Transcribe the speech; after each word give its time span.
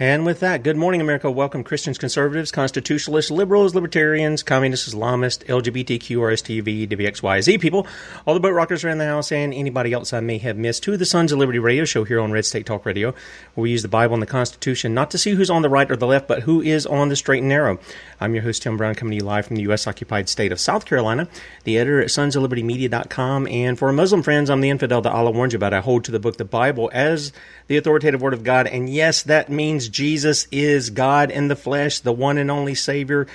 And 0.00 0.26
with 0.26 0.40
that, 0.40 0.64
good 0.64 0.76
morning, 0.76 1.00
America. 1.00 1.30
Welcome, 1.30 1.62
Christians, 1.62 1.98
conservatives, 1.98 2.50
constitutionalists, 2.50 3.30
liberals, 3.30 3.76
libertarians, 3.76 4.42
communists, 4.42 4.92
Islamists, 4.92 5.44
LGBTQ, 5.46 6.16
RSTV, 6.16 6.88
WXYZ 6.88 7.60
people, 7.60 7.86
all 8.26 8.34
the 8.34 8.40
boat 8.40 8.54
rockers 8.54 8.82
around 8.82 8.98
the 8.98 9.04
house, 9.04 9.30
and 9.30 9.54
anybody 9.54 9.92
else 9.92 10.12
I 10.12 10.18
may 10.18 10.38
have 10.38 10.56
missed 10.56 10.82
to 10.82 10.96
the 10.96 11.06
Sons 11.06 11.30
of 11.30 11.38
Liberty 11.38 11.60
radio 11.60 11.84
show 11.84 12.02
here 12.02 12.18
on 12.18 12.32
Red 12.32 12.44
State 12.44 12.66
Talk 12.66 12.84
Radio, 12.84 13.12
where 13.54 13.62
we 13.62 13.70
use 13.70 13.82
the 13.82 13.88
Bible 13.88 14.14
and 14.14 14.22
the 14.22 14.26
Constitution 14.26 14.94
not 14.94 15.12
to 15.12 15.18
see 15.18 15.30
who's 15.30 15.48
on 15.48 15.62
the 15.62 15.68
right 15.68 15.88
or 15.88 15.94
the 15.94 16.08
left, 16.08 16.26
but 16.26 16.42
who 16.42 16.60
is 16.60 16.86
on 16.86 17.08
the 17.08 17.14
straight 17.14 17.40
and 17.40 17.48
narrow. 17.48 17.78
I'm 18.20 18.34
your 18.34 18.42
host, 18.42 18.62
Tim 18.62 18.76
Brown, 18.76 18.96
coming 18.96 19.12
to 19.12 19.24
you 19.24 19.28
live 19.28 19.46
from 19.46 19.54
the 19.54 19.62
U.S. 19.62 19.86
occupied 19.86 20.28
state 20.28 20.50
of 20.50 20.58
South 20.58 20.86
Carolina, 20.86 21.28
the 21.62 21.78
editor 21.78 22.00
at 22.00 22.08
sonsoflibertymedia.com. 22.08 23.46
And 23.46 23.78
for 23.78 23.92
Muslim 23.92 24.24
friends, 24.24 24.50
I'm 24.50 24.60
the 24.60 24.70
infidel 24.70 25.02
that 25.02 25.12
Allah 25.12 25.30
warns 25.30 25.52
you 25.52 25.56
about. 25.56 25.72
I 25.72 25.80
hold 25.80 26.04
to 26.06 26.10
the 26.10 26.18
book, 26.18 26.36
the 26.36 26.44
Bible, 26.44 26.90
as 26.92 27.32
the 27.68 27.76
authoritative 27.76 28.20
word 28.20 28.34
of 28.34 28.42
God. 28.42 28.66
And 28.66 28.88
yes, 28.88 29.22
that 29.22 29.48
means 29.48 29.83
Jesus 29.88 30.46
is 30.50 30.90
God 30.90 31.30
in 31.30 31.48
the 31.48 31.56
flesh, 31.56 32.00
the 32.00 32.12
one 32.12 32.38
and 32.38 32.50
only 32.50 32.74
Savior, 32.74 33.26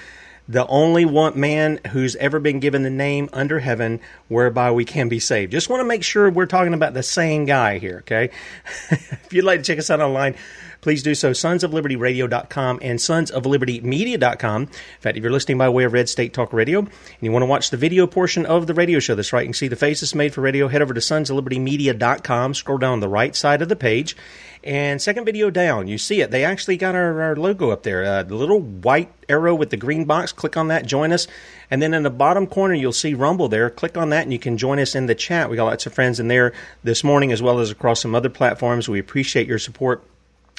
the 0.48 0.66
only 0.66 1.06
one 1.06 1.40
man 1.40 1.80
who's 1.92 2.16
ever 2.16 2.40
been 2.40 2.60
given 2.60 2.82
the 2.82 2.90
name 2.90 3.30
under 3.32 3.60
heaven 3.60 4.00
whereby 4.28 4.72
we 4.72 4.84
can 4.84 5.08
be 5.08 5.20
saved. 5.20 5.52
Just 5.52 5.70
want 5.70 5.82
to 5.82 5.86
make 5.86 6.04
sure 6.04 6.30
we're 6.30 6.48
talking 6.48 6.74
about 6.74 6.96
the 6.96 7.04
same 7.04 7.46
guy 7.46 7.78
here, 7.78 8.00
okay? 8.00 8.32
if 8.90 9.32
you'd 9.32 9.46
like 9.46 9.60
to 9.60 9.64
check 9.64 9.78
us 9.78 9.92
out 9.92 10.02
online, 10.02 10.36
please 10.82 11.04
do 11.04 11.16
so. 11.16 11.32
Sonsoflibertyradio.com 11.32 12.80
and 12.82 13.00
sonsoflibertymedia.com. 13.00 14.62
In 14.62 14.68
fact, 15.00 15.18
if 15.18 15.24
you're 15.24 15.32
listening 15.32 15.58
by 15.58 15.70
way 15.70 15.84
of 15.84 15.94
Red 15.94 16.10
State 16.10 16.34
Talk 16.34 16.54
Radio 16.54 16.80
and 16.80 16.90
you 17.22 17.32
want 17.32 17.44
to 17.44 17.48
watch 17.48 17.70
the 17.70 17.78
video 17.78 18.08
portion 18.08 18.46
of 18.46 18.68
the 18.68 18.74
radio 18.74 19.00
show, 19.00 19.16
that's 19.16 19.34
right, 19.34 19.42
you 19.42 19.48
can 19.48 19.54
see 19.54 19.68
the 19.68 19.76
faces 19.76 20.16
made 20.16 20.34
for 20.34 20.42
radio, 20.42 20.68
head 20.68 20.82
over 20.82 20.94
to 20.94 21.00
sonsoflibertymedia.com, 21.00 22.54
scroll 22.54 22.78
down 22.78 23.00
the 23.00 23.08
right 23.08 23.36
side 23.36 23.62
of 23.62 23.70
the 23.70 23.76
page, 23.76 24.16
and 24.64 25.02
second 25.02 25.24
video 25.24 25.50
down, 25.50 25.88
you 25.88 25.98
see 25.98 26.20
it. 26.20 26.32
They 26.32 26.44
actually 26.44 26.76
got 26.76 26.94
our, 26.94 27.22
our 27.22 27.36
logo 27.36 27.70
up 27.70 27.84
there, 27.84 28.04
uh, 28.04 28.24
the 28.24 28.36
little 28.36 28.60
white 28.60 29.10
arrow 29.30 29.56
with 29.56 29.70
the 29.70 29.78
green 29.78 30.04
box. 30.04 30.34
Click 30.34 30.58
on 30.58 30.68
that, 30.68 30.86
join 30.86 31.14
us. 31.14 31.28
And 31.72 31.82
then 31.82 31.94
in 31.94 32.04
the 32.04 32.10
bottom 32.10 32.46
corner, 32.46 32.74
you'll 32.74 32.92
see 32.92 33.14
Rumble 33.14 33.48
there. 33.48 33.70
Click 33.70 33.98
on 33.98 34.10
that, 34.10 34.24
and 34.24 34.34
you 34.34 34.40
can 34.40 34.58
join 34.58 34.80
us 34.80 34.96
in 34.96 35.06
the 35.06 35.16
chat. 35.16 35.50
We 35.50 35.56
got 35.56 35.66
lots 35.66 35.86
of 35.86 35.94
friends 35.94 36.20
in 36.20 36.28
there 36.28 36.52
this 36.84 37.06
morning, 37.06 37.32
as 37.32 37.42
well 37.42 37.60
as 37.60 37.72
across 37.72 38.02
some 38.02 38.14
other 38.14 38.30
platforms. 38.30 38.90
We 38.90 39.00
appreciate 39.00 39.48
your 39.48 39.60
support 39.60 40.04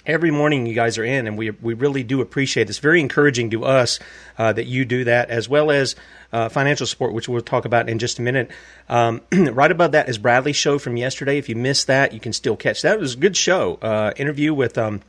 every 0.06 0.30
morning 0.30 0.66
you 0.66 0.74
guys 0.74 0.98
are 0.98 1.04
in, 1.04 1.26
and 1.26 1.36
we 1.36 1.50
we 1.50 1.74
really 1.74 2.02
do 2.02 2.20
appreciate 2.20 2.64
it. 2.64 2.70
It's 2.70 2.78
very 2.78 3.00
encouraging 3.00 3.50
to 3.50 3.64
us 3.64 3.98
uh, 4.38 4.52
that 4.52 4.66
you 4.66 4.84
do 4.84 5.04
that, 5.04 5.30
as 5.30 5.48
well 5.48 5.70
as 5.70 5.96
uh, 6.32 6.48
financial 6.48 6.86
support, 6.86 7.12
which 7.12 7.28
we'll 7.28 7.40
talk 7.40 7.64
about 7.64 7.88
in 7.88 7.98
just 7.98 8.18
a 8.18 8.22
minute. 8.22 8.50
Um, 8.88 9.20
right 9.32 9.70
above 9.70 9.92
that 9.92 10.08
is 10.08 10.18
Bradlee's 10.18 10.56
show 10.56 10.78
from 10.78 10.96
yesterday. 10.96 11.38
If 11.38 11.48
you 11.48 11.56
missed 11.56 11.86
that, 11.86 12.12
you 12.12 12.20
can 12.20 12.32
still 12.32 12.56
catch 12.56 12.82
that. 12.82 12.94
It 12.94 13.00
was 13.00 13.14
a 13.14 13.18
good 13.18 13.36
show. 13.36 13.78
Uh, 13.82 14.12
interview 14.16 14.54
with 14.54 14.78
um, 14.78 15.00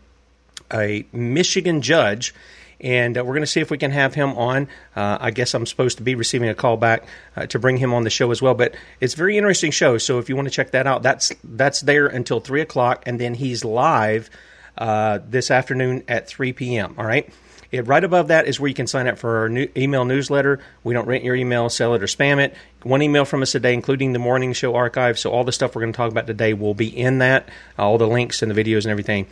a 0.72 1.06
Michigan 1.12 1.82
judge. 1.82 2.34
And 2.80 3.16
uh, 3.16 3.24
we're 3.24 3.34
going 3.34 3.44
to 3.44 3.48
see 3.48 3.62
if 3.62 3.70
we 3.70 3.78
can 3.78 3.92
have 3.92 4.16
him 4.16 4.32
on. 4.32 4.68
Uh, 4.96 5.16
I 5.22 5.30
guess 5.30 5.54
I'm 5.54 5.68
supposed 5.68 5.98
to 5.98 6.04
be 6.04 6.16
receiving 6.16 6.50
a 6.50 6.56
call 6.56 6.78
back 6.78 7.06
uh, 7.36 7.46
to 7.46 7.60
bring 7.60 7.78
him 7.78 7.94
on 7.94 8.04
the 8.04 8.10
show 8.10 8.32
as 8.32 8.42
well. 8.42 8.56
But 8.56 8.74
it's 9.00 9.14
a 9.14 9.18
very 9.18 9.38
interesting 9.38 9.70
show. 9.70 10.00
So 10.00 10.18
if 10.18 10.30
you 10.30 10.36
want 10.36 10.48
to 10.48 10.52
check 10.52 10.72
that 10.72 10.88
out, 10.88 11.04
that's 11.04 11.32
that's 11.44 11.82
there 11.82 12.08
until 12.08 12.40
three 12.40 12.60
o'clock, 12.60 13.04
and 13.06 13.22
then 13.22 13.36
he's 13.36 13.64
live 13.64 14.32
uh, 14.78 15.20
this 15.28 15.52
afternoon 15.52 16.04
at 16.08 16.28
3 16.28 16.54
p.m. 16.54 16.96
All 16.98 17.06
right. 17.06 17.30
It, 17.72 17.88
right 17.88 18.04
above 18.04 18.28
that 18.28 18.48
is 18.48 18.60
where 18.60 18.68
you 18.68 18.74
can 18.74 18.88
sign 18.88 19.08
up 19.08 19.18
for 19.18 19.38
our 19.38 19.50
new 19.50 19.68
email 19.78 20.04
newsletter. 20.04 20.60
We 20.84 20.94
don't 20.94 21.08
rent 21.08 21.24
your 21.24 21.36
email, 21.36 21.70
sell 21.70 21.94
it, 21.94 22.04
or 22.04 22.08
spam 22.08 22.40
it. 22.40 22.54
One 22.84 23.02
email 23.02 23.24
from 23.24 23.42
us 23.42 23.56
a 23.56 23.60
day, 23.60 23.74
including 23.74 24.12
the 24.12 24.20
morning 24.20 24.52
show 24.54 24.76
archive. 24.76 25.18
So 25.18 25.32
all 25.32 25.44
the 25.44 25.54
stuff 25.54 25.74
we're 25.74 25.82
going 25.82 25.94
to 25.94 25.98
talk 25.98 26.12
about 26.12 26.28
today 26.28 26.54
will 26.54 26.74
be 26.74 26.88
in 26.88 27.20
that. 27.20 27.48
All 27.80 27.98
the 27.98 28.08
links 28.08 28.42
and 28.42 28.52
the 28.52 28.62
videos 28.62 28.84
and 28.84 28.88
everything. 28.88 29.28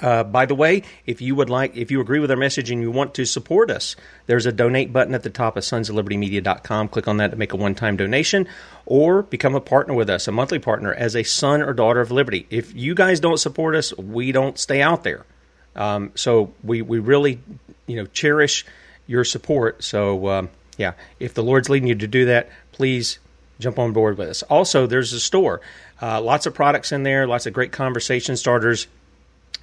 Uh, 0.00 0.22
by 0.22 0.46
the 0.46 0.54
way, 0.54 0.82
if 1.04 1.20
you 1.20 1.34
would 1.34 1.50
like, 1.50 1.76
if 1.76 1.90
you 1.90 2.00
agree 2.00 2.20
with 2.20 2.30
our 2.30 2.36
message 2.36 2.70
and 2.70 2.80
you 2.80 2.90
want 2.90 3.14
to 3.14 3.24
support 3.24 3.70
us, 3.70 3.96
there's 4.26 4.46
a 4.46 4.52
donate 4.52 4.92
button 4.92 5.14
at 5.14 5.24
the 5.24 5.30
top 5.30 5.56
of 5.56 5.64
sonsoflibertymedia.com. 5.64 6.88
Click 6.88 7.08
on 7.08 7.16
that 7.16 7.32
to 7.32 7.36
make 7.36 7.52
a 7.52 7.56
one-time 7.56 7.96
donation 7.96 8.46
or 8.86 9.22
become 9.24 9.56
a 9.56 9.60
partner 9.60 9.94
with 9.94 10.08
us, 10.08 10.28
a 10.28 10.32
monthly 10.32 10.60
partner 10.60 10.94
as 10.94 11.16
a 11.16 11.24
son 11.24 11.60
or 11.60 11.72
daughter 11.72 12.00
of 12.00 12.12
liberty. 12.12 12.46
If 12.50 12.74
you 12.74 12.94
guys 12.94 13.18
don't 13.18 13.38
support 13.38 13.74
us, 13.74 13.96
we 13.98 14.30
don't 14.30 14.58
stay 14.58 14.80
out 14.80 15.02
there. 15.02 15.26
Um, 15.74 16.12
so 16.14 16.52
we, 16.62 16.82
we 16.82 17.00
really, 17.00 17.40
you 17.86 17.96
know, 17.96 18.06
cherish 18.06 18.64
your 19.08 19.24
support. 19.24 19.82
So, 19.82 20.28
um, 20.28 20.50
yeah, 20.76 20.92
if 21.18 21.34
the 21.34 21.42
Lord's 21.42 21.68
leading 21.68 21.88
you 21.88 21.96
to 21.96 22.06
do 22.06 22.26
that, 22.26 22.48
please 22.70 23.18
jump 23.58 23.78
on 23.78 23.92
board 23.92 24.18
with 24.18 24.28
us. 24.28 24.42
Also, 24.44 24.86
there's 24.86 25.12
a 25.12 25.20
store, 25.20 25.60
uh, 26.00 26.20
lots 26.20 26.46
of 26.46 26.54
products 26.54 26.92
in 26.92 27.02
there, 27.02 27.26
lots 27.26 27.46
of 27.46 27.52
great 27.52 27.72
conversation 27.72 28.36
starters, 28.36 28.86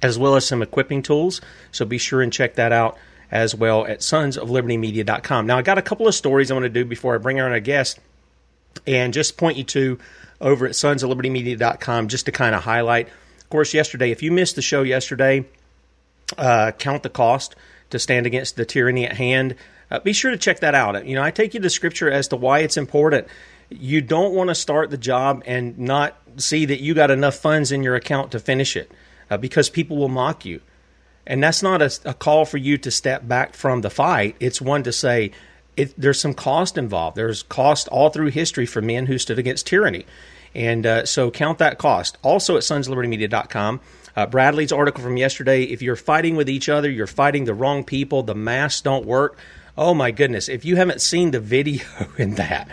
as 0.02 0.18
well 0.18 0.36
as 0.36 0.46
some 0.46 0.62
equipping 0.62 1.02
tools. 1.02 1.40
So 1.72 1.84
be 1.84 1.98
sure 1.98 2.22
and 2.22 2.32
check 2.32 2.54
that 2.54 2.72
out 2.72 2.98
as 3.30 3.54
well 3.54 3.86
at 3.86 4.00
sonsoflibertymedia.com. 4.00 5.46
Now, 5.46 5.58
I 5.58 5.62
got 5.62 5.78
a 5.78 5.82
couple 5.82 6.08
of 6.08 6.14
stories 6.14 6.50
I 6.50 6.54
want 6.54 6.64
to 6.64 6.70
do 6.70 6.84
before 6.84 7.14
I 7.14 7.18
bring 7.18 7.40
on 7.40 7.52
a 7.52 7.60
guest 7.60 7.98
and 8.86 9.12
just 9.12 9.36
point 9.36 9.58
you 9.58 9.64
to 9.64 9.98
over 10.40 10.66
at 10.66 10.72
sonsoflibertymedia.com 10.72 12.08
just 12.08 12.26
to 12.26 12.32
kind 12.32 12.54
of 12.54 12.62
highlight. 12.62 13.08
Of 13.40 13.50
course, 13.50 13.74
yesterday, 13.74 14.10
if 14.10 14.22
you 14.22 14.32
missed 14.32 14.56
the 14.56 14.62
show 14.62 14.82
yesterday, 14.82 15.44
uh, 16.36 16.72
count 16.72 17.02
the 17.02 17.10
cost 17.10 17.56
to 17.90 17.98
stand 17.98 18.26
against 18.26 18.56
the 18.56 18.64
tyranny 18.64 19.06
at 19.06 19.16
hand. 19.16 19.56
Uh, 19.90 19.98
be 20.00 20.12
sure 20.12 20.30
to 20.30 20.36
check 20.36 20.60
that 20.60 20.74
out. 20.74 21.06
You 21.06 21.14
know, 21.14 21.22
I 21.22 21.30
take 21.30 21.54
you 21.54 21.60
to 21.60 21.70
scripture 21.70 22.10
as 22.10 22.28
to 22.28 22.36
why 22.36 22.60
it's 22.60 22.76
important. 22.76 23.26
You 23.70 24.00
don't 24.00 24.34
want 24.34 24.48
to 24.48 24.54
start 24.54 24.90
the 24.90 24.98
job 24.98 25.42
and 25.46 25.78
not 25.78 26.16
see 26.36 26.66
that 26.66 26.80
you 26.80 26.94
got 26.94 27.10
enough 27.10 27.36
funds 27.36 27.72
in 27.72 27.82
your 27.82 27.94
account 27.94 28.32
to 28.32 28.38
finish 28.38 28.76
it 28.76 28.92
uh, 29.30 29.36
because 29.36 29.70
people 29.70 29.96
will 29.96 30.08
mock 30.08 30.44
you. 30.44 30.60
And 31.26 31.42
that's 31.42 31.62
not 31.62 31.82
a, 31.82 31.90
a, 32.06 32.14
call 32.14 32.46
for 32.46 32.56
you 32.56 32.78
to 32.78 32.90
step 32.90 33.28
back 33.28 33.54
from 33.54 33.82
the 33.82 33.90
fight. 33.90 34.36
It's 34.40 34.60
one 34.62 34.82
to 34.84 34.92
say 34.92 35.32
it, 35.76 35.94
there's 35.96 36.20
some 36.20 36.34
cost 36.34 36.78
involved. 36.78 37.16
There's 37.16 37.42
cost 37.42 37.86
all 37.88 38.10
through 38.10 38.28
history 38.28 38.66
for 38.66 38.80
men 38.80 39.06
who 39.06 39.18
stood 39.18 39.38
against 39.38 39.66
tyranny. 39.66 40.06
And 40.54 40.86
uh, 40.86 41.06
so 41.06 41.30
count 41.30 41.58
that 41.58 41.78
cost. 41.78 42.16
Also 42.22 42.56
at 42.56 42.62
sonslibertymedia.com, 42.62 43.80
uh, 44.16 44.26
Bradlee's 44.26 44.72
article 44.72 45.04
from 45.04 45.16
yesterday 45.16 45.64
if 45.64 45.82
you're 45.82 45.96
fighting 45.96 46.34
with 46.34 46.48
each 46.48 46.68
other, 46.68 46.90
you're 46.90 47.06
fighting 47.06 47.44
the 47.44 47.54
wrong 47.54 47.84
people, 47.84 48.22
the 48.22 48.34
masks 48.34 48.80
don't 48.80 49.06
work. 49.06 49.38
Oh 49.76 49.94
my 49.94 50.10
goodness. 50.10 50.48
If 50.48 50.64
you 50.64 50.76
haven't 50.76 51.00
seen 51.00 51.30
the 51.30 51.40
video 51.56 51.84
in 52.16 52.34
that, 52.34 52.68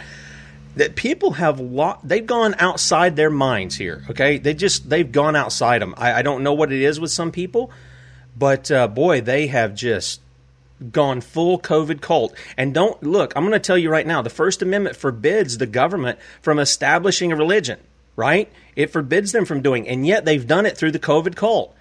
that 0.75 0.95
people 0.95 1.31
have 1.31 1.59
lo- 1.59 1.97
they've 2.03 2.25
gone 2.25 2.55
outside 2.59 3.15
their 3.15 3.29
minds 3.29 3.75
here 3.75 4.03
okay? 4.09 4.37
They 4.37 4.53
just 4.53 4.89
they've 4.89 5.11
gone 5.11 5.35
outside 5.35 5.81
them 5.81 5.93
i, 5.97 6.13
I 6.13 6.21
don't 6.21 6.43
know 6.43 6.53
what 6.53 6.71
it 6.71 6.81
is 6.81 6.99
with 6.99 7.11
some 7.11 7.31
people 7.31 7.71
but 8.37 8.69
uh, 8.71 8.87
boy 8.87 9.21
they 9.21 9.47
have 9.47 9.75
just 9.75 10.21
gone 10.91 11.21
full 11.21 11.57
covid 11.59 12.01
cult. 12.01 12.35
And 12.57 12.73
don't 12.73 13.01
look 13.03 13.33
i'm 13.35 13.43
going 13.43 13.53
to 13.53 13.59
tell 13.59 13.77
you 13.77 13.89
right 13.89 14.07
now 14.07 14.21
the 14.21 14.29
first 14.29 14.61
amendment 14.61 14.95
forbids 14.95 15.57
the 15.57 15.65
government 15.65 16.19
from 16.41 16.59
establishing 16.59 17.31
a 17.31 17.35
religion 17.35 17.79
right? 18.17 18.49
It 18.77 18.91
forbids 18.91 19.33
them 19.33 19.43
from 19.43 19.61
doing 19.61 19.87
and 19.89 20.07
yet 20.07 20.23
they've 20.23 20.47
done 20.47 20.65
it 20.65 20.77
through 20.77 20.91
the 20.91 20.99
covid 20.99 21.35
cult 21.35 21.74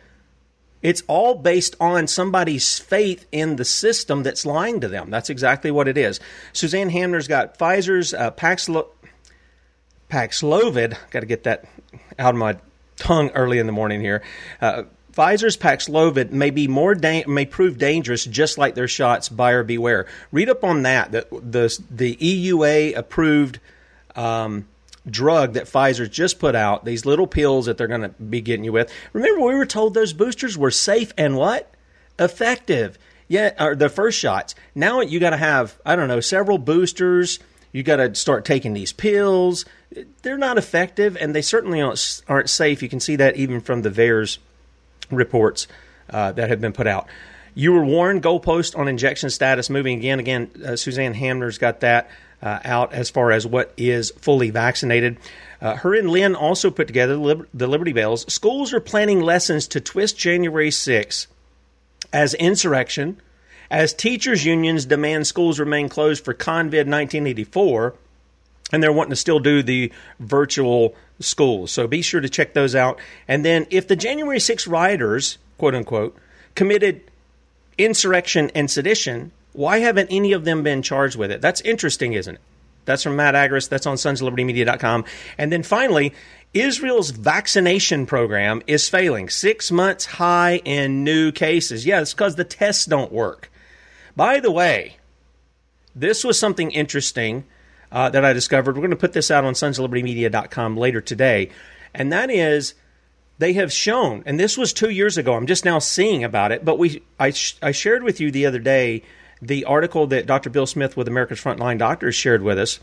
it's 0.84 1.02
all 1.08 1.34
based 1.34 1.74
on 1.80 2.06
somebody's 2.06 2.78
faith 2.78 3.24
in 3.32 3.56
the 3.56 3.64
system 3.64 4.22
that's 4.22 4.44
lying 4.44 4.80
to 4.80 4.88
them. 4.88 5.08
That's 5.08 5.30
exactly 5.30 5.70
what 5.70 5.88
it 5.88 5.96
is. 5.96 6.20
Suzanne 6.52 6.90
Hamner's 6.90 7.26
got 7.26 7.58
Pfizer's 7.58 8.12
uh, 8.12 8.30
Paxlo- 8.32 8.88
Paxlovid. 10.10 10.98
Got 11.10 11.20
to 11.20 11.26
get 11.26 11.44
that 11.44 11.64
out 12.18 12.34
of 12.34 12.38
my 12.38 12.58
tongue 12.96 13.30
early 13.30 13.58
in 13.58 13.64
the 13.64 13.72
morning 13.72 14.02
here. 14.02 14.22
Uh, 14.60 14.82
Pfizer's 15.14 15.56
Paxlovid 15.56 16.32
may 16.32 16.50
be 16.50 16.68
more 16.68 16.94
da- 16.94 17.24
may 17.26 17.46
prove 17.46 17.78
dangerous, 17.78 18.26
just 18.26 18.58
like 18.58 18.74
their 18.74 18.88
shots. 18.88 19.30
Buyer 19.30 19.62
beware. 19.62 20.06
Read 20.32 20.50
up 20.50 20.64
on 20.64 20.82
that. 20.82 21.12
The 21.12 21.26
the, 21.30 21.82
the 21.90 22.16
EUA 22.16 22.94
approved 22.94 23.58
um, 24.16 24.66
drug 25.08 25.54
that 25.54 25.64
Pfizer 25.64 26.10
just 26.10 26.38
put 26.38 26.54
out, 26.54 26.84
these 26.84 27.04
little 27.04 27.26
pills 27.26 27.66
that 27.66 27.76
they're 27.76 27.86
going 27.86 28.02
to 28.02 28.08
be 28.08 28.40
getting 28.40 28.64
you 28.64 28.72
with. 28.72 28.92
Remember, 29.12 29.44
we 29.44 29.54
were 29.54 29.66
told 29.66 29.94
those 29.94 30.12
boosters 30.12 30.56
were 30.56 30.70
safe 30.70 31.12
and 31.16 31.36
what? 31.36 31.72
Effective. 32.18 32.98
Yeah, 33.28 33.52
or 33.62 33.74
the 33.74 33.88
first 33.88 34.18
shots. 34.18 34.54
Now 34.74 35.00
you 35.00 35.20
got 35.20 35.30
to 35.30 35.36
have, 35.36 35.78
I 35.84 35.96
don't 35.96 36.08
know, 36.08 36.20
several 36.20 36.58
boosters. 36.58 37.38
You 37.72 37.82
got 37.82 37.96
to 37.96 38.14
start 38.14 38.44
taking 38.44 38.72
these 38.72 38.92
pills. 38.92 39.64
They're 40.22 40.38
not 40.38 40.58
effective, 40.58 41.16
and 41.20 41.34
they 41.34 41.42
certainly 41.42 41.80
aren't, 41.80 42.50
safe. 42.50 42.82
You 42.82 42.88
can 42.88 43.00
see 43.00 43.16
that 43.16 43.36
even 43.36 43.60
from 43.60 43.82
the 43.82 43.90
VAERS 43.90 44.38
reports 45.10 45.66
uh, 46.10 46.32
that 46.32 46.50
have 46.50 46.60
been 46.60 46.72
put 46.72 46.86
out. 46.86 47.08
You 47.54 47.72
were 47.72 47.84
warned. 47.84 48.22
Goalpost 48.22 48.76
on 48.78 48.88
injection 48.88 49.30
status 49.30 49.70
moving 49.70 49.98
again. 49.98 50.18
Again, 50.18 50.50
uh, 50.64 50.76
Suzanne 50.76 51.14
Hamner's 51.14 51.58
got 51.58 51.80
that 51.80 52.10
uh, 52.44 52.60
out 52.64 52.92
as 52.92 53.08
far 53.08 53.32
as 53.32 53.46
what 53.46 53.72
is 53.76 54.12
fully 54.18 54.50
vaccinated. 54.50 55.16
Uh, 55.60 55.76
her 55.76 55.94
and 55.94 56.10
Lynn 56.10 56.34
also 56.34 56.70
put 56.70 56.86
together 56.86 57.16
the 57.54 57.66
Liberty 57.66 57.94
Bells. 57.94 58.30
Schools 58.32 58.74
are 58.74 58.80
planning 58.80 59.20
lessons 59.20 59.66
to 59.68 59.80
twist 59.80 60.18
January 60.18 60.70
6 60.70 61.26
as 62.12 62.34
insurrection, 62.34 63.20
as 63.70 63.94
teachers' 63.94 64.44
unions 64.44 64.84
demand 64.84 65.26
schools 65.26 65.58
remain 65.58 65.88
closed 65.88 66.22
for 66.22 66.34
COVID 66.34 66.86
1984, 66.86 67.94
and 68.72 68.82
they're 68.82 68.92
wanting 68.92 69.10
to 69.10 69.16
still 69.16 69.40
do 69.40 69.62
the 69.62 69.90
virtual 70.20 70.94
schools. 71.20 71.70
So 71.70 71.86
be 71.86 72.02
sure 72.02 72.20
to 72.20 72.28
check 72.28 72.52
those 72.52 72.74
out. 72.74 73.00
And 73.26 73.42
then, 73.42 73.66
if 73.70 73.88
the 73.88 73.96
January 73.96 74.38
6 74.38 74.66
rioters, 74.66 75.38
quote 75.56 75.74
unquote, 75.74 76.16
committed 76.54 77.00
insurrection 77.78 78.50
and 78.54 78.70
sedition, 78.70 79.32
why 79.54 79.78
haven't 79.78 80.08
any 80.10 80.32
of 80.32 80.44
them 80.44 80.62
been 80.62 80.82
charged 80.82 81.16
with 81.16 81.30
it? 81.30 81.40
That's 81.40 81.62
interesting, 81.62 82.12
isn't 82.12 82.34
it? 82.34 82.40
That's 82.84 83.02
from 83.02 83.16
Matt 83.16 83.34
Agorist. 83.34 83.70
That's 83.70 83.86
on 83.86 83.96
sonslibertymedia.com. 83.96 85.04
And 85.38 85.50
then 85.50 85.62
finally, 85.62 86.12
Israel's 86.52 87.10
vaccination 87.10 88.04
program 88.04 88.62
is 88.66 88.88
failing. 88.88 89.30
Six 89.30 89.70
months 89.70 90.04
high 90.04 90.60
in 90.64 91.02
new 91.02 91.32
cases. 91.32 91.86
Yeah, 91.86 92.00
it's 92.00 92.12
because 92.12 92.36
the 92.36 92.44
tests 92.44 92.84
don't 92.84 93.10
work. 93.10 93.50
By 94.14 94.40
the 94.40 94.50
way, 94.50 94.96
this 95.94 96.24
was 96.24 96.38
something 96.38 96.70
interesting 96.70 97.44
uh, 97.90 98.10
that 98.10 98.24
I 98.24 98.32
discovered. 98.32 98.76
We're 98.76 98.82
going 98.82 98.90
to 98.90 98.96
put 98.96 99.12
this 99.12 99.30
out 99.30 99.44
on 99.44 99.54
sonslibertymedia.com 99.54 100.76
later 100.76 101.00
today. 101.00 101.50
And 101.94 102.12
that 102.12 102.30
is 102.30 102.74
they 103.38 103.54
have 103.54 103.72
shown, 103.72 104.22
and 104.26 104.38
this 104.38 104.56
was 104.56 104.72
two 104.72 104.90
years 104.90 105.18
ago. 105.18 105.34
I'm 105.34 105.46
just 105.46 105.64
now 105.64 105.78
seeing 105.78 106.22
about 106.22 106.52
it, 106.52 106.64
but 106.64 106.78
we 106.78 107.02
I, 107.18 107.30
sh- 107.30 107.56
I 107.62 107.72
shared 107.72 108.02
with 108.02 108.20
you 108.20 108.30
the 108.30 108.46
other 108.46 108.58
day 108.58 109.02
the 109.46 109.64
article 109.64 110.06
that 110.08 110.26
Dr. 110.26 110.50
Bill 110.50 110.66
Smith 110.66 110.96
with 110.96 111.08
America's 111.08 111.40
Frontline 111.40 111.78
Doctors 111.78 112.14
shared 112.14 112.42
with 112.42 112.58
us. 112.58 112.80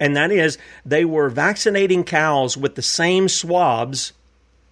And 0.00 0.16
that 0.16 0.30
is, 0.30 0.58
they 0.84 1.04
were 1.04 1.28
vaccinating 1.28 2.04
cows 2.04 2.56
with 2.56 2.74
the 2.74 2.82
same 2.82 3.28
swabs, 3.28 4.12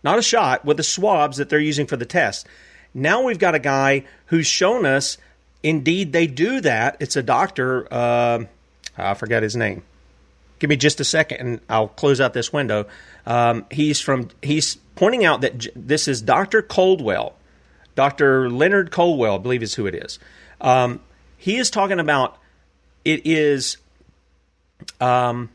not 0.04 0.18
a 0.18 0.22
shot, 0.22 0.64
with 0.64 0.76
the 0.76 0.82
swabs 0.82 1.36
that 1.38 1.48
they're 1.48 1.58
using 1.58 1.86
for 1.86 1.96
the 1.96 2.06
test. 2.06 2.46
Now 2.94 3.22
we've 3.22 3.38
got 3.38 3.54
a 3.54 3.58
guy 3.58 4.04
who's 4.26 4.46
shown 4.46 4.86
us, 4.86 5.18
indeed, 5.62 6.12
they 6.12 6.26
do 6.26 6.60
that. 6.60 6.96
It's 7.00 7.16
a 7.16 7.22
doctor, 7.22 7.92
uh, 7.92 8.44
I 8.96 9.14
forgot 9.14 9.42
his 9.42 9.56
name. 9.56 9.82
Give 10.58 10.70
me 10.70 10.76
just 10.76 11.00
a 11.00 11.04
second 11.04 11.38
and 11.38 11.60
I'll 11.68 11.88
close 11.88 12.20
out 12.20 12.32
this 12.32 12.52
window. 12.52 12.86
Um, 13.26 13.66
he's 13.70 14.00
from, 14.00 14.30
he's 14.42 14.76
pointing 14.94 15.24
out 15.24 15.42
that 15.42 15.58
j- 15.58 15.70
this 15.74 16.08
is 16.08 16.22
Dr. 16.22 16.62
Coldwell. 16.62 17.34
Dr. 17.94 18.48
Leonard 18.48 18.90
Coldwell, 18.90 19.34
I 19.34 19.38
believe 19.38 19.62
is 19.62 19.74
who 19.74 19.86
it 19.86 19.94
is. 19.94 20.18
Um, 20.60 21.00
he 21.36 21.56
is 21.56 21.70
talking 21.70 22.00
about 22.00 22.38
it 23.04 23.26
is 23.26 23.76
um, 25.00 25.50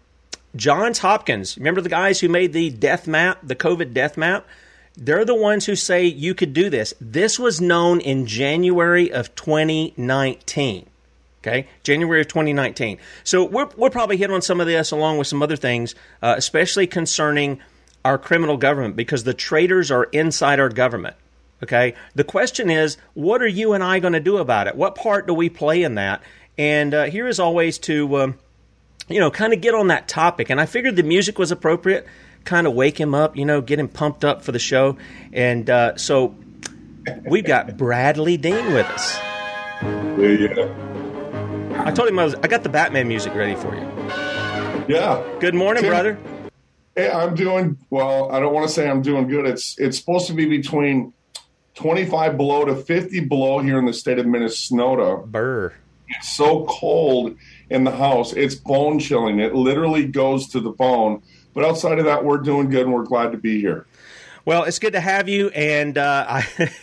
Johns 0.55 1.00
Hopkins. 1.00 1.58
Remember 1.58 1.81
the 1.81 1.89
guys 1.89 2.20
who 2.20 2.29
made 2.29 2.53
the 2.53 2.70
death 2.70 3.08
map, 3.08 3.39
the 3.43 3.55
COVID 3.55 3.93
death 3.93 4.17
map? 4.17 4.48
They're 4.98 5.25
the 5.25 5.36
ones 5.36 5.65
who 5.65 5.75
say 5.75 6.05
you 6.05 6.36
could 6.36 6.53
do 6.53 6.70
this. 6.70 6.93
This 7.00 7.39
was 7.39 7.62
known 7.62 8.01
in 8.01 8.25
January 8.25 9.12
of 9.12 9.34
2019. 9.36 10.88
Okay, 11.41 11.67
January 11.81 12.22
of 12.22 12.27
2019. 12.27 13.00
So 13.24 13.43
we're, 13.43 13.67
we're 13.75 13.89
probably 13.89 14.17
hit 14.17 14.29
on 14.29 14.43
some 14.43 14.62
of 14.62 14.67
this 14.67 14.91
along 14.91 15.17
with 15.17 15.25
some 15.25 15.41
other 15.41 15.55
things, 15.55 15.96
uh, 16.22 16.36
especially 16.38 16.86
concerning 16.86 17.60
our 18.05 18.20
criminal 18.20 18.58
government 18.58 18.96
because 18.96 19.24
the 19.24 19.34
traitors 19.34 19.89
are 19.89 20.03
inside 20.05 20.60
our 20.60 20.70
government. 20.70 21.15
Okay. 21.63 21.94
The 22.15 22.24
question 22.24 22.70
is, 22.70 22.98
what 23.13 23.41
are 23.41 23.48
you 23.48 23.74
and 23.74 23.84
I 23.84 24.00
going 24.00 24.13
to 24.13 24.20
do 24.20 24.38
about 24.38 24.68
it? 24.68 24.75
What 24.75 24.96
part 24.96 25.27
do 25.27 25.34
we 25.34 25.50
play 25.50 25.84
in 25.84 25.96
that? 25.96 26.22
And 26.58 26.94
uh, 26.94 27.03
here 27.06 27.27
is 27.27 27.39
always 27.39 27.77
to, 27.80 28.18
um, 28.18 28.39
you 29.08 29.20
know, 29.20 29.32
kind 29.32 29.53
of 29.53 29.62
get 29.62 29.74
on 29.74 29.88
that 29.88 30.08
topic. 30.08 30.50
And 30.50 30.60
I 30.60 30.65
figured 30.65 30.96
the 30.96 31.03
music 31.03 31.38
was 31.38 31.51
appropriate, 31.51 32.08
kind 32.46 32.68
of 32.68 32.74
wake 32.74 33.00
him 33.00 33.13
up, 33.13 33.38
you 33.38 33.46
know, 33.46 33.62
get 33.62 33.80
him 33.80 33.88
pumped 33.88 34.25
up 34.25 34.44
for 34.44 34.51
the 34.51 34.60
show. 34.60 34.98
And 35.32 35.70
uh, 35.70 35.98
so 35.98 36.36
we've 37.25 37.46
got 37.46 37.68
Bradlee 37.70 38.41
Dean 38.41 38.74
with 38.74 38.88
us. 38.88 39.18
Yeah. 40.18 40.89
I 41.84 41.91
told 41.91 42.10
him 42.10 42.20
I 42.20 42.25
was. 42.25 42.36
I 42.36 42.48
got 42.48 42.63
the 42.63 42.70
Batman 42.70 43.08
music 43.08 43.34
ready 43.34 43.56
for 43.56 43.74
you. 43.74 43.82
Yeah. 44.88 45.24
Good 45.39 45.56
morning, 45.56 45.82
Tim, 45.84 45.91
brother. 45.91 46.20
Hey, 46.96 47.10
I'm 47.10 47.34
doing 47.34 47.77
well. 47.89 48.32
I 48.32 48.39
don't 48.39 48.53
want 48.53 48.68
to 48.68 48.74
say 48.74 48.89
I'm 48.89 49.01
doing 49.01 49.27
good. 49.27 49.46
It's 49.46 49.80
it's 49.80 49.98
supposed 49.98 50.27
to 50.27 50.34
be 50.34 50.46
between 50.46 51.13
25 51.75 52.37
below 52.37 52.65
to 52.65 52.75
50 52.75 53.21
below 53.21 53.59
here 53.59 53.77
in 53.77 53.85
the 53.85 53.93
state 53.93 54.19
of 54.19 54.25
Minnesota. 54.25 55.21
Burr. 55.25 55.73
It's 56.07 56.29
so 56.29 56.65
cold 56.65 57.37
in 57.69 57.83
the 57.85 57.91
house. 57.91 58.33
It's 58.33 58.55
bone 58.55 58.99
chilling. 58.99 59.39
It 59.39 59.55
literally 59.55 60.05
goes 60.05 60.47
to 60.49 60.59
the 60.59 60.71
bone. 60.71 61.23
But 61.53 61.65
outside 61.65 61.99
of 61.99 62.05
that, 62.05 62.25
we're 62.25 62.37
doing 62.37 62.69
good 62.69 62.83
and 62.83 62.93
we're 62.93 63.03
glad 63.03 63.31
to 63.31 63.37
be 63.37 63.59
here. 63.59 63.85
Well, 64.43 64.63
it's 64.63 64.79
good 64.79 64.93
to 64.93 64.99
have 64.99 65.29
you, 65.29 65.49
and 65.49 65.95
uh, 65.99 66.25
I, 66.29 66.73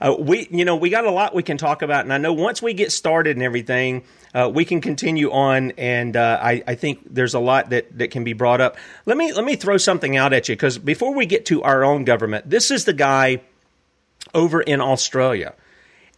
uh, 0.00 0.14
we, 0.18 0.46
you 0.50 0.66
know, 0.66 0.76
we 0.76 0.90
got 0.90 1.06
a 1.06 1.10
lot 1.10 1.34
we 1.34 1.42
can 1.42 1.56
talk 1.56 1.80
about, 1.80 2.04
and 2.04 2.12
I 2.12 2.18
know 2.18 2.34
once 2.34 2.60
we 2.60 2.74
get 2.74 2.92
started 2.92 3.34
and 3.34 3.42
everything, 3.42 4.04
uh, 4.34 4.50
we 4.52 4.66
can 4.66 4.82
continue 4.82 5.30
on, 5.30 5.70
and 5.72 6.14
uh, 6.14 6.38
I, 6.42 6.62
I, 6.66 6.74
think 6.74 7.00
there's 7.08 7.32
a 7.32 7.38
lot 7.38 7.70
that, 7.70 7.96
that 7.96 8.10
can 8.10 8.24
be 8.24 8.34
brought 8.34 8.60
up. 8.60 8.76
Let 9.06 9.16
me 9.16 9.32
let 9.32 9.44
me 9.44 9.56
throw 9.56 9.78
something 9.78 10.18
out 10.18 10.34
at 10.34 10.50
you 10.50 10.54
because 10.54 10.76
before 10.76 11.14
we 11.14 11.24
get 11.24 11.46
to 11.46 11.62
our 11.62 11.82
own 11.82 12.04
government, 12.04 12.50
this 12.50 12.70
is 12.70 12.84
the 12.84 12.92
guy 12.92 13.40
over 14.34 14.60
in 14.60 14.80
Australia. 14.80 15.54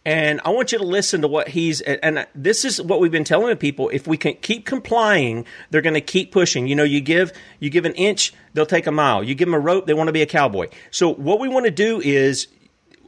And 0.07 0.39
I 0.45 0.49
want 0.49 0.71
you 0.71 0.77
to 0.77 0.83
listen 0.83 1.21
to 1.21 1.27
what 1.27 1.47
he's, 1.47 1.81
and 1.81 2.27
this 2.35 2.63
is 2.63 2.79
what 2.79 2.99
we've 2.99 3.11
been 3.11 3.23
telling 3.23 3.57
people. 3.57 3.89
If 3.89 4.05
we 4.05 4.17
can 4.17 4.35
keep 4.35 4.65
complying, 4.65 5.45
they're 5.71 5.81
going 5.81 5.95
to 5.95 6.01
keep 6.01 6.31
pushing. 6.31 6.67
You 6.67 6.75
know, 6.75 6.83
you 6.83 7.01
give, 7.01 7.33
you 7.59 7.71
give 7.71 7.85
an 7.85 7.93
inch, 7.93 8.31
they'll 8.53 8.67
take 8.67 8.85
a 8.85 8.91
mile. 8.91 9.23
You 9.23 9.33
give 9.33 9.47
them 9.47 9.55
a 9.55 9.59
rope, 9.59 9.87
they 9.87 9.95
want 9.95 10.07
to 10.09 10.13
be 10.13 10.21
a 10.21 10.27
cowboy. 10.27 10.67
So 10.91 11.11
what 11.11 11.39
we 11.39 11.49
want 11.49 11.65
to 11.65 11.71
do 11.71 11.99
is, 12.01 12.47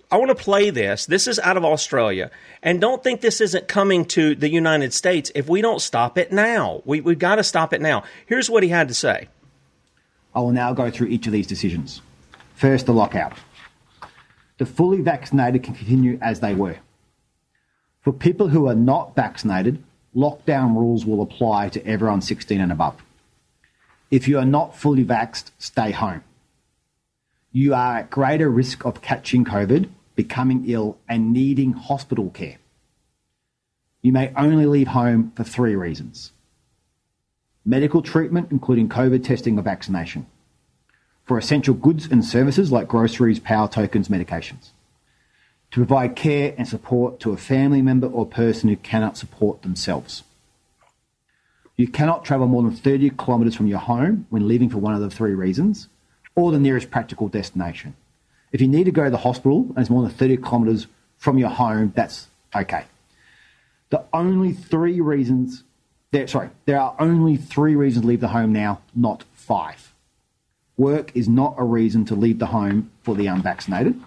I 0.09 0.17
want 0.17 0.29
to 0.29 0.43
play 0.43 0.69
this. 0.69 1.05
This 1.05 1.27
is 1.27 1.37
out 1.37 1.57
of 1.57 1.65
Australia. 1.65 2.31
And 2.63 2.81
don't 2.81 3.03
think 3.03 3.21
this 3.21 3.41
isn't 3.41 3.67
coming 3.67 4.05
to 4.05 4.33
the 4.33 4.49
United 4.49 4.93
States 4.93 5.31
if 5.35 5.47
we 5.47 5.61
don't 5.61 5.81
stop 5.81 6.17
it 6.17 6.31
now. 6.31 6.81
We, 6.85 7.01
we've 7.01 7.19
got 7.19 7.35
to 7.35 7.43
stop 7.43 7.73
it 7.73 7.81
now. 7.81 8.05
Here's 8.25 8.49
what 8.49 8.63
he 8.63 8.69
had 8.69 8.87
to 8.87 8.93
say. 8.93 9.27
I 10.33 10.39
will 10.39 10.51
now 10.51 10.73
go 10.73 10.89
through 10.89 11.07
each 11.07 11.27
of 11.27 11.33
these 11.33 11.45
decisions. 11.45 12.01
First, 12.55 12.85
the 12.85 12.93
lockout. 12.93 13.33
The 14.57 14.65
fully 14.65 15.01
vaccinated 15.01 15.63
can 15.63 15.75
continue 15.75 16.17
as 16.21 16.39
they 16.39 16.53
were. 16.53 16.77
For 18.01 18.11
people 18.11 18.47
who 18.49 18.67
are 18.67 18.75
not 18.75 19.15
vaccinated, 19.15 19.83
lockdown 20.15 20.75
rules 20.75 21.05
will 21.05 21.21
apply 21.21 21.69
to 21.69 21.85
everyone 21.85 22.21
16 22.21 22.59
and 22.59 22.71
above. 22.71 23.03
If 24.09 24.27
you 24.27 24.39
are 24.39 24.45
not 24.45 24.75
fully 24.75 25.03
vaxxed, 25.03 25.51
stay 25.59 25.91
home. 25.91 26.23
You 27.51 27.73
are 27.73 27.97
at 27.97 28.09
greater 28.09 28.49
risk 28.49 28.85
of 28.85 29.01
catching 29.01 29.43
COVID, 29.43 29.89
becoming 30.15 30.65
ill, 30.67 30.97
and 31.07 31.33
needing 31.33 31.73
hospital 31.73 32.29
care. 32.29 32.57
You 34.01 34.11
may 34.13 34.31
only 34.35 34.65
leave 34.65 34.87
home 34.87 35.31
for 35.35 35.43
three 35.43 35.75
reasons 35.75 36.31
medical 37.65 38.01
treatment, 38.01 38.47
including 38.49 38.87
COVID 38.87 39.23
testing 39.25 39.59
or 39.59 39.61
vaccination, 39.61 40.25
for 41.27 41.37
essential 41.37 41.73
goods 41.73 42.07
and 42.09 42.23
services 42.23 42.71
like 42.71 42.87
groceries, 42.87 43.39
power 43.39 43.67
tokens, 43.67 44.07
medications 44.07 44.69
to 45.71 45.79
provide 45.79 46.15
care 46.15 46.53
and 46.57 46.67
support 46.67 47.19
to 47.19 47.31
a 47.31 47.37
family 47.37 47.81
member 47.81 48.07
or 48.07 48.25
person 48.25 48.69
who 48.69 48.75
cannot 48.77 49.17
support 49.17 49.61
themselves. 49.61 50.23
You 51.75 51.87
cannot 51.87 52.25
travel 52.25 52.47
more 52.47 52.63
than 52.63 52.71
30 52.71 53.11
kilometres 53.11 53.55
from 53.55 53.67
your 53.67 53.79
home 53.79 54.25
when 54.29 54.47
leaving 54.47 54.69
for 54.69 54.77
one 54.77 54.95
of 54.95 55.01
the 55.01 55.09
three 55.09 55.35
reasons, 55.35 55.89
or 56.35 56.51
the 56.51 56.59
nearest 56.59 56.89
practical 56.89 57.27
destination. 57.27 57.95
If 58.51 58.61
you 58.61 58.67
need 58.67 58.85
to 58.85 58.91
go 58.91 59.03
to 59.03 59.09
the 59.09 59.17
hospital 59.17 59.65
and 59.69 59.79
it's 59.79 59.89
more 59.89 60.03
than 60.03 60.11
30 60.11 60.37
kilometres 60.37 60.87
from 61.17 61.37
your 61.37 61.49
home, 61.49 61.91
that's 61.95 62.27
okay. 62.55 62.85
The 63.89 64.03
only 64.13 64.53
three 64.53 65.01
reasons, 65.01 65.63
there, 66.11 66.27
sorry, 66.27 66.49
there 66.65 66.79
are 66.79 66.95
only 66.99 67.37
three 67.37 67.75
reasons 67.75 68.03
to 68.03 68.07
leave 68.07 68.21
the 68.21 68.29
home 68.29 68.53
now, 68.53 68.81
not 68.95 69.23
five. 69.33 69.86
Work 70.77 71.11
is 71.15 71.27
not 71.27 71.55
a 71.57 71.63
reason 71.63 72.05
to 72.05 72.15
leave 72.15 72.39
the 72.39 72.45
home 72.47 72.91
for 73.01 73.15
the 73.15 73.27
unvaccinated. 73.27 73.99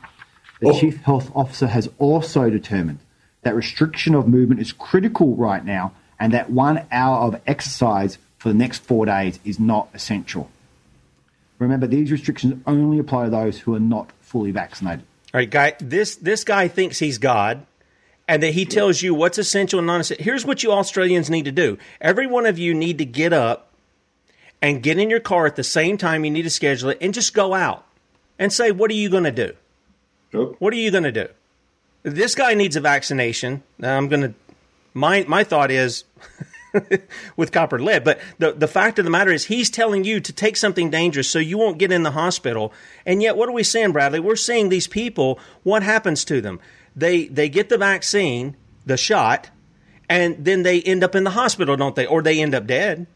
The 0.61 0.69
oh. 0.69 0.79
Chief 0.79 1.03
Health 1.03 1.31
Officer 1.35 1.67
has 1.67 1.89
also 1.99 2.49
determined 2.49 3.01
that 3.43 3.55
restriction 3.55 4.15
of 4.15 4.29
movement 4.29 4.61
is 4.61 4.73
critical 4.73 5.35
right 5.35 5.65
now 5.65 5.93
and 6.19 6.33
that 6.33 6.51
one 6.51 6.87
hour 6.93 7.27
of 7.27 7.41
exercise 7.47 8.19
for 8.39 8.49
the 8.51 8.55
next 8.55 8.83
four 8.83 9.07
days 9.07 9.41
is 9.45 9.59
not 9.59 9.89
essential. 9.95 10.51
Remember, 11.59 11.87
these 11.87 12.13
restrictions 12.13 12.63
only 12.67 12.99
apply 12.99 13.25
to 13.25 13.31
those 13.31 13.59
who 13.59 13.75
are 13.75 13.81
not 13.81 14.11
fully 14.21 14.51
vaccinated. 14.51 15.05
All 15.35 15.39
right, 15.39 15.51
guy. 15.51 15.75
This 15.79 16.17
this 16.17 16.45
guy 16.45 16.69
thinks 16.69 16.99
he's 16.99 17.19
God, 17.19 17.67
and 18.27 18.43
that 18.43 18.55
he 18.55 18.65
tells 18.65 19.03
you 19.03 19.15
what's 19.15 19.39
essential 19.39 19.79
and 19.79 19.87
non-essential. 19.87 20.25
Here's 20.25 20.45
what 20.45 20.63
you 20.63 20.73
Australians 20.73 21.31
need 21.31 21.45
to 21.45 21.53
do. 21.53 21.79
Every 22.01 22.27
one 22.27 22.47
of 22.47 22.59
you 22.59 22.75
need 22.75 22.99
to 22.99 23.05
get 23.05 23.33
up 23.33 23.70
and 24.63 24.83
get 24.83 24.99
in 24.99 25.11
your 25.11 25.21
car 25.21 25.47
at 25.47 25.57
the 25.57 25.65
same 25.65 25.97
time. 25.97 26.25
You 26.25 26.31
need 26.31 26.43
to 26.43 26.51
schedule 26.51 26.91
it 26.91 26.99
and 27.01 27.15
just 27.15 27.35
go 27.35 27.55
out 27.55 27.87
and 28.39 28.53
say, 28.53 28.71
"What 28.71 28.91
are 28.91 28.95
you 28.95 29.09
going 29.09 29.25
to 29.25 29.33
do?" 29.33 29.53
Yep. 30.33 30.57
What 30.59 30.73
are 30.73 30.77
you 30.77 30.91
going 30.91 31.05
to 31.05 31.13
do? 31.13 31.29
This 32.03 32.35
guy 32.35 32.55
needs 32.55 32.77
a 32.77 32.81
vaccination. 32.81 33.63
I'm 33.83 34.09
going 34.09 34.23
to. 34.23 34.35
My 34.95 35.25
my 35.29 35.45
thought 35.45 35.71
is 35.71 36.05
with 37.37 37.53
copper 37.53 37.79
lead, 37.79 38.05
but 38.05 38.21
the 38.39 38.53
the 38.53 38.69
fact 38.69 38.99
of 38.99 39.05
the 39.05 39.11
matter 39.11 39.31
is 39.31 39.47
he's 39.47 39.71
telling 39.71 40.05
you 40.05 40.21
to 40.21 40.33
take 40.33 40.57
something 40.57 40.91
dangerous 40.91 41.29
so 41.29 41.39
you 41.39 41.59
won't 41.59 41.79
get 41.79 41.93
in 41.93 42.03
the 42.03 42.13
hospital. 42.13 42.73
And 43.07 43.23
yet, 43.23 43.37
what 43.37 43.49
are 43.49 43.53
we 43.53 43.63
saying, 43.63 43.93
Bradlee? 43.93 44.21
We're 44.21 44.37
seeing 44.37 44.69
these 44.69 44.87
people. 44.87 45.39
What 45.63 45.83
happens 45.83 46.25
to 46.27 46.41
them? 46.41 46.61
They 46.97 47.27
they 47.27 47.49
get 47.49 47.69
the 47.69 47.79
vaccine, 47.79 48.57
the 48.87 48.97
shot, 48.97 49.51
and 50.09 50.45
then 50.45 50.63
they 50.63 50.83
end 50.83 51.05
up 51.05 51.15
in 51.15 51.25
the 51.25 51.31
hospital, 51.31 51.77
don't 51.77 51.95
they? 51.95 52.07
Or 52.07 52.23
they 52.23 52.41
end 52.41 52.55
up 52.55 52.67
dead. 52.67 53.07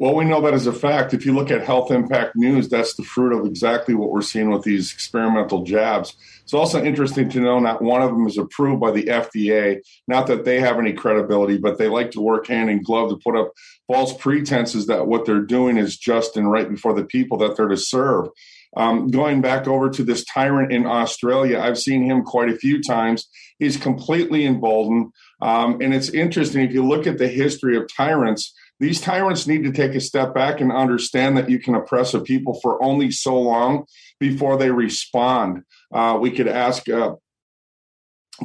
Well, 0.00 0.14
we 0.14 0.24
know 0.24 0.40
that 0.42 0.54
as 0.54 0.68
a 0.68 0.72
fact. 0.72 1.12
If 1.12 1.26
you 1.26 1.34
look 1.34 1.50
at 1.50 1.64
health 1.64 1.90
impact 1.90 2.36
news, 2.36 2.68
that's 2.68 2.94
the 2.94 3.02
fruit 3.02 3.36
of 3.36 3.44
exactly 3.44 3.96
what 3.96 4.10
we're 4.10 4.22
seeing 4.22 4.48
with 4.48 4.62
these 4.62 4.92
experimental 4.92 5.64
jabs. 5.64 6.14
It's 6.44 6.54
also 6.54 6.82
interesting 6.82 7.28
to 7.30 7.40
know 7.40 7.58
not 7.58 7.82
one 7.82 8.00
of 8.00 8.10
them 8.10 8.24
is 8.28 8.38
approved 8.38 8.80
by 8.80 8.92
the 8.92 9.06
FDA. 9.06 9.80
Not 10.06 10.28
that 10.28 10.44
they 10.44 10.60
have 10.60 10.78
any 10.78 10.92
credibility, 10.92 11.58
but 11.58 11.78
they 11.78 11.88
like 11.88 12.12
to 12.12 12.20
work 12.20 12.46
hand 12.46 12.70
in 12.70 12.80
glove 12.80 13.10
to 13.10 13.16
put 13.16 13.36
up 13.36 13.50
false 13.88 14.16
pretenses 14.16 14.86
that 14.86 15.08
what 15.08 15.26
they're 15.26 15.40
doing 15.40 15.76
is 15.76 15.96
just 15.96 16.36
and 16.36 16.48
right 16.48 16.70
before 16.70 16.94
the 16.94 17.04
people 17.04 17.36
that 17.38 17.56
they're 17.56 17.66
to 17.66 17.76
serve. 17.76 18.28
Um, 18.76 19.08
going 19.08 19.40
back 19.40 19.66
over 19.66 19.90
to 19.90 20.04
this 20.04 20.24
tyrant 20.24 20.72
in 20.72 20.86
Australia, 20.86 21.58
I've 21.58 21.78
seen 21.78 22.04
him 22.04 22.22
quite 22.22 22.50
a 22.50 22.56
few 22.56 22.80
times. 22.80 23.28
He's 23.58 23.76
completely 23.76 24.46
emboldened. 24.46 25.12
Um, 25.42 25.80
and 25.80 25.92
it's 25.92 26.10
interesting 26.10 26.62
if 26.62 26.72
you 26.72 26.86
look 26.86 27.06
at 27.06 27.18
the 27.18 27.28
history 27.28 27.76
of 27.76 27.88
tyrants 27.96 28.54
these 28.80 29.00
tyrants 29.00 29.46
need 29.46 29.64
to 29.64 29.72
take 29.72 29.94
a 29.94 30.00
step 30.00 30.34
back 30.34 30.60
and 30.60 30.70
understand 30.70 31.36
that 31.36 31.50
you 31.50 31.58
can 31.58 31.74
oppress 31.74 32.14
a 32.14 32.20
people 32.20 32.58
for 32.60 32.82
only 32.82 33.10
so 33.10 33.38
long 33.38 33.86
before 34.20 34.56
they 34.56 34.70
respond. 34.70 35.62
Uh, 35.92 36.18
we 36.20 36.30
could 36.30 36.48
ask 36.48 36.88
uh, 36.88 37.14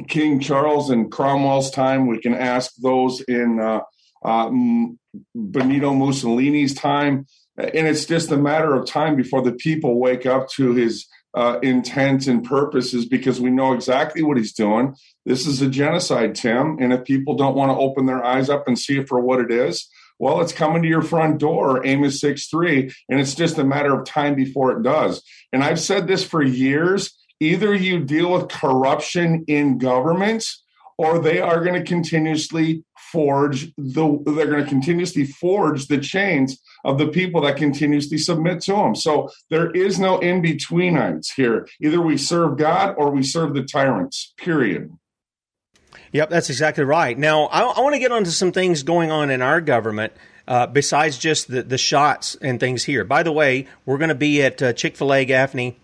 King 0.08 0.40
Charles 0.40 0.90
in 0.90 1.10
Cromwell's 1.10 1.70
time. 1.70 2.06
We 2.06 2.20
can 2.20 2.34
ask 2.34 2.72
those 2.76 3.20
in 3.22 3.60
uh, 3.60 3.80
uh 4.24 4.50
Benito 5.34 5.92
Mussolini's 5.92 6.74
time. 6.74 7.26
And 7.56 7.86
it's 7.86 8.04
just 8.04 8.32
a 8.32 8.36
matter 8.36 8.74
of 8.74 8.86
time 8.86 9.14
before 9.14 9.42
the 9.42 9.52
people 9.52 10.00
wake 10.00 10.26
up 10.26 10.48
to 10.50 10.74
his 10.74 11.06
uh, 11.34 11.58
intent 11.62 12.26
and 12.26 12.44
purposes 12.44 13.06
because 13.06 13.40
we 13.40 13.50
know 13.50 13.72
exactly 13.72 14.22
what 14.22 14.36
he's 14.36 14.52
doing. 14.52 14.94
This 15.24 15.46
is 15.46 15.62
a 15.62 15.68
genocide, 15.68 16.34
Tim. 16.34 16.78
And 16.80 16.92
if 16.92 17.04
people 17.04 17.36
don't 17.36 17.56
want 17.56 17.70
to 17.70 17.76
open 17.76 18.06
their 18.06 18.24
eyes 18.24 18.50
up 18.50 18.66
and 18.66 18.78
see 18.78 18.98
it 18.98 19.08
for 19.08 19.20
what 19.20 19.40
it 19.40 19.50
is, 19.50 19.88
well, 20.18 20.40
it's 20.40 20.52
coming 20.52 20.82
to 20.82 20.88
your 20.88 21.02
front 21.02 21.38
door, 21.38 21.84
Amos 21.84 22.20
6 22.20 22.48
3, 22.48 22.92
and 23.08 23.20
it's 23.20 23.34
just 23.34 23.58
a 23.58 23.64
matter 23.64 23.98
of 23.98 24.06
time 24.06 24.34
before 24.34 24.72
it 24.72 24.82
does. 24.82 25.22
And 25.52 25.62
I've 25.64 25.80
said 25.80 26.06
this 26.06 26.24
for 26.24 26.42
years 26.42 27.16
either 27.40 27.74
you 27.74 28.00
deal 28.00 28.32
with 28.32 28.48
corruption 28.48 29.44
in 29.48 29.78
governments 29.78 30.62
or 30.96 31.18
they 31.18 31.40
are 31.40 31.64
going 31.64 31.74
to 31.74 31.82
continuously 31.82 32.84
forge 32.96 33.72
the 33.76 34.22
they're 34.26 34.50
going 34.50 34.62
to 34.62 34.68
continuously 34.68 35.24
forge 35.24 35.86
the 35.88 35.98
chains 35.98 36.60
of 36.84 36.98
the 36.98 37.08
people 37.08 37.40
that 37.40 37.56
continuously 37.56 38.18
submit 38.18 38.60
to 38.60 38.72
them 38.72 38.94
so 38.94 39.28
there 39.50 39.70
is 39.72 39.98
no 39.98 40.18
in 40.18 40.42
betweenites 40.42 41.32
here. 41.34 41.66
Either 41.80 42.00
we 42.00 42.16
serve 42.16 42.56
god 42.56 42.94
or 42.96 43.10
we 43.10 43.22
serve 43.22 43.54
the 43.54 43.64
tyrants 43.64 44.32
period 44.36 44.90
Yep, 46.12 46.30
that's 46.30 46.50
exactly 46.50 46.84
right. 46.84 47.16
Now, 47.18 47.44
I, 47.44 47.62
I 47.62 47.80
want 47.80 47.94
to 47.94 47.98
get 47.98 48.12
onto 48.12 48.30
some 48.30 48.52
things 48.52 48.82
going 48.82 49.10
on 49.10 49.30
in 49.30 49.42
our 49.42 49.60
government. 49.60 50.12
Uh, 50.46 50.66
besides 50.66 51.16
just 51.16 51.48
the, 51.48 51.62
the 51.62 51.78
shots 51.78 52.36
and 52.42 52.60
things 52.60 52.84
here. 52.84 53.02
By 53.02 53.22
the 53.22 53.32
way, 53.32 53.66
we're 53.86 53.96
going 53.96 54.10
to 54.10 54.14
be 54.14 54.42
at 54.42 54.62
uh, 54.62 54.74
Chick 54.74 54.94
fil 54.94 55.14
A 55.14 55.24
Gaffney 55.24 55.78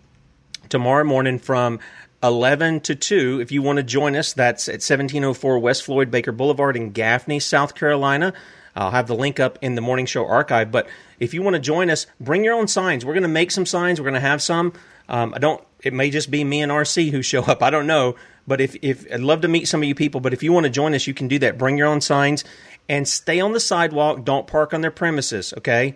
tomorrow 0.69 1.03
morning 1.03 1.39
from 1.39 1.79
11 2.21 2.81
to 2.81 2.95
2. 2.95 3.39
If 3.41 3.51
you 3.51 3.63
want 3.63 3.77
to 3.77 3.83
join 3.83 4.15
us, 4.15 4.33
that's 4.33 4.67
at 4.69 4.73
1704 4.73 5.57
West 5.57 5.83
Floyd 5.83 6.11
Baker 6.11 6.31
Boulevard 6.31 6.75
in 6.75 6.91
Gaffney, 6.91 7.39
South 7.39 7.73
Carolina. 7.73 8.33
I'll 8.75 8.91
have 8.91 9.07
the 9.07 9.15
link 9.15 9.39
up 9.39 9.59
in 9.61 9.75
the 9.75 9.81
morning 9.81 10.05
show 10.05 10.25
archive. 10.25 10.71
But 10.71 10.87
if 11.19 11.33
you 11.33 11.41
want 11.41 11.55
to 11.55 11.59
join 11.59 11.89
us, 11.89 12.05
bring 12.19 12.43
your 12.43 12.53
own 12.53 12.67
signs. 12.67 13.05
We're 13.05 13.13
going 13.13 13.23
to 13.23 13.29
make 13.29 13.51
some 13.51 13.65
signs. 13.65 13.99
We're 13.99 14.05
going 14.05 14.13
to 14.13 14.19
have 14.19 14.41
some. 14.41 14.73
Um, 15.09 15.33
I 15.33 15.39
don't. 15.39 15.63
It 15.83 15.93
may 15.93 16.09
just 16.09 16.29
be 16.29 16.43
me 16.43 16.61
and 16.61 16.71
RC 16.71 17.11
who 17.11 17.21
show 17.21 17.43
up. 17.43 17.63
I 17.63 17.69
don't 17.69 17.87
know. 17.87 18.15
But 18.47 18.61
if, 18.61 18.75
if 18.81 19.05
I'd 19.11 19.19
love 19.19 19.41
to 19.41 19.47
meet 19.47 19.67
some 19.67 19.81
of 19.81 19.87
you 19.87 19.95
people, 19.95 20.21
but 20.21 20.33
if 20.33 20.43
you 20.43 20.51
want 20.51 20.65
to 20.65 20.69
join 20.69 20.93
us, 20.93 21.07
you 21.07 21.13
can 21.13 21.27
do 21.27 21.39
that. 21.39 21.57
Bring 21.57 21.77
your 21.77 21.87
own 21.87 22.01
signs 22.01 22.43
and 22.89 23.07
stay 23.07 23.39
on 23.39 23.53
the 23.53 23.59
sidewalk. 23.59 24.25
Don't 24.25 24.47
park 24.47 24.73
on 24.73 24.81
their 24.81 24.91
premises. 24.91 25.53
Okay. 25.57 25.95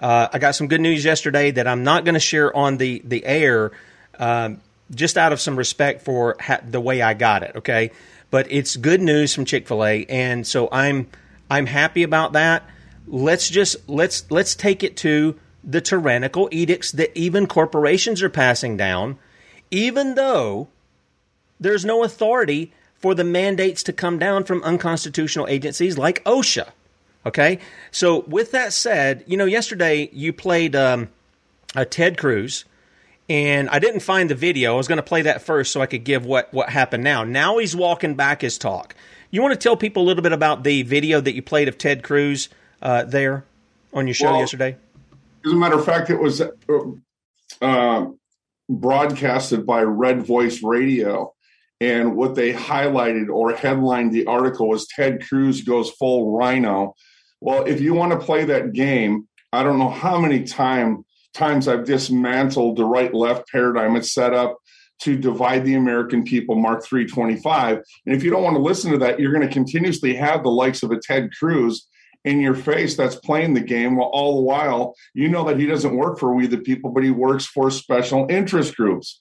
Uh, 0.00 0.28
I 0.32 0.38
got 0.38 0.54
some 0.54 0.66
good 0.66 0.80
news 0.80 1.04
yesterday 1.04 1.50
that 1.50 1.68
I'm 1.68 1.84
not 1.84 2.04
going 2.04 2.14
to 2.14 2.20
share 2.20 2.56
on 2.56 2.78
the 2.78 3.02
the 3.04 3.24
air, 3.24 3.70
um, 4.18 4.62
just 4.94 5.18
out 5.18 5.32
of 5.32 5.40
some 5.40 5.56
respect 5.56 6.02
for 6.02 6.36
ha- 6.40 6.60
the 6.66 6.80
way 6.80 7.02
I 7.02 7.12
got 7.12 7.42
it. 7.42 7.56
Okay, 7.56 7.90
but 8.30 8.50
it's 8.50 8.76
good 8.76 9.02
news 9.02 9.34
from 9.34 9.44
Chick 9.44 9.68
Fil 9.68 9.84
A, 9.84 10.06
and 10.06 10.46
so 10.46 10.70
I'm 10.72 11.08
I'm 11.50 11.66
happy 11.66 12.02
about 12.02 12.32
that. 12.32 12.62
Let's 13.06 13.50
just 13.50 13.88
let's 13.90 14.24
let's 14.30 14.54
take 14.54 14.82
it 14.82 14.96
to 14.98 15.38
the 15.62 15.82
tyrannical 15.82 16.48
edicts 16.50 16.92
that 16.92 17.14
even 17.14 17.46
corporations 17.46 18.22
are 18.22 18.30
passing 18.30 18.78
down, 18.78 19.18
even 19.70 20.14
though 20.14 20.68
there's 21.60 21.84
no 21.84 22.02
authority 22.02 22.72
for 22.96 23.14
the 23.14 23.24
mandates 23.24 23.82
to 23.84 23.92
come 23.92 24.18
down 24.18 24.44
from 24.44 24.62
unconstitutional 24.62 25.46
agencies 25.48 25.96
like 25.96 26.24
OSHA. 26.24 26.70
Okay? 27.26 27.58
So, 27.90 28.20
with 28.20 28.50
that 28.52 28.72
said, 28.72 29.24
you 29.26 29.36
know, 29.36 29.44
yesterday 29.44 30.08
you 30.12 30.32
played 30.32 30.74
um, 30.74 31.08
a 31.74 31.84
Ted 31.84 32.18
Cruz, 32.18 32.64
and 33.28 33.68
I 33.70 33.78
didn't 33.78 34.00
find 34.00 34.28
the 34.28 34.34
video. 34.34 34.74
I 34.74 34.76
was 34.76 34.88
going 34.88 34.96
to 34.96 35.02
play 35.02 35.22
that 35.22 35.42
first 35.42 35.72
so 35.72 35.80
I 35.80 35.86
could 35.86 36.04
give 36.04 36.24
what, 36.24 36.52
what 36.52 36.70
happened 36.70 37.04
now. 37.04 37.24
Now 37.24 37.58
he's 37.58 37.76
walking 37.76 38.14
back 38.14 38.42
his 38.42 38.58
talk. 38.58 38.94
You 39.30 39.42
want 39.42 39.52
to 39.52 39.58
tell 39.58 39.76
people 39.76 40.02
a 40.02 40.06
little 40.06 40.22
bit 40.22 40.32
about 40.32 40.64
the 40.64 40.82
video 40.82 41.20
that 41.20 41.34
you 41.34 41.42
played 41.42 41.68
of 41.68 41.78
Ted 41.78 42.02
Cruz 42.02 42.48
uh, 42.82 43.04
there 43.04 43.44
on 43.92 44.06
your 44.06 44.14
show 44.14 44.32
Well, 44.32 44.40
yesterday? 44.40 44.76
As 45.44 45.52
a 45.52 45.56
matter 45.56 45.78
of 45.78 45.84
fact, 45.84 46.10
it 46.10 46.18
was 46.18 46.42
uh, 47.60 48.06
broadcasted 48.68 49.64
by 49.64 49.82
Red 49.82 50.26
Voice 50.26 50.62
Radio. 50.62 51.34
And 51.80 52.14
what 52.14 52.34
they 52.34 52.52
highlighted 52.52 53.28
or 53.28 53.52
headlined 53.52 54.12
the 54.12 54.26
article 54.26 54.68
was 54.68 54.86
Ted 54.86 55.26
Cruz 55.26 55.62
goes 55.62 55.90
full 55.90 56.36
RINO. 56.36 56.94
Well, 57.40 57.64
if 57.64 57.80
you 57.80 57.94
want 57.94 58.12
to 58.12 58.24
play 58.24 58.44
that 58.44 58.72
game, 58.72 59.26
I 59.52 59.62
don't 59.62 59.78
know 59.78 59.88
how 59.90 60.20
many 60.20 60.44
time, 60.44 61.04
times 61.32 61.68
I've 61.68 61.86
dismantled 61.86 62.76
the 62.76 62.84
right 62.84 63.14
left 63.14 63.48
paradigm 63.48 63.96
it's 63.96 64.12
set 64.12 64.34
up 64.34 64.58
to 65.02 65.16
divide 65.16 65.64
the 65.64 65.74
American 65.74 66.22
people, 66.22 66.54
Mark 66.54 66.84
325. 66.84 67.80
And 68.04 68.14
if 68.14 68.22
you 68.22 68.30
don't 68.30 68.42
want 68.42 68.56
to 68.56 68.62
listen 68.62 68.92
to 68.92 68.98
that, 68.98 69.18
you're 69.18 69.32
going 69.32 69.46
to 69.46 69.52
continuously 69.52 70.14
have 70.14 70.42
the 70.42 70.50
likes 70.50 70.82
of 70.82 70.90
a 70.90 71.00
Ted 71.00 71.30
Cruz 71.38 71.88
in 72.24 72.40
your 72.40 72.54
face 72.54 72.96
that's 72.96 73.16
playing 73.16 73.54
the 73.54 73.60
game 73.60 73.96
while 73.96 74.08
all 74.08 74.36
the 74.36 74.42
while 74.42 74.94
you 75.14 75.28
know 75.28 75.44
that 75.44 75.58
he 75.58 75.66
doesn't 75.66 75.96
work 75.96 76.18
for 76.18 76.34
we 76.34 76.46
the 76.46 76.58
people 76.58 76.90
but 76.90 77.02
he 77.02 77.10
works 77.10 77.46
for 77.46 77.70
special 77.70 78.26
interest 78.28 78.76
groups 78.76 79.20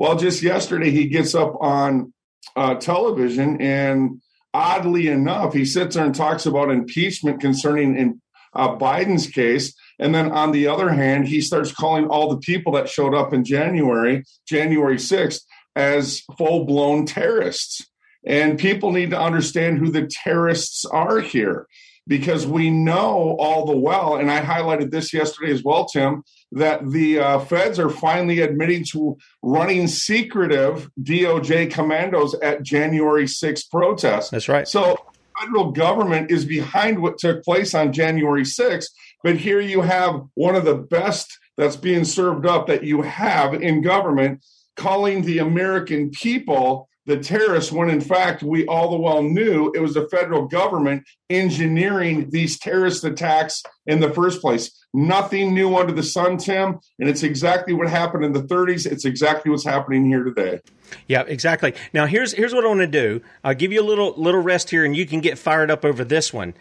well 0.00 0.16
just 0.16 0.42
yesterday 0.42 0.90
he 0.90 1.06
gets 1.06 1.34
up 1.34 1.54
on 1.60 2.12
uh, 2.56 2.74
television 2.76 3.60
and 3.60 4.22
oddly 4.54 5.08
enough 5.08 5.52
he 5.52 5.66
sits 5.66 5.94
there 5.94 6.06
and 6.06 6.14
talks 6.14 6.46
about 6.46 6.70
impeachment 6.70 7.38
concerning 7.38 7.96
in 7.96 8.20
uh, 8.54 8.76
biden's 8.76 9.26
case. 9.28 9.74
And 9.98 10.14
then 10.14 10.32
on 10.32 10.52
the 10.52 10.66
other 10.66 10.88
hand 10.88 11.28
he 11.28 11.42
starts 11.42 11.70
calling 11.70 12.06
all 12.06 12.30
the 12.30 12.38
people 12.38 12.72
that 12.72 12.88
showed 12.88 13.14
up 13.14 13.34
in 13.34 13.44
january 13.44 14.24
january 14.48 14.96
6th 14.96 15.42
as 15.76 16.22
full-blown 16.38 17.04
terrorists 17.04 17.86
and 18.24 18.58
people 18.58 18.92
need 18.92 19.10
to 19.10 19.20
understand 19.20 19.78
who 19.78 19.90
the 19.90 20.06
terrorists 20.06 20.84
are 20.84 21.20
here 21.20 21.66
because 22.06 22.46
we 22.46 22.70
know 22.70 23.36
all 23.38 23.66
the 23.66 23.76
well, 23.76 24.16
and 24.16 24.30
I 24.30 24.40
highlighted 24.40 24.90
this 24.90 25.12
yesterday 25.12 25.52
as 25.52 25.62
well, 25.62 25.86
Tim, 25.86 26.24
that 26.52 26.90
the 26.90 27.20
uh, 27.20 27.38
feds 27.38 27.78
are 27.78 27.88
finally 27.88 28.40
admitting 28.40 28.84
to 28.92 29.16
running 29.42 29.86
secretive 29.86 30.90
DOJ 31.00 31.70
commandos 31.70 32.34
at 32.42 32.64
January 32.64 33.26
6th 33.26 33.70
protests. 33.70 34.30
That's 34.30 34.48
right. 34.48 34.66
So 34.66 34.96
federal 35.40 35.70
government 35.70 36.30
is 36.30 36.44
behind 36.44 37.00
what 37.00 37.18
took 37.18 37.44
place 37.44 37.74
on 37.74 37.92
January 37.92 38.42
6th, 38.42 38.88
but 39.22 39.36
here 39.36 39.60
you 39.60 39.82
have 39.82 40.22
one 40.34 40.56
of 40.56 40.64
the 40.64 40.74
best 40.74 41.38
that's 41.56 41.76
being 41.76 42.04
served 42.04 42.44
up 42.44 42.66
that 42.66 42.82
you 42.82 43.02
have 43.02 43.54
in 43.54 43.82
government 43.82 44.44
calling 44.76 45.22
the 45.22 45.38
American 45.38 46.10
people 46.10 46.88
the 47.10 47.18
terrorists 47.18 47.72
when 47.72 47.90
in 47.90 48.00
fact 48.00 48.42
we 48.42 48.64
all 48.66 48.90
the 48.90 48.96
well 48.96 49.22
knew 49.22 49.72
it 49.74 49.80
was 49.80 49.94
the 49.94 50.08
federal 50.08 50.46
government 50.46 51.02
engineering 51.28 52.30
these 52.30 52.56
terrorist 52.56 53.02
attacks 53.02 53.64
in 53.86 53.98
the 53.98 54.12
first 54.14 54.40
place 54.40 54.70
nothing 54.94 55.52
new 55.52 55.76
under 55.76 55.92
the 55.92 56.04
sun 56.04 56.36
tim 56.36 56.78
and 57.00 57.08
it's 57.08 57.24
exactly 57.24 57.74
what 57.74 57.88
happened 57.88 58.24
in 58.24 58.32
the 58.32 58.42
30s 58.42 58.86
it's 58.86 59.04
exactly 59.04 59.50
what's 59.50 59.64
happening 59.64 60.06
here 60.06 60.22
today 60.22 60.60
Yeah, 61.06 61.22
exactly. 61.22 61.74
Now 61.92 62.06
here's 62.06 62.32
here's 62.32 62.54
what 62.54 62.64
I 62.64 62.68
want 62.68 62.80
to 62.80 62.86
do. 62.86 63.20
I'll 63.44 63.54
give 63.54 63.72
you 63.72 63.80
a 63.80 63.86
little 63.86 64.12
little 64.16 64.40
rest 64.40 64.70
here, 64.70 64.84
and 64.84 64.96
you 64.96 65.06
can 65.06 65.20
get 65.20 65.38
fired 65.38 65.70
up 65.70 65.84
over 65.84 66.04
this 66.04 66.32
one. 66.32 66.54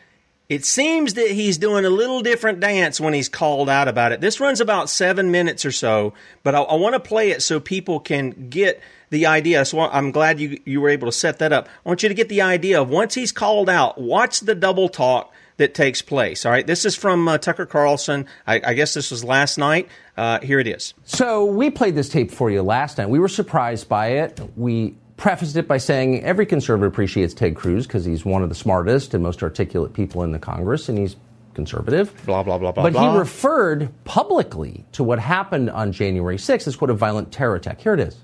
It 0.50 0.66
seems 0.66 1.14
that 1.14 1.30
he's 1.32 1.58
doing 1.60 1.86
a 1.86 1.90
little 1.90 2.22
different 2.22 2.60
dance 2.60 3.00
when 3.00 3.14
he's 3.14 3.30
called 3.30 3.70
out 3.70 3.88
about 3.88 4.12
it. 4.12 4.22
This 4.22 4.40
runs 4.40 4.62
about 4.62 4.90
seven 4.90 5.30
minutes 5.30 5.64
or 5.64 5.72
so, 5.72 6.14
but 6.44 6.56
I, 6.56 6.62
I 6.62 6.76
want 6.76 6.94
to 6.94 7.00
play 7.00 7.30
it 7.30 7.42
so 7.44 7.60
people 7.60 8.00
can 8.00 8.50
get 8.50 8.82
the 9.10 9.26
idea. 9.26 9.66
So 9.66 9.80
I'm 9.80 10.12
glad 10.12 10.40
you 10.40 10.60
you 10.66 10.82
were 10.82 10.90
able 10.90 11.08
to 11.08 11.12
set 11.12 11.40
that 11.40 11.54
up. 11.54 11.68
I 11.86 11.90
want 11.90 12.04
you 12.04 12.10
to 12.10 12.16
get 12.16 12.30
the 12.30 12.42
idea 12.42 12.82
of 12.82 12.90
once 12.90 13.14
he's 13.14 13.32
called 13.32 13.70
out, 13.70 14.00
watch 14.00 14.42
the 14.42 14.56
double 14.56 14.90
talk 14.90 15.34
that 15.58 15.74
takes 15.74 16.02
place. 16.02 16.46
All 16.46 16.52
right, 16.52 16.66
this 16.66 16.86
is 16.86 16.96
from 16.96 17.28
uh, 17.28 17.38
Tucker 17.38 17.66
Carlson. 17.66 18.26
I, 18.48 18.62
I 18.64 18.74
guess 18.74 18.94
this 18.94 19.12
was 19.12 19.24
last 19.24 19.58
night. 19.58 19.90
Uh, 20.16 20.40
here 20.40 20.60
it 20.60 20.68
is. 20.68 20.94
So 21.04 21.46
we 21.46 21.70
played 21.70 21.96
this 21.96 22.10
tape 22.10 22.32
for 22.32 22.50
you 22.50 22.62
last 22.62 22.98
night. 22.98 23.10
We 23.10 23.20
were 23.20 23.28
surprised 23.28 23.90
by 23.90 24.08
it. 24.08 24.40
We 24.56 24.96
prefaced 25.18 25.58
it 25.58 25.68
by 25.68 25.78
saying 25.78 26.24
every 26.24 26.46
conservative 26.46 26.92
appreciates 26.92 27.34
Ted 27.34 27.56
Cruz 27.56 27.86
because 27.86 28.06
he's 28.06 28.24
one 28.24 28.42
of 28.42 28.48
the 28.48 28.56
smartest 28.56 29.14
and 29.14 29.22
most 29.22 29.44
articulate 29.44 29.94
people 29.94 30.24
in 30.24 30.32
the 30.32 30.40
Congress, 30.40 30.88
and 30.88 30.98
he's 30.98 31.18
conservative. 31.54 32.14
Blah 32.26 32.44
blah 32.44 32.58
blah 32.58 32.72
blah. 32.72 32.84
But 32.84 32.94
blah. 32.94 33.14
he 33.14 33.20
referred 33.20 33.92
publicly 34.06 34.86
to 34.94 35.04
what 35.04 35.20
happened 35.20 35.70
on 35.70 35.92
January 35.92 36.38
6th 36.38 36.68
as 36.68 36.76
quote 36.78 36.90
a 36.90 36.94
violent 36.94 37.34
terror 37.34 37.56
attack. 37.56 37.82
Here 37.82 37.94
it 37.94 38.00
is. 38.00 38.16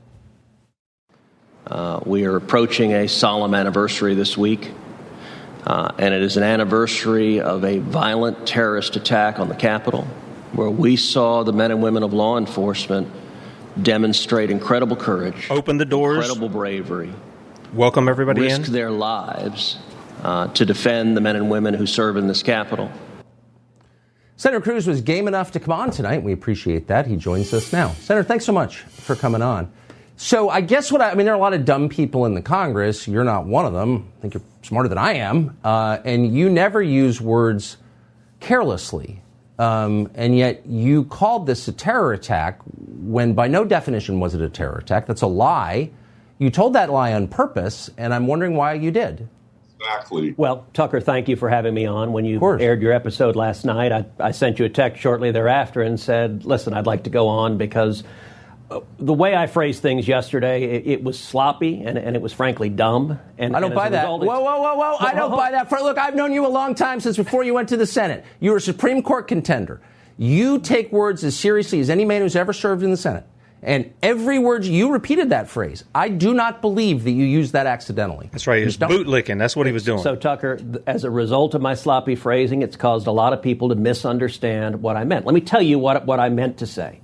Uh, 1.68 2.00
we 2.06 2.26
are 2.26 2.36
approaching 2.36 2.94
a 2.94 3.08
solemn 3.08 3.56
anniversary 3.56 4.14
this 4.14 4.38
week, 4.38 4.72
uh, 5.66 5.92
and 5.98 6.14
it 6.14 6.22
is 6.22 6.38
an 6.38 6.44
anniversary 6.44 7.40
of 7.40 7.66
a 7.66 7.80
violent 7.80 8.46
terrorist 8.46 8.96
attack 8.96 9.40
on 9.40 9.50
the 9.50 9.56
Capitol, 9.56 10.04
where 10.54 10.70
we 10.70 10.96
saw 10.96 11.42
the 11.42 11.52
men 11.52 11.72
and 11.72 11.82
women 11.82 12.04
of 12.04 12.14
law 12.14 12.38
enforcement 12.38 13.08
demonstrate 13.82 14.52
incredible 14.52 14.96
courage, 14.96 15.48
open 15.50 15.80
the 15.80 15.86
doors, 15.86 16.18
incredible 16.18 16.50
bravery, 16.50 17.12
welcome 17.74 18.08
everybody 18.08 18.42
risk 18.42 18.68
in. 18.68 18.74
their 18.74 18.92
lives 18.92 19.80
uh, 20.22 20.48
to 20.50 20.68
defend 20.68 21.18
the 21.18 21.22
men 21.22 21.36
and 21.36 21.50
women 21.50 21.74
who 21.74 21.88
serve 21.88 22.16
in 22.16 22.28
this 22.28 22.44
Capitol. 22.44 22.92
Senator 24.38 24.62
Cruz 24.62 24.86
was 24.86 25.02
game 25.02 25.28
enough 25.28 25.52
to 25.54 25.60
come 25.60 25.72
on 25.72 25.90
tonight. 25.90 26.22
We 26.22 26.32
appreciate 26.32 26.86
that. 26.90 27.08
He 27.08 27.16
joins 27.16 27.52
us 27.56 27.74
now. 27.74 27.90
Senator, 27.94 28.28
thanks 28.28 28.46
so 28.46 28.52
much 28.52 28.82
for 28.82 29.16
coming 29.16 29.42
on. 29.42 29.72
So 30.18 30.50
I 30.50 30.62
guess 30.62 30.92
what 30.92 31.02
I, 31.02 31.12
I 31.12 31.16
mean, 31.16 31.26
there 31.26 31.34
are 31.34 31.38
a 31.38 31.42
lot 31.42 31.54
of 31.54 31.66
dumb 31.66 31.90
people 31.90 32.26
in 32.26 32.34
the 32.34 32.42
Congress. 32.42 33.08
You're 33.08 33.24
not 33.24 33.46
one 33.46 33.66
of 33.66 33.74
them. 33.74 34.12
I 34.18 34.22
think 34.22 34.34
you're 34.34 34.44
smarter 34.64 34.90
than 34.90 34.98
I 34.98 35.14
am. 35.14 35.58
Uh, 35.64 36.00
and 36.06 36.36
you 36.36 36.50
never 36.50 36.82
use 36.82 37.20
words 37.20 37.78
carelessly. 38.40 39.22
Um, 39.58 40.12
and 40.16 40.38
yet 40.38 40.66
you 40.66 41.06
called 41.06 41.48
this 41.48 41.68
a 41.68 41.72
terror 41.72 42.14
attack 42.14 42.60
when 42.66 43.34
by 43.34 43.48
no 43.48 43.64
definition 43.64 44.20
was 44.20 44.34
it 44.34 44.42
a 44.42 44.50
terror 44.50 44.78
attack. 44.78 45.06
That's 45.06 45.22
a 45.22 45.28
lie. 45.28 45.92
You 46.38 46.50
told 46.50 46.74
that 46.74 46.90
lie 46.90 47.14
on 47.14 47.30
purpose, 47.30 47.90
and 47.98 48.14
I'm 48.14 48.28
wondering 48.28 48.56
why 48.56 48.74
you 48.74 48.92
did. 48.92 49.30
Exactly. 49.80 50.34
Well, 50.36 50.66
Tucker, 50.74 51.00
thank 51.00 51.30
you 51.30 51.36
for 51.38 51.48
having 51.48 51.74
me 51.74 51.86
on. 51.86 52.12
When 52.12 52.26
you 52.26 52.42
aired 52.60 52.82
your 52.82 52.92
episode 52.92 53.36
last 53.36 53.64
night, 53.64 53.92
I, 53.92 54.06
I 54.20 54.32
sent 54.32 54.60
you 54.60 54.66
a 54.66 54.70
text 54.70 55.02
shortly 55.02 55.32
thereafter 55.32 55.82
and 55.82 55.98
said, 56.00 56.44
listen, 56.44 56.74
I'd 56.74 56.88
like 56.88 57.04
to 57.04 57.10
go 57.10 57.28
on 57.28 57.58
because 57.58 58.04
uh, 58.04 58.06
the 58.98 59.14
way 59.14 59.36
I 59.36 59.48
phrased 59.48 59.82
things 59.82 60.08
yesterday, 60.08 60.64
it, 60.64 60.88
it 60.88 61.04
was 61.04 61.20
sloppy 61.20 61.84
and, 61.84 61.98
and, 61.98 62.16
it 62.16 62.22
was 62.22 62.34
frankly 62.34 62.70
dumb. 62.70 63.20
And 63.38 63.56
I 63.56 63.60
don't 63.60 63.72
and 63.72 63.76
buy 63.76 63.90
that. 63.90 64.02
result, 64.02 64.22
Whoa, 64.22 64.40
whoa, 64.40 64.62
whoa, 64.62 64.76
whoa! 64.76 64.98
I 65.00 65.14
don't 65.14 65.32
buy 65.32 65.52
that. 65.52 65.70
For, 65.70 65.80
look, 65.80 65.98
I've 65.98 66.16
known 66.16 66.32
you 66.32 66.46
a 66.46 66.50
long 66.50 66.74
time 66.74 67.00
since 67.00 67.16
before 67.16 67.44
you 67.44 67.54
went 67.54 67.70
to 67.70 67.78
the 67.78 67.86
Senate. 67.86 68.26
You 68.40 68.52
were 68.52 68.58
a 68.58 68.62
Supreme 68.62 69.04
Court 69.04 69.28
contender. 69.28 69.82
You 70.18 70.60
take 70.60 70.92
words 70.92 71.24
as 71.24 71.38
seriously 71.38 71.80
as 71.80 71.90
any 71.90 72.06
man 72.06 72.22
who's 72.22 72.36
ever 72.36 72.54
served 72.54 72.84
in 72.84 72.92
the 72.92 72.98
Senate. 72.98 73.26
And 73.62 73.94
every 74.04 74.38
word 74.38 74.64
you 74.64 74.92
repeated 74.92 75.32
that 75.32 75.50
phrase. 75.50 75.84
I 75.94 76.10
do 76.10 76.36
not 76.36 76.62
believe 76.62 77.04
that 77.04 77.12
you 77.12 77.26
used 77.26 77.54
that 77.54 77.66
accidentally. 77.66 78.30
That's 78.32 78.46
right. 78.46 78.60
He 78.60 78.66
was 78.66 78.78
bootlicking. 78.78 79.40
That's 79.40 79.56
what 79.56 79.66
he 79.66 79.74
was 79.74 79.84
doing. 79.84 80.04
So, 80.04 80.16
Tucker, 80.16 80.60
as 80.86 81.04
a 81.04 81.10
result 81.10 81.56
of 81.56 81.62
my 81.62 81.74
sloppy 81.74 82.16
phrasing, 82.16 82.62
it's 82.62 82.76
caused 82.76 83.08
a 83.08 83.12
lot 83.12 83.34
of 83.34 83.42
people 83.42 83.70
to 83.70 83.76
misunderstand 83.76 84.84
what 84.84 84.98
I 84.98 85.04
meant. 85.04 85.26
Let 85.26 85.34
me 85.34 85.42
tell 85.42 85.64
you 85.64 85.80
what, 85.80 86.06
what 86.06 86.20
I 86.20 86.30
meant 86.30 86.60
to 86.60 86.68
say. 86.68 87.00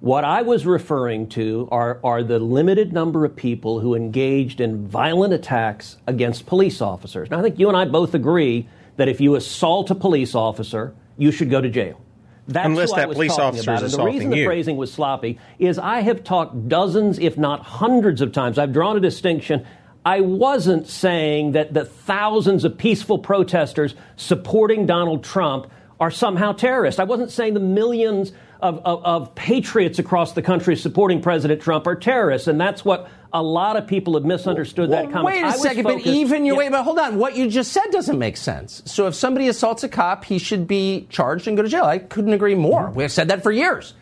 What 0.00 0.24
I 0.24 0.40
was 0.40 0.64
referring 0.64 1.28
to 1.30 1.68
are, 1.70 2.00
are 2.02 2.22
the 2.22 2.38
limited 2.38 2.90
number 2.90 3.26
of 3.26 3.36
people 3.36 3.80
who 3.80 3.94
engaged 3.94 4.58
in 4.58 4.86
violent 4.86 5.34
attacks 5.34 5.98
against 6.06 6.46
police 6.46 6.80
officers. 6.80 7.30
Now, 7.30 7.40
I 7.40 7.42
think 7.42 7.58
you 7.58 7.68
and 7.68 7.76
I 7.76 7.84
both 7.84 8.14
agree 8.14 8.66
that 8.96 9.08
if 9.08 9.20
you 9.20 9.34
assault 9.34 9.90
a 9.90 9.94
police 9.94 10.34
officer, 10.34 10.94
you 11.18 11.30
should 11.30 11.50
go 11.50 11.60
to 11.60 11.68
jail. 11.68 12.00
That's 12.48 12.66
Unless 12.66 12.92
that 12.92 13.00
I 13.00 13.06
was 13.06 13.14
police 13.14 13.38
officer 13.38 13.74
is 13.74 13.94
and 13.94 14.02
the 14.02 14.06
reason 14.06 14.30
the 14.30 14.38
you. 14.38 14.46
phrasing 14.46 14.78
was 14.78 14.90
sloppy 14.90 15.38
is 15.58 15.78
I 15.78 16.00
have 16.00 16.24
talked 16.24 16.68
dozens, 16.68 17.18
if 17.18 17.36
not 17.36 17.60
hundreds 17.60 18.22
of 18.22 18.32
times. 18.32 18.58
I've 18.58 18.72
drawn 18.72 18.96
a 18.96 19.00
distinction. 19.00 19.66
I 20.06 20.22
wasn't 20.22 20.88
saying 20.88 21.52
that 21.52 21.74
the 21.74 21.84
thousands 21.84 22.64
of 22.64 22.78
peaceful 22.78 23.18
protesters 23.18 23.94
supporting 24.16 24.86
Donald 24.86 25.22
Trump 25.22 25.70
are 26.00 26.10
somehow 26.10 26.52
terrorists. 26.52 26.98
I 26.98 27.04
wasn't 27.04 27.30
saying 27.30 27.52
the 27.52 27.60
millions 27.60 28.32
of, 28.62 28.78
of, 28.84 29.04
of, 29.04 29.34
patriots 29.34 29.98
across 29.98 30.32
the 30.32 30.42
country 30.42 30.76
supporting 30.76 31.20
President 31.22 31.60
Trump 31.60 31.86
are 31.86 31.94
terrorists, 31.94 32.48
and 32.48 32.60
that's 32.60 32.84
what 32.84 33.08
a 33.32 33.42
lot 33.42 33.76
of 33.76 33.86
people 33.86 34.14
have 34.14 34.24
misunderstood 34.24 34.90
well, 34.90 35.04
that 35.04 35.12
comment. 35.12 35.36
Wait 35.36 35.44
a 35.44 35.52
second, 35.52 35.84
focused, 35.84 36.04
but 36.04 36.12
even 36.12 36.44
you 36.44 36.52
yeah. 36.52 36.58
wait, 36.58 36.70
but 36.70 36.82
hold 36.82 36.98
on. 36.98 37.18
What 37.18 37.36
you 37.36 37.48
just 37.48 37.72
said 37.72 37.86
doesn't 37.90 38.18
make 38.18 38.36
sense. 38.36 38.82
So 38.86 39.06
if 39.06 39.14
somebody 39.14 39.48
assaults 39.48 39.84
a 39.84 39.88
cop, 39.88 40.24
he 40.24 40.38
should 40.38 40.66
be 40.66 41.06
charged 41.10 41.48
and 41.48 41.56
go 41.56 41.62
to 41.62 41.68
jail. 41.68 41.84
I 41.84 41.98
couldn't 41.98 42.32
agree 42.32 42.54
more. 42.54 42.84
Mm-hmm. 42.84 42.94
We've 42.94 43.12
said 43.12 43.28
that 43.28 43.42
for 43.42 43.52
years. 43.52 43.94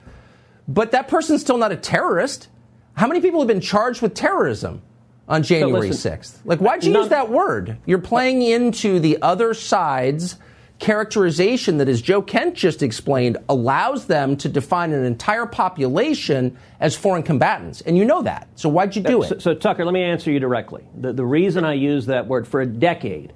But 0.66 0.92
that 0.92 1.08
person's 1.08 1.40
still 1.40 1.58
not 1.58 1.72
a 1.72 1.76
terrorist. 1.76 2.48
How 2.94 3.06
many 3.06 3.20
people 3.20 3.40
have 3.40 3.48
been 3.48 3.60
charged 3.60 4.02
with 4.02 4.14
terrorism 4.14 4.82
on 5.26 5.42
January 5.42 5.92
so 5.92 6.10
listen, 6.10 6.12
6th? 6.18 6.38
Like, 6.44 6.58
why'd 6.60 6.84
you 6.84 6.92
use 6.92 7.08
that 7.08 7.30
word? 7.30 7.78
You're 7.86 7.98
playing 8.00 8.42
into 8.42 9.00
the 9.00 9.22
other 9.22 9.54
side's 9.54 10.36
characterization 10.78 11.78
that, 11.78 11.88
as 11.88 12.00
Joe 12.00 12.22
Kent 12.22 12.54
just 12.54 12.82
explained, 12.82 13.36
allows 13.48 14.06
them 14.06 14.36
to 14.38 14.48
define 14.48 14.92
an 14.92 15.04
entire 15.04 15.46
population 15.46 16.56
as 16.80 16.96
foreign 16.96 17.22
combatants. 17.22 17.80
And 17.80 17.96
you 17.96 18.04
know 18.04 18.22
that. 18.22 18.48
So 18.54 18.68
why'd 18.68 18.94
you 18.94 19.02
do 19.02 19.22
uh, 19.22 19.26
it? 19.26 19.28
So, 19.28 19.38
so 19.38 19.54
Tucker, 19.54 19.84
let 19.84 19.92
me 19.92 20.02
answer 20.02 20.30
you 20.30 20.38
directly. 20.38 20.84
The, 20.96 21.12
the 21.12 21.24
reason 21.24 21.64
I 21.64 21.74
use 21.74 22.06
that 22.06 22.28
word 22.28 22.46
for 22.46 22.60
a 22.60 22.66
decade, 22.66 23.32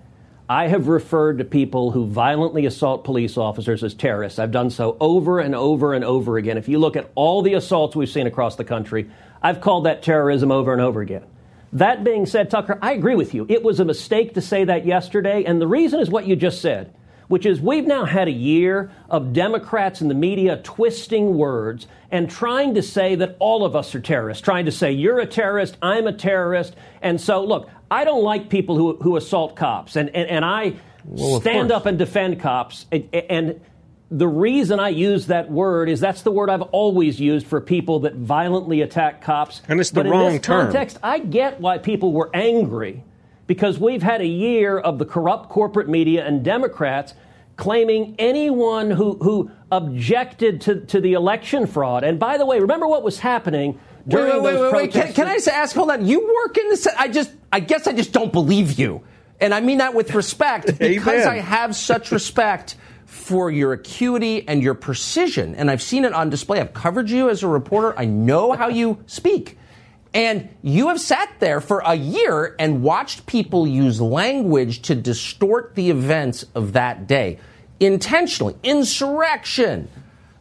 I 0.48 0.68
have 0.68 0.86
referred 0.86 1.38
to 1.38 1.44
people 1.44 1.90
who 1.90 2.06
violently 2.06 2.66
assault 2.66 3.04
police 3.04 3.36
officers 3.36 3.82
as 3.82 3.94
terrorists. 3.94 4.38
I've 4.38 4.52
done 4.52 4.70
so 4.70 4.96
over 5.00 5.40
and 5.40 5.54
over 5.54 5.94
and 5.94 6.04
over 6.04 6.36
again. 6.36 6.58
If 6.58 6.68
you 6.68 6.78
look 6.78 6.96
at 6.96 7.10
all 7.16 7.42
the 7.42 7.54
assaults 7.54 7.96
we've 7.96 8.08
seen 8.08 8.26
across 8.26 8.54
the 8.54 8.64
country, 8.64 9.10
I've 9.42 9.60
called 9.60 9.86
that 9.86 10.02
terrorism 10.02 10.52
over 10.52 10.72
and 10.72 10.80
over 10.80 11.00
again. 11.00 11.24
That 11.72 12.04
being 12.04 12.26
said, 12.26 12.50
Tucker, 12.50 12.78
I 12.82 12.92
agree 12.92 13.14
with 13.14 13.34
you. 13.34 13.46
It 13.48 13.62
was 13.62 13.80
a 13.80 13.84
mistake 13.84 14.34
to 14.34 14.42
say 14.42 14.64
that 14.64 14.84
yesterday, 14.84 15.44
and 15.44 15.60
the 15.60 15.66
reason 15.66 16.00
is 16.00 16.10
what 16.10 16.26
you 16.26 16.36
just 16.36 16.60
said 16.60 16.92
which 17.32 17.46
is 17.46 17.62
we've 17.62 17.86
now 17.86 18.04
had 18.04 18.28
a 18.28 18.32
year 18.32 18.90
of 19.08 19.32
Democrats 19.32 20.02
in 20.02 20.08
the 20.08 20.14
media 20.14 20.58
twisting 20.62 21.34
words 21.38 21.86
and 22.10 22.30
trying 22.30 22.74
to 22.74 22.82
say 22.82 23.14
that 23.14 23.36
all 23.38 23.64
of 23.64 23.74
us 23.74 23.94
are 23.94 24.00
terrorists, 24.00 24.42
trying 24.42 24.66
to 24.66 24.70
say 24.70 24.92
you're 24.92 25.18
a 25.18 25.24
terrorist, 25.24 25.78
I'm 25.80 26.06
a 26.06 26.12
terrorist. 26.12 26.76
And 27.00 27.18
so, 27.18 27.42
look, 27.42 27.70
I 27.90 28.04
don't 28.04 28.22
like 28.22 28.50
people 28.50 28.76
who, 28.76 28.96
who 28.96 29.16
assault 29.16 29.56
cops, 29.56 29.96
and, 29.96 30.10
and, 30.10 30.28
and 30.28 30.44
I 30.44 30.74
well, 31.06 31.40
stand 31.40 31.72
up 31.72 31.86
and 31.86 31.98
defend 31.98 32.38
cops. 32.38 32.84
And, 32.92 33.08
and 33.14 33.60
the 34.10 34.28
reason 34.28 34.78
I 34.78 34.90
use 34.90 35.28
that 35.28 35.50
word 35.50 35.88
is 35.88 36.00
that's 36.00 36.20
the 36.20 36.30
word 36.30 36.50
I've 36.50 36.60
always 36.60 37.18
used 37.18 37.46
for 37.46 37.62
people 37.62 38.00
that 38.00 38.14
violently 38.14 38.82
attack 38.82 39.22
cops. 39.22 39.62
And 39.68 39.80
it's 39.80 39.88
the 39.88 40.04
but 40.04 40.10
wrong 40.10 40.26
in 40.26 40.32
this 40.32 40.42
term. 40.42 40.66
context, 40.66 40.98
I 41.02 41.18
get 41.18 41.62
why 41.62 41.78
people 41.78 42.12
were 42.12 42.28
angry 42.34 43.04
because 43.46 43.78
we've 43.78 44.02
had 44.02 44.20
a 44.20 44.26
year 44.26 44.78
of 44.78 44.98
the 44.98 45.04
corrupt 45.04 45.48
corporate 45.48 45.88
media 45.88 46.26
and 46.26 46.44
Democrats 46.44 47.14
claiming 47.56 48.14
anyone 48.18 48.90
who, 48.90 49.16
who 49.16 49.50
objected 49.70 50.60
to, 50.62 50.80
to 50.86 51.00
the 51.00 51.14
election 51.14 51.66
fraud. 51.66 52.04
And 52.04 52.18
by 52.18 52.38
the 52.38 52.46
way, 52.46 52.60
remember 52.60 52.86
what 52.86 53.02
was 53.02 53.18
happening 53.18 53.78
during 54.06 54.32
wait, 54.32 54.42
wait, 54.42 54.52
those 54.52 54.72
wait, 54.72 54.82
wait. 54.82 54.92
Can, 54.92 55.12
can, 55.12 55.28
I 55.28 55.34
just 55.34 55.48
ask? 55.48 55.76
Hold 55.76 55.90
on. 55.90 56.06
You 56.06 56.20
work 56.44 56.58
in 56.58 56.68
the. 56.68 56.94
I 56.98 57.08
just. 57.08 57.30
I 57.52 57.60
guess 57.60 57.86
I 57.86 57.92
just 57.92 58.12
don't 58.12 58.32
believe 58.32 58.78
you, 58.78 59.02
and 59.40 59.52
I 59.52 59.60
mean 59.60 59.78
that 59.78 59.94
with 59.94 60.14
respect 60.14 60.66
because 60.78 61.26
I 61.26 61.36
have 61.36 61.76
such 61.76 62.10
respect 62.10 62.76
for 63.04 63.50
your 63.50 63.74
acuity 63.74 64.48
and 64.48 64.62
your 64.62 64.74
precision, 64.74 65.54
and 65.54 65.70
I've 65.70 65.82
seen 65.82 66.04
it 66.04 66.14
on 66.14 66.30
display. 66.30 66.60
I've 66.60 66.72
covered 66.72 67.10
you 67.10 67.28
as 67.28 67.42
a 67.42 67.48
reporter. 67.48 67.96
I 67.98 68.06
know 68.06 68.52
how 68.52 68.68
you 68.68 68.98
speak. 69.06 69.58
And 70.14 70.48
you 70.62 70.88
have 70.88 71.00
sat 71.00 71.32
there 71.38 71.60
for 71.60 71.82
a 71.84 71.94
year 71.94 72.54
and 72.58 72.82
watched 72.82 73.26
people 73.26 73.66
use 73.66 74.00
language 74.00 74.82
to 74.82 74.94
distort 74.94 75.74
the 75.74 75.90
events 75.90 76.44
of 76.54 76.74
that 76.74 77.06
day 77.06 77.38
intentionally. 77.80 78.54
Insurrection, 78.62 79.88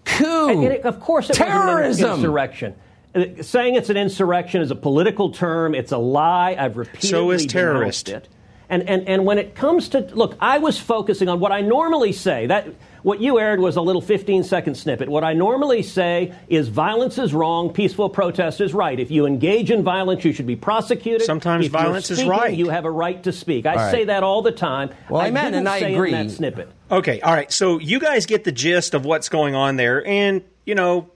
coup, 0.04 0.50
and, 0.50 0.64
and 0.64 0.74
it, 0.74 0.82
of 0.84 1.00
course, 1.00 1.30
it 1.30 1.34
terrorism, 1.34 2.10
was 2.10 2.20
an 2.20 2.26
insurrection. 2.26 2.76
Uh, 3.14 3.26
saying 3.42 3.76
it's 3.76 3.90
an 3.90 3.98
insurrection 3.98 4.62
is 4.62 4.72
a 4.72 4.76
political 4.76 5.32
term. 5.32 5.74
It's 5.74 5.92
a 5.92 5.98
lie. 5.98 6.56
I've 6.58 6.78
repeatedly 6.78 7.10
so 7.10 7.32
is 7.32 7.46
terrorist. 7.46 8.10
it. 8.10 8.28
And, 8.72 8.88
and, 8.88 9.06
and 9.06 9.26
when 9.26 9.38
it 9.38 9.54
comes 9.54 9.90
to 9.90 10.00
look, 10.00 10.38
I 10.40 10.60
was 10.60 10.80
focusing 10.80 11.28
on 11.28 11.42
what 11.42 11.52
I 11.52 11.60
normally 11.60 12.14
say. 12.14 12.48
That 12.48 12.68
what 13.04 13.20
you 13.20 13.38
aired 13.38 13.60
was 13.60 13.76
a 13.76 13.82
little 13.82 14.02
15 14.02 14.46
second 14.46 14.76
snippet. 14.76 15.10
What 15.10 15.26
I 15.26 15.34
normally 15.34 15.84
say 15.84 16.34
is 16.48 16.70
violence 16.70 17.18
is 17.18 17.34
wrong, 17.34 17.74
peaceful 17.74 18.10
protest 18.10 18.62
is 18.62 18.74
right. 18.74 18.98
If 18.98 19.12
you 19.12 19.26
engage 19.26 19.72
in 19.72 19.84
violence, 19.84 20.24
you 20.24 20.32
should 20.32 20.48
be 20.48 20.56
prosecuted. 20.56 21.24
Sometimes 21.24 21.66
if 21.66 21.72
violence 21.74 22.06
speaking, 22.06 22.24
is 22.24 22.30
right. 22.30 22.54
You 22.54 22.70
have 22.70 22.86
a 22.86 22.92
right 22.92 23.22
to 23.24 23.34
speak. 23.34 23.66
I 23.66 23.76
right. 23.76 23.92
say 23.92 24.06
that 24.06 24.24
all 24.24 24.42
the 24.42 24.54
time. 24.54 24.92
Well, 25.10 25.22
I 25.22 25.28
amen, 25.28 25.54
and 25.54 25.68
I 25.68 25.80
agree. 25.80 26.12
that 26.12 26.32
snippet. 26.32 26.72
Okay, 26.90 27.20
all 27.20 27.34
right. 27.34 27.52
So 27.52 27.78
you 27.78 28.00
guys 28.00 28.26
get 28.26 28.46
the 28.46 28.54
gist 28.54 28.94
of 28.94 29.04
what's 29.04 29.28
going 29.28 29.54
on 29.54 29.76
there, 29.76 30.08
and 30.08 30.44
you 30.66 30.76
know, 30.76 31.10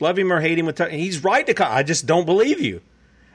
love 0.00 0.18
him 0.18 0.32
or 0.32 0.40
hate 0.40 0.58
him, 0.58 0.66
with 0.66 0.80
he's 0.90 1.22
right 1.22 1.46
to. 1.46 1.54
Call. 1.54 1.70
I 1.70 1.84
just 1.84 2.04
don't 2.04 2.26
believe 2.26 2.60
you. 2.60 2.80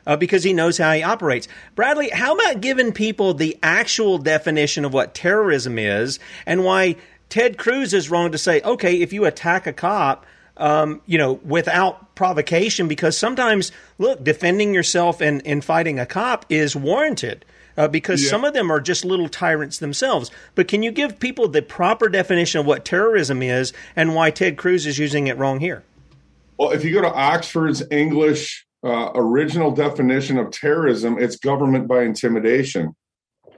Uh, 0.05 0.15
because 0.15 0.43
he 0.43 0.51
knows 0.53 0.77
how 0.77 0.91
he 0.93 1.03
operates. 1.03 1.47
Bradlee, 1.75 2.11
how 2.11 2.33
about 2.33 2.61
giving 2.61 2.91
people 2.91 3.33
the 3.33 3.57
actual 3.61 4.17
definition 4.17 4.83
of 4.83 4.93
what 4.93 5.13
terrorism 5.13 5.77
is 5.77 6.19
and 6.45 6.63
why 6.63 6.95
Ted 7.29 7.57
Cruz 7.57 7.93
is 7.93 8.09
wrong 8.09 8.31
to 8.33 8.37
say, 8.37 8.61
okay, 8.61 8.99
if 9.01 9.13
you 9.13 9.25
attack 9.25 9.65
a 9.65 9.73
cop, 9.73 10.25
um, 10.57 11.01
you 11.05 11.17
know, 11.17 11.33
without 11.45 12.13
provocation, 12.13 12.87
because 12.87 13.17
sometimes, 13.17 13.71
look, 13.97 14.23
defending 14.23 14.73
yourself 14.73 15.21
and, 15.21 15.45
and 15.47 15.63
fighting 15.63 15.97
a 15.97 16.05
cop 16.05 16.45
is 16.49 16.75
warranted. 16.75 17.45
Uh, 17.77 17.87
because 17.87 18.21
yeah. 18.21 18.29
some 18.29 18.43
of 18.43 18.53
them 18.53 18.69
are 18.69 18.81
just 18.81 19.05
little 19.05 19.29
tyrants 19.29 19.79
themselves. 19.79 20.29
But 20.55 20.67
can 20.67 20.83
you 20.83 20.91
give 20.91 21.21
people 21.21 21.47
the 21.47 21.61
proper 21.61 22.09
definition 22.09 22.59
of 22.59 22.65
what 22.65 22.83
terrorism 22.83 23.41
is 23.41 23.71
and 23.95 24.13
why 24.13 24.29
Ted 24.29 24.57
Cruz 24.57 24.85
is 24.85 24.99
using 24.99 25.27
it 25.27 25.37
wrong 25.37 25.61
here? 25.61 25.83
Well, 26.57 26.71
if 26.71 26.83
you 26.83 26.93
go 26.93 27.01
to 27.01 27.11
Oxford's 27.11 27.81
English 27.89 28.67
uh, 28.83 29.11
original 29.15 29.71
definition 29.71 30.37
of 30.37 30.51
terrorism, 30.51 31.17
it's 31.19 31.35
government 31.35 31.87
by 31.87 32.03
intimidation. 32.03 32.95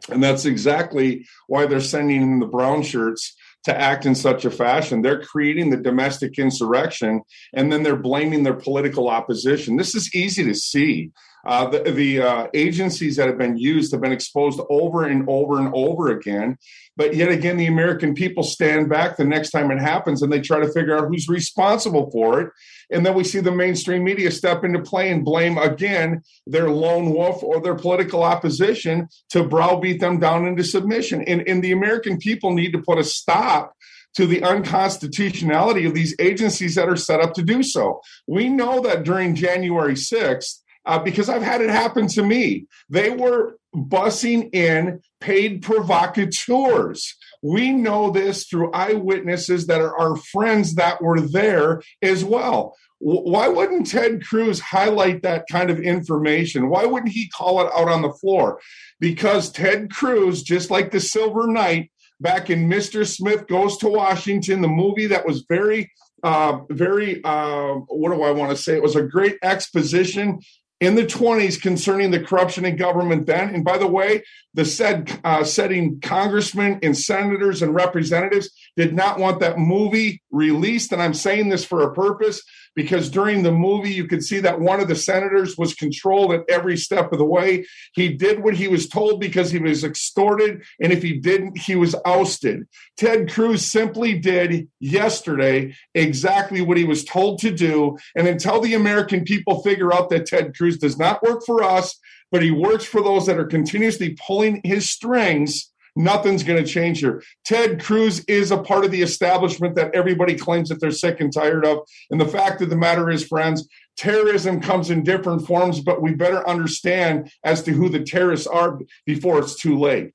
And 0.09 0.21
that's 0.21 0.45
exactly 0.45 1.25
why 1.47 1.65
they're 1.65 1.79
sending 1.79 2.21
in 2.21 2.39
the 2.39 2.45
brown 2.45 2.83
shirts 2.83 3.35
to 3.63 3.77
act 3.77 4.05
in 4.05 4.15
such 4.15 4.43
a 4.43 4.51
fashion. 4.51 5.01
They're 5.01 5.23
creating 5.23 5.69
the 5.69 5.77
domestic 5.77 6.37
insurrection 6.37 7.21
and 7.53 7.71
then 7.71 7.83
they're 7.83 7.95
blaming 7.95 8.43
their 8.43 8.53
political 8.53 9.09
opposition. 9.09 9.77
This 9.77 9.95
is 9.95 10.13
easy 10.13 10.43
to 10.43 10.53
see. 10.53 11.11
Uh, 11.45 11.69
the, 11.69 11.79
the 11.91 12.21
uh, 12.21 12.47
agencies 12.53 13.17
that 13.17 13.27
have 13.27 13.37
been 13.37 13.57
used 13.57 13.91
have 13.91 14.01
been 14.01 14.13
exposed 14.13 14.61
over 14.69 15.03
and 15.05 15.27
over 15.27 15.59
and 15.59 15.73
over 15.73 16.09
again. 16.09 16.57
But 16.95 17.15
yet 17.15 17.29
again, 17.29 17.57
the 17.57 17.67
American 17.67 18.13
people 18.13 18.43
stand 18.43 18.89
back 18.89 19.17
the 19.17 19.25
next 19.25 19.51
time 19.51 19.71
it 19.71 19.79
happens 19.79 20.21
and 20.21 20.31
they 20.31 20.39
try 20.39 20.59
to 20.59 20.71
figure 20.71 20.97
out 20.97 21.07
who's 21.07 21.27
responsible 21.27 22.09
for 22.11 22.41
it. 22.41 22.49
And 22.93 23.05
then 23.05 23.15
we 23.15 23.23
see 23.23 23.39
the 23.39 23.51
mainstream 23.51 24.03
media 24.03 24.31
step 24.31 24.63
into 24.63 24.81
play 24.81 25.11
and 25.11 25.25
blame 25.25 25.57
again 25.57 26.21
their 26.45 26.69
lone 26.69 27.13
wolf 27.13 27.43
or 27.43 27.61
their 27.61 27.75
political 27.75 28.23
opposition 28.23 29.07
to 29.29 29.43
browbeat 29.43 29.99
them 29.99 30.19
down 30.19 30.45
into 30.45 30.63
submission. 30.63 31.23
And, 31.23 31.47
and 31.47 31.63
the 31.63 31.71
American 31.71 32.17
people 32.17 32.53
need 32.53 32.71
to 32.73 32.81
put 32.81 32.99
a 32.99 33.03
stop 33.03 33.73
to 34.15 34.27
the 34.27 34.43
unconstitutionality 34.43 35.85
of 35.85 35.93
these 35.93 36.15
agencies 36.19 36.75
that 36.75 36.87
are 36.87 36.95
set 36.95 37.19
up 37.19 37.33
to 37.33 37.41
do 37.41 37.63
so. 37.63 37.99
We 38.27 38.47
know 38.47 38.79
that 38.81 39.03
during 39.03 39.35
January 39.35 39.95
6th, 39.95 40.59
uh, 40.85 40.99
because 40.99 41.29
I've 41.29 41.41
had 41.41 41.61
it 41.61 41.69
happen 41.69 42.07
to 42.09 42.23
me. 42.23 42.67
They 42.89 43.09
were 43.09 43.57
bussing 43.73 44.53
in 44.53 45.01
paid 45.21 45.61
provocateurs. 45.61 47.15
We 47.41 47.71
know 47.71 48.09
this 48.09 48.45
through 48.45 48.71
eyewitnesses 48.71 49.67
that 49.67 49.81
are 49.81 49.97
our 49.97 50.15
friends 50.17 50.75
that 50.75 51.01
were 51.01 51.21
there 51.21 51.81
as 52.01 52.23
well. 52.23 52.75
Why 53.03 53.49
wouldn't 53.49 53.87
Ted 53.87 54.25
Cruz 54.25 54.61
highlight 54.61 55.23
that 55.23 55.45
kind 55.51 55.69
of 55.69 55.79
information? 55.79 56.69
Why 56.69 56.85
wouldn't 56.85 57.11
he 57.11 57.27
call 57.27 57.59
it 57.59 57.69
out 57.75 57.89
on 57.89 58.01
the 58.01 58.13
floor? 58.13 58.61
Because 59.01 59.51
Ted 59.51 59.91
Cruz, 59.91 60.41
just 60.41 60.71
like 60.71 60.91
the 60.91 61.01
Silver 61.01 61.45
Knight 61.47 61.91
back 62.21 62.49
in 62.49 62.69
Mr. 62.69 63.05
Smith 63.05 63.47
Goes 63.47 63.77
to 63.79 63.89
Washington, 63.89 64.61
the 64.61 64.69
movie 64.69 65.07
that 65.07 65.25
was 65.25 65.43
very 65.49 65.91
uh, 66.23 66.59
very 66.69 67.21
uh, 67.25 67.73
what 67.89 68.15
do 68.15 68.23
I 68.23 68.31
want 68.31 68.51
to 68.51 68.55
say? 68.57 68.75
It 68.77 68.81
was 68.81 68.95
a 68.95 69.03
great 69.03 69.37
exposition 69.43 70.39
in 70.79 70.95
the 70.95 71.05
20s 71.05 71.61
concerning 71.61 72.11
the 72.11 72.23
corruption 72.23 72.65
in 72.65 72.75
government 72.75 73.25
then. 73.25 73.53
And 73.53 73.63
by 73.63 73.77
the 73.77 73.87
way, 73.87 74.23
the 74.53 74.65
said 74.65 75.19
uh, 75.23 75.43
setting 75.43 75.99
congressmen 76.01 76.79
and 76.83 76.97
senators 76.97 77.61
and 77.61 77.73
representatives 77.73 78.49
did 78.75 78.93
not 78.93 79.19
want 79.19 79.39
that 79.39 79.57
movie 79.57 80.21
released. 80.31 80.91
And 80.91 81.01
I'm 81.01 81.13
saying 81.13 81.49
this 81.49 81.63
for 81.63 81.83
a 81.83 81.93
purpose 81.93 82.41
because 82.75 83.09
during 83.09 83.43
the 83.43 83.51
movie, 83.51 83.91
you 83.91 84.07
could 84.07 84.23
see 84.23 84.39
that 84.39 84.59
one 84.59 84.79
of 84.79 84.87
the 84.87 84.95
senators 84.95 85.57
was 85.57 85.73
controlled 85.73 86.33
at 86.33 86.43
every 86.49 86.77
step 86.77 87.11
of 87.11 87.19
the 87.19 87.25
way. 87.25 87.65
He 87.93 88.09
did 88.09 88.43
what 88.43 88.55
he 88.55 88.67
was 88.67 88.87
told 88.87 89.19
because 89.19 89.51
he 89.51 89.59
was 89.59 89.83
extorted. 89.83 90.63
And 90.81 90.91
if 90.91 91.03
he 91.03 91.19
didn't, 91.19 91.57
he 91.57 91.75
was 91.75 91.95
ousted. 92.05 92.67
Ted 92.97 93.31
Cruz 93.31 93.65
simply 93.65 94.17
did 94.17 94.67
yesterday 94.79 95.75
exactly 95.93 96.61
what 96.61 96.77
he 96.77 96.85
was 96.85 97.03
told 97.03 97.39
to 97.39 97.51
do. 97.51 97.97
And 98.15 98.27
until 98.27 98.61
the 98.61 98.73
American 98.73 99.23
people 99.23 99.61
figure 99.61 99.93
out 99.93 100.09
that 100.09 100.25
Ted 100.25 100.55
Cruz 100.55 100.77
does 100.77 100.97
not 100.97 101.21
work 101.23 101.43
for 101.45 101.63
us, 101.63 101.97
but 102.31 102.41
he 102.41 102.51
works 102.51 102.85
for 102.85 103.03
those 103.03 103.27
that 103.27 103.37
are 103.37 103.45
continuously 103.45 104.17
pulling 104.25 104.61
his 104.63 104.89
strings, 104.89 105.71
Nothing's 105.95 106.43
going 106.43 106.63
to 106.63 106.69
change 106.69 106.99
here. 106.99 107.21
Ted 107.45 107.83
Cruz 107.83 108.23
is 108.27 108.51
a 108.51 108.57
part 108.57 108.83
of 108.83 108.91
the 108.91 109.01
establishment 109.03 109.75
that 109.75 109.93
everybody 109.93 110.35
claims 110.35 110.69
that 110.69 110.79
they're 110.79 110.91
sick 110.91 111.19
and 111.19 111.31
tired 111.31 111.65
of. 111.65 111.79
And 112.09 112.19
the 112.19 112.27
fact 112.27 112.61
of 112.61 112.69
the 112.69 112.75
matter 112.75 113.09
is, 113.09 113.25
friends, 113.25 113.67
terrorism 113.95 114.59
comes 114.59 114.89
in 114.89 115.03
different 115.03 115.45
forms, 115.45 115.81
but 115.81 116.01
we 116.01 116.13
better 116.13 116.47
understand 116.47 117.31
as 117.43 117.61
to 117.63 117.71
who 117.71 117.89
the 117.89 118.03
terrorists 118.03 118.47
are 118.47 118.79
before 119.05 119.37
it's 119.39 119.55
too 119.55 119.77
late. 119.77 120.13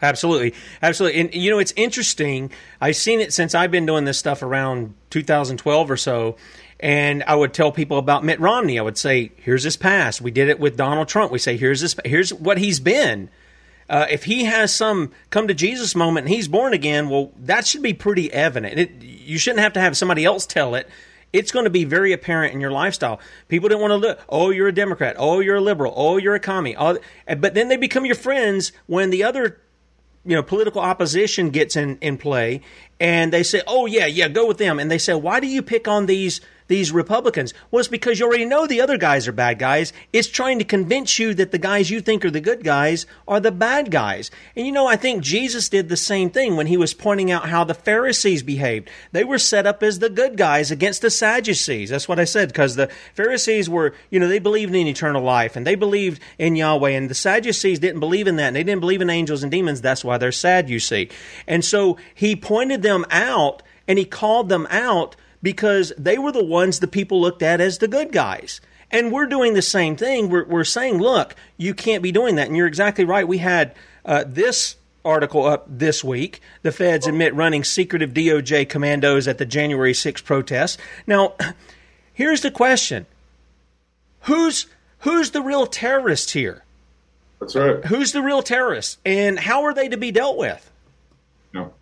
Absolutely, 0.00 0.54
absolutely, 0.80 1.20
and 1.20 1.34
you 1.34 1.50
know 1.50 1.58
it's 1.58 1.72
interesting. 1.74 2.52
I've 2.80 2.94
seen 2.94 3.18
it 3.18 3.32
since 3.32 3.52
I've 3.54 3.72
been 3.72 3.86
doing 3.86 4.04
this 4.04 4.16
stuff 4.16 4.44
around 4.44 4.94
2012 5.10 5.90
or 5.90 5.96
so, 5.96 6.36
and 6.78 7.24
I 7.24 7.34
would 7.34 7.52
tell 7.52 7.72
people 7.72 7.98
about 7.98 8.24
Mitt 8.24 8.38
Romney. 8.38 8.78
I 8.78 8.82
would 8.82 8.96
say, 8.96 9.32
"Here's 9.38 9.64
his 9.64 9.76
past." 9.76 10.20
We 10.20 10.30
did 10.30 10.48
it 10.48 10.60
with 10.60 10.76
Donald 10.76 11.08
Trump. 11.08 11.32
We 11.32 11.40
say, 11.40 11.56
"Here's 11.56 11.80
this. 11.80 11.96
Here's 12.04 12.32
what 12.32 12.58
he's 12.58 12.78
been." 12.78 13.28
Uh, 13.88 14.06
if 14.10 14.24
he 14.24 14.44
has 14.44 14.74
some 14.74 15.12
come 15.30 15.48
to 15.48 15.54
Jesus 15.54 15.94
moment 15.94 16.26
and 16.26 16.34
he's 16.34 16.48
born 16.48 16.72
again, 16.72 17.08
well, 17.08 17.32
that 17.38 17.66
should 17.66 17.82
be 17.82 17.94
pretty 17.94 18.32
evident. 18.32 18.78
It, 18.78 19.02
you 19.02 19.38
shouldn't 19.38 19.60
have 19.60 19.72
to 19.74 19.80
have 19.80 19.96
somebody 19.96 20.24
else 20.24 20.46
tell 20.46 20.74
it. 20.74 20.88
It's 21.32 21.52
going 21.52 21.64
to 21.64 21.70
be 21.70 21.84
very 21.84 22.12
apparent 22.12 22.54
in 22.54 22.60
your 22.60 22.70
lifestyle. 22.70 23.20
People 23.48 23.68
don't 23.68 23.80
want 23.80 23.90
to 23.90 23.96
look. 23.96 24.20
Oh, 24.28 24.50
you're 24.50 24.68
a 24.68 24.72
Democrat. 24.72 25.16
Oh, 25.18 25.40
you're 25.40 25.56
a 25.56 25.60
liberal. 25.60 25.92
Oh, 25.94 26.16
you're 26.16 26.34
a 26.34 26.40
commie. 26.40 26.76
Oh, 26.76 26.98
but 27.36 27.54
then 27.54 27.68
they 27.68 27.76
become 27.76 28.06
your 28.06 28.14
friends 28.14 28.72
when 28.86 29.10
the 29.10 29.24
other 29.24 29.60
you 30.24 30.34
know 30.34 30.42
political 30.42 30.80
opposition 30.80 31.50
gets 31.50 31.76
in 31.76 31.96
in 32.00 32.18
play 32.18 32.60
and 32.98 33.32
they 33.32 33.42
say 33.42 33.62
oh 33.66 33.86
yeah 33.86 34.04
yeah 34.04 34.28
go 34.28 34.46
with 34.46 34.58
them 34.58 34.78
and 34.78 34.90
they 34.90 34.98
say 34.98 35.14
why 35.14 35.38
do 35.38 35.46
you 35.46 35.62
pick 35.62 35.86
on 35.86 36.06
these 36.06 36.40
these 36.68 36.92
Republicans? 36.92 37.52
Well, 37.70 37.80
it's 37.80 37.88
because 37.88 38.18
you 38.20 38.26
already 38.26 38.44
know 38.44 38.66
the 38.66 38.80
other 38.80 38.96
guys 38.96 39.26
are 39.26 39.32
bad 39.32 39.58
guys. 39.58 39.92
It's 40.12 40.28
trying 40.28 40.58
to 40.60 40.64
convince 40.64 41.18
you 41.18 41.34
that 41.34 41.50
the 41.50 41.58
guys 41.58 41.90
you 41.90 42.00
think 42.00 42.24
are 42.24 42.30
the 42.30 42.40
good 42.40 42.62
guys 42.62 43.06
are 43.26 43.40
the 43.40 43.50
bad 43.50 43.90
guys. 43.90 44.30
And 44.54 44.66
you 44.66 44.72
know, 44.72 44.86
I 44.86 44.96
think 44.96 45.22
Jesus 45.22 45.68
did 45.68 45.88
the 45.88 45.96
same 45.96 46.30
thing 46.30 46.56
when 46.56 46.68
he 46.68 46.76
was 46.76 46.94
pointing 46.94 47.30
out 47.30 47.48
how 47.48 47.64
the 47.64 47.74
Pharisees 47.74 48.42
behaved. 48.42 48.88
They 49.12 49.24
were 49.24 49.38
set 49.38 49.66
up 49.66 49.82
as 49.82 49.98
the 49.98 50.10
good 50.10 50.36
guys 50.36 50.70
against 50.70 51.02
the 51.02 51.10
Sadducees. 51.10 51.90
That's 51.90 52.08
what 52.08 52.20
I 52.20 52.24
said, 52.24 52.48
because 52.48 52.76
the 52.76 52.90
Pharisees 53.14 53.68
were, 53.68 53.94
you 54.10 54.20
know, 54.20 54.28
they 54.28 54.38
believed 54.38 54.74
in 54.74 54.86
eternal 54.86 55.22
life 55.22 55.56
and 55.56 55.66
they 55.66 55.74
believed 55.74 56.20
in 56.38 56.56
Yahweh, 56.56 56.90
and 56.90 57.08
the 57.10 57.14
Sadducees 57.14 57.78
didn't 57.78 58.00
believe 58.00 58.26
in 58.26 58.36
that, 58.36 58.48
and 58.48 58.56
they 58.56 58.62
didn't 58.62 58.80
believe 58.80 59.02
in 59.02 59.10
angels 59.10 59.42
and 59.42 59.50
demons. 59.50 59.80
That's 59.80 60.04
why 60.04 60.18
they're 60.18 60.32
sad, 60.32 60.68
you 60.68 60.78
see. 60.78 61.08
And 61.46 61.64
so 61.64 61.96
he 62.14 62.36
pointed 62.36 62.82
them 62.82 63.04
out 63.10 63.62
and 63.86 63.98
he 63.98 64.04
called 64.04 64.48
them 64.48 64.66
out 64.70 65.16
because 65.42 65.92
they 65.98 66.18
were 66.18 66.32
the 66.32 66.44
ones 66.44 66.80
the 66.80 66.88
people 66.88 67.20
looked 67.20 67.42
at 67.42 67.60
as 67.60 67.78
the 67.78 67.88
good 67.88 68.12
guys. 68.12 68.60
And 68.90 69.12
we're 69.12 69.26
doing 69.26 69.54
the 69.54 69.62
same 69.62 69.96
thing. 69.96 70.30
We're, 70.30 70.44
we're 70.44 70.64
saying, 70.64 70.98
look, 70.98 71.34
you 71.56 71.74
can't 71.74 72.02
be 72.02 72.12
doing 72.12 72.36
that. 72.36 72.46
And 72.46 72.56
you're 72.56 72.66
exactly 72.66 73.04
right. 73.04 73.28
We 73.28 73.38
had 73.38 73.74
uh, 74.04 74.24
this 74.26 74.76
article 75.04 75.44
up 75.44 75.66
this 75.68 76.02
week. 76.02 76.40
The 76.62 76.72
feds 76.72 77.06
admit 77.06 77.34
running 77.34 77.64
secretive 77.64 78.10
DOJ 78.10 78.68
commandos 78.68 79.28
at 79.28 79.38
the 79.38 79.44
January 79.44 79.94
6 79.94 80.22
protests. 80.22 80.78
Now, 81.06 81.34
here's 82.12 82.40
the 82.40 82.50
question 82.50 83.06
Who's, 84.22 84.66
who's 85.00 85.30
the 85.32 85.42
real 85.42 85.66
terrorist 85.66 86.30
here? 86.30 86.64
That's 87.40 87.54
right. 87.54 87.84
Who's 87.84 88.12
the 88.12 88.22
real 88.22 88.42
terrorist? 88.42 88.98
And 89.04 89.38
how 89.38 89.64
are 89.64 89.74
they 89.74 89.88
to 89.88 89.96
be 89.96 90.10
dealt 90.10 90.38
with? 90.38 90.70
No. 91.52 91.74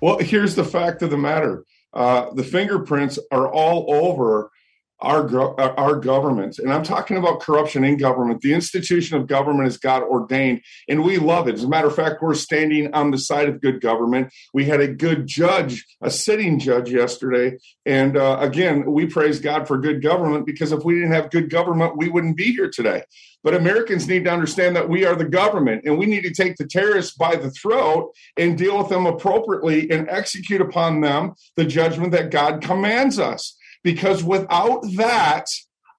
Well, 0.00 0.18
here's 0.18 0.54
the 0.54 0.64
fact 0.64 1.02
of 1.02 1.10
the 1.10 1.16
matter 1.16 1.64
uh, 1.96 2.32
the 2.34 2.44
fingerprints 2.44 3.18
are 3.32 3.50
all 3.50 3.86
over 3.88 4.52
our 5.00 5.60
our 5.78 5.96
government 5.96 6.58
and 6.58 6.72
i'm 6.72 6.82
talking 6.82 7.18
about 7.18 7.40
corruption 7.40 7.84
in 7.84 7.98
government. 7.98 8.40
The 8.40 8.54
institution 8.54 9.16
of 9.16 9.26
government 9.26 9.68
is 9.68 9.76
god 9.76 10.02
ordained 10.02 10.62
and 10.88 11.04
we 11.04 11.18
love 11.18 11.48
it. 11.48 11.54
As 11.54 11.64
a 11.64 11.68
matter 11.68 11.88
of 11.88 11.94
fact 11.94 12.22
we're 12.22 12.34
standing 12.34 12.92
on 12.94 13.10
the 13.10 13.18
side 13.18 13.48
of 13.48 13.60
good 13.60 13.80
government. 13.80 14.32
We 14.54 14.64
had 14.64 14.80
a 14.80 14.88
good 14.88 15.26
judge 15.26 15.84
a 16.00 16.10
sitting 16.10 16.58
judge 16.58 16.90
yesterday 16.90 17.58
and 17.84 18.16
uh, 18.16 18.38
again 18.40 18.90
we 18.90 19.06
praise 19.06 19.38
god 19.38 19.68
for 19.68 19.78
good 19.78 20.02
government 20.02 20.46
because 20.46 20.72
if 20.72 20.84
we 20.84 20.94
didn't 20.94 21.12
have 21.12 21.30
good 21.30 21.50
government 21.50 21.96
we 21.96 22.08
wouldn't 22.08 22.36
be 22.36 22.52
here 22.52 22.70
today. 22.70 23.02
But 23.44 23.54
Americans 23.54 24.08
need 24.08 24.24
to 24.24 24.32
understand 24.32 24.74
that 24.74 24.88
we 24.88 25.04
are 25.04 25.14
the 25.14 25.24
government 25.24 25.82
and 25.84 25.98
we 25.98 26.06
need 26.06 26.22
to 26.22 26.32
take 26.32 26.56
the 26.56 26.66
terrorists 26.66 27.14
by 27.16 27.36
the 27.36 27.50
throat 27.50 28.12
and 28.36 28.58
deal 28.58 28.78
with 28.78 28.88
them 28.88 29.06
appropriately 29.06 29.90
and 29.90 30.08
execute 30.08 30.60
upon 30.60 31.00
them 31.00 31.34
the 31.54 31.64
judgment 31.64 32.12
that 32.12 32.30
God 32.30 32.60
commands 32.62 33.18
us. 33.18 33.56
Because 33.82 34.24
without 34.24 34.82
that, 34.96 35.46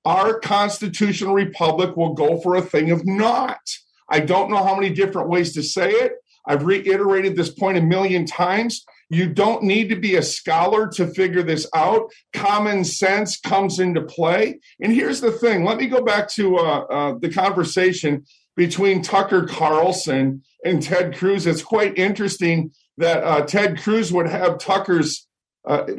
our 0.05 0.39
constitutional 0.39 1.33
republic 1.33 1.95
will 1.97 2.13
go 2.13 2.39
for 2.39 2.55
a 2.55 2.61
thing 2.61 2.91
of 2.91 3.05
naught. 3.05 3.59
I 4.09 4.21
don't 4.21 4.49
know 4.49 4.63
how 4.63 4.75
many 4.75 4.89
different 4.89 5.29
ways 5.29 5.53
to 5.53 5.63
say 5.63 5.91
it. 5.91 6.13
I've 6.47 6.65
reiterated 6.65 7.35
this 7.35 7.49
point 7.49 7.77
a 7.77 7.81
million 7.81 8.25
times. 8.25 8.85
You 9.09 9.27
don't 9.27 9.63
need 9.63 9.89
to 9.89 9.95
be 9.95 10.15
a 10.15 10.21
scholar 10.21 10.87
to 10.95 11.07
figure 11.07 11.43
this 11.43 11.67
out. 11.75 12.09
Common 12.33 12.83
sense 12.85 13.37
comes 13.39 13.79
into 13.79 14.01
play. 14.01 14.59
And 14.79 14.93
here's 14.93 15.21
the 15.21 15.31
thing 15.31 15.63
let 15.63 15.77
me 15.77 15.87
go 15.87 16.03
back 16.03 16.29
to 16.31 16.57
uh, 16.57 16.79
uh, 16.89 17.15
the 17.19 17.31
conversation 17.31 18.25
between 18.55 19.01
Tucker 19.01 19.45
Carlson 19.45 20.41
and 20.65 20.81
Ted 20.81 21.17
Cruz. 21.17 21.45
It's 21.45 21.61
quite 21.61 21.97
interesting 21.97 22.71
that 22.97 23.23
uh, 23.23 23.41
Ted 23.41 23.79
Cruz 23.79 24.11
would 24.11 24.27
have 24.27 24.57
Tucker's 24.57 25.26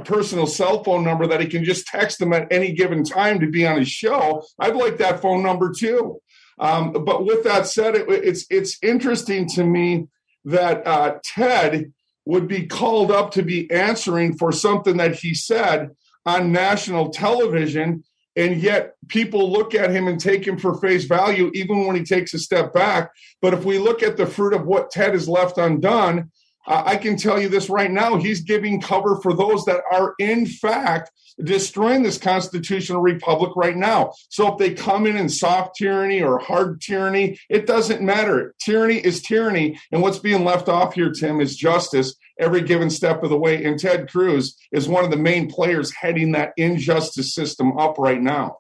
personal 0.05 0.47
cell 0.47 0.83
phone 0.83 1.05
number 1.05 1.27
that 1.27 1.41
he 1.41 1.47
can 1.47 1.65
just 1.65 1.87
text 1.87 2.21
him 2.21 2.33
at 2.33 2.51
any 2.51 2.73
given 2.73 3.05
time 3.05 3.39
to 3.41 3.47
be 3.47 3.67
on 3.67 3.79
his 3.79 3.89
show. 3.89 4.43
I'd 4.59 4.77
like 4.77 4.99
that 4.99 5.21
phone 5.21 5.43
number 5.43 5.73
too. 5.73 6.21
Um, 6.59 6.93
but 7.05 7.25
with 7.25 7.45
that 7.45 7.67
said, 7.67 7.95
it, 7.95 8.09
it's 8.09 8.47
it's 8.51 8.79
interesting 8.83 9.49
to 9.51 9.65
me 9.65 10.07
that 10.45 10.87
uh, 10.87 11.19
Ted 11.23 11.93
would 12.25 12.49
be 12.49 12.67
called 12.67 13.11
up 13.11 13.31
to 13.33 13.43
be 13.43 13.71
answering 13.71 14.37
for 14.37 14.53
something 14.53 14.97
that 14.99 15.15
he 15.15 15.35
said 15.35 15.91
on 16.27 16.53
national 16.53 17.11
television. 17.11 18.05
And 18.37 18.63
yet 18.63 18.95
people 19.09 19.51
look 19.51 19.75
at 19.75 19.91
him 19.91 20.07
and 20.07 20.21
take 20.21 20.47
him 20.47 20.59
for 20.59 20.79
face 20.79 21.05
value, 21.05 21.51
even 21.55 21.87
when 21.87 21.97
he 21.97 22.05
takes 22.05 22.35
a 22.35 22.39
step 22.39 22.73
back. 22.73 23.11
But 23.43 23.53
if 23.53 23.65
we 23.65 23.79
look 23.79 24.03
at 24.03 24.17
the 24.17 24.27
fruit 24.27 24.53
of 24.53 24.67
what 24.67 24.91
Ted 24.91 25.13
has 25.13 25.29
left 25.29 25.59
undone, 25.59 26.31
I 26.71 26.97
can 26.97 27.17
tell 27.17 27.41
you 27.41 27.49
this 27.49 27.71
right 27.71 27.91
now. 27.91 28.17
He's 28.17 28.43
giving 28.43 28.81
cover 28.81 29.17
for 29.23 29.35
those 29.35 29.65
that 29.65 29.81
are, 29.91 30.15
in 30.19 30.45
fact, 30.45 31.11
destroying 31.43 32.03
this 32.03 32.19
constitutional 32.19 33.01
republic 33.01 33.53
right 33.57 33.77
now. 33.77 34.13
So 34.29 34.53
if 34.53 34.59
they 34.59 34.75
come 34.75 35.07
in 35.07 35.17
in 35.17 35.31
soft 35.31 35.77
tyranny 35.77 36.23
or 36.23 36.39
hard 36.39 36.83
tyranny, 36.83 37.39
it 37.49 37.67
doesn't 37.67 38.03
matter. 38.03 38.55
Tyranny 38.63 38.99
is 38.99 39.23
tyranny. 39.23 39.81
And 39.93 40.03
what's 40.03 40.19
being 40.19 40.45
left 40.45 40.69
off 40.69 40.93
here, 40.93 41.11
Tim, 41.11 41.41
is 41.41 41.57
justice 41.57 42.15
every 42.39 42.63
given 42.63 42.91
step 42.91 43.23
of 43.23 43.31
the 43.31 43.39
way. 43.39 43.65
And 43.65 43.79
Ted 43.79 44.11
Cruz 44.11 44.57
is 44.71 44.89
one 44.89 45.05
of 45.05 45.11
the 45.11 45.17
main 45.17 45.51
players 45.51 45.95
heading 45.95 46.33
that 46.33 46.53
injustice 46.57 47.35
system 47.35 47.79
up 47.79 47.99
right 47.99 48.21
now. 48.21 48.59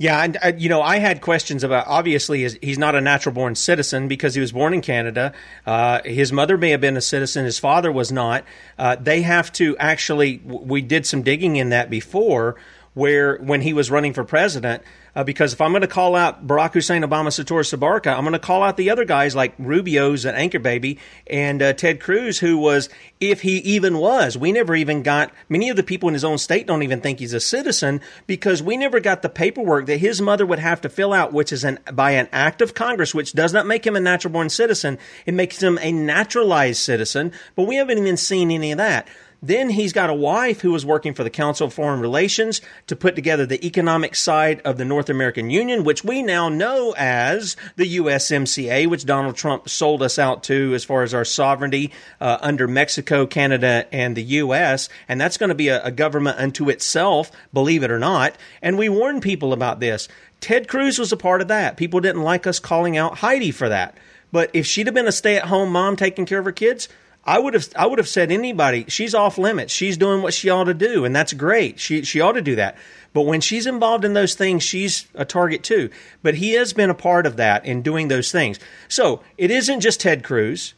Yeah, 0.00 0.22
and 0.22 0.38
uh, 0.40 0.52
you 0.56 0.68
know, 0.68 0.80
I 0.80 0.98
had 0.98 1.20
questions 1.20 1.64
about. 1.64 1.88
Obviously, 1.88 2.48
he's 2.62 2.78
not 2.78 2.94
a 2.94 3.00
natural 3.00 3.34
born 3.34 3.56
citizen 3.56 4.06
because 4.06 4.32
he 4.34 4.40
was 4.40 4.52
born 4.52 4.72
in 4.72 4.80
Canada. 4.80 5.32
Uh, 5.66 6.00
his 6.04 6.32
mother 6.32 6.56
may 6.56 6.70
have 6.70 6.80
been 6.80 6.96
a 6.96 7.00
citizen. 7.00 7.44
His 7.44 7.58
father 7.58 7.90
was 7.90 8.12
not. 8.12 8.44
Uh, 8.78 8.94
they 8.94 9.22
have 9.22 9.52
to 9.54 9.76
actually. 9.78 10.40
We 10.44 10.82
did 10.82 11.04
some 11.04 11.22
digging 11.22 11.56
in 11.56 11.70
that 11.70 11.90
before, 11.90 12.54
where 12.94 13.38
when 13.38 13.60
he 13.60 13.72
was 13.72 13.90
running 13.90 14.12
for 14.12 14.22
president, 14.22 14.84
uh, 15.18 15.24
because 15.24 15.52
if 15.52 15.60
I'm 15.60 15.72
going 15.72 15.82
to 15.82 15.88
call 15.88 16.14
out 16.14 16.46
Barack 16.46 16.74
Hussein 16.74 17.02
Obama, 17.02 17.32
Sator 17.32 17.62
Sabarka, 17.62 18.16
I'm 18.16 18.22
going 18.22 18.34
to 18.34 18.38
call 18.38 18.62
out 18.62 18.76
the 18.76 18.90
other 18.90 19.04
guys 19.04 19.34
like 19.34 19.52
Rubio's 19.58 20.24
and 20.24 20.36
Anchor 20.36 20.60
Baby 20.60 21.00
and 21.26 21.60
uh, 21.60 21.72
Ted 21.72 22.00
Cruz, 22.00 22.38
who 22.38 22.56
was, 22.56 22.88
if 23.18 23.40
he 23.40 23.56
even 23.58 23.98
was, 23.98 24.38
we 24.38 24.52
never 24.52 24.76
even 24.76 25.02
got, 25.02 25.32
many 25.48 25.70
of 25.70 25.76
the 25.76 25.82
people 25.82 26.08
in 26.08 26.12
his 26.12 26.22
own 26.22 26.38
state 26.38 26.68
don't 26.68 26.84
even 26.84 27.00
think 27.00 27.18
he's 27.18 27.32
a 27.32 27.40
citizen 27.40 28.00
because 28.28 28.62
we 28.62 28.76
never 28.76 29.00
got 29.00 29.22
the 29.22 29.28
paperwork 29.28 29.86
that 29.86 29.98
his 29.98 30.22
mother 30.22 30.46
would 30.46 30.60
have 30.60 30.80
to 30.82 30.88
fill 30.88 31.12
out, 31.12 31.32
which 31.32 31.52
is 31.52 31.64
an, 31.64 31.80
by 31.92 32.12
an 32.12 32.28
act 32.30 32.62
of 32.62 32.74
Congress, 32.74 33.12
which 33.12 33.32
does 33.32 33.52
not 33.52 33.66
make 33.66 33.84
him 33.84 33.96
a 33.96 34.00
natural 34.00 34.32
born 34.32 34.48
citizen. 34.48 34.98
It 35.26 35.34
makes 35.34 35.60
him 35.60 35.80
a 35.82 35.90
naturalized 35.90 36.78
citizen, 36.78 37.32
but 37.56 37.66
we 37.66 37.74
haven't 37.74 37.98
even 37.98 38.16
seen 38.16 38.52
any 38.52 38.70
of 38.70 38.78
that. 38.78 39.08
Then 39.40 39.70
he's 39.70 39.92
got 39.92 40.10
a 40.10 40.14
wife 40.14 40.62
who 40.62 40.72
was 40.72 40.84
working 40.84 41.14
for 41.14 41.22
the 41.22 41.30
Council 41.30 41.68
of 41.68 41.74
Foreign 41.74 42.00
Relations 42.00 42.60
to 42.88 42.96
put 42.96 43.14
together 43.14 43.46
the 43.46 43.64
economic 43.64 44.16
side 44.16 44.60
of 44.62 44.78
the 44.78 44.84
North 44.84 45.08
American 45.08 45.48
Union, 45.48 45.84
which 45.84 46.02
we 46.02 46.22
now 46.22 46.48
know 46.48 46.92
as 46.98 47.56
the 47.76 47.98
USMCA, 47.98 48.88
which 48.88 49.06
Donald 49.06 49.36
Trump 49.36 49.68
sold 49.68 50.02
us 50.02 50.18
out 50.18 50.42
to 50.44 50.74
as 50.74 50.84
far 50.84 51.04
as 51.04 51.14
our 51.14 51.24
sovereignty 51.24 51.92
uh, 52.20 52.38
under 52.40 52.66
Mexico, 52.66 53.26
Canada, 53.26 53.86
and 53.92 54.16
the 54.16 54.22
U.S. 54.22 54.88
And 55.08 55.20
that's 55.20 55.36
going 55.36 55.50
to 55.50 55.54
be 55.54 55.68
a, 55.68 55.84
a 55.84 55.92
government 55.92 56.38
unto 56.38 56.68
itself, 56.68 57.30
believe 57.52 57.84
it 57.84 57.92
or 57.92 57.98
not. 58.00 58.36
And 58.60 58.76
we 58.76 58.88
warned 58.88 59.22
people 59.22 59.52
about 59.52 59.78
this. 59.78 60.08
Ted 60.40 60.66
Cruz 60.66 60.98
was 60.98 61.12
a 61.12 61.16
part 61.16 61.42
of 61.42 61.48
that. 61.48 61.76
People 61.76 62.00
didn't 62.00 62.22
like 62.22 62.46
us 62.46 62.58
calling 62.58 62.96
out 62.96 63.18
Heidi 63.18 63.52
for 63.52 63.68
that. 63.68 63.96
But 64.32 64.50
if 64.52 64.66
she'd 64.66 64.86
have 64.86 64.94
been 64.94 65.08
a 65.08 65.12
stay 65.12 65.36
at 65.36 65.44
home 65.44 65.70
mom 65.70 65.96
taking 65.96 66.26
care 66.26 66.38
of 66.38 66.44
her 66.44 66.52
kids, 66.52 66.88
I 67.24 67.38
would 67.38 67.54
have 67.54 67.68
I 67.76 67.86
would 67.86 67.98
have 67.98 68.08
said 68.08 68.32
anybody 68.32 68.86
she's 68.88 69.14
off 69.14 69.38
limits. 69.38 69.72
She's 69.72 69.96
doing 69.96 70.22
what 70.22 70.34
she 70.34 70.48
ought 70.48 70.64
to 70.64 70.74
do, 70.74 71.04
and 71.04 71.14
that's 71.14 71.32
great. 71.32 71.78
She 71.78 72.02
she 72.02 72.20
ought 72.20 72.32
to 72.32 72.42
do 72.42 72.56
that. 72.56 72.76
But 73.12 73.22
when 73.22 73.40
she's 73.40 73.66
involved 73.66 74.04
in 74.04 74.14
those 74.14 74.34
things, 74.34 74.62
she's 74.62 75.06
a 75.14 75.24
target 75.24 75.62
too. 75.62 75.90
But 76.22 76.36
he 76.36 76.52
has 76.52 76.72
been 76.72 76.90
a 76.90 76.94
part 76.94 77.26
of 77.26 77.36
that 77.36 77.64
in 77.64 77.82
doing 77.82 78.08
those 78.08 78.30
things. 78.30 78.58
So 78.86 79.22
it 79.36 79.50
isn't 79.50 79.80
just 79.80 80.00
Ted 80.00 80.24
Cruz. 80.24 80.74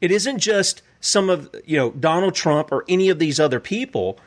It 0.00 0.10
isn't 0.10 0.38
just 0.38 0.82
some 1.00 1.30
of 1.30 1.54
you 1.64 1.76
know 1.76 1.90
Donald 1.90 2.34
Trump 2.34 2.72
or 2.72 2.84
any 2.88 3.08
of 3.08 3.18
these 3.18 3.38
other 3.38 3.60
people. 3.60 4.18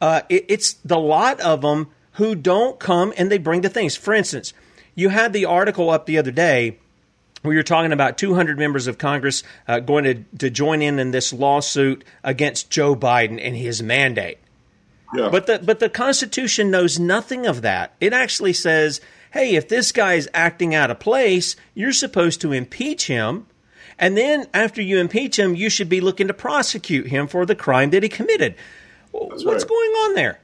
Uh, 0.00 0.22
it, 0.28 0.44
it's 0.48 0.74
the 0.84 0.98
lot 0.98 1.40
of 1.40 1.62
them 1.62 1.88
who 2.12 2.34
don't 2.34 2.78
come 2.78 3.12
and 3.16 3.30
they 3.30 3.38
bring 3.38 3.62
the 3.62 3.68
things. 3.68 3.96
For 3.96 4.14
instance, 4.14 4.52
you 4.94 5.08
had 5.08 5.32
the 5.32 5.44
article 5.44 5.90
up 5.90 6.06
the 6.06 6.18
other 6.18 6.30
day 6.30 6.78
where 7.46 7.54
you're 7.54 7.62
talking 7.62 7.92
about 7.92 8.18
200 8.18 8.58
members 8.58 8.86
of 8.86 8.98
Congress 8.98 9.42
uh, 9.68 9.80
going 9.80 10.04
to, 10.04 10.14
to 10.38 10.50
join 10.50 10.82
in 10.82 10.98
in 10.98 11.12
this 11.12 11.32
lawsuit 11.32 12.04
against 12.22 12.70
Joe 12.70 12.94
Biden 12.94 13.40
and 13.40 13.56
his 13.56 13.82
mandate. 13.82 14.38
Yeah. 15.14 15.28
But 15.28 15.46
the 15.46 15.60
but 15.60 15.78
the 15.78 15.88
Constitution 15.88 16.70
knows 16.70 16.98
nothing 16.98 17.46
of 17.46 17.62
that. 17.62 17.94
It 18.00 18.12
actually 18.12 18.52
says, 18.52 19.00
"Hey, 19.30 19.54
if 19.54 19.68
this 19.68 19.92
guy 19.92 20.14
is 20.14 20.28
acting 20.34 20.74
out 20.74 20.90
of 20.90 20.98
place, 20.98 21.54
you're 21.74 21.92
supposed 21.92 22.40
to 22.40 22.52
impeach 22.52 23.06
him." 23.06 23.46
And 23.98 24.16
then 24.16 24.46
after 24.52 24.82
you 24.82 24.98
impeach 24.98 25.38
him, 25.38 25.54
you 25.54 25.70
should 25.70 25.88
be 25.88 26.00
looking 26.00 26.26
to 26.26 26.34
prosecute 26.34 27.06
him 27.06 27.28
for 27.28 27.46
the 27.46 27.54
crime 27.54 27.90
that 27.90 28.02
he 28.02 28.08
committed. 28.08 28.56
That's 29.12 29.44
What's 29.44 29.62
right. 29.62 29.68
going 29.68 29.90
on 29.90 30.14
there? 30.14 30.40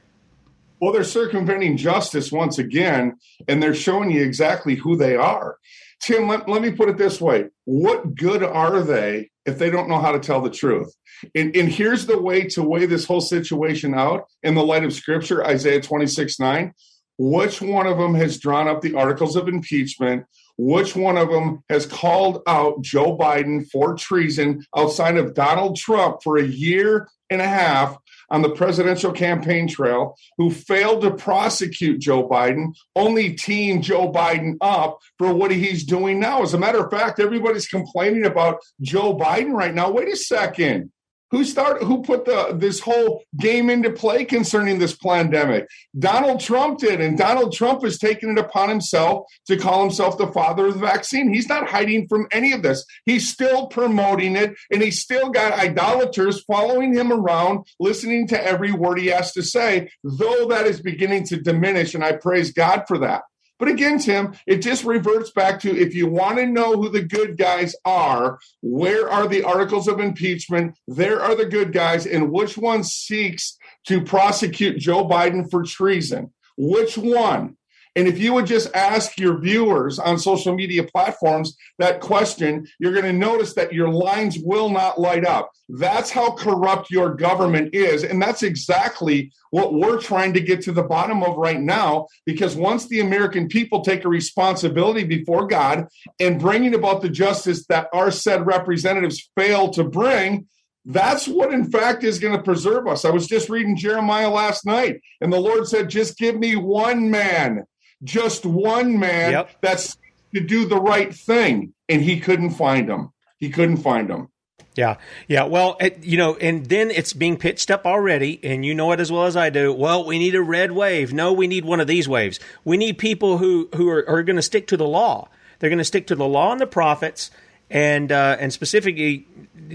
Well, 0.79 0.91
they're 0.91 1.03
circumventing 1.03 1.77
justice 1.77 2.31
once 2.31 2.57
again, 2.57 3.17
and 3.47 3.61
they're 3.61 3.75
showing 3.75 4.11
you 4.11 4.23
exactly 4.23 4.75
who 4.75 4.95
they 4.95 5.15
are. 5.15 5.57
Tim, 6.01 6.27
let, 6.27 6.47
let 6.49 6.61
me 6.61 6.71
put 6.71 6.89
it 6.89 6.97
this 6.97 7.21
way 7.21 7.45
What 7.65 8.15
good 8.15 8.43
are 8.43 8.81
they 8.81 9.29
if 9.45 9.57
they 9.57 9.69
don't 9.69 9.89
know 9.89 9.99
how 9.99 10.11
to 10.11 10.19
tell 10.19 10.41
the 10.41 10.49
truth? 10.49 10.93
And, 11.35 11.55
and 11.55 11.69
here's 11.69 12.05
the 12.05 12.21
way 12.21 12.43
to 12.49 12.63
weigh 12.63 12.85
this 12.85 13.05
whole 13.05 13.21
situation 13.21 13.93
out 13.93 14.25
in 14.43 14.55
the 14.55 14.63
light 14.63 14.83
of 14.83 14.93
Scripture 14.93 15.45
Isaiah 15.45 15.81
26 15.81 16.39
9. 16.39 16.73
Which 17.17 17.61
one 17.61 17.85
of 17.85 17.97
them 17.97 18.15
has 18.15 18.39
drawn 18.39 18.67
up 18.67 18.81
the 18.81 18.95
articles 18.95 19.35
of 19.35 19.47
impeachment? 19.47 20.25
Which 20.57 20.95
one 20.95 21.17
of 21.17 21.29
them 21.29 21.63
has 21.69 21.85
called 21.85 22.41
out 22.47 22.81
Joe 22.81 23.17
Biden 23.17 23.67
for 23.69 23.95
treason 23.95 24.65
outside 24.75 25.17
of 25.17 25.33
Donald 25.33 25.77
Trump 25.77 26.21
for 26.23 26.37
a 26.37 26.43
year 26.43 27.07
and 27.29 27.41
a 27.41 27.47
half 27.47 27.97
on 28.33 28.41
the 28.41 28.49
presidential 28.49 29.11
campaign 29.11 29.67
trail, 29.67 30.17
who 30.37 30.49
failed 30.49 31.03
to 31.03 31.11
prosecute 31.11 32.01
Joe 32.01 32.27
Biden, 32.27 32.75
only 32.95 33.35
teamed 33.35 33.83
Joe 33.83 34.11
Biden 34.11 34.55
up 34.59 34.97
for 35.19 35.31
what 35.31 35.51
he's 35.51 35.85
doing 35.85 36.19
now? 36.19 36.41
As 36.41 36.55
a 36.55 36.57
matter 36.57 36.83
of 36.83 36.91
fact, 36.91 37.19
everybody's 37.19 37.67
complaining 37.67 38.25
about 38.25 38.57
Joe 38.81 39.15
Biden 39.15 39.53
right 39.53 39.73
now. 39.73 39.91
Wait 39.91 40.11
a 40.11 40.17
second. 40.17 40.91
Who 41.33 41.43
started? 41.45 41.83
Who 41.87 42.03
put 42.03 42.25
the 42.25 42.53
this 42.55 42.79
whole 42.79 43.23
game 43.39 43.71
into 43.71 43.89
play 43.89 44.23
concerning 44.23 44.77
this 44.77 44.95
pandemic? 44.95 45.67
Donald 45.97 46.39
Trump 46.39 46.77
did, 46.77 47.01
and 47.01 47.17
Donald 47.17 47.53
Trump 47.53 47.83
has 47.83 47.97
taken 47.97 48.29
it 48.29 48.37
upon 48.37 48.69
himself 48.69 49.25
to 49.47 49.57
call 49.57 49.81
himself 49.81 50.19
the 50.19 50.31
father 50.31 50.67
of 50.67 50.75
the 50.75 50.79
vaccine. 50.79 51.33
He's 51.33 51.49
not 51.49 51.67
hiding 51.67 52.07
from 52.07 52.27
any 52.31 52.51
of 52.51 52.61
this. 52.61 52.85
He's 53.07 53.33
still 53.33 53.65
promoting 53.65 54.35
it, 54.35 54.53
and 54.71 54.83
he's 54.83 55.01
still 55.01 55.31
got 55.31 55.53
idolaters 55.53 56.43
following 56.43 56.93
him 56.93 57.11
around, 57.11 57.65
listening 57.79 58.27
to 58.27 58.39
every 58.39 58.71
word 58.71 58.99
he 58.99 59.07
has 59.07 59.31
to 59.31 59.41
say. 59.41 59.89
Though 60.03 60.47
that 60.49 60.67
is 60.67 60.81
beginning 60.81 61.25
to 61.29 61.41
diminish, 61.41 61.95
and 61.95 62.03
I 62.03 62.11
praise 62.11 62.53
God 62.53 62.83
for 62.87 62.99
that. 62.99 63.23
But 63.59 63.67
again, 63.67 63.99
Tim, 63.99 64.33
it 64.47 64.57
just 64.57 64.83
reverts 64.83 65.31
back 65.31 65.59
to 65.61 65.75
if 65.75 65.93
you 65.93 66.07
want 66.07 66.37
to 66.37 66.45
know 66.45 66.73
who 66.73 66.89
the 66.89 67.03
good 67.03 67.37
guys 67.37 67.75
are, 67.85 68.39
where 68.61 69.09
are 69.09 69.27
the 69.27 69.43
articles 69.43 69.87
of 69.87 69.99
impeachment? 69.99 70.77
There 70.87 71.21
are 71.21 71.35
the 71.35 71.45
good 71.45 71.71
guys, 71.71 72.05
and 72.05 72.31
which 72.31 72.57
one 72.57 72.83
seeks 72.83 73.57
to 73.85 74.01
prosecute 74.01 74.79
Joe 74.79 75.07
Biden 75.07 75.49
for 75.49 75.63
treason? 75.63 76.33
Which 76.57 76.97
one? 76.97 77.57
And 77.95 78.07
if 78.07 78.17
you 78.17 78.33
would 78.33 78.47
just 78.47 78.73
ask 78.75 79.19
your 79.19 79.37
viewers 79.37 79.99
on 79.99 80.17
social 80.17 80.55
media 80.55 80.83
platforms 80.83 81.55
that 81.77 82.01
question, 82.01 82.67
you're 82.79 82.93
going 82.93 83.05
to 83.05 83.13
notice 83.13 83.53
that 83.53 83.73
your 83.73 83.89
lines 83.89 84.37
will 84.39 84.69
not 84.69 84.99
light 84.99 85.25
up. 85.25 85.51
That's 85.69 86.09
how 86.09 86.31
corrupt 86.31 86.89
your 86.89 87.13
government 87.13 87.73
is. 87.73 88.03
And 88.03 88.21
that's 88.21 88.43
exactly 88.43 89.31
what 89.51 89.73
we're 89.73 89.99
trying 89.99 90.33
to 90.33 90.41
get 90.41 90.61
to 90.63 90.71
the 90.71 90.83
bottom 90.83 91.23
of 91.23 91.37
right 91.37 91.59
now. 91.59 92.07
Because 92.25 92.55
once 92.55 92.87
the 92.87 92.99
American 92.99 93.47
people 93.47 93.81
take 93.81 94.05
a 94.05 94.09
responsibility 94.09 95.03
before 95.03 95.47
God 95.47 95.87
and 96.19 96.39
bringing 96.39 96.73
about 96.73 97.01
the 97.01 97.09
justice 97.09 97.65
that 97.67 97.89
our 97.93 98.09
said 98.11 98.45
representatives 98.45 99.29
fail 99.35 99.69
to 99.69 99.83
bring, 99.83 100.47
that's 100.85 101.27
what, 101.27 101.53
in 101.53 101.71
fact, 101.71 102.03
is 102.03 102.19
going 102.19 102.35
to 102.35 102.43
preserve 102.43 102.87
us. 102.87 103.05
I 103.05 103.09
was 103.09 103.27
just 103.27 103.49
reading 103.49 103.77
Jeremiah 103.77 104.29
last 104.29 104.65
night, 104.65 104.99
and 105.21 105.31
the 105.31 105.39
Lord 105.39 105.65
said, 105.67 105.89
Just 105.89 106.17
give 106.17 106.37
me 106.37 106.57
one 106.57 107.09
man, 107.09 107.63
just 108.03 108.45
one 108.45 108.99
man 108.99 109.31
Yep. 109.31 109.49
that's 109.61 109.97
to 110.33 110.41
do 110.41 110.65
the 110.65 110.79
right 110.79 111.13
thing. 111.13 111.73
And 111.89 112.01
he 112.01 112.19
couldn't 112.19 112.51
find 112.51 112.89
him. 112.89 113.11
He 113.37 113.49
couldn't 113.49 113.77
find 113.77 114.09
him. 114.09 114.29
Yeah, 114.75 114.97
yeah. 115.27 115.43
Well, 115.43 115.77
it, 115.79 116.03
you 116.03 116.17
know, 116.17 116.35
and 116.37 116.65
then 116.65 116.89
it's 116.89 117.13
being 117.13 117.37
pitched 117.37 117.69
up 117.69 117.85
already, 117.85 118.39
and 118.41 118.65
you 118.65 118.73
know 118.73 118.91
it 118.91 118.99
as 118.99 119.11
well 119.11 119.25
as 119.25 119.37
I 119.37 119.51
do. 119.51 119.71
Well, 119.71 120.03
we 120.03 120.17
need 120.17 120.33
a 120.33 120.41
red 120.41 120.71
wave. 120.71 121.13
No, 121.13 121.31
we 121.31 121.45
need 121.45 121.63
one 121.63 121.79
of 121.79 121.85
these 121.85 122.09
waves. 122.09 122.39
We 122.65 122.77
need 122.77 122.97
people 122.97 123.37
who 123.37 123.69
who 123.75 123.87
are, 123.89 124.03
are 124.09 124.23
going 124.23 124.37
to 124.37 124.41
stick 124.41 124.65
to 124.67 124.77
the 124.77 124.87
law. 124.87 125.29
They're 125.59 125.69
going 125.69 125.77
to 125.77 125.83
stick 125.83 126.07
to 126.07 126.15
the 126.15 126.27
law 126.27 126.51
and 126.51 126.59
the 126.59 126.65
prophets, 126.65 127.29
and 127.69 128.11
uh, 128.11 128.37
and 128.39 128.51
specifically 128.51 129.27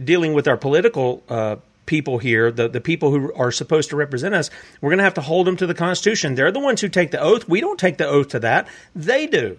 dealing 0.02 0.32
with 0.32 0.48
our 0.48 0.56
political 0.56 1.22
uh, 1.28 1.56
people 1.88 2.18
here, 2.18 2.53
the 2.53 2.68
the 2.68 2.81
people 2.81 3.11
who 3.11 3.35
are 3.35 3.51
supposed 3.51 3.90
to 3.90 3.96
represent 3.96 4.37
us. 4.37 4.51
We're 4.81 4.90
going 4.90 4.98
to 4.98 5.05
have 5.05 5.14
to 5.14 5.20
hold 5.20 5.48
them 5.48 5.57
to 5.57 5.66
the 5.66 5.74
Constitution. 5.74 6.37
They're 6.37 6.53
the 6.53 6.61
ones 6.61 6.81
who 6.81 6.88
take 6.88 7.11
the 7.11 7.20
oath. 7.20 7.48
We 7.48 7.61
don't 7.61 7.81
take 7.81 7.98
the 7.98 8.07
oath 8.07 8.29
to 8.29 8.38
that. 8.40 8.68
They 8.94 9.27
do 9.27 9.59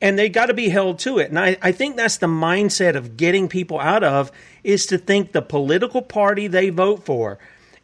and 0.00 0.18
they 0.18 0.28
got 0.28 0.46
to 0.46 0.54
be 0.54 0.68
held 0.68 0.98
to 1.00 1.18
it. 1.18 1.28
And 1.28 1.38
I, 1.38 1.56
I 1.60 1.72
think 1.72 1.96
that's 1.96 2.18
the 2.18 2.26
mindset 2.26 2.94
of 2.94 3.16
getting 3.16 3.48
people 3.48 3.80
out 3.80 4.04
of 4.04 4.30
is 4.62 4.86
to 4.86 4.98
think 4.98 5.32
the 5.32 5.42
political 5.42 6.02
party 6.02 6.46
they 6.46 6.70
vote 6.70 7.04
for 7.04 7.38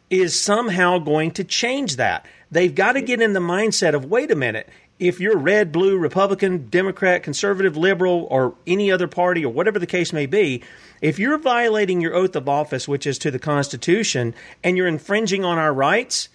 is 0.09 0.39
somehow 0.39 0.99
going 0.99 1.31
to 1.31 1.43
change 1.43 1.97
that. 1.97 2.25
They've 2.51 2.73
got 2.73 2.93
to 2.93 3.01
get 3.01 3.21
in 3.21 3.33
the 3.33 3.39
mindset 3.39 3.95
of 3.95 4.05
wait 4.05 4.31
a 4.31 4.35
minute. 4.35 4.69
If 4.97 5.19
you're 5.19 5.37
red, 5.37 5.71
blue, 5.71 5.97
Republican, 5.97 6.69
Democrat, 6.69 7.21
conservative, 7.21 7.75
liberal, 7.75 8.27
or 8.31 8.55
any 8.65 8.91
other 8.91 9.07
party, 9.07 9.43
or 9.43 9.51
whatever 9.51 9.77
the 9.77 9.87
case 9.87 10.13
may 10.13 10.25
be, 10.25 10.63
if 11.01 11.19
you're 11.19 11.37
violating 11.37 11.99
your 11.99 12.13
oath 12.13 12.35
of 12.35 12.47
office, 12.47 12.87
which 12.87 13.05
is 13.05 13.17
to 13.19 13.31
the 13.31 13.39
Constitution, 13.39 14.33
and 14.63 14.77
you're 14.77 14.87
infringing 14.87 15.43
on 15.43 15.57
our 15.57 15.73
rights, 15.73 16.29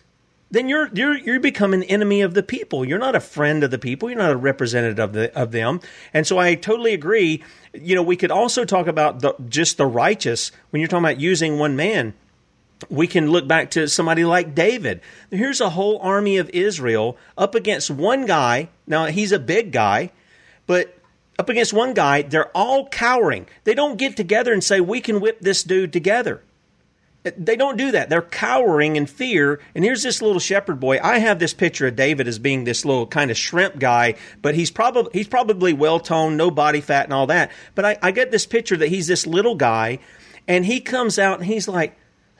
then 0.50 0.68
you're 0.68 0.90
you're 0.92 1.16
you 1.16 1.40
become 1.40 1.72
an 1.72 1.84
enemy 1.84 2.20
of 2.20 2.34
the 2.34 2.42
people. 2.42 2.84
You're 2.84 2.98
not 2.98 3.14
a 3.14 3.20
friend 3.20 3.62
of 3.62 3.70
the 3.70 3.78
people. 3.78 4.10
You're 4.10 4.18
not 4.18 4.32
a 4.32 4.36
representative 4.36 4.98
of 4.98 5.12
the 5.12 5.38
of 5.38 5.52
them. 5.52 5.80
And 6.12 6.26
so 6.26 6.38
I 6.38 6.54
totally 6.54 6.92
agree. 6.92 7.42
You 7.72 7.94
know, 7.94 8.02
we 8.02 8.16
could 8.16 8.32
also 8.32 8.64
talk 8.64 8.86
about 8.88 9.20
the 9.20 9.34
just 9.48 9.76
the 9.76 9.86
righteous 9.86 10.50
when 10.70 10.80
you're 10.80 10.88
talking 10.88 11.04
about 11.04 11.20
using 11.20 11.58
one 11.58 11.76
man. 11.76 12.14
We 12.88 13.06
can 13.06 13.30
look 13.30 13.46
back 13.46 13.72
to 13.72 13.88
somebody 13.88 14.24
like 14.24 14.54
David. 14.54 15.00
Here's 15.30 15.60
a 15.60 15.70
whole 15.70 15.98
army 15.98 16.38
of 16.38 16.48
Israel 16.50 17.16
up 17.36 17.54
against 17.54 17.90
one 17.90 18.26
guy. 18.26 18.68
Now 18.86 19.06
he's 19.06 19.32
a 19.32 19.38
big 19.38 19.72
guy, 19.72 20.12
but 20.66 20.96
up 21.38 21.48
against 21.48 21.72
one 21.72 21.94
guy, 21.94 22.22
they're 22.22 22.54
all 22.56 22.88
cowering. 22.88 23.46
They 23.64 23.74
don't 23.74 23.96
get 23.96 24.16
together 24.16 24.52
and 24.52 24.62
say 24.62 24.80
we 24.80 25.00
can 25.00 25.20
whip 25.20 25.40
this 25.40 25.62
dude 25.62 25.92
together. 25.92 26.42
They 27.22 27.56
don't 27.56 27.76
do 27.76 27.92
that. 27.92 28.08
They're 28.08 28.22
cowering 28.22 28.96
in 28.96 29.04
fear. 29.04 29.60
And 29.74 29.84
here's 29.84 30.02
this 30.02 30.22
little 30.22 30.40
shepherd 30.40 30.80
boy. 30.80 30.98
I 31.02 31.18
have 31.18 31.38
this 31.38 31.52
picture 31.52 31.86
of 31.86 31.96
David 31.96 32.26
as 32.26 32.38
being 32.38 32.64
this 32.64 32.84
little 32.86 33.06
kind 33.06 33.30
of 33.30 33.36
shrimp 33.36 33.78
guy, 33.78 34.14
but 34.40 34.54
he's 34.54 34.70
probably 34.70 35.10
he's 35.12 35.28
probably 35.28 35.74
well 35.74 36.00
toned, 36.00 36.38
no 36.38 36.50
body 36.50 36.80
fat 36.80 37.04
and 37.04 37.12
all 37.12 37.26
that. 37.26 37.50
But 37.74 37.84
I, 37.84 37.98
I 38.02 38.10
get 38.10 38.30
this 38.30 38.46
picture 38.46 38.76
that 38.78 38.88
he's 38.88 39.06
this 39.06 39.26
little 39.26 39.54
guy, 39.54 39.98
and 40.48 40.64
he 40.64 40.80
comes 40.80 41.18
out 41.18 41.40
and 41.40 41.46
he's 41.46 41.68
like, 41.68 41.94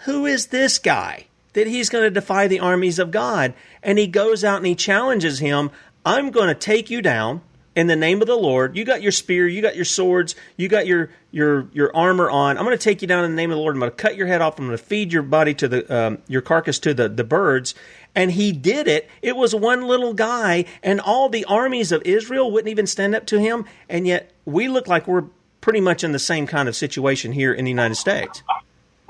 "Who 0.05 0.27
is 0.27 0.47
this 0.47 0.79
guy 0.79 1.27
that 1.53 1.67
he's 1.67 1.89
going 1.89 2.05
to 2.05 2.11
defy 2.11 2.47
the 2.47 2.61
armies 2.61 2.99
of 2.99 3.11
God?" 3.11 3.55
And 3.83 3.99
he 3.99 4.07
goes 4.07 4.45
out 4.45 4.59
and 4.59 4.67
he 4.67 4.75
challenges 4.75 5.39
him. 5.39 5.71
I'm 6.05 6.31
going 6.31 6.49
to 6.49 6.55
take 6.55 6.91
you 6.91 7.03
down 7.03 7.43
in 7.77 7.87
the 7.87 7.97
name 7.97 8.21
of 8.21 8.27
the 8.27 8.37
Lord. 8.37 8.77
You 8.77 8.85
got 8.85 9.03
your 9.03 9.13
spear, 9.13 9.47
you 9.47 9.63
got 9.63 9.77
your 9.77 9.85
swords, 9.85 10.35
you 10.57 10.69
got 10.69 10.87
your 10.87 11.11
your 11.31 11.69
your 11.73 11.95
armor 11.95 12.31
on. 12.31 12.59
I'm 12.59 12.65
going 12.65 12.77
to 12.77 12.83
take 12.83 13.03
you 13.03 13.09
down 13.09 13.25
in 13.25 13.31
the 13.31 13.37
name 13.37 13.51
of 13.51 13.57
the 13.57 13.61
Lord. 13.61 13.75
I'm 13.75 13.81
going 13.81 13.93
to 13.93 13.97
cut 13.97 14.17
your 14.17 14.27
head 14.27 14.41
off. 14.41 14.59
I'm 14.59 14.67
going 14.67 14.77
to 14.77 14.83
feed 14.83 15.13
your 15.13 15.23
body 15.23 15.55
to 15.55 15.69
the 15.69 15.95
um, 15.95 16.19
your 16.27 16.43
carcass 16.43 16.79
to 16.81 16.95
the 16.95 17.09
the 17.09 17.25
birds. 17.25 17.75
And 18.13 18.33
he 18.33 18.51
did 18.51 18.89
it. 18.89 19.09
It 19.23 19.37
was 19.37 19.55
one 19.55 19.83
little 19.83 20.15
guy, 20.15 20.65
and 20.83 21.01
all 21.01 21.29
the 21.29 21.45
armies 21.45 21.93
of 21.93 22.03
Israel 22.03 22.51
wouldn't 22.51 22.71
even 22.71 22.89
stand 22.89 23.15
up 23.15 23.25
to 23.27 23.39
him. 23.39 23.65
And 23.89 24.05
yet 24.05 24.33
we 24.45 24.67
look 24.67 24.89
like 24.89 25.07
we're 25.07 25.27
pretty 25.61 25.81
much 25.81 26.03
in 26.03 26.11
the 26.11 26.19
same 26.19 26.47
kind 26.47 26.69
of 26.69 26.75
situation 26.75 27.33
here 27.33 27.53
in 27.53 27.65
the 27.65 27.71
United 27.71 27.95
States. 27.95 28.43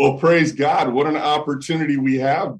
Well, 0.01 0.17
praise 0.17 0.53
God. 0.53 0.95
What 0.95 1.07
an 1.07 1.19
opportunity 1.19 1.99
we 1.99 2.21
have, 2.21 2.59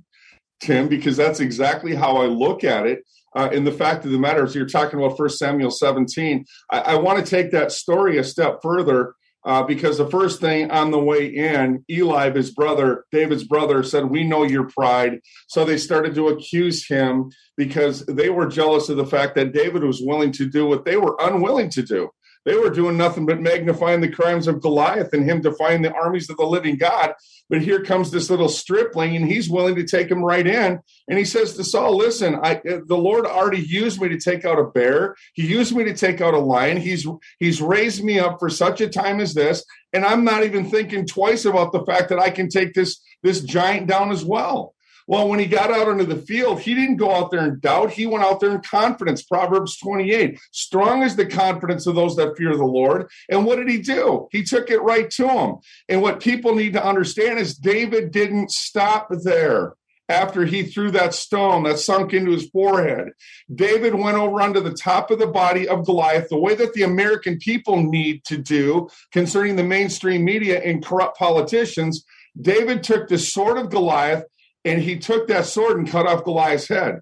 Tim, 0.61 0.89
because 0.89 1.17
that's 1.17 1.41
exactly 1.41 1.95
how 1.95 2.19
I 2.19 2.27
look 2.27 2.65
at 2.65 2.87
it. 2.87 3.03
Uh, 3.35 3.49
and 3.51 3.67
the 3.67 3.73
fact 3.73 4.05
of 4.05 4.11
the 4.11 4.19
matter 4.19 4.45
is, 4.45 4.55
you're 4.55 4.67
talking 4.67 4.99
about 4.99 5.17
First 5.17 5.39
Samuel 5.39 5.71
17. 5.71 6.45
I, 6.71 6.81
I 6.81 6.95
want 6.97 7.25
to 7.25 7.25
take 7.25 7.51
that 7.53 7.73
story 7.73 8.19
a 8.19 8.25
step 8.25 8.59
further 8.63 9.15
uh, 9.47 9.63
because 9.63 9.97
the 9.97 10.11
first 10.11 10.43
thing 10.43 10.71
on 10.71 10.91
the 10.91 10.99
way 10.99 11.29
in, 11.29 11.83
Eli, 11.91 12.29
his 12.29 12.51
brother, 12.51 13.07
David's 13.11 13.45
brother, 13.45 13.83
said, 13.85 14.11
We 14.11 14.23
know 14.23 14.43
your 14.43 14.69
pride. 14.69 15.21
So 15.49 15.65
they 15.65 15.79
started 15.79 16.15
to 16.17 16.29
accuse 16.29 16.87
him 16.87 17.31
because 17.57 18.05
they 18.05 18.29
were 18.29 18.49
jealous 18.49 18.91
of 18.91 18.99
the 18.99 19.07
fact 19.07 19.35
that 19.37 19.55
David 19.55 19.83
was 19.83 20.03
willing 20.03 20.33
to 20.33 20.45
do 20.45 20.67
what 20.67 20.85
they 20.85 20.99
were 20.99 21.17
unwilling 21.19 21.71
to 21.71 21.83
do. 21.83 22.11
They 22.47 22.57
were 22.57 22.71
doing 22.71 22.97
nothing 22.97 23.27
but 23.27 23.41
magnifying 23.41 24.01
the 24.01 24.09
crimes 24.09 24.49
of 24.49 24.63
Goliath 24.63 25.13
and 25.13 25.25
him 25.25 25.43
defying 25.43 25.83
the 25.83 25.93
armies 25.93 26.31
of 26.31 26.39
the 26.39 26.47
living 26.47 26.77
God. 26.77 27.13
But 27.51 27.61
here 27.61 27.83
comes 27.83 28.11
this 28.11 28.31
little 28.31 28.49
stripling, 28.49 29.17
and 29.17 29.27
he's 29.27 29.51
willing 29.51 29.75
to 29.75 29.85
take 29.85 30.11
him 30.11 30.25
right 30.25 30.47
in. 30.47 30.79
And 31.09 31.19
he 31.19 31.25
says 31.25 31.55
to 31.55 31.65
Saul, 31.65 31.97
"Listen, 31.97 32.37
I, 32.43 32.57
uh, 32.57 32.81
the 32.87 32.97
Lord 32.97 33.27
already 33.27 33.61
used 33.61 34.01
me 34.01 34.09
to 34.09 34.19
take 34.19 34.45
out 34.45 34.59
a 34.59 34.65
bear. 34.65 35.17
He 35.35 35.47
used 35.47 35.75
me 35.75 35.85
to 35.85 35.95
take 35.95 36.21
out 36.21 36.35
a 36.35 36.39
lion. 36.39 36.79
He's 36.79 37.07
he's 37.39 37.61
raised 37.61 38.03
me 38.03 38.19
up 38.19 38.39
for 38.39 38.49
such 38.49 38.81
a 38.81 38.89
time 38.89 39.21
as 39.21 39.35
this, 39.35 39.65
and 39.93 40.05
I'm 40.05 40.25
not 40.25 40.45
even 40.45 40.71
thinking 40.71 41.07
twice 41.07 41.45
about 41.45 41.73
the 41.73 41.85
fact 41.85 42.09
that 42.09 42.21
I 42.21 42.31
can 42.31 42.49
take 42.49 42.73
this 42.73 43.03
this 43.23 43.41
giant 43.41 43.87
down 43.87 44.13
as 44.13 44.25
well." 44.25 44.75
Well, 45.11 45.29
when 45.29 45.41
he 45.41 45.47
got 45.47 45.73
out 45.73 45.89
into 45.89 46.05
the 46.05 46.15
field, 46.15 46.61
he 46.61 46.73
didn't 46.73 46.99
go 46.99 47.13
out 47.13 47.33
there 47.33 47.45
in 47.45 47.59
doubt. 47.59 47.91
He 47.91 48.07
went 48.07 48.23
out 48.23 48.39
there 48.39 48.53
in 48.53 48.61
confidence. 48.61 49.25
Proverbs 49.25 49.77
28 49.79 50.39
strong 50.53 51.03
is 51.03 51.17
the 51.17 51.27
confidence 51.27 51.89
of 51.89 51.97
those 51.97 52.15
that 52.15 52.37
fear 52.37 52.57
the 52.57 52.65
Lord. 52.65 53.11
And 53.29 53.45
what 53.45 53.57
did 53.57 53.69
he 53.69 53.79
do? 53.79 54.29
He 54.31 54.45
took 54.45 54.71
it 54.71 54.81
right 54.83 55.11
to 55.11 55.29
him. 55.29 55.57
And 55.89 56.01
what 56.01 56.23
people 56.23 56.55
need 56.55 56.75
to 56.75 56.87
understand 56.87 57.41
is 57.41 57.57
David 57.57 58.13
didn't 58.13 58.53
stop 58.53 59.09
there 59.11 59.75
after 60.09 60.45
he 60.45 60.63
threw 60.63 60.93
that 60.93 61.13
stone 61.13 61.65
that 61.65 61.81
sunk 61.81 62.15
into 62.15 62.31
his 62.31 62.49
forehead. 62.49 63.09
David 63.53 63.97
went 63.97 64.17
over 64.17 64.41
onto 64.41 64.61
the 64.61 64.75
top 64.75 65.11
of 65.11 65.19
the 65.19 65.27
body 65.27 65.67
of 65.67 65.87
Goliath, 65.87 66.29
the 66.29 66.39
way 66.39 66.55
that 66.55 66.73
the 66.75 66.85
American 66.85 67.37
people 67.39 67.83
need 67.83 68.23
to 68.27 68.39
do 68.39 68.89
concerning 69.11 69.57
the 69.57 69.65
mainstream 69.65 70.25
media 70.25 70.63
and 70.63 70.85
corrupt 70.85 71.19
politicians. 71.19 72.05
David 72.41 72.85
took 72.85 73.09
the 73.09 73.19
sword 73.19 73.59
of 73.59 73.71
Goliath 73.71 74.23
and 74.65 74.81
he 74.81 74.99
took 74.99 75.29
that 75.29 75.47
sword 75.47 75.79
and 75.79 75.89
cut 75.89 76.07
off 76.07 76.25
Goliath's 76.25 76.69
head. 76.69 77.01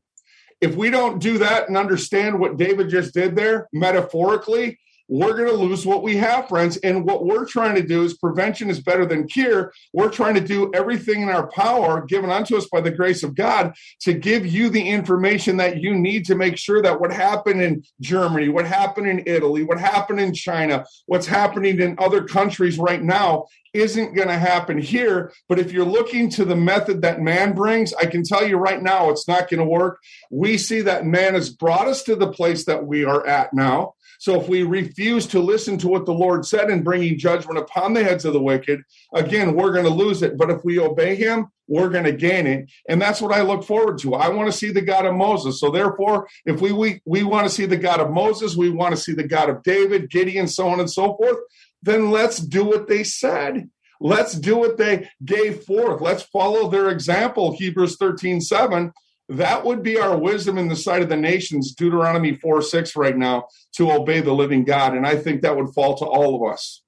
If 0.61 0.74
we 0.74 0.90
don't 0.90 1.20
do 1.20 1.38
that 1.38 1.68
and 1.68 1.76
understand 1.76 2.40
what 2.40 2.56
David 2.56 2.88
just 2.88 3.14
did 3.14 3.36
there, 3.36 3.68
metaphorically, 3.72 4.78
we're 5.09 5.34
going 5.34 5.48
to 5.48 5.54
lose 5.54 5.86
what 5.86 6.02
we 6.02 6.16
have, 6.16 6.48
friends. 6.48 6.76
And 6.78 7.04
what 7.04 7.24
we're 7.24 7.46
trying 7.46 7.74
to 7.76 7.82
do 7.82 8.04
is 8.04 8.14
prevention 8.14 8.68
is 8.68 8.80
better 8.80 9.06
than 9.06 9.26
cure. 9.26 9.72
We're 9.92 10.11
trying 10.11 10.34
to 10.34 10.40
do 10.40 10.70
everything 10.74 11.22
in 11.22 11.30
our 11.30 11.48
power 11.48 12.04
given 12.04 12.30
unto 12.30 12.56
us 12.56 12.66
by 12.66 12.82
the 12.82 12.90
grace 12.90 13.22
of 13.22 13.34
God 13.34 13.74
to 14.00 14.12
give 14.12 14.46
you 14.46 14.68
the 14.68 14.86
information 14.86 15.56
that 15.56 15.80
you 15.80 15.94
need 15.94 16.26
to 16.26 16.34
make 16.34 16.59
sure 16.59 16.82
that 16.82 17.00
what 17.00 17.12
happened 17.12 17.62
in 17.62 17.82
Germany, 18.00 18.48
what 18.50 18.66
happened 18.66 19.06
in 19.06 19.22
Italy, 19.26 19.62
what 19.62 19.80
happened 19.80 20.20
in 20.20 20.34
China, 20.34 20.84
what's 21.06 21.26
happening 21.26 21.80
in 21.80 21.96
other 21.98 22.24
countries 22.24 22.78
right 22.78 23.02
now 23.02 23.46
isn't 23.74 24.14
going 24.14 24.28
to 24.28 24.38
happen 24.38 24.78
here. 24.78 25.32
But 25.48 25.59
if 25.59 25.72
you're 25.72 25.84
looking 25.84 26.30
to 26.30 26.44
the 26.44 26.56
method 26.56 27.02
that 27.02 27.20
man 27.20 27.54
brings, 27.54 27.94
I 27.94 28.06
can 28.06 28.24
tell 28.24 28.46
you 28.46 28.56
right 28.56 28.82
now, 28.82 29.11
it's 29.11 29.28
not 29.28 29.48
going 29.48 29.61
to 29.61 29.64
work. 29.64 30.00
We 30.30 30.59
see 30.59 30.82
that 30.82 31.06
man 31.06 31.34
has 31.34 31.50
brought 31.50 31.88
us 31.88 32.02
to 32.04 32.16
the 32.16 32.32
place 32.32 32.64
that 32.64 32.86
we 32.86 33.04
are 33.04 33.26
at 33.26 33.52
now. 33.52 33.94
So 34.19 34.41
if 34.41 34.49
we 34.49 34.64
refuse 34.64 35.27
to 35.29 35.41
listen 35.41 35.79
to 35.79 35.89
what 35.89 36.05
the 36.05 36.12
Lord 36.12 36.45
said 36.45 36.71
in 36.71 36.83
bringing 36.83 37.19
judgment 37.19 37.59
upon 37.59 37.95
the 37.95 38.03
heads 38.03 38.25
of 38.25 38.33
the 38.33 38.43
wicked, 38.43 38.83
again, 39.14 39.55
we're 39.55 39.73
going 39.73 39.85
to 39.85 39.91
lose 39.91 40.23
it. 40.23 40.37
But 40.37 40.51
if 40.51 40.64
we 40.64 40.81
obey 40.81 41.14
him, 41.14 41.47
we're 41.69 41.89
going 41.89 42.05
to 42.05 42.12
gain 42.12 42.47
it. 42.47 42.69
And 42.89 43.01
that's 43.01 43.21
what 43.21 43.33
I 43.33 43.43
look 43.43 43.62
forward 43.64 43.99
to. 43.99 44.14
I 44.14 44.29
want 44.29 44.51
to 44.51 44.57
see 44.57 44.73
the 44.73 44.83
God 44.83 45.07
of 45.07 45.14
Moses. 45.14 45.61
So 45.61 45.71
therefore, 45.71 46.29
if 46.45 46.61
we, 46.61 46.73
we, 46.73 47.01
we 47.05 47.23
want 47.23 47.47
to 47.47 47.55
see 47.55 47.66
the 47.66 47.77
God 47.77 48.01
of 48.01 48.11
Moses, 48.11 48.57
we 48.57 48.71
want 48.71 48.95
to 48.95 49.01
see 49.01 49.12
the 49.12 49.27
God 49.27 49.51
of 49.51 49.62
David, 49.62 50.11
Gideon, 50.11 50.49
so 50.49 50.69
on 50.69 50.81
and 50.81 50.91
so 50.91 51.16
forth, 51.16 51.39
then 51.83 52.11
let's 52.11 52.39
do 52.39 52.64
what 52.64 52.89
they 52.89 53.05
said. 53.05 53.71
Let's 54.01 54.35
do 54.35 54.57
what 54.57 54.79
they 54.79 55.09
gave 55.25 55.62
forth. 55.64 56.01
Let's 56.01 56.23
follow 56.23 56.69
their 56.69 56.89
example, 56.89 57.57
Hebrews 57.57 57.97
13 57.97 58.41
7 58.41 58.93
that 59.29 59.64
would 59.64 59.83
be 59.83 59.99
our 59.99 60.16
wisdom 60.16 60.59
in 60.59 60.68
the 60.68 60.76
sight 60.76 61.03
of 61.03 61.09
the 61.09 61.16
nations, 61.16 61.74
Deuteronomy 61.74 62.35
4 62.35 62.62
6 62.62 62.97
right 62.97 63.16
now, 63.16 63.49
to 63.72 63.93
obey 63.93 64.20
the 64.20 64.33
living 64.33 64.64
God. 64.64 64.95
And 64.95 65.07
I 65.07 65.16
think 65.16 65.43
that 65.43 65.57
would 65.57 65.74
fall 65.74 65.97
to 65.99 66.05
all 66.05 66.35
of 66.35 66.53
us. 66.53 66.83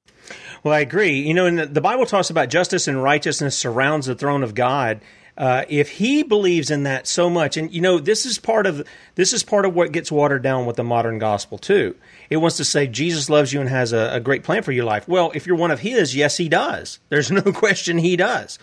Well, 0.63 0.75
I 0.75 0.81
agree. 0.81 1.21
You 1.21 1.35
know, 1.35 1.47
and 1.47 1.59
the 1.59 1.81
Bible 1.81 2.07
talks 2.07 2.31
about 2.31 2.49
justice 2.49 2.89
and 2.89 3.03
righteousness 3.03 3.57
surrounds 3.57 4.07
the 4.07 4.15
throne 4.15 4.43
of 4.43 4.55
God. 4.55 5.01
Uh, 5.37 5.65
if 5.69 5.89
he 5.89 6.23
believes 6.23 6.71
in 6.71 6.83
that 6.83 7.07
so 7.07 7.31
much, 7.31 7.57
and 7.57 7.73
you 7.73 7.81
know, 7.81 7.99
this 7.99 8.27
is 8.27 8.39
part 8.39 8.67
of 8.67 8.87
this 9.15 9.33
is 9.33 9.43
part 9.43 9.65
of 9.65 9.75
what 9.75 9.93
gets 9.93 10.13
watered 10.13 10.43
down 10.43 10.67
with 10.67 10.77
the 10.77 10.85
modern 10.85 11.19
gospel 11.19 11.57
too. 11.57 11.95
It 12.29 12.39
wants 12.39 12.59
to 12.59 12.65
say 12.65 12.87
Jesus 12.87 13.31
loves 13.31 13.53
you 13.53 13.61
and 13.61 13.69
has 13.71 13.93
a, 13.93 14.11
a 14.15 14.21
great 14.21 14.45
plan 14.45 14.63
for 14.63 14.73
your 14.73 14.85
life. 14.85 15.09
Well, 15.09 15.33
if 15.35 15.47
you're 15.47 15.57
one 15.57 15.71
of 15.71 15.81
His, 15.81 16.15
yes, 16.15 16.37
He 16.37 16.49
does. 16.49 16.99
There's 17.09 17.31
no 17.31 17.43
question 17.43 17.99
He 17.99 18.17
does. 18.17 18.59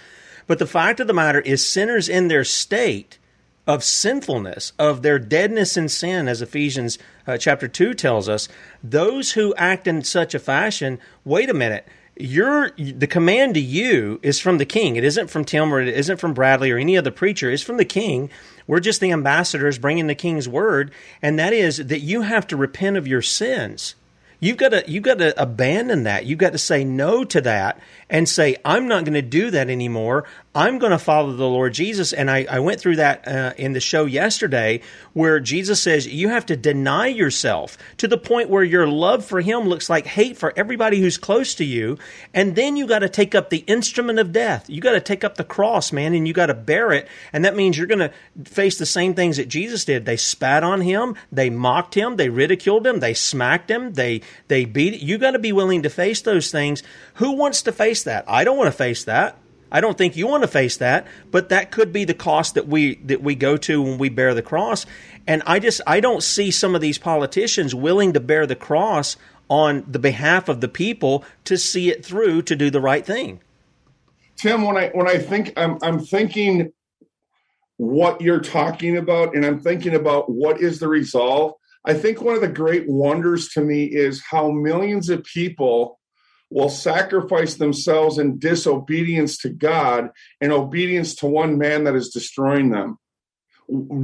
But 0.45 0.59
the 0.59 0.67
fact 0.67 0.99
of 0.99 1.07
the 1.07 1.13
matter 1.13 1.41
is, 1.41 1.65
sinners 1.65 2.07
in 2.07 2.27
their 2.27 2.43
state 2.43 3.17
of 3.67 3.83
sinfulness, 3.83 4.71
of 4.79 5.01
their 5.01 5.19
deadness 5.19 5.75
in 5.75 5.89
sin, 5.89 6.27
as 6.27 6.41
Ephesians 6.41 6.97
uh, 7.27 7.37
chapter 7.37 7.67
2 7.67 7.93
tells 7.93 8.29
us, 8.29 8.47
those 8.81 9.33
who 9.33 9.53
act 9.55 9.85
in 9.85 10.03
such 10.03 10.33
a 10.33 10.39
fashion, 10.39 10.97
wait 11.25 11.49
a 11.49 11.53
minute, 11.53 11.85
your 12.19 12.71
the 12.77 13.05
command 13.05 13.53
to 13.53 13.59
you 13.59 14.19
is 14.23 14.39
from 14.39 14.57
the 14.57 14.65
king. 14.65 14.95
It 14.95 15.03
isn't 15.03 15.29
from 15.29 15.45
Tim 15.45 15.71
or 15.71 15.81
it 15.81 15.87
isn't 15.87 16.17
from 16.17 16.33
Bradlee 16.33 16.73
or 16.73 16.77
any 16.77 16.97
other 16.97 17.11
preacher. 17.11 17.51
It's 17.51 17.61
from 17.61 17.77
the 17.77 17.85
king. 17.85 18.31
We're 18.65 18.79
just 18.79 19.01
the 19.01 19.11
ambassadors 19.11 19.77
bringing 19.77 20.07
the 20.07 20.15
king's 20.15 20.49
word, 20.49 20.91
and 21.21 21.37
that 21.37 21.53
is 21.53 21.77
that 21.77 21.99
you 21.99 22.23
have 22.23 22.47
to 22.47 22.57
repent 22.57 22.97
of 22.97 23.07
your 23.07 23.21
sins. 23.21 23.93
You've 24.39 24.57
got 24.57 24.69
to 24.69 24.83
you've 24.87 25.03
got 25.03 25.19
to 25.19 25.39
abandon 25.41 26.03
that. 26.03 26.25
You've 26.25 26.39
got 26.39 26.51
to 26.53 26.57
say 26.57 26.83
no 26.83 27.23
to 27.25 27.41
that 27.41 27.79
and 28.09 28.27
say, 28.27 28.55
I'm 28.63 28.87
not 28.87 29.03
going 29.03 29.13
to 29.13 29.21
do 29.21 29.51
that 29.51 29.69
anymore. 29.69 30.25
I'm 30.55 30.79
going 30.79 30.91
to 30.91 30.97
follow 30.97 31.33
the 31.33 31.47
Lord 31.47 31.73
Jesus. 31.73 32.13
And 32.13 32.31
I, 32.31 32.47
I 32.49 32.59
went 32.59 32.79
through 32.79 32.95
that 32.95 33.27
uh, 33.27 33.53
in 33.57 33.73
the 33.73 33.79
show 33.79 34.05
yesterday 34.05 34.81
where 35.13 35.39
Jesus 35.39 35.81
says 35.81 36.07
you 36.07 36.29
have 36.29 36.47
to 36.47 36.55
deny 36.55 37.07
yourself 37.07 37.77
to 37.97 38.07
the 38.07 38.17
point 38.17 38.49
where 38.49 38.63
your 38.63 38.87
love 38.87 39.23
for 39.23 39.41
Him 39.41 39.67
looks 39.67 39.87
like 39.87 40.07
hate 40.07 40.35
for 40.35 40.53
everybody 40.55 40.99
who's 40.99 41.17
close 41.17 41.53
to 41.55 41.65
you. 41.65 41.97
And 42.33 42.55
then 42.55 42.75
you 42.75 42.87
got 42.87 42.99
to 42.99 43.09
take 43.09 43.35
up 43.35 43.49
the 43.49 43.63
instrument 43.67 44.17
of 44.17 44.31
death. 44.31 44.67
You 44.67 44.81
got 44.81 44.93
to 44.93 44.99
take 44.99 45.23
up 45.23 45.35
the 45.35 45.43
cross, 45.43 45.91
man, 45.91 46.15
and 46.15 46.27
you 46.27 46.33
got 46.33 46.47
to 46.47 46.53
bear 46.55 46.91
it. 46.91 47.07
And 47.33 47.45
that 47.45 47.55
means 47.55 47.77
you're 47.77 47.87
going 47.87 47.99
to 47.99 48.13
face 48.45 48.79
the 48.79 48.85
same 48.85 49.13
things 49.13 49.37
that 49.37 49.49
Jesus 49.49 49.85
did. 49.85 50.05
They 50.05 50.17
spat 50.17 50.63
on 50.63 50.81
Him, 50.81 51.15
they 51.31 51.51
mocked 51.51 51.93
Him, 51.93 52.15
they 52.15 52.29
ridiculed 52.29 52.87
Him, 52.87 52.99
they 52.99 53.13
smacked 53.13 53.69
Him, 53.69 53.93
they, 53.93 54.21
they 54.47 54.65
beat 54.65 55.01
You 55.01 55.19
got 55.19 55.31
to 55.31 55.39
be 55.39 55.51
willing 55.51 55.83
to 55.83 55.89
face 55.89 56.21
those 56.21 56.49
things. 56.49 56.81
Who 57.15 57.33
wants 57.33 57.61
to 57.63 57.71
face 57.71 57.96
face 57.97 58.03
that. 58.03 58.25
I 58.27 58.43
don't 58.43 58.57
want 58.57 58.67
to 58.67 58.77
face 58.77 59.05
that. 59.05 59.37
I 59.71 59.81
don't 59.81 59.97
think 59.97 60.15
you 60.15 60.27
want 60.27 60.43
to 60.43 60.47
face 60.47 60.77
that, 60.77 61.07
but 61.29 61.49
that 61.49 61.71
could 61.71 61.91
be 61.91 62.05
the 62.05 62.13
cost 62.13 62.53
that 62.53 62.67
we 62.67 62.95
that 63.05 63.21
we 63.21 63.35
go 63.35 63.57
to 63.57 63.81
when 63.81 63.97
we 63.97 64.09
bear 64.09 64.33
the 64.33 64.41
cross. 64.41 64.85
And 65.25 65.43
I 65.45 65.59
just 65.59 65.81
I 65.85 65.99
don't 65.99 66.23
see 66.23 66.51
some 66.51 66.75
of 66.75 66.79
these 66.79 66.97
politicians 66.97 67.75
willing 67.75 68.13
to 68.13 68.19
bear 68.19 68.45
the 68.45 68.55
cross 68.55 69.17
on 69.49 69.83
the 69.87 69.99
behalf 69.99 70.47
of 70.47 70.61
the 70.61 70.67
people 70.67 71.25
to 71.45 71.57
see 71.57 71.89
it 71.89 72.05
through 72.05 72.43
to 72.43 72.55
do 72.55 72.69
the 72.69 72.79
right 72.79 73.05
thing. 73.05 73.41
Tim, 74.37 74.63
when 74.63 74.77
I 74.77 74.89
when 74.89 75.07
I 75.07 75.17
think 75.17 75.51
I'm 75.57 75.77
I'm 75.81 75.99
thinking 75.99 76.71
what 77.77 78.21
you're 78.21 78.39
talking 78.39 78.97
about 78.97 79.35
and 79.35 79.45
I'm 79.45 79.59
thinking 79.59 79.95
about 79.95 80.31
what 80.31 80.61
is 80.61 80.79
the 80.79 80.87
resolve. 80.87 81.53
I 81.85 81.93
think 81.93 82.21
one 82.21 82.35
of 82.35 82.41
the 82.41 82.47
great 82.47 82.87
wonders 82.87 83.49
to 83.49 83.61
me 83.61 83.85
is 83.85 84.23
how 84.29 84.49
millions 84.51 85.09
of 85.09 85.23
people 85.23 85.96
will 86.49 86.69
sacrifice 86.69 87.55
themselves 87.55 88.17
in 88.17 88.39
disobedience 88.39 89.37
to 89.39 89.49
God 89.49 90.09
and 90.39 90.51
obedience 90.51 91.15
to 91.15 91.27
one 91.27 91.57
man 91.57 91.83
that 91.83 91.95
is 91.95 92.09
destroying 92.09 92.69
them. 92.69 92.97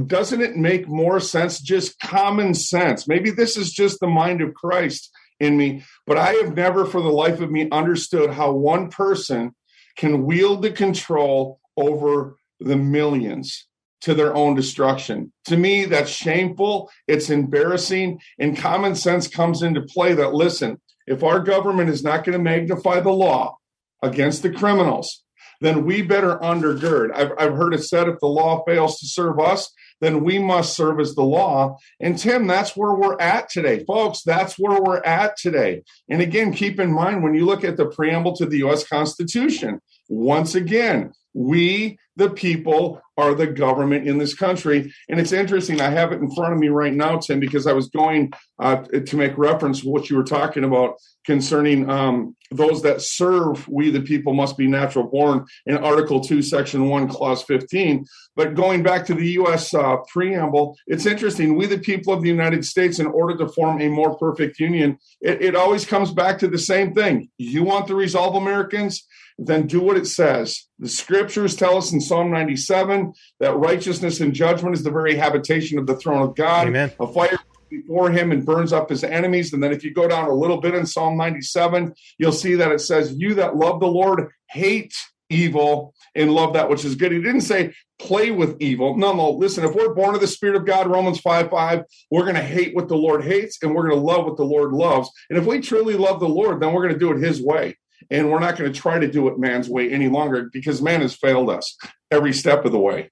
Doesn't 0.06 0.42
it 0.42 0.56
make 0.56 0.86
more 0.86 1.20
sense? 1.20 1.60
Just 1.60 1.98
common 1.98 2.52
sense. 2.54 3.08
Maybe 3.08 3.30
this 3.30 3.56
is 3.56 3.72
just 3.72 3.98
the 4.00 4.06
mind 4.06 4.42
of 4.42 4.52
Christ 4.52 5.10
in 5.40 5.56
me, 5.56 5.84
but 6.06 6.18
I 6.18 6.32
have 6.34 6.54
never 6.54 6.84
for 6.84 7.00
the 7.00 7.08
life 7.08 7.40
of 7.40 7.50
me 7.50 7.68
understood 7.70 8.30
how 8.30 8.52
one 8.52 8.90
person 8.90 9.54
can 9.96 10.26
wield 10.26 10.62
the 10.62 10.70
control 10.70 11.60
over 11.76 12.36
the 12.60 12.76
millions 12.76 13.66
to 14.02 14.14
their 14.14 14.34
own 14.34 14.54
destruction. 14.54 15.32
To 15.46 15.56
me, 15.56 15.86
that's 15.86 16.10
shameful. 16.10 16.90
It's 17.08 17.30
embarrassing. 17.30 18.20
And 18.38 18.56
common 18.56 18.94
sense 18.94 19.26
comes 19.26 19.62
into 19.62 19.80
play 19.80 20.12
that, 20.12 20.34
listen, 20.34 20.78
if 21.06 21.22
our 21.22 21.40
government 21.40 21.90
is 21.90 22.02
not 22.02 22.24
going 22.24 22.36
to 22.36 22.42
magnify 22.42 23.00
the 23.00 23.12
law 23.12 23.56
against 24.02 24.42
the 24.42 24.50
criminals, 24.50 25.24
then 25.60 25.84
we 25.84 26.02
better 26.02 26.36
undergird. 26.38 27.14
I've, 27.14 27.32
I've 27.38 27.56
heard 27.56 27.74
it 27.74 27.82
said 27.84 28.08
if 28.08 28.18
the 28.20 28.26
law 28.26 28.64
fails 28.64 28.98
to 29.00 29.06
serve 29.06 29.38
us, 29.40 29.72
then 30.00 30.24
we 30.24 30.38
must 30.38 30.76
serve 30.76 31.00
as 31.00 31.14
the 31.14 31.22
law. 31.22 31.76
And 32.00 32.18
Tim, 32.18 32.46
that's 32.46 32.76
where 32.76 32.94
we're 32.94 33.18
at 33.20 33.48
today. 33.48 33.84
Folks, 33.84 34.22
that's 34.22 34.58
where 34.58 34.80
we're 34.82 35.02
at 35.02 35.36
today. 35.36 35.82
And 36.08 36.20
again, 36.20 36.52
keep 36.52 36.80
in 36.80 36.92
mind 36.92 37.22
when 37.22 37.34
you 37.34 37.46
look 37.46 37.64
at 37.64 37.76
the 37.76 37.86
preamble 37.86 38.36
to 38.36 38.46
the 38.46 38.64
US 38.64 38.86
Constitution, 38.86 39.80
once 40.08 40.54
again, 40.54 41.12
we 41.34 41.98
the 42.16 42.30
people 42.30 43.00
are 43.16 43.34
the 43.34 43.46
government 43.46 44.08
in 44.08 44.18
this 44.18 44.34
country. 44.34 44.92
And 45.08 45.20
it's 45.20 45.32
interesting. 45.32 45.80
I 45.80 45.90
have 45.90 46.12
it 46.12 46.20
in 46.20 46.30
front 46.34 46.52
of 46.52 46.58
me 46.58 46.68
right 46.68 46.92
now, 46.92 47.18
Tim, 47.18 47.40
because 47.40 47.66
I 47.66 47.72
was 47.72 47.88
going 47.88 48.32
uh, 48.58 48.76
to 48.76 49.16
make 49.16 49.36
reference 49.38 49.80
to 49.80 49.88
what 49.88 50.10
you 50.10 50.16
were 50.16 50.24
talking 50.24 50.64
about 50.64 50.96
concerning 51.24 51.88
um, 51.88 52.36
those 52.50 52.82
that 52.82 53.00
serve 53.00 53.66
we 53.68 53.90
the 53.90 54.00
people 54.00 54.34
must 54.34 54.56
be 54.56 54.66
natural 54.66 55.06
born 55.06 55.44
in 55.66 55.76
Article 55.76 56.20
2, 56.20 56.42
Section 56.42 56.88
1, 56.88 57.08
Clause 57.08 57.42
15. 57.44 58.04
But 58.36 58.54
going 58.54 58.82
back 58.82 59.06
to 59.06 59.14
the 59.14 59.28
U.S. 59.32 59.72
Uh, 59.72 59.96
preamble, 60.12 60.76
it's 60.86 61.06
interesting. 61.06 61.56
We 61.56 61.66
the 61.66 61.78
people 61.78 62.12
of 62.12 62.22
the 62.22 62.28
United 62.28 62.64
States, 62.64 62.98
in 62.98 63.06
order 63.06 63.36
to 63.38 63.52
form 63.52 63.80
a 63.80 63.88
more 63.88 64.16
perfect 64.18 64.58
union, 64.58 64.98
it, 65.20 65.40
it 65.40 65.56
always 65.56 65.86
comes 65.86 66.12
back 66.12 66.38
to 66.40 66.48
the 66.48 66.58
same 66.58 66.94
thing. 66.94 67.30
You 67.38 67.64
want 67.64 67.86
the 67.86 67.94
resolve, 67.94 68.34
Americans? 68.34 69.06
Then 69.38 69.66
do 69.66 69.80
what 69.80 69.96
it 69.96 70.06
says. 70.06 70.68
The 70.78 70.88
scriptures 70.88 71.56
tell 71.56 71.76
us 71.76 71.92
in 71.92 72.00
Psalm 72.00 72.30
97 72.30 73.12
that 73.40 73.56
righteousness 73.56 74.20
and 74.20 74.32
judgment 74.32 74.74
is 74.74 74.84
the 74.84 74.90
very 74.90 75.16
habitation 75.16 75.78
of 75.78 75.86
the 75.86 75.96
throne 75.96 76.22
of 76.22 76.36
God. 76.36 76.68
Amen. 76.68 76.92
A 77.00 77.06
fire 77.06 77.38
before 77.70 78.10
him 78.10 78.30
and 78.30 78.46
burns 78.46 78.72
up 78.72 78.90
his 78.90 79.02
enemies. 79.02 79.52
And 79.52 79.62
then 79.62 79.72
if 79.72 79.82
you 79.82 79.92
go 79.92 80.06
down 80.06 80.28
a 80.28 80.34
little 80.34 80.60
bit 80.60 80.74
in 80.74 80.86
Psalm 80.86 81.16
97, 81.16 81.94
you'll 82.18 82.32
see 82.32 82.54
that 82.54 82.70
it 82.70 82.80
says, 82.80 83.14
You 83.16 83.34
that 83.34 83.56
love 83.56 83.80
the 83.80 83.86
Lord 83.86 84.30
hate 84.48 84.94
evil 85.30 85.94
and 86.14 86.32
love 86.32 86.52
that 86.52 86.68
which 86.68 86.84
is 86.84 86.94
good. 86.94 87.10
He 87.10 87.20
didn't 87.20 87.40
say 87.40 87.74
play 87.98 88.30
with 88.30 88.56
evil. 88.60 88.96
No, 88.96 89.12
no. 89.12 89.30
Listen, 89.30 89.64
if 89.64 89.74
we're 89.74 89.94
born 89.94 90.14
of 90.14 90.20
the 90.20 90.26
Spirit 90.28 90.56
of 90.56 90.66
God, 90.66 90.86
Romans 90.86 91.18
5 91.20 91.50
5, 91.50 91.82
we're 92.10 92.22
going 92.22 92.34
to 92.34 92.42
hate 92.42 92.74
what 92.74 92.88
the 92.88 92.96
Lord 92.96 93.24
hates 93.24 93.58
and 93.62 93.74
we're 93.74 93.88
going 93.88 93.98
to 93.98 94.06
love 94.06 94.26
what 94.26 94.36
the 94.36 94.44
Lord 94.44 94.72
loves. 94.72 95.10
And 95.30 95.38
if 95.38 95.44
we 95.44 95.60
truly 95.60 95.94
love 95.94 96.20
the 96.20 96.28
Lord, 96.28 96.60
then 96.60 96.72
we're 96.72 96.82
going 96.82 96.94
to 96.94 96.98
do 96.98 97.10
it 97.12 97.18
his 97.18 97.42
way 97.42 97.76
and 98.10 98.30
we're 98.30 98.40
not 98.40 98.56
going 98.56 98.72
to 98.72 98.78
try 98.78 98.98
to 98.98 99.10
do 99.10 99.28
it 99.28 99.38
man's 99.38 99.68
way 99.68 99.90
any 99.90 100.08
longer 100.08 100.48
because 100.52 100.82
man 100.82 101.00
has 101.00 101.14
failed 101.14 101.50
us 101.50 101.76
every 102.10 102.32
step 102.32 102.64
of 102.64 102.72
the 102.72 102.78
way. 102.78 103.10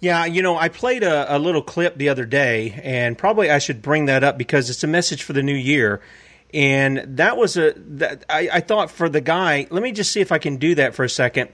Yeah, 0.00 0.24
you 0.24 0.42
know, 0.42 0.56
I 0.56 0.68
played 0.68 1.02
a, 1.02 1.36
a, 1.36 1.38
little 1.38 1.62
clip 1.62 1.96
the 1.96 2.08
other 2.08 2.24
day, 2.24 2.80
and 2.84 3.18
probably 3.18 3.50
I 3.50 3.58
should 3.58 3.82
bring 3.82 4.06
that 4.06 4.22
up 4.22 4.38
because 4.38 4.70
it's 4.70 4.84
a 4.84 4.86
message 4.86 5.22
for 5.24 5.32
the 5.32 5.42
new 5.42 5.54
year. 5.54 6.00
And 6.54 7.16
that 7.18 7.36
was 7.36 7.56
a 7.56 7.72
that 7.76 8.24
I, 8.30 8.48
I 8.54 8.60
thought 8.60 8.90
for 8.90 9.08
the 9.08 9.20
guy. 9.20 9.66
Let 9.70 9.82
me 9.82 9.92
just 9.92 10.12
see 10.12 10.20
if 10.20 10.32
I 10.32 10.38
can 10.38 10.56
do 10.56 10.74
that 10.76 10.94
for 10.94 11.04
a 11.04 11.08
second. 11.10 11.50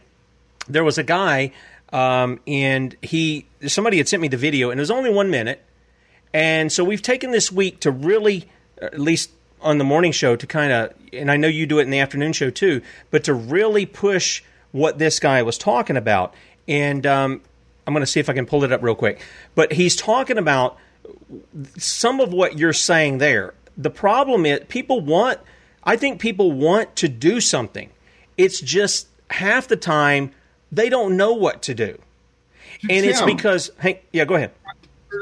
There 0.68 0.84
was 0.84 0.98
a 0.98 1.02
guy, 1.02 1.52
um, 1.92 2.40
and 2.46 2.94
he 3.02 3.46
somebody 3.66 3.96
had 3.96 4.08
sent 4.08 4.20
me 4.22 4.28
the 4.28 4.36
video, 4.36 4.70
and 4.70 4.78
it 4.78 4.82
was 4.82 4.90
only 4.90 5.10
one 5.10 5.30
minute. 5.30 5.64
And 6.32 6.70
so 6.70 6.84
we've 6.84 7.02
taken 7.02 7.30
this 7.30 7.50
week 7.50 7.80
to 7.80 7.90
really, 7.90 8.48
at 8.80 8.98
least 8.98 9.30
on 9.64 9.78
the 9.78 9.84
morning 9.84 10.12
show 10.12 10.36
to 10.36 10.46
kind 10.46 10.72
of, 10.72 10.92
and 11.12 11.30
I 11.30 11.36
know 11.36 11.48
you 11.48 11.66
do 11.66 11.78
it 11.78 11.82
in 11.82 11.90
the 11.90 11.98
afternoon 11.98 12.32
show 12.34 12.50
too, 12.50 12.82
but 13.10 13.24
to 13.24 13.34
really 13.34 13.86
push 13.86 14.42
what 14.70 14.98
this 14.98 15.18
guy 15.18 15.42
was 15.42 15.58
talking 15.58 15.96
about. 15.96 16.34
And 16.68 17.06
um, 17.06 17.40
I'm 17.86 17.94
going 17.94 18.02
to 18.02 18.06
see 18.06 18.20
if 18.20 18.28
I 18.28 18.34
can 18.34 18.46
pull 18.46 18.62
it 18.62 18.72
up 18.72 18.82
real 18.82 18.94
quick. 18.94 19.20
But 19.54 19.72
he's 19.72 19.96
talking 19.96 20.38
about 20.38 20.78
some 21.78 22.20
of 22.20 22.32
what 22.32 22.58
you're 22.58 22.72
saying 22.72 23.18
there. 23.18 23.54
The 23.76 23.90
problem 23.90 24.46
is 24.46 24.60
people 24.68 25.00
want, 25.00 25.40
I 25.82 25.96
think 25.96 26.20
people 26.20 26.52
want 26.52 26.94
to 26.96 27.08
do 27.08 27.40
something. 27.40 27.90
It's 28.36 28.60
just 28.60 29.08
half 29.30 29.66
the 29.66 29.76
time 29.76 30.32
they 30.70 30.88
don't 30.88 31.16
know 31.16 31.32
what 31.32 31.62
to 31.62 31.74
do. 31.74 31.98
And 32.90 33.06
it's 33.06 33.22
because, 33.22 33.70
hey, 33.80 34.02
yeah, 34.12 34.24
go 34.24 34.34
ahead. 34.34 34.52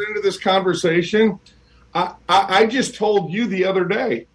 Into 0.09 0.20
this 0.20 0.38
conversation, 0.38 1.38
I, 1.95 2.14
I, 2.28 2.61
I 2.61 2.66
just 2.66 2.95
told 2.95 3.30
you 3.32 3.47
the 3.47 3.66
other 3.66 3.84
day 3.84 4.26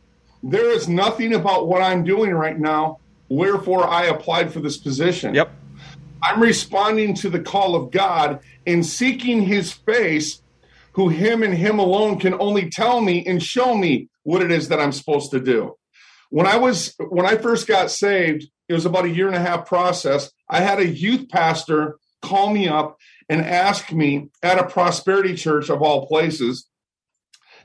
there 0.43 0.69
is 0.69 0.87
nothing 0.87 1.33
about 1.33 1.67
what 1.67 1.81
I'm 1.81 2.03
doing 2.03 2.31
right 2.31 2.57
now, 2.57 2.99
wherefore 3.29 3.87
I 3.87 4.05
applied 4.05 4.53
for 4.53 4.59
this 4.59 4.77
position. 4.77 5.33
Yep. 5.33 5.51
I'm 6.23 6.41
responding 6.41 7.13
to 7.15 7.29
the 7.29 7.39
call 7.39 7.75
of 7.75 7.91
God 7.91 8.39
and 8.65 8.85
seeking 8.85 9.41
his 9.41 9.71
face, 9.71 10.41
who 10.93 11.09
him 11.09 11.43
and 11.43 11.53
him 11.53 11.79
alone 11.79 12.19
can 12.19 12.33
only 12.39 12.69
tell 12.69 13.01
me 13.01 13.25
and 13.25 13.41
show 13.41 13.75
me 13.75 14.09
what 14.23 14.41
it 14.41 14.51
is 14.51 14.69
that 14.69 14.79
I'm 14.79 14.91
supposed 14.91 15.31
to 15.31 15.39
do. 15.39 15.75
When 16.29 16.47
I 16.47 16.57
was 16.57 16.93
when 17.09 17.25
I 17.25 17.37
first 17.37 17.67
got 17.67 17.91
saved, 17.91 18.47
it 18.67 18.73
was 18.73 18.85
about 18.85 19.05
a 19.05 19.09
year 19.09 19.27
and 19.27 19.35
a 19.35 19.39
half 19.39 19.65
process. 19.65 20.29
I 20.49 20.61
had 20.61 20.79
a 20.79 20.87
youth 20.87 21.29
pastor 21.29 21.97
call 22.21 22.51
me 22.51 22.67
up 22.67 22.97
and 23.29 23.41
ask 23.41 23.91
me 23.91 24.29
at 24.43 24.59
a 24.59 24.67
prosperity 24.67 25.35
church 25.35 25.69
of 25.69 25.81
all 25.81 26.07
places 26.07 26.67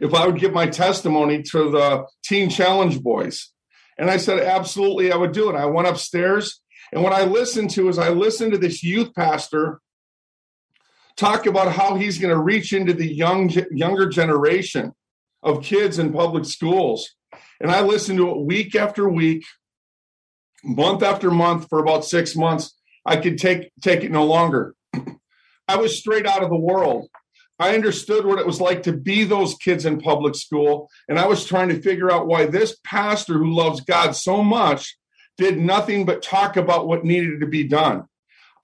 if 0.02 0.14
I 0.14 0.26
would 0.26 0.38
give 0.38 0.52
my 0.52 0.66
testimony 0.66 1.42
to 1.52 1.70
the 1.70 2.04
Teen 2.24 2.50
Challenge 2.50 3.00
boys. 3.00 3.52
And 3.96 4.10
I 4.10 4.16
said, 4.16 4.40
absolutely, 4.40 5.12
I 5.12 5.16
would 5.16 5.30
do 5.30 5.48
it. 5.48 5.54
I 5.54 5.66
went 5.66 5.86
upstairs. 5.86 6.60
And 6.92 7.04
what 7.04 7.12
I 7.12 7.24
listened 7.24 7.70
to 7.70 7.88
is 7.88 7.98
I 7.98 8.10
listened 8.10 8.52
to 8.52 8.58
this 8.58 8.82
youth 8.82 9.14
pastor 9.14 9.80
talk 11.16 11.46
about 11.46 11.72
how 11.72 11.94
he's 11.94 12.18
going 12.18 12.34
to 12.34 12.40
reach 12.40 12.72
into 12.72 12.92
the 12.92 13.06
young 13.06 13.48
younger 13.70 14.08
generation 14.08 14.92
of 15.42 15.62
kids 15.62 16.00
in 16.00 16.12
public 16.12 16.46
schools. 16.46 17.08
And 17.60 17.70
I 17.70 17.82
listened 17.82 18.18
to 18.18 18.30
it 18.30 18.44
week 18.44 18.74
after 18.74 19.08
week, 19.08 19.44
month 20.64 21.04
after 21.04 21.30
month 21.30 21.68
for 21.68 21.78
about 21.78 22.04
six 22.04 22.34
months. 22.34 22.76
I 23.06 23.18
could 23.18 23.38
take 23.38 23.70
take 23.80 24.02
it 24.02 24.10
no 24.10 24.24
longer. 24.24 24.74
I 25.68 25.76
was 25.76 25.96
straight 25.96 26.26
out 26.26 26.42
of 26.42 26.50
the 26.50 26.56
world. 26.56 27.08
I 27.62 27.74
understood 27.76 28.26
what 28.26 28.40
it 28.40 28.46
was 28.46 28.60
like 28.60 28.82
to 28.82 28.92
be 28.92 29.22
those 29.22 29.54
kids 29.54 29.86
in 29.86 30.00
public 30.00 30.34
school. 30.34 30.90
And 31.08 31.16
I 31.16 31.26
was 31.26 31.44
trying 31.44 31.68
to 31.68 31.80
figure 31.80 32.10
out 32.10 32.26
why 32.26 32.46
this 32.46 32.76
pastor 32.82 33.34
who 33.34 33.54
loves 33.54 33.82
God 33.82 34.16
so 34.16 34.42
much 34.42 34.98
did 35.38 35.58
nothing 35.58 36.04
but 36.04 36.22
talk 36.22 36.56
about 36.56 36.88
what 36.88 37.04
needed 37.04 37.38
to 37.38 37.46
be 37.46 37.62
done. 37.62 38.02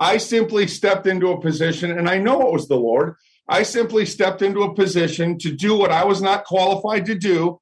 I 0.00 0.16
simply 0.16 0.66
stepped 0.66 1.06
into 1.06 1.28
a 1.28 1.40
position, 1.40 1.96
and 1.96 2.08
I 2.08 2.18
know 2.18 2.42
it 2.42 2.52
was 2.52 2.66
the 2.66 2.76
Lord. 2.76 3.14
I 3.48 3.62
simply 3.62 4.04
stepped 4.04 4.42
into 4.42 4.62
a 4.62 4.74
position 4.74 5.38
to 5.38 5.52
do 5.52 5.76
what 5.76 5.92
I 5.92 6.04
was 6.04 6.20
not 6.20 6.44
qualified 6.44 7.06
to 7.06 7.14
do 7.14 7.60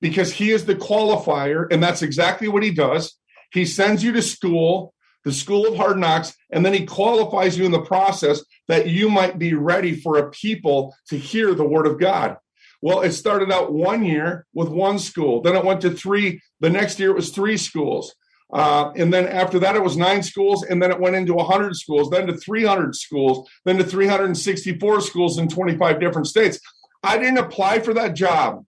because 0.00 0.32
He 0.32 0.50
is 0.50 0.64
the 0.64 0.74
qualifier, 0.74 1.66
and 1.70 1.82
that's 1.82 2.02
exactly 2.02 2.48
what 2.48 2.62
He 2.64 2.72
does. 2.72 3.16
He 3.52 3.64
sends 3.64 4.02
you 4.02 4.12
to 4.12 4.22
school 4.22 4.93
the 5.24 5.32
school 5.32 5.66
of 5.66 5.76
hard 5.76 5.98
knocks, 5.98 6.34
and 6.50 6.64
then 6.64 6.74
he 6.74 6.86
qualifies 6.86 7.56
you 7.58 7.64
in 7.64 7.72
the 7.72 7.80
process 7.80 8.42
that 8.68 8.88
you 8.88 9.08
might 9.08 9.38
be 9.38 9.54
ready 9.54 9.94
for 9.94 10.18
a 10.18 10.30
people 10.30 10.94
to 11.08 11.18
hear 11.18 11.54
the 11.54 11.64
word 11.64 11.86
of 11.86 11.98
God. 11.98 12.36
Well, 12.82 13.00
it 13.00 13.12
started 13.12 13.50
out 13.50 13.72
one 13.72 14.04
year 14.04 14.46
with 14.52 14.68
one 14.68 14.98
school, 14.98 15.40
then 15.40 15.56
it 15.56 15.64
went 15.64 15.80
to 15.82 15.90
three. 15.90 16.42
The 16.60 16.70
next 16.70 16.98
year 16.98 17.10
it 17.10 17.16
was 17.16 17.30
three 17.30 17.56
schools. 17.56 18.14
Uh, 18.52 18.92
and 18.94 19.12
then 19.12 19.26
after 19.26 19.58
that, 19.58 19.74
it 19.74 19.82
was 19.82 19.96
nine 19.96 20.22
schools, 20.22 20.62
and 20.64 20.80
then 20.80 20.90
it 20.90 21.00
went 21.00 21.16
into 21.16 21.34
100 21.34 21.74
schools, 21.74 22.10
then 22.10 22.26
to 22.26 22.36
300 22.36 22.94
schools, 22.94 23.48
then 23.64 23.78
to 23.78 23.84
364 23.84 25.00
schools 25.00 25.38
in 25.38 25.48
25 25.48 25.98
different 25.98 26.26
states. 26.26 26.60
I 27.02 27.18
didn't 27.18 27.38
apply 27.38 27.80
for 27.80 27.94
that 27.94 28.14
job. 28.14 28.64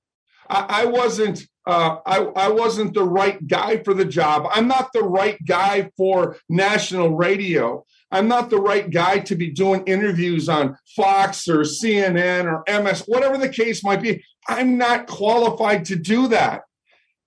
I, 0.49 0.83
I 0.83 0.85
wasn't 0.87 1.47
uh, 1.67 1.99
I, 2.07 2.19
I 2.19 2.49
wasn't 2.49 2.95
the 2.95 3.03
right 3.03 3.45
guy 3.47 3.79
for 3.83 3.93
the 3.93 4.05
job. 4.05 4.47
I'm 4.53 4.69
not 4.69 4.93
the 4.93 5.03
right 5.03 5.37
guy 5.45 5.91
for 5.97 6.37
national 6.49 7.17
radio. 7.17 7.85
I'm 8.12 8.29
not 8.29 8.51
the 8.51 8.61
right 8.61 8.89
guy 8.89 9.19
to 9.21 9.35
be 9.35 9.51
doing 9.51 9.83
interviews 9.87 10.49
on 10.49 10.79
Fox 10.95 11.49
or 11.49 11.61
CNN 11.61 12.45
or 12.45 12.62
MS, 12.83 13.03
whatever 13.07 13.37
the 13.37 13.49
case 13.49 13.83
might 13.83 14.01
be. 14.01 14.25
I'm 14.49 14.79
not 14.79 15.09
qualified 15.09 15.87
to 15.87 15.97
do 15.97 16.29
that. 16.29 16.62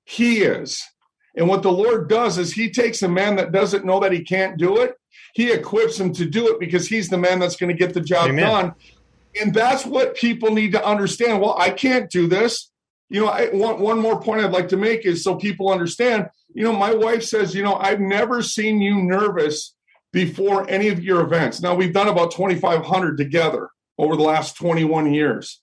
He 0.06 0.40
is. 0.40 0.82
And 1.36 1.48
what 1.48 1.62
the 1.62 1.72
Lord 1.72 2.08
does 2.08 2.38
is 2.38 2.54
He 2.54 2.72
takes 2.72 3.02
a 3.02 3.10
man 3.10 3.36
that 3.36 3.52
doesn't 3.52 3.86
know 3.86 4.00
that 4.00 4.14
he 4.14 4.24
can't 4.24 4.58
do 4.58 4.80
it, 4.80 4.96
He 5.34 5.52
equips 5.52 6.00
him 6.00 6.14
to 6.14 6.26
do 6.26 6.48
it 6.48 6.62
because 6.62 6.88
He's 6.88 7.10
the 7.10 7.18
man 7.18 7.40
that's 7.40 7.58
going 7.58 7.76
to 7.76 7.78
get 7.78 7.94
the 7.94 8.02
job 8.02 8.30
Amen. 8.30 8.46
done. 8.46 8.74
And 9.40 9.54
that's 9.54 9.86
what 9.86 10.16
people 10.16 10.52
need 10.52 10.72
to 10.72 10.86
understand. 10.86 11.42
Well, 11.42 11.56
I 11.60 11.70
can't 11.70 12.10
do 12.10 12.28
this. 12.28 12.69
You 13.10 13.22
know, 13.22 13.28
I, 13.28 13.48
one, 13.48 13.80
one 13.80 14.00
more 14.00 14.22
point 14.22 14.42
I'd 14.42 14.52
like 14.52 14.70
to 14.70 14.78
make 14.78 15.06
is 15.06 15.24
so 15.24 15.36
people 15.36 15.72
understand. 15.72 16.30
You 16.54 16.64
know, 16.64 16.74
my 16.74 16.94
wife 16.94 17.24
says, 17.24 17.56
you 17.56 17.64
know, 17.64 17.76
I've 17.76 18.00
never 18.00 18.42
seen 18.42 18.82
you 18.82 19.02
nervous 19.02 19.76
before 20.14 20.70
any 20.70 20.90
of 20.90 21.04
your 21.04 21.22
events. 21.22 21.62
Now, 21.62 21.76
we've 21.76 21.94
done 21.94 22.08
about 22.08 22.32
2,500 22.32 23.18
together 23.18 23.70
over 23.98 24.16
the 24.16 24.24
last 24.24 24.56
21 24.58 25.14
years. 25.14 25.62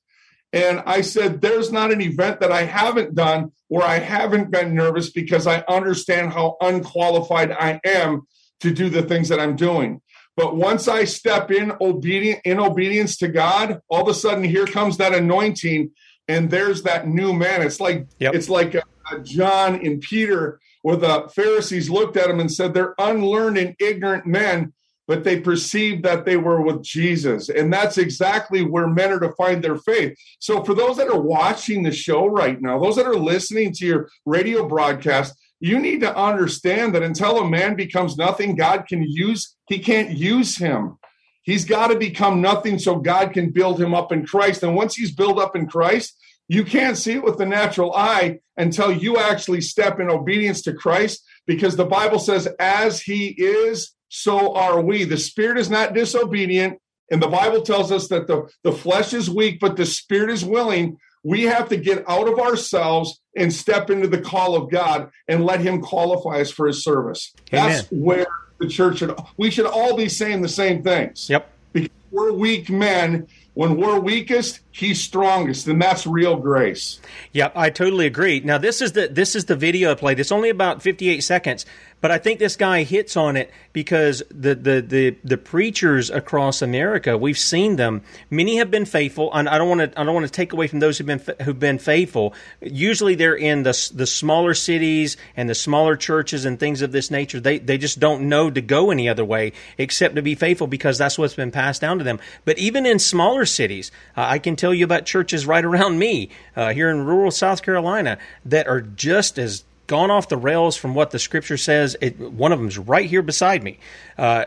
And 0.52 0.82
I 0.86 1.00
said, 1.00 1.40
there's 1.40 1.72
not 1.72 1.92
an 1.92 2.00
event 2.00 2.40
that 2.40 2.52
I 2.52 2.62
haven't 2.62 3.14
done 3.14 3.52
where 3.68 3.86
I 3.86 3.98
haven't 3.98 4.50
been 4.50 4.74
nervous 4.74 5.10
because 5.10 5.46
I 5.46 5.64
understand 5.68 6.32
how 6.32 6.56
unqualified 6.60 7.50
I 7.52 7.80
am 7.84 8.22
to 8.60 8.72
do 8.72 8.88
the 8.88 9.02
things 9.02 9.28
that 9.28 9.40
I'm 9.40 9.56
doing. 9.56 10.00
But 10.36 10.56
once 10.56 10.86
I 10.86 11.04
step 11.04 11.50
in 11.50 11.72
obedient 11.80 12.40
in 12.44 12.60
obedience 12.60 13.16
to 13.18 13.28
God, 13.28 13.80
all 13.88 14.02
of 14.02 14.08
a 14.08 14.14
sudden 14.14 14.44
here 14.44 14.66
comes 14.66 14.98
that 14.98 15.14
anointing 15.14 15.90
and 16.28 16.50
there's 16.50 16.82
that 16.82 17.08
new 17.08 17.32
man. 17.32 17.62
It's 17.62 17.80
like 17.80 18.06
yep. 18.18 18.34
it's 18.34 18.48
like 18.48 18.74
a, 18.74 18.82
a 19.12 19.20
John 19.20 19.76
and 19.84 20.00
Peter, 20.00 20.60
where 20.82 20.96
the 20.96 21.30
Pharisees 21.34 21.90
looked 21.90 22.16
at 22.16 22.30
him 22.30 22.40
and 22.40 22.52
said, 22.52 22.74
"They're 22.74 22.94
unlearned 22.98 23.58
and 23.58 23.74
ignorant 23.78 24.26
men." 24.26 24.72
But 25.08 25.22
they 25.22 25.38
perceived 25.38 26.02
that 26.02 26.24
they 26.24 26.36
were 26.36 26.60
with 26.60 26.82
Jesus. 26.82 27.48
And 27.48 27.72
that's 27.72 27.96
exactly 27.96 28.62
where 28.62 28.88
men 28.88 29.12
are 29.12 29.20
to 29.20 29.30
find 29.34 29.62
their 29.62 29.76
faith. 29.76 30.18
So, 30.40 30.64
for 30.64 30.74
those 30.74 30.96
that 30.96 31.08
are 31.08 31.20
watching 31.20 31.84
the 31.84 31.92
show 31.92 32.26
right 32.26 32.60
now, 32.60 32.80
those 32.80 32.96
that 32.96 33.06
are 33.06 33.14
listening 33.14 33.72
to 33.74 33.86
your 33.86 34.08
radio 34.24 34.66
broadcast, 34.66 35.32
you 35.60 35.78
need 35.78 36.00
to 36.00 36.16
understand 36.16 36.94
that 36.94 37.02
until 37.02 37.38
a 37.38 37.48
man 37.48 37.76
becomes 37.76 38.16
nothing, 38.16 38.56
God 38.56 38.86
can 38.88 39.02
use, 39.02 39.56
he 39.68 39.78
can't 39.78 40.10
use 40.10 40.56
him. 40.56 40.98
He's 41.46 41.64
got 41.64 41.88
to 41.88 41.96
become 41.96 42.40
nothing 42.40 42.78
so 42.78 42.96
God 42.96 43.32
can 43.32 43.50
build 43.50 43.80
him 43.80 43.94
up 43.94 44.10
in 44.10 44.26
Christ. 44.26 44.64
And 44.64 44.74
once 44.74 44.96
he's 44.96 45.14
built 45.14 45.38
up 45.38 45.54
in 45.54 45.68
Christ, 45.68 46.15
you 46.48 46.64
can't 46.64 46.96
see 46.96 47.14
it 47.14 47.24
with 47.24 47.38
the 47.38 47.46
natural 47.46 47.94
eye 47.94 48.38
until 48.56 48.92
you 48.92 49.18
actually 49.18 49.60
step 49.60 49.98
in 50.00 50.10
obedience 50.10 50.62
to 50.62 50.72
Christ 50.72 51.24
because 51.46 51.76
the 51.76 51.84
Bible 51.84 52.18
says, 52.18 52.48
as 52.58 53.00
he 53.00 53.28
is, 53.28 53.94
so 54.08 54.54
are 54.54 54.80
we. 54.80 55.04
The 55.04 55.18
spirit 55.18 55.58
is 55.58 55.70
not 55.70 55.94
disobedient. 55.94 56.78
And 57.10 57.22
the 57.22 57.28
Bible 57.28 57.62
tells 57.62 57.92
us 57.92 58.08
that 58.08 58.26
the, 58.26 58.48
the 58.62 58.72
flesh 58.72 59.12
is 59.12 59.30
weak, 59.30 59.58
but 59.60 59.76
the 59.76 59.86
spirit 59.86 60.30
is 60.30 60.44
willing. 60.44 60.98
We 61.22 61.42
have 61.44 61.68
to 61.70 61.76
get 61.76 62.08
out 62.08 62.28
of 62.28 62.38
ourselves 62.38 63.20
and 63.36 63.52
step 63.52 63.90
into 63.90 64.08
the 64.08 64.20
call 64.20 64.54
of 64.54 64.70
God 64.70 65.10
and 65.28 65.44
let 65.44 65.60
him 65.60 65.80
qualify 65.80 66.40
us 66.40 66.50
for 66.50 66.66
his 66.66 66.82
service. 66.82 67.32
Amen. 67.52 67.68
That's 67.68 67.88
where 67.90 68.26
the 68.58 68.68
church 68.68 68.98
should, 68.98 69.14
we 69.36 69.50
should 69.50 69.66
all 69.66 69.96
be 69.96 70.08
saying 70.08 70.42
the 70.42 70.48
same 70.48 70.82
things. 70.82 71.28
Yep. 71.28 71.50
Because 71.72 71.90
we're 72.10 72.32
weak 72.32 72.70
men 72.70 73.26
when 73.56 73.78
we're 73.78 73.98
weakest, 73.98 74.60
he's 74.70 75.02
strongest, 75.02 75.66
and 75.66 75.80
that's 75.80 76.06
real 76.06 76.36
grace. 76.36 77.00
Yep, 77.32 77.52
I 77.56 77.70
totally 77.70 78.04
agree. 78.04 78.40
Now 78.40 78.58
this 78.58 78.82
is 78.82 78.92
the 78.92 79.08
this 79.08 79.34
is 79.34 79.46
the 79.46 79.56
video 79.56 79.92
I 79.92 79.94
played. 79.94 80.20
It's 80.20 80.30
only 80.30 80.50
about 80.50 80.82
58 80.82 81.20
seconds, 81.22 81.64
but 82.06 82.12
I 82.12 82.18
think 82.18 82.38
this 82.38 82.54
guy 82.54 82.84
hits 82.84 83.16
on 83.16 83.36
it 83.36 83.50
because 83.72 84.22
the 84.30 84.54
the 84.54 84.80
the, 84.80 85.16
the 85.24 85.36
preachers 85.36 86.08
across 86.08 86.62
America, 86.62 87.18
we've 87.18 87.36
seen 87.36 87.74
them. 87.74 88.02
Many 88.30 88.58
have 88.58 88.70
been 88.70 88.84
faithful, 88.84 89.34
and 89.34 89.48
I 89.48 89.58
don't 89.58 89.68
want 89.68 89.92
to 89.92 90.00
I 90.00 90.04
don't 90.04 90.14
want 90.14 90.24
to 90.24 90.30
take 90.30 90.52
away 90.52 90.68
from 90.68 90.78
those 90.78 90.98
who've 90.98 91.06
been 91.08 91.20
who've 91.42 91.58
been 91.58 91.80
faithful. 91.80 92.32
Usually 92.60 93.16
they're 93.16 93.34
in 93.34 93.64
the 93.64 93.90
the 93.92 94.06
smaller 94.06 94.54
cities 94.54 95.16
and 95.36 95.50
the 95.50 95.54
smaller 95.56 95.96
churches 95.96 96.44
and 96.44 96.60
things 96.60 96.80
of 96.80 96.92
this 96.92 97.10
nature. 97.10 97.40
They 97.40 97.58
they 97.58 97.76
just 97.76 97.98
don't 97.98 98.28
know 98.28 98.52
to 98.52 98.60
go 98.60 98.92
any 98.92 99.08
other 99.08 99.24
way 99.24 99.52
except 99.76 100.14
to 100.14 100.22
be 100.22 100.36
faithful 100.36 100.68
because 100.68 100.98
that's 100.98 101.18
what's 101.18 101.34
been 101.34 101.50
passed 101.50 101.80
down 101.80 101.98
to 101.98 102.04
them. 102.04 102.20
But 102.44 102.56
even 102.60 102.86
in 102.86 103.00
smaller 103.00 103.46
cities. 103.46 103.90
Uh, 104.16 104.26
I 104.28 104.38
can 104.38 104.54
tell 104.54 104.72
you 104.72 104.84
about 104.84 105.06
churches 105.06 105.44
right 105.44 105.64
around 105.64 105.98
me 105.98 106.30
uh, 106.54 106.72
here 106.72 106.88
in 106.88 107.04
rural 107.04 107.32
South 107.32 107.62
Carolina 107.62 108.18
that 108.44 108.68
are 108.68 108.80
just 108.80 109.38
as 109.38 109.64
gone 109.86 110.10
off 110.10 110.28
the 110.28 110.36
rails 110.36 110.76
from 110.76 110.94
what 110.94 111.10
the 111.10 111.18
scripture 111.18 111.56
says. 111.56 111.96
It, 112.00 112.18
one 112.18 112.52
of 112.52 112.58
them's 112.58 112.78
right 112.78 113.08
here 113.08 113.22
beside 113.22 113.62
me. 113.62 113.78
Uh, 114.18 114.46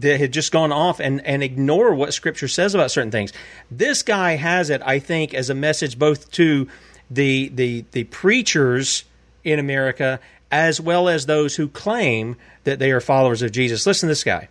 that 0.00 0.20
had 0.20 0.32
just 0.32 0.52
gone 0.52 0.70
off 0.70 1.00
and, 1.00 1.24
and 1.24 1.42
ignore 1.42 1.94
what 1.94 2.12
scripture 2.12 2.48
says 2.48 2.74
about 2.74 2.90
certain 2.90 3.10
things. 3.10 3.32
This 3.70 4.02
guy 4.02 4.36
has 4.36 4.68
it, 4.68 4.82
I 4.84 4.98
think, 4.98 5.32
as 5.32 5.48
a 5.48 5.54
message 5.54 5.98
both 5.98 6.30
to 6.32 6.68
the 7.10 7.48
the 7.48 7.86
the 7.92 8.04
preachers 8.04 9.04
in 9.44 9.58
America 9.58 10.20
as 10.50 10.80
well 10.80 11.08
as 11.08 11.26
those 11.26 11.56
who 11.56 11.68
claim 11.68 12.36
that 12.64 12.78
they 12.78 12.90
are 12.90 13.00
followers 13.00 13.42
of 13.42 13.52
Jesus. 13.52 13.86
Listen 13.86 14.08
to 14.08 14.10
this 14.10 14.24
guy. 14.24 14.48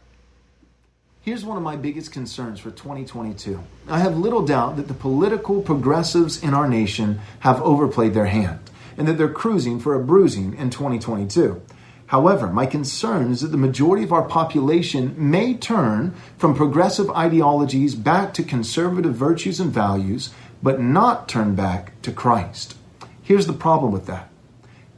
Here's 1.21 1.43
one 1.43 1.57
of 1.57 1.63
my 1.63 1.75
biggest 1.75 2.11
concerns 2.11 2.59
for 2.59 2.71
2022. 2.71 3.59
I 3.89 3.99
have 3.99 4.17
little 4.17 4.45
doubt 4.45 4.77
that 4.77 4.87
the 4.87 4.93
political 4.93 5.61
progressives 5.61 6.41
in 6.41 6.53
our 6.53 6.69
nation 6.69 7.19
have 7.39 7.61
overplayed 7.61 8.13
their 8.13 8.27
hand 8.27 8.59
and 8.97 9.07
that 9.07 9.17
they're 9.17 9.29
cruising 9.29 9.79
for 9.79 9.93
a 9.93 10.03
bruising 10.03 10.55
in 10.55 10.69
2022. 10.69 11.61
However, 12.07 12.47
my 12.47 12.65
concern 12.65 13.31
is 13.31 13.41
that 13.41 13.49
the 13.49 13.57
majority 13.57 14.03
of 14.03 14.13
our 14.13 14.23
population 14.23 15.13
may 15.17 15.53
turn 15.53 16.13
from 16.37 16.55
progressive 16.55 17.09
ideologies 17.11 17.95
back 17.95 18.33
to 18.35 18.43
conservative 18.43 19.13
virtues 19.13 19.59
and 19.59 19.71
values, 19.71 20.31
but 20.63 20.81
not 20.81 21.27
turn 21.27 21.53
back 21.53 22.01
to 22.01 22.11
Christ. 22.11 22.75
Here's 23.21 23.45
the 23.45 23.53
problem 23.53 23.91
with 23.91 24.05
that 24.05 24.29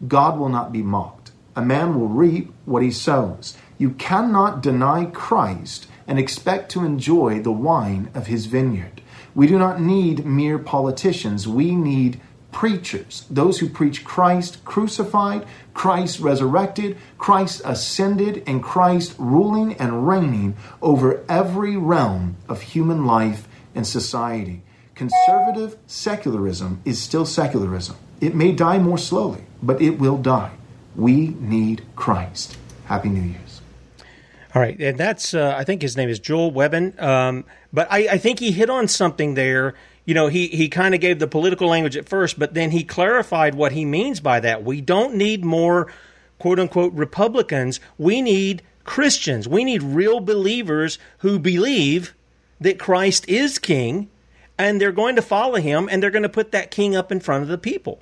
God 0.08 0.38
will 0.38 0.50
not 0.50 0.72
be 0.72 0.84
mocked. 0.84 1.32
A 1.56 1.62
man 1.64 2.00
will 2.00 2.08
reap 2.08 2.54
what 2.66 2.84
he 2.84 2.92
sows. 2.92 3.58
You 3.80 3.90
cannot 3.92 4.62
deny 4.62 5.06
Christ 5.06 5.88
and 6.08 6.20
expect 6.20 6.72
to 6.72 6.86
enjoy 6.86 7.40
the 7.40 7.52
wine 7.52 8.12
of 8.14 8.28
his 8.28 8.46
vineyard. 8.46 9.02
We 9.34 9.48
do 9.48 9.58
not 9.58 9.82
need 9.82 10.26
mere 10.26 10.60
politicians. 10.60 11.48
We 11.48 11.76
need 11.76 12.22
preachers, 12.52 13.26
those 13.30 13.60
who 13.60 13.70
preach 13.70 14.04
Christ 14.04 14.64
crucified, 14.66 15.46
Christ 15.74 16.20
resurrected, 16.20 16.98
Christ 17.18 17.62
ascended, 17.64 18.44
and 18.48 18.64
Christ 18.64 19.16
ruling 19.18 19.74
and 19.76 20.08
reigning 20.08 20.56
over 20.82 21.24
every 21.30 21.78
realm 21.78 22.38
of 22.48 22.62
human 22.62 23.06
life 23.06 23.48
and 23.76 23.86
society. 23.86 24.62
Conservative 24.96 25.78
secularism 25.88 26.82
is 26.84 27.02
still 27.02 27.26
secularism. 27.26 27.96
It 28.20 28.36
may 28.36 28.52
die 28.52 28.80
more 28.80 28.98
slowly, 28.98 29.44
but 29.64 29.82
it 29.82 29.92
will 29.92 30.18
die. 30.18 30.52
We 30.96 31.28
need 31.40 31.84
Christ. 31.96 32.58
Happy 32.86 33.10
New 33.10 33.22
Year's. 33.22 33.62
All 34.54 34.62
right, 34.62 34.80
and 34.80 34.98
that's 34.98 35.36
uh, 35.36 35.56
I 35.56 35.64
think 35.64 35.82
his 35.82 35.96
name 35.96 36.10
is 36.10 36.20
Joel 36.20 36.52
Webbon. 36.52 37.00
Um, 37.00 37.46
but 37.72 37.88
I, 37.92 38.08
I, 38.14 38.18
think 38.18 38.40
he 38.40 38.52
hit 38.52 38.70
on 38.70 38.88
something 38.88 39.36
there. 39.36 39.76
You 40.10 40.16
know, 40.16 40.26
he 40.26 40.48
he 40.48 40.70
kind 40.70 40.96
of 40.96 41.02
gave 41.02 41.20
the 41.20 41.28
political 41.28 41.68
language 41.68 41.96
at 41.96 42.10
first, 42.10 42.40
but 42.40 42.56
then 42.56 42.72
he 42.72 42.84
clarified 42.84 43.54
what 43.54 43.74
he 43.74 43.86
means 43.86 44.20
by 44.20 44.40
that. 44.40 44.64
We 44.64 44.82
don't 44.82 45.14
need 45.14 45.46
more 45.46 45.86
quote 46.40 46.60
unquote 46.60 46.94
Republicans. 46.94 47.80
We 48.00 48.24
need 48.24 48.64
Christians. 48.86 49.48
We 49.48 49.64
need 49.64 49.84
real 49.84 50.20
believers 50.20 50.98
who 51.20 51.38
believe 51.38 52.16
that 52.60 52.80
Christ 52.80 53.30
is 53.30 53.60
King, 53.60 54.10
and 54.58 54.82
they're 54.82 54.92
going 54.92 55.16
to 55.16 55.22
follow 55.22 55.58
him, 55.58 55.88
and 55.92 56.02
they're 56.02 56.10
going 56.10 56.24
to 56.24 56.28
put 56.28 56.52
that 56.54 56.72
King 56.72 56.96
up 56.96 57.12
in 57.12 57.20
front 57.20 57.44
of 57.44 57.48
the 57.48 57.60
people. 57.60 58.02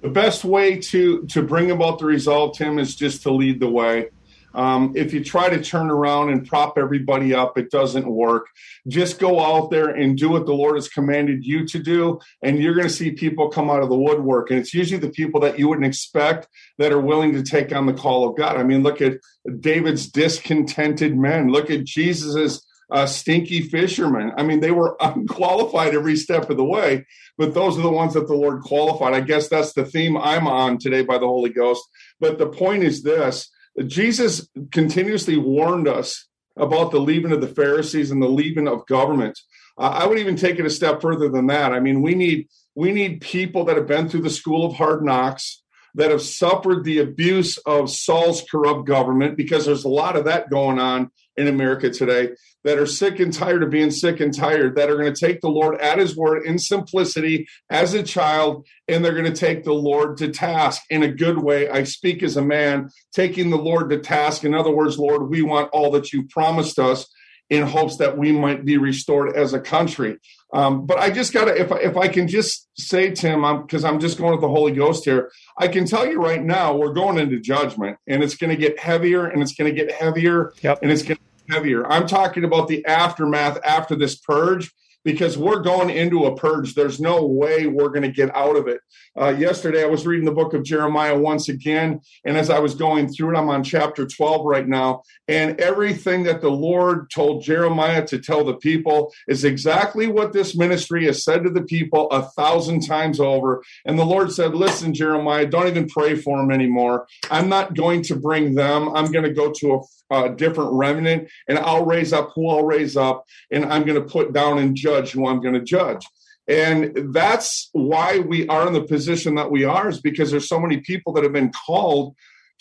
The 0.00 0.10
best 0.10 0.44
way 0.44 0.76
to 0.76 1.26
to 1.26 1.42
bring 1.42 1.72
about 1.72 1.98
the 1.98 2.06
result, 2.06 2.56
Tim, 2.56 2.78
is 2.78 2.94
just 2.94 3.24
to 3.24 3.32
lead 3.32 3.58
the 3.58 3.68
way. 3.68 4.10
Um, 4.54 4.92
if 4.94 5.12
you 5.12 5.22
try 5.24 5.48
to 5.48 5.62
turn 5.62 5.90
around 5.90 6.30
and 6.30 6.46
prop 6.46 6.78
everybody 6.78 7.34
up, 7.34 7.56
it 7.58 7.70
doesn't 7.70 8.06
work. 8.06 8.46
Just 8.88 9.18
go 9.18 9.40
out 9.40 9.70
there 9.70 9.88
and 9.88 10.16
do 10.16 10.30
what 10.30 10.46
the 10.46 10.54
Lord 10.54 10.76
has 10.76 10.88
commanded 10.88 11.44
you 11.44 11.66
to 11.68 11.78
do, 11.78 12.20
and 12.42 12.58
you're 12.58 12.74
going 12.74 12.88
to 12.88 12.92
see 12.92 13.12
people 13.12 13.48
come 13.48 13.70
out 13.70 13.82
of 13.82 13.88
the 13.88 13.98
woodwork. 13.98 14.50
And 14.50 14.58
it's 14.58 14.74
usually 14.74 15.00
the 15.00 15.10
people 15.10 15.40
that 15.40 15.58
you 15.58 15.68
wouldn't 15.68 15.86
expect 15.86 16.48
that 16.78 16.92
are 16.92 17.00
willing 17.00 17.32
to 17.34 17.42
take 17.42 17.74
on 17.74 17.86
the 17.86 17.94
call 17.94 18.28
of 18.28 18.36
God. 18.36 18.56
I 18.56 18.62
mean, 18.62 18.82
look 18.82 19.00
at 19.00 19.18
David's 19.60 20.08
discontented 20.08 21.16
men. 21.16 21.48
Look 21.50 21.70
at 21.70 21.84
Jesus's 21.84 22.64
uh, 22.92 23.06
stinky 23.06 23.62
fishermen. 23.62 24.32
I 24.36 24.42
mean, 24.42 24.60
they 24.60 24.70
were 24.70 24.96
unqualified 25.00 25.94
every 25.94 26.16
step 26.16 26.50
of 26.50 26.56
the 26.56 26.64
way, 26.64 27.06
but 27.38 27.54
those 27.54 27.78
are 27.78 27.82
the 27.82 27.90
ones 27.90 28.14
that 28.14 28.28
the 28.28 28.34
Lord 28.34 28.62
qualified. 28.62 29.14
I 29.14 29.20
guess 29.20 29.48
that's 29.48 29.72
the 29.72 29.84
theme 29.84 30.16
I'm 30.16 30.46
on 30.46 30.78
today 30.78 31.02
by 31.02 31.18
the 31.18 31.26
Holy 31.26 31.50
Ghost. 31.50 31.82
But 32.20 32.38
the 32.38 32.48
point 32.48 32.84
is 32.84 33.02
this 33.02 33.50
Jesus 33.86 34.48
continuously 34.70 35.36
warned 35.36 35.88
us 35.88 36.28
about 36.56 36.90
the 36.90 37.00
leaving 37.00 37.32
of 37.32 37.40
the 37.40 37.48
Pharisees 37.48 38.10
and 38.10 38.22
the 38.22 38.28
leaving 38.28 38.68
of 38.68 38.86
government. 38.86 39.38
Uh, 39.78 39.88
I 39.88 40.06
would 40.06 40.18
even 40.18 40.36
take 40.36 40.58
it 40.58 40.66
a 40.66 40.70
step 40.70 41.00
further 41.00 41.28
than 41.28 41.46
that. 41.46 41.72
I 41.72 41.80
mean, 41.80 42.02
we 42.02 42.14
need 42.14 42.48
we 42.74 42.92
need 42.92 43.20
people 43.20 43.64
that 43.64 43.76
have 43.76 43.86
been 43.86 44.08
through 44.08 44.22
the 44.22 44.30
school 44.30 44.66
of 44.66 44.74
hard 44.74 45.04
knocks, 45.04 45.62
that 45.94 46.10
have 46.10 46.22
suffered 46.22 46.84
the 46.84 46.98
abuse 46.98 47.58
of 47.58 47.90
Saul's 47.90 48.42
corrupt 48.50 48.86
government, 48.86 49.36
because 49.36 49.66
there's 49.66 49.84
a 49.84 49.88
lot 49.88 50.16
of 50.16 50.24
that 50.24 50.50
going 50.50 50.78
on 50.78 51.10
in 51.36 51.48
America 51.48 51.90
today 51.90 52.30
that 52.64 52.78
are 52.78 52.86
sick 52.86 53.18
and 53.18 53.32
tired 53.32 53.62
of 53.62 53.70
being 53.70 53.90
sick 53.90 54.20
and 54.20 54.36
tired, 54.36 54.76
that 54.76 54.88
are 54.88 54.96
going 54.96 55.12
to 55.12 55.26
take 55.26 55.40
the 55.40 55.48
Lord 55.48 55.80
at 55.80 55.98
his 55.98 56.16
word 56.16 56.46
in 56.46 56.58
simplicity 56.58 57.46
as 57.70 57.94
a 57.94 58.02
child, 58.02 58.66
and 58.86 59.04
they're 59.04 59.12
going 59.12 59.32
to 59.32 59.32
take 59.32 59.64
the 59.64 59.72
Lord 59.72 60.16
to 60.18 60.28
task 60.28 60.82
in 60.90 61.02
a 61.02 61.12
good 61.12 61.38
way. 61.38 61.68
I 61.68 61.84
speak 61.84 62.22
as 62.22 62.36
a 62.36 62.42
man, 62.42 62.90
taking 63.12 63.50
the 63.50 63.56
Lord 63.56 63.90
to 63.90 63.98
task. 63.98 64.44
In 64.44 64.54
other 64.54 64.70
words, 64.70 64.98
Lord, 64.98 65.28
we 65.28 65.42
want 65.42 65.70
all 65.72 65.90
that 65.92 66.12
you 66.12 66.24
promised 66.28 66.78
us 66.78 67.06
in 67.50 67.66
hopes 67.66 67.98
that 67.98 68.16
we 68.16 68.32
might 68.32 68.64
be 68.64 68.78
restored 68.78 69.36
as 69.36 69.52
a 69.52 69.60
country. 69.60 70.18
Um, 70.52 70.84
but 70.84 70.98
I 70.98 71.10
just 71.10 71.32
got 71.32 71.46
to, 71.46 71.58
if 71.58 71.72
I, 71.72 71.78
if 71.78 71.96
I 71.96 72.08
can 72.08 72.28
just 72.28 72.68
say, 72.74 73.10
Tim, 73.10 73.40
because 73.62 73.84
I'm, 73.84 73.94
I'm 73.94 74.00
just 74.00 74.18
going 74.18 74.32
with 74.32 74.42
the 74.42 74.48
Holy 74.48 74.72
Ghost 74.72 75.04
here, 75.04 75.30
I 75.58 75.66
can 75.68 75.86
tell 75.86 76.06
you 76.06 76.20
right 76.20 76.42
now, 76.42 76.76
we're 76.76 76.92
going 76.92 77.18
into 77.18 77.40
judgment 77.40 77.96
and 78.06 78.22
it's 78.22 78.36
going 78.36 78.50
to 78.50 78.56
get 78.56 78.78
heavier 78.78 79.26
and 79.26 79.40
it's 79.40 79.54
going 79.54 79.74
to 79.74 79.84
get 79.84 79.90
heavier 79.92 80.52
yep. 80.62 80.80
and 80.82 80.90
it's 80.90 81.02
going 81.02 81.16
to 81.16 81.22
get 81.46 81.56
heavier. 81.56 81.90
I'm 81.90 82.06
talking 82.06 82.44
about 82.44 82.68
the 82.68 82.84
aftermath 82.84 83.58
after 83.64 83.96
this 83.96 84.16
purge 84.16 84.70
because 85.04 85.36
we're 85.36 85.60
going 85.60 85.90
into 85.90 86.24
a 86.24 86.36
purge. 86.36 86.74
There's 86.74 87.00
no 87.00 87.24
way 87.24 87.66
we're 87.66 87.88
going 87.88 88.02
to 88.02 88.10
get 88.10 88.34
out 88.34 88.56
of 88.56 88.68
it. 88.68 88.80
Uh, 89.18 89.28
yesterday, 89.28 89.82
I 89.82 89.86
was 89.86 90.06
reading 90.06 90.24
the 90.24 90.32
book 90.32 90.54
of 90.54 90.64
Jeremiah 90.64 91.18
once 91.18 91.48
again. 91.48 92.00
And 92.24 92.36
as 92.36 92.50
I 92.50 92.58
was 92.58 92.74
going 92.74 93.08
through 93.08 93.34
it, 93.34 93.38
I'm 93.38 93.48
on 93.48 93.64
chapter 93.64 94.06
12 94.06 94.46
right 94.46 94.66
now. 94.66 95.02
And 95.28 95.60
everything 95.60 96.22
that 96.24 96.40
the 96.40 96.50
Lord 96.50 97.10
told 97.10 97.42
Jeremiah 97.42 98.06
to 98.06 98.18
tell 98.18 98.44
the 98.44 98.56
people 98.56 99.12
is 99.28 99.44
exactly 99.44 100.06
what 100.06 100.32
this 100.32 100.56
ministry 100.56 101.06
has 101.06 101.24
said 101.24 101.44
to 101.44 101.50
the 101.50 101.62
people 101.62 102.08
a 102.10 102.22
thousand 102.22 102.86
times 102.86 103.20
over. 103.20 103.62
And 103.84 103.98
the 103.98 104.06
Lord 104.06 104.32
said, 104.32 104.54
Listen, 104.54 104.94
Jeremiah, 104.94 105.46
don't 105.46 105.68
even 105.68 105.88
pray 105.88 106.14
for 106.14 106.38
them 106.38 106.50
anymore. 106.50 107.06
I'm 107.30 107.48
not 107.48 107.74
going 107.74 108.02
to 108.04 108.16
bring 108.16 108.54
them. 108.54 108.94
I'm 108.94 109.12
going 109.12 109.24
to 109.24 109.32
go 109.32 109.52
to 109.52 109.74
a 109.74 109.80
uh, 110.14 110.28
different 110.28 110.72
remnant, 110.84 111.28
and 111.48 111.58
I'll 111.58 111.86
raise 111.94 112.12
up 112.12 112.26
who 112.34 112.42
I'll 112.50 112.66
raise 112.76 112.94
up, 112.96 113.18
and 113.50 113.64
I'm 113.72 113.84
going 113.88 114.00
to 114.02 114.12
put 114.16 114.32
down 114.32 114.58
and 114.58 114.76
judge 114.86 115.08
who 115.12 115.26
I'm 115.26 115.40
going 115.44 115.58
to 115.60 115.66
judge. 115.76 116.04
And 116.48 117.14
that's 117.14 117.70
why 117.72 118.18
we 118.18 118.46
are 118.48 118.66
in 118.66 118.72
the 118.72 118.88
position 118.94 119.36
that 119.36 119.50
we 119.54 119.62
are, 119.64 119.88
is 119.88 120.00
because 120.00 120.30
there's 120.30 120.48
so 120.48 120.60
many 120.60 120.78
people 120.90 121.10
that 121.12 121.24
have 121.24 121.32
been 121.40 121.52
called 121.66 122.14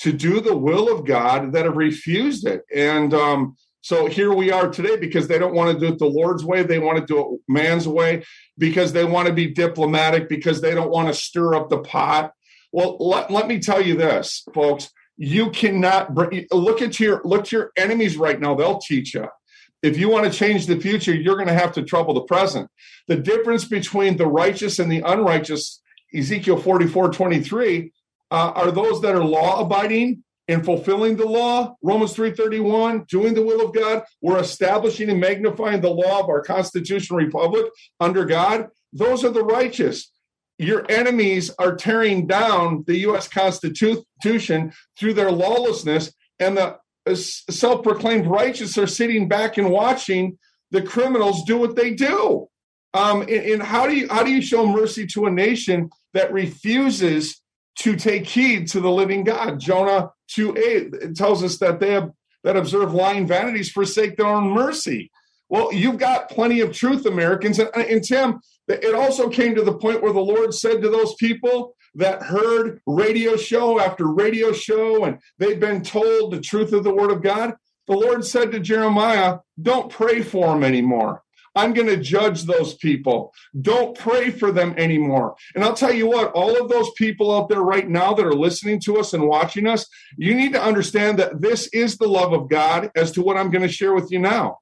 to 0.04 0.12
do 0.12 0.34
the 0.40 0.58
will 0.68 0.88
of 0.94 1.06
God 1.06 1.52
that 1.54 1.66
have 1.66 1.78
refused 1.78 2.44
it. 2.54 2.62
And 2.74 3.14
um, 3.14 3.56
So 3.82 4.06
here 4.06 4.32
we 4.32 4.52
are 4.52 4.70
today 4.70 4.96
because 4.96 5.28
they 5.28 5.40
don't 5.40 5.56
want 5.56 5.74
to 5.74 5.80
do 5.80 5.92
it 5.92 6.00
the 6.00 6.06
Lord's 6.06 6.46
way. 6.46 6.62
They 6.64 6.80
want 6.80 7.00
to 7.00 7.06
do 7.06 7.20
it 7.20 7.42
man's 7.48 7.88
way 7.88 8.24
because 8.58 8.94
they 8.94 9.04
want 9.04 9.28
to 9.28 9.34
be 9.34 9.48
diplomatic, 9.48 10.30
because 10.30 10.62
they 10.62 10.76
don't 10.76 10.92
want 10.92 11.08
to 11.08 11.14
stir 11.14 11.56
up 11.56 11.70
the 11.70 11.80
pot. 11.80 12.32
Well, 12.72 12.98
let, 13.00 13.32
let 13.32 13.48
me 13.48 13.60
tell 13.60 13.82
you 13.82 13.98
this, 13.98 14.44
folks. 14.54 14.92
You 15.18 15.52
cannot 15.52 16.16
bring, 16.16 16.48
look 16.52 16.82
at 16.82 17.00
your 17.00 17.22
look 17.24 17.46
to 17.46 17.56
your 17.56 17.72
enemies 17.78 18.18
right 18.18 18.40
now. 18.40 18.56
They'll 18.56 18.80
teach 18.80 19.14
you. 19.14 19.28
If 19.84 19.98
you 19.98 20.10
want 20.10 20.32
to 20.32 20.38
change 20.38 20.68
the 20.68 20.80
future, 20.80 21.14
you're 21.14 21.36
going 21.36 21.48
to 21.48 21.54
have 21.54 21.74
to 21.74 21.84
trouble 21.84 22.14
the 22.14 22.22
present. 22.22 22.70
The 23.08 23.18
difference 23.18 23.66
between 23.66 24.18
the 24.18 24.28
righteous 24.28 24.80
and 24.80 24.92
the 24.92 25.02
unrighteous, 25.02 25.82
Ezekiel 26.16 26.62
44, 26.62 27.12
23, 27.12 27.92
uh, 28.30 28.52
are 28.56 28.72
those 28.72 29.02
that 29.02 29.16
are 29.16 29.24
law 29.24 29.60
abiding 29.60 30.24
and 30.48 30.66
fulfilling 30.66 31.16
the 31.16 31.26
law 31.26 31.76
romans 31.82 32.16
3.31 32.16 33.08
doing 33.08 33.34
the 33.34 33.42
will 33.42 33.66
of 33.66 33.74
god 33.74 34.04
we're 34.22 34.40
establishing 34.40 35.10
and 35.10 35.20
magnifying 35.20 35.82
the 35.82 35.90
law 35.90 36.20
of 36.20 36.30
our 36.30 36.42
constitutional 36.42 37.20
republic 37.20 37.66
under 38.00 38.26
god 38.26 38.68
those 38.92 39.24
are 39.24 39.30
the 39.30 39.44
righteous 39.44 40.11
your 40.62 40.86
enemies 40.90 41.52
are 41.60 41.76
tearing 41.76 42.28
down 42.28 42.84
the 42.88 42.98
us 43.00 43.28
constitution 43.28 44.72
through 44.98 45.14
their 45.14 45.32
lawlessness 45.32 46.14
and 46.40 46.58
the 46.58 46.78
uh, 47.08 47.16
self-proclaimed 47.16 48.28
righteous 48.28 48.78
are 48.78 48.88
sitting 48.88 49.28
back 49.28 49.58
and 49.58 49.72
watching 49.72 50.38
the 50.70 50.82
criminals 50.82 51.44
do 51.46 51.58
what 51.58 51.76
they 51.76 51.94
do 51.94 52.48
um, 52.94 53.22
and, 53.22 53.32
and 53.32 53.64
how 53.64 53.88
do 53.88 53.96
you 53.96 54.08
how 54.10 54.24
do 54.24 54.32
you 54.32 54.42
show 54.42 54.66
mercy 54.66 55.08
to 55.08 55.26
a 55.26 55.32
nation 55.32 55.90
that 56.14 56.32
refuses 56.32 57.42
to 57.80 57.96
take 57.96 58.28
heed 58.28 58.68
to 58.68 58.80
the 58.80 58.92
living 58.92 59.24
God. 59.24 59.60
Jonah 59.60 60.12
2 60.30 60.58
8 61.04 61.16
tells 61.16 61.44
us 61.44 61.58
that 61.60 61.80
they 61.80 61.92
have 61.92 62.12
that 62.44 62.58
observe 62.58 62.94
lying 62.94 63.28
vanities 63.28 63.72
forsake 63.72 64.18
their 64.18 64.28
own 64.28 64.50
mercy. 64.50 65.12
Well, 65.50 65.72
you've 65.74 65.98
got 65.98 66.30
plenty 66.30 66.62
of 66.62 66.72
truth, 66.76 67.06
Americans. 67.06 67.60
And, 67.60 67.70
and 67.76 68.04
Tim, 68.04 68.40
it 68.72 68.96
also 68.96 69.30
came 69.30 69.56
to 69.56 69.64
the 69.64 69.78
point 69.78 70.02
where 70.02 70.14
the 70.14 70.20
Lord 70.20 70.54
said 70.54 70.82
to 70.82 70.90
those 70.90 71.16
people 71.16 71.76
that 71.96 72.24
heard 72.24 72.82
radio 72.86 73.36
show 73.36 73.80
after 73.80 74.08
radio 74.08 74.52
show 74.54 75.04
and 75.06 75.20
they've 75.38 75.60
been 75.60 75.84
told 75.84 76.32
the 76.32 76.42
truth 76.42 76.72
of 76.74 76.84
the 76.84 76.94
word 76.94 77.12
of 77.12 77.22
God, 77.22 77.56
the 77.88 77.98
Lord 77.98 78.26
said 78.26 78.52
to 78.52 78.60
Jeremiah, 78.60 79.40
Don't 79.62 79.92
pray 79.92 80.22
for 80.22 80.48
them 80.48 80.64
anymore. 80.64 81.24
I'm 81.56 81.74
going 81.74 81.88
to 81.88 81.98
judge 81.98 82.44
those 82.44 82.76
people. 82.76 83.34
Don't 83.60 83.98
pray 83.98 84.30
for 84.30 84.52
them 84.52 84.74
anymore. 84.78 85.36
And 85.54 85.64
I'll 85.64 85.74
tell 85.74 85.94
you 85.94 86.08
what, 86.08 86.32
all 86.32 86.62
of 86.62 86.70
those 86.70 86.90
people 86.92 87.36
out 87.36 87.50
there 87.50 87.62
right 87.62 87.88
now 87.88 88.14
that 88.14 88.26
are 88.26 88.34
listening 88.34 88.80
to 88.82 88.98
us 88.98 89.14
and 89.14 89.28
watching 89.28 89.68
us, 89.68 89.86
you 90.18 90.34
need 90.34 90.54
to 90.54 90.64
understand 90.64 91.20
that 91.20 91.42
this 91.42 91.68
is 91.74 91.98
the 91.98 92.08
love 92.08 92.32
of 92.32 92.50
God 92.50 92.90
as 92.96 93.12
to 93.14 93.22
what 93.22 93.36
I'm 93.36 93.52
going 93.52 93.68
to 93.68 93.74
share 93.74 93.94
with 93.94 94.12
you 94.12 94.20
now. 94.20 94.60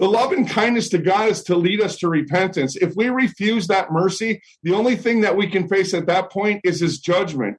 The 0.00 0.08
love 0.08 0.32
and 0.32 0.48
kindness 0.48 0.88
to 0.88 0.98
God 0.98 1.28
is 1.28 1.42
to 1.42 1.54
lead 1.54 1.82
us 1.82 1.98
to 1.98 2.08
repentance. 2.08 2.74
If 2.74 2.96
we 2.96 3.10
refuse 3.10 3.66
that 3.66 3.92
mercy, 3.92 4.40
the 4.62 4.72
only 4.72 4.96
thing 4.96 5.20
that 5.20 5.36
we 5.36 5.46
can 5.46 5.68
face 5.68 5.92
at 5.92 6.06
that 6.06 6.32
point 6.32 6.62
is 6.64 6.80
his 6.80 7.00
judgment. 7.00 7.58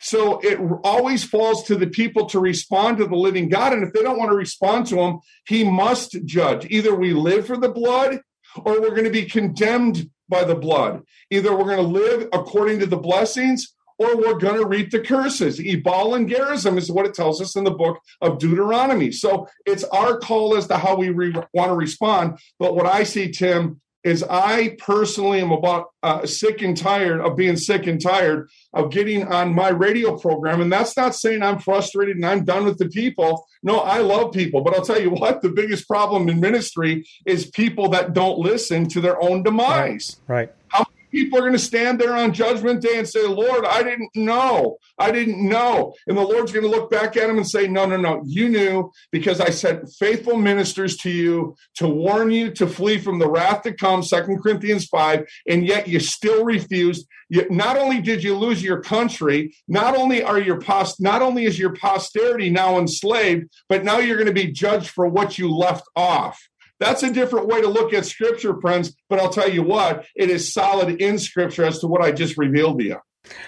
So 0.00 0.40
it 0.40 0.58
always 0.82 1.24
falls 1.24 1.62
to 1.64 1.76
the 1.76 1.86
people 1.86 2.24
to 2.30 2.40
respond 2.40 2.96
to 2.98 3.06
the 3.06 3.16
living 3.16 3.50
God. 3.50 3.74
And 3.74 3.84
if 3.84 3.92
they 3.92 4.02
don't 4.02 4.18
want 4.18 4.30
to 4.30 4.36
respond 4.36 4.86
to 4.86 4.98
him, 4.98 5.20
he 5.46 5.62
must 5.62 6.24
judge. 6.24 6.66
Either 6.70 6.94
we 6.94 7.12
live 7.12 7.46
for 7.46 7.58
the 7.58 7.68
blood 7.68 8.20
or 8.56 8.80
we're 8.80 8.94
going 8.94 9.04
to 9.04 9.10
be 9.10 9.26
condemned 9.26 10.08
by 10.26 10.42
the 10.42 10.54
blood. 10.54 11.02
Either 11.30 11.54
we're 11.54 11.76
going 11.76 11.76
to 11.76 11.82
live 11.82 12.28
according 12.32 12.78
to 12.78 12.86
the 12.86 12.96
blessings 12.96 13.74
or 13.98 14.16
we're 14.16 14.38
going 14.38 14.60
to 14.60 14.66
reap 14.66 14.90
the 14.90 15.00
curses. 15.00 15.60
Ebal 15.60 16.14
and 16.14 16.28
Gerizim 16.28 16.78
is 16.78 16.90
what 16.90 17.06
it 17.06 17.14
tells 17.14 17.40
us 17.40 17.56
in 17.56 17.64
the 17.64 17.70
book 17.70 18.00
of 18.20 18.38
Deuteronomy. 18.38 19.12
So 19.12 19.48
it's 19.66 19.84
our 19.84 20.18
call 20.18 20.56
as 20.56 20.66
to 20.68 20.76
how 20.76 20.96
we 20.96 21.10
re- 21.10 21.34
want 21.52 21.70
to 21.70 21.74
respond. 21.74 22.38
But 22.58 22.74
what 22.74 22.86
I 22.86 23.04
see, 23.04 23.30
Tim, 23.30 23.80
is 24.04 24.22
I 24.22 24.76
personally 24.78 25.40
am 25.40 25.50
about 25.50 25.86
uh, 26.02 26.26
sick 26.26 26.60
and 26.60 26.76
tired 26.76 27.20
of 27.20 27.36
being 27.36 27.56
sick 27.56 27.86
and 27.86 28.00
tired 28.00 28.50
of 28.74 28.90
getting 28.90 29.26
on 29.26 29.54
my 29.54 29.70
radio 29.70 30.18
program. 30.18 30.60
And 30.60 30.70
that's 30.70 30.94
not 30.94 31.14
saying 31.14 31.42
I'm 31.42 31.58
frustrated 31.58 32.16
and 32.16 32.26
I'm 32.26 32.44
done 32.44 32.66
with 32.66 32.76
the 32.76 32.90
people. 32.90 33.46
No, 33.62 33.78
I 33.78 34.00
love 34.00 34.32
people. 34.32 34.60
But 34.60 34.74
I'll 34.74 34.84
tell 34.84 35.00
you 35.00 35.08
what, 35.08 35.40
the 35.40 35.48
biggest 35.48 35.88
problem 35.88 36.28
in 36.28 36.38
ministry 36.38 37.06
is 37.24 37.46
people 37.46 37.88
that 37.90 38.12
don't 38.12 38.38
listen 38.38 38.86
to 38.90 39.00
their 39.00 39.20
own 39.22 39.42
demise. 39.42 40.20
Right. 40.28 40.52
How 40.68 40.84
people 41.14 41.38
are 41.38 41.42
going 41.42 41.52
to 41.52 41.58
stand 41.58 42.00
there 42.00 42.16
on 42.16 42.32
judgment 42.32 42.82
day 42.82 42.98
and 42.98 43.08
say, 43.08 43.24
Lord, 43.26 43.64
I 43.64 43.82
didn't 43.84 44.10
know. 44.16 44.78
I 44.98 45.12
didn't 45.12 45.48
know. 45.48 45.94
And 46.08 46.18
the 46.18 46.22
Lord's 46.22 46.52
going 46.52 46.64
to 46.64 46.70
look 46.70 46.90
back 46.90 47.16
at 47.16 47.30
him 47.30 47.36
and 47.36 47.48
say, 47.48 47.68
No, 47.68 47.86
no, 47.86 47.96
no. 47.96 48.22
You 48.26 48.48
knew 48.48 48.90
because 49.12 49.40
I 49.40 49.50
sent 49.50 49.88
faithful 49.92 50.36
ministers 50.36 50.96
to 50.98 51.10
you 51.10 51.56
to 51.76 51.88
warn 51.88 52.30
you 52.30 52.50
to 52.52 52.66
flee 52.66 52.98
from 52.98 53.18
the 53.18 53.30
wrath 53.30 53.62
to 53.62 53.72
come, 53.72 54.02
Second 54.02 54.42
Corinthians 54.42 54.86
5, 54.86 55.24
and 55.48 55.66
yet 55.66 55.86
you 55.86 56.00
still 56.00 56.44
refused. 56.44 57.06
You, 57.28 57.46
not 57.48 57.78
only 57.78 58.00
did 58.00 58.22
you 58.22 58.36
lose 58.36 58.62
your 58.62 58.80
country, 58.82 59.54
not 59.66 59.96
only 59.96 60.22
are 60.22 60.38
your 60.38 60.60
post, 60.60 61.00
not 61.00 61.22
only 61.22 61.44
is 61.44 61.58
your 61.58 61.74
posterity 61.74 62.50
now 62.50 62.78
enslaved, 62.78 63.48
but 63.68 63.84
now 63.84 63.98
you're 63.98 64.16
going 64.16 64.26
to 64.26 64.32
be 64.32 64.52
judged 64.52 64.90
for 64.90 65.08
what 65.08 65.38
you 65.38 65.54
left 65.54 65.84
off. 65.96 66.40
That's 66.84 67.02
a 67.02 67.10
different 67.10 67.46
way 67.46 67.62
to 67.62 67.68
look 67.68 67.94
at 67.94 68.04
scripture, 68.04 68.60
friends. 68.60 68.94
But 69.08 69.18
I'll 69.18 69.30
tell 69.30 69.48
you 69.48 69.62
what, 69.62 70.04
it 70.14 70.28
is 70.28 70.52
solid 70.52 71.00
in 71.00 71.18
scripture 71.18 71.64
as 71.64 71.78
to 71.78 71.86
what 71.86 72.02
I 72.02 72.12
just 72.12 72.36
revealed 72.36 72.78
to 72.80 72.84
you. 72.84 72.98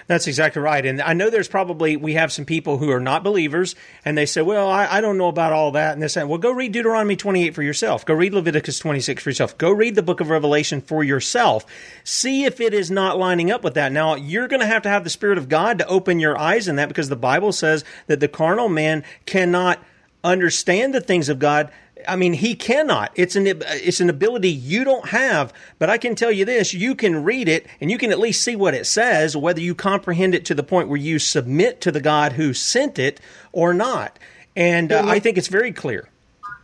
That's 0.07 0.25
exactly 0.25 0.59
right. 0.59 0.83
And 0.83 0.99
I 0.99 1.13
know 1.13 1.29
there's 1.29 1.47
probably, 1.47 1.97
we 1.97 2.13
have 2.13 2.31
some 2.31 2.45
people 2.45 2.79
who 2.79 2.89
are 2.89 2.99
not 2.99 3.23
believers 3.23 3.75
and 4.03 4.17
they 4.17 4.25
say, 4.25 4.41
well, 4.41 4.67
I, 4.67 4.87
I 4.87 5.01
don't 5.01 5.19
know 5.19 5.27
about 5.27 5.53
all 5.53 5.73
that 5.73 5.93
and 5.93 6.01
this 6.01 6.17
and 6.17 6.27
well, 6.27 6.39
go 6.39 6.49
read 6.49 6.71
Deuteronomy 6.71 7.15
28 7.15 7.53
for 7.53 7.61
yourself. 7.61 8.03
Go 8.03 8.15
read 8.15 8.33
Leviticus 8.33 8.79
26 8.79 9.21
for 9.21 9.29
yourself. 9.29 9.55
Go 9.59 9.69
read 9.69 9.93
the 9.93 10.01
book 10.01 10.19
of 10.19 10.31
Revelation 10.31 10.81
for 10.81 11.03
yourself. 11.03 11.63
See 12.03 12.45
if 12.45 12.59
it 12.59 12.73
is 12.73 12.89
not 12.89 13.19
lining 13.19 13.51
up 13.51 13.63
with 13.63 13.75
that. 13.75 13.91
Now, 13.91 14.15
you're 14.15 14.47
going 14.47 14.61
to 14.61 14.65
have 14.65 14.81
to 14.81 14.89
have 14.89 15.03
the 15.03 15.11
Spirit 15.11 15.37
of 15.37 15.47
God 15.47 15.77
to 15.77 15.85
open 15.85 16.19
your 16.19 16.35
eyes 16.39 16.67
in 16.67 16.77
that 16.77 16.87
because 16.87 17.09
the 17.09 17.15
Bible 17.15 17.51
says 17.51 17.85
that 18.07 18.19
the 18.19 18.27
carnal 18.27 18.69
man 18.69 19.03
cannot 19.27 19.79
understand 20.23 20.93
the 20.95 21.01
things 21.01 21.29
of 21.29 21.37
God 21.37 21.71
I 22.07 22.15
mean, 22.15 22.33
he 22.33 22.55
cannot. 22.55 23.11
It's 23.15 23.35
an 23.35 23.47
it's 23.47 23.99
an 23.99 24.09
ability 24.09 24.49
you 24.49 24.83
don't 24.83 25.09
have. 25.09 25.53
But 25.79 25.89
I 25.89 25.97
can 25.97 26.15
tell 26.15 26.31
you 26.31 26.45
this: 26.45 26.73
you 26.73 26.95
can 26.95 27.23
read 27.23 27.47
it, 27.47 27.67
and 27.79 27.89
you 27.89 27.97
can 27.97 28.11
at 28.11 28.19
least 28.19 28.43
see 28.43 28.55
what 28.55 28.73
it 28.73 28.85
says, 28.85 29.37
whether 29.37 29.61
you 29.61 29.75
comprehend 29.75 30.35
it 30.35 30.45
to 30.45 30.55
the 30.55 30.63
point 30.63 30.89
where 30.89 30.97
you 30.97 31.19
submit 31.19 31.81
to 31.81 31.91
the 31.91 32.01
God 32.01 32.33
who 32.33 32.53
sent 32.53 32.99
it 32.99 33.19
or 33.51 33.73
not. 33.73 34.19
And 34.55 34.91
uh, 34.91 35.03
I 35.05 35.19
think 35.19 35.37
it's 35.37 35.47
very 35.47 35.71
clear. 35.71 36.09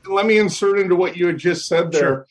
Let 0.08 0.26
me 0.26 0.38
insert 0.38 0.80
into 0.80 0.96
what 0.96 1.16
you 1.16 1.28
had 1.28 1.38
just 1.38 1.68
said 1.68 1.92
there, 1.92 2.02
sure. 2.02 2.28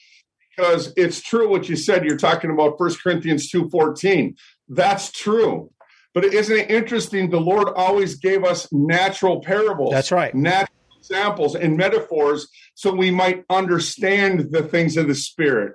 because 0.57 0.93
it's 0.97 1.23
true 1.23 1.49
what 1.49 1.69
you 1.69 1.77
said. 1.77 2.05
You're 2.05 2.19
talking 2.19 2.51
about 2.51 2.77
First 2.77 3.03
Corinthians 3.03 3.49
two 3.49 3.71
fourteen. 3.71 4.37
That's 4.69 5.11
true. 5.11 5.71
But 6.15 6.27
isn't 6.27 6.55
it 6.55 6.71
interesting? 6.71 7.31
The 7.31 7.41
Lord 7.41 7.69
always 7.75 8.17
gave 8.17 8.45
us 8.45 8.71
natural 8.71 9.41
parables. 9.41 9.93
That's 9.93 10.13
right. 10.13 10.35
Natural 10.35 10.77
examples 11.03 11.57
and 11.57 11.77
metaphors 11.77 12.49
so 12.75 12.95
we 12.95 13.11
might 13.11 13.45
understand 13.51 14.53
the 14.53 14.63
things 14.63 14.97
of 14.97 15.09
the 15.09 15.15
spirit. 15.15 15.75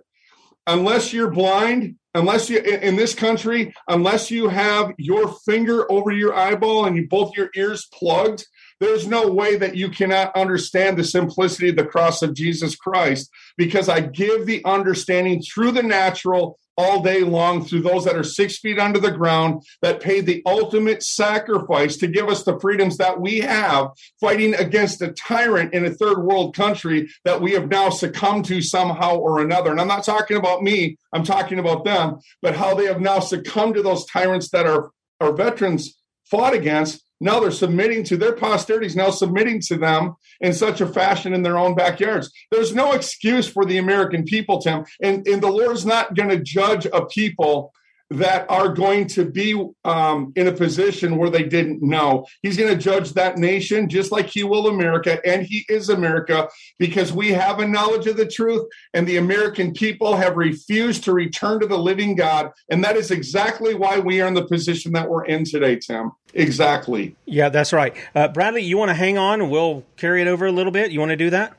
Unless 0.65 1.13
you're 1.13 1.32
blind 1.32 1.95
unless 2.13 2.49
you 2.49 2.59
in 2.59 2.95
this 2.95 3.13
country 3.13 3.73
unless 3.88 4.32
you 4.32 4.47
have 4.47 4.91
your 4.97 5.34
finger 5.45 5.89
over 5.91 6.11
your 6.11 6.34
eyeball 6.34 6.86
and 6.86 6.95
you 6.95 7.07
both 7.07 7.36
your 7.38 7.49
ears 7.55 7.88
plugged 7.93 8.45
there's 8.80 9.07
no 9.07 9.28
way 9.28 9.55
that 9.55 9.75
you 9.75 9.89
cannot 9.89 10.36
understand 10.36 10.97
the 10.97 11.03
simplicity 11.03 11.69
of 11.69 11.75
the 11.75 11.86
cross 11.86 12.21
of 12.21 12.34
Jesus 12.34 12.75
Christ 12.75 13.30
because 13.55 13.88
I 13.88 14.01
give 14.01 14.45
the 14.45 14.63
understanding 14.65 15.41
through 15.41 15.71
the 15.71 15.84
natural 15.84 16.59
all 16.78 17.01
day 17.01 17.21
long 17.21 17.65
through 17.65 17.82
those 17.82 18.05
that 18.05 18.15
are 18.15 18.23
six 18.23 18.59
feet 18.59 18.80
under 18.80 18.99
the 18.99 19.11
ground 19.11 19.63
that 19.82 19.99
paid 19.99 20.25
the 20.25 20.43
ultimate 20.45 21.01
sacrifice 21.03 21.97
to 21.97 22.07
give 22.07 22.30
us 22.30 22.43
the 22.43 22.59
freedoms 22.59 22.97
that 22.97 23.19
we 23.19 23.39
have 23.39 23.89
fighting 24.19 24.53
against 24.55 25.01
a 25.01 25.11
tyrant 25.13 25.73
in 25.73 25.86
a 25.86 25.93
third 25.93 26.19
world 26.19 26.55
country 26.55 27.09
that 27.25 27.41
we 27.41 27.53
have 27.53 27.69
now 27.69 27.89
succumbed 27.89 28.45
to 28.45 28.61
somehow 28.61 29.15
or 29.15 29.39
another. 29.39 29.71
And 29.71 29.82
I'm 29.82 29.88
not 29.88 30.03
talking 30.03 30.38
about 30.38 30.61
me, 30.61 30.97
I'm 31.13 31.23
talking 31.23 31.59
about 31.59 31.84
them, 31.84 32.19
but 32.41 32.55
how 32.55 32.75
they 32.75 32.86
have 32.86 33.01
now 33.01 33.19
succumbed 33.19 33.75
to 33.75 33.82
those 33.82 34.05
tyrants 34.05 34.49
that 34.51 34.67
our, 34.67 34.91
our 35.19 35.34
veterans 35.34 35.97
fought 36.30 36.53
against 36.53 37.03
now 37.20 37.39
they're 37.39 37.51
submitting 37.51 38.03
to 38.05 38.18
their 38.18 38.34
posterities, 38.34 38.95
now 38.95 39.09
submitting 39.09 39.59
to 39.61 39.78
them 39.78 40.15
in 40.41 40.53
such 40.53 40.82
a 40.82 40.88
fashion 40.88 41.34
in 41.34 41.41
their 41.41 41.57
own 41.57 41.76
backyards. 41.76 42.32
There's 42.51 42.76
no 42.76 42.93
excuse 42.93 43.47
for 43.47 43.65
the 43.65 43.78
American 43.78 44.24
people, 44.24 44.59
Tim. 44.59 44.86
And, 45.01 45.28
and 45.28 45.41
the 45.41 45.49
Lord's 45.49 45.86
not 45.86 46.15
going 46.15 46.30
to 46.30 46.39
judge 46.39 46.86
a 46.86 47.05
people 47.05 47.74
that 48.09 48.49
are 48.49 48.69
going 48.69 49.07
to 49.07 49.25
be 49.25 49.53
um, 49.83 50.31
in 50.35 50.47
a 50.47 50.51
position 50.51 51.17
where 51.17 51.29
they 51.29 51.43
didn't 51.43 51.81
know. 51.81 52.25
He's 52.41 52.57
going 52.57 52.69
to 52.69 52.81
judge 52.81 53.13
that 53.13 53.37
nation 53.37 53.89
just 53.89 54.11
like 54.11 54.27
he 54.27 54.43
will 54.43 54.67
America, 54.67 55.19
and 55.25 55.45
he 55.45 55.65
is 55.67 55.89
America 55.89 56.47
because 56.79 57.11
we 57.11 57.31
have 57.31 57.59
a 57.59 57.67
knowledge 57.67 58.07
of 58.07 58.17
the 58.17 58.25
truth, 58.25 58.65
and 58.93 59.07
the 59.07 59.17
American 59.17 59.73
people 59.73 60.15
have 60.15 60.37
refused 60.37 61.03
to 61.05 61.13
return 61.13 61.59
to 61.59 61.67
the 61.67 61.77
living 61.77 62.15
God. 62.15 62.51
And 62.69 62.83
that 62.83 62.95
is 62.95 63.11
exactly 63.11 63.73
why 63.73 63.99
we 63.99 64.21
are 64.21 64.27
in 64.27 64.33
the 64.33 64.45
position 64.45 64.93
that 64.93 65.09
we're 65.09 65.25
in 65.25 65.43
today, 65.43 65.77
Tim. 65.77 66.11
Exactly. 66.33 67.15
Yeah, 67.25 67.49
that's 67.49 67.73
right. 67.73 67.95
Uh, 68.13 68.27
Bradlee, 68.29 68.63
you 68.63 68.77
want 68.77 68.89
to 68.89 68.95
hang 68.95 69.17
on 69.17 69.49
we'll 69.49 69.83
carry 69.95 70.21
it 70.21 70.27
over 70.27 70.45
a 70.45 70.51
little 70.51 70.71
bit? 70.71 70.91
You 70.91 70.99
want 70.99 71.09
to 71.09 71.15
do 71.15 71.29
that? 71.31 71.53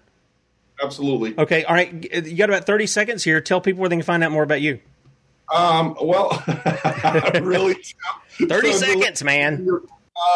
Absolutely. 0.83 1.37
Okay. 1.37 1.65
All 1.65 1.75
right. 1.75 1.93
You 2.25 2.37
got 2.37 2.51
about 2.51 2.65
30 2.65 2.87
seconds 2.87 3.25
here. 3.25 3.41
Tell 3.41 3.61
people 3.61 3.81
where 3.81 3.89
they 3.89 3.97
can 3.97 4.05
find 4.05 4.23
out 4.23 4.31
more 4.31 4.45
about 4.45 4.61
you. 4.61 4.79
Um, 5.55 5.97
well, 6.01 6.43
really, 7.43 7.77
30 8.49 8.73
seconds, 8.73 9.25
man. 9.25 9.67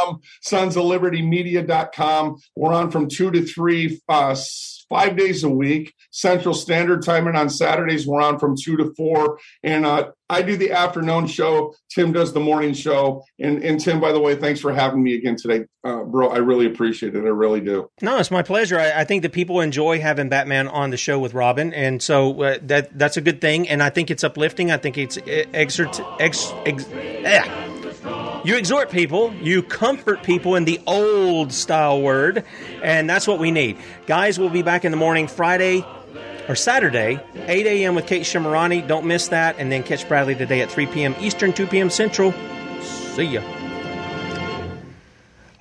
Um, 0.06 0.20
sons 0.40 0.76
of 0.76 0.84
liberty 0.84 1.22
media.com. 1.22 2.40
We're 2.56 2.72
on 2.72 2.90
from 2.90 3.08
two 3.08 3.30
to 3.30 3.42
three, 3.42 4.00
uh, 4.08 4.34
five 4.92 5.16
days 5.16 5.42
a 5.42 5.48
week, 5.48 5.94
Central 6.10 6.52
Standard 6.52 7.02
Time. 7.02 7.26
And 7.26 7.36
on 7.36 7.48
Saturdays, 7.48 8.06
we're 8.06 8.20
on 8.20 8.38
from 8.38 8.56
two 8.56 8.76
to 8.76 8.92
four. 8.94 9.38
And 9.62 9.86
uh, 9.86 10.10
I 10.28 10.42
do 10.42 10.54
the 10.54 10.72
afternoon 10.72 11.26
show. 11.26 11.74
Tim 11.88 12.12
does 12.12 12.34
the 12.34 12.40
morning 12.40 12.74
show. 12.74 13.24
And, 13.40 13.64
and 13.64 13.80
Tim, 13.80 14.00
by 14.00 14.12
the 14.12 14.20
way, 14.20 14.36
thanks 14.36 14.60
for 14.60 14.70
having 14.70 15.02
me 15.02 15.14
again 15.14 15.36
today, 15.36 15.64
uh, 15.82 16.04
bro. 16.04 16.28
I 16.28 16.38
really 16.38 16.66
appreciate 16.66 17.16
it. 17.16 17.24
I 17.24 17.28
really 17.28 17.60
do. 17.60 17.88
No, 18.02 18.18
it's 18.18 18.30
my 18.30 18.42
pleasure. 18.42 18.78
I, 18.78 19.00
I 19.00 19.04
think 19.04 19.22
that 19.22 19.32
people 19.32 19.60
enjoy 19.60 19.98
having 19.98 20.28
Batman 20.28 20.68
on 20.68 20.90
the 20.90 20.98
show 20.98 21.18
with 21.18 21.32
Robin. 21.32 21.72
And 21.72 22.02
so 22.02 22.42
uh, 22.42 22.58
that 22.64 22.98
that's 22.98 23.16
a 23.16 23.22
good 23.22 23.40
thing. 23.40 23.70
And 23.70 23.82
I 23.82 23.88
think 23.88 24.10
it's 24.10 24.22
uplifting. 24.22 24.70
I 24.70 24.76
think 24.76 24.98
it's 24.98 25.16
exert, 25.16 25.98
ex, 26.20 26.52
ex, 26.66 26.86
eh 26.92 27.71
you 28.44 28.56
exhort 28.56 28.90
people, 28.90 29.32
you 29.34 29.62
comfort 29.62 30.22
people 30.22 30.56
in 30.56 30.64
the 30.64 30.80
old 30.86 31.52
style 31.52 32.00
word, 32.00 32.44
and 32.82 33.08
that's 33.08 33.26
what 33.26 33.38
we 33.38 33.50
need. 33.50 33.78
Guys, 34.06 34.38
we'll 34.38 34.50
be 34.50 34.62
back 34.62 34.84
in 34.84 34.90
the 34.90 34.96
morning 34.96 35.28
Friday 35.28 35.84
or 36.48 36.56
Saturday, 36.56 37.20
8 37.34 37.66
a.m. 37.66 37.94
with 37.94 38.06
Kate 38.06 38.22
Shemirani. 38.22 38.86
Don't 38.86 39.06
miss 39.06 39.28
that. 39.28 39.56
And 39.58 39.70
then 39.70 39.82
catch 39.82 40.04
Bradlee 40.06 40.36
today 40.36 40.60
at 40.60 40.70
3 40.70 40.86
p.m. 40.86 41.14
Eastern, 41.20 41.52
2 41.52 41.66
p.m. 41.66 41.90
Central. 41.90 42.32
See 42.82 43.24
ya. 43.24 43.61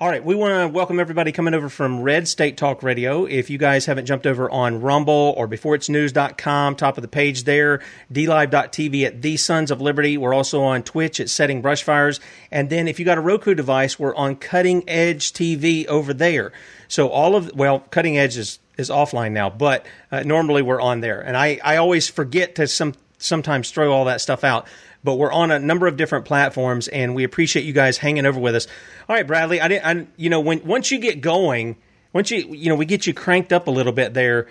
All 0.02 0.08
right, 0.08 0.24
we 0.24 0.34
want 0.34 0.52
to 0.52 0.66
welcome 0.66 0.98
everybody 0.98 1.30
coming 1.30 1.54
over 1.54 1.68
from 1.68 2.02
Red 2.02 2.26
State 2.26 2.56
Talk 2.56 2.82
Radio. 2.82 3.24
If 3.24 3.50
you 3.50 3.56
guys 3.56 3.86
haven't 3.86 4.06
jumped 4.06 4.26
over 4.26 4.50
on 4.50 4.80
Rumble 4.80 5.32
or 5.36 5.46
beforeitsnews.com, 5.46 6.74
top 6.74 6.98
of 6.98 7.02
the 7.02 7.08
page 7.08 7.44
there, 7.44 7.80
dlive.tv 8.12 9.06
at 9.06 9.22
The 9.22 9.36
Sons 9.36 9.70
of 9.70 9.80
Liberty. 9.80 10.18
We're 10.18 10.34
also 10.34 10.64
on 10.64 10.82
Twitch 10.82 11.20
at 11.20 11.30
Setting 11.30 11.62
Brushfires. 11.62 12.18
And 12.50 12.68
then 12.68 12.88
if 12.88 12.98
you 12.98 13.04
got 13.04 13.16
a 13.16 13.20
Roku 13.20 13.54
device, 13.54 13.96
we're 13.96 14.16
on 14.16 14.34
Cutting 14.34 14.82
Edge 14.88 15.32
TV 15.32 15.86
over 15.86 16.12
there. 16.12 16.50
So 16.88 17.08
all 17.08 17.36
of, 17.36 17.54
well, 17.54 17.78
Cutting 17.78 18.18
Edge 18.18 18.36
is, 18.36 18.58
is 18.76 18.90
offline 18.90 19.30
now, 19.30 19.50
but 19.50 19.86
uh, 20.10 20.24
normally 20.24 20.62
we're 20.62 20.80
on 20.80 21.00
there. 21.00 21.20
And 21.20 21.36
I, 21.36 21.60
I 21.62 21.76
always 21.76 22.08
forget 22.08 22.56
to 22.56 22.66
some, 22.66 22.94
sometimes 23.18 23.70
throw 23.70 23.92
all 23.92 24.06
that 24.06 24.20
stuff 24.20 24.42
out 24.42 24.66
but 25.04 25.14
we're 25.14 25.32
on 25.32 25.50
a 25.50 25.58
number 25.58 25.86
of 25.86 25.96
different 25.96 26.24
platforms, 26.24 26.88
and 26.88 27.14
we 27.14 27.24
appreciate 27.24 27.64
you 27.64 27.72
guys 27.72 27.98
hanging 27.98 28.26
over 28.26 28.38
with 28.38 28.54
us. 28.54 28.66
All 29.08 29.16
right, 29.16 29.26
Bradlee, 29.26 29.60
I 29.60 29.68
didn't, 29.68 29.84
I, 29.84 30.06
you 30.16 30.30
know, 30.30 30.40
when 30.40 30.64
once 30.64 30.90
you 30.90 30.98
get 30.98 31.20
going, 31.20 31.76
once 32.12 32.30
you, 32.30 32.38
you 32.54 32.68
know, 32.68 32.74
we 32.74 32.86
get 32.86 33.06
you 33.06 33.14
cranked 33.14 33.52
up 33.52 33.66
a 33.66 33.70
little 33.70 33.92
bit 33.92 34.14
there. 34.14 34.48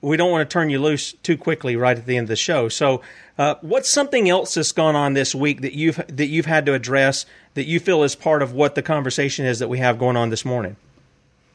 We 0.00 0.18
don't 0.18 0.30
want 0.30 0.48
to 0.48 0.52
turn 0.52 0.68
you 0.68 0.82
loose 0.82 1.14
too 1.22 1.38
quickly 1.38 1.76
right 1.76 1.96
at 1.96 2.04
the 2.04 2.18
end 2.18 2.24
of 2.24 2.28
the 2.28 2.36
show. 2.36 2.68
So, 2.68 3.00
uh, 3.38 3.54
what's 3.62 3.88
something 3.88 4.28
else 4.28 4.52
that's 4.52 4.72
gone 4.72 4.94
on 4.94 5.14
this 5.14 5.34
week 5.34 5.62
that 5.62 5.72
you've 5.72 5.96
that 6.08 6.26
you've 6.26 6.44
had 6.44 6.66
to 6.66 6.74
address 6.74 7.24
that 7.54 7.64
you 7.64 7.80
feel 7.80 8.02
is 8.02 8.14
part 8.14 8.42
of 8.42 8.52
what 8.52 8.74
the 8.74 8.82
conversation 8.82 9.46
is 9.46 9.60
that 9.60 9.68
we 9.68 9.78
have 9.78 9.98
going 9.98 10.16
on 10.16 10.28
this 10.28 10.44
morning? 10.44 10.76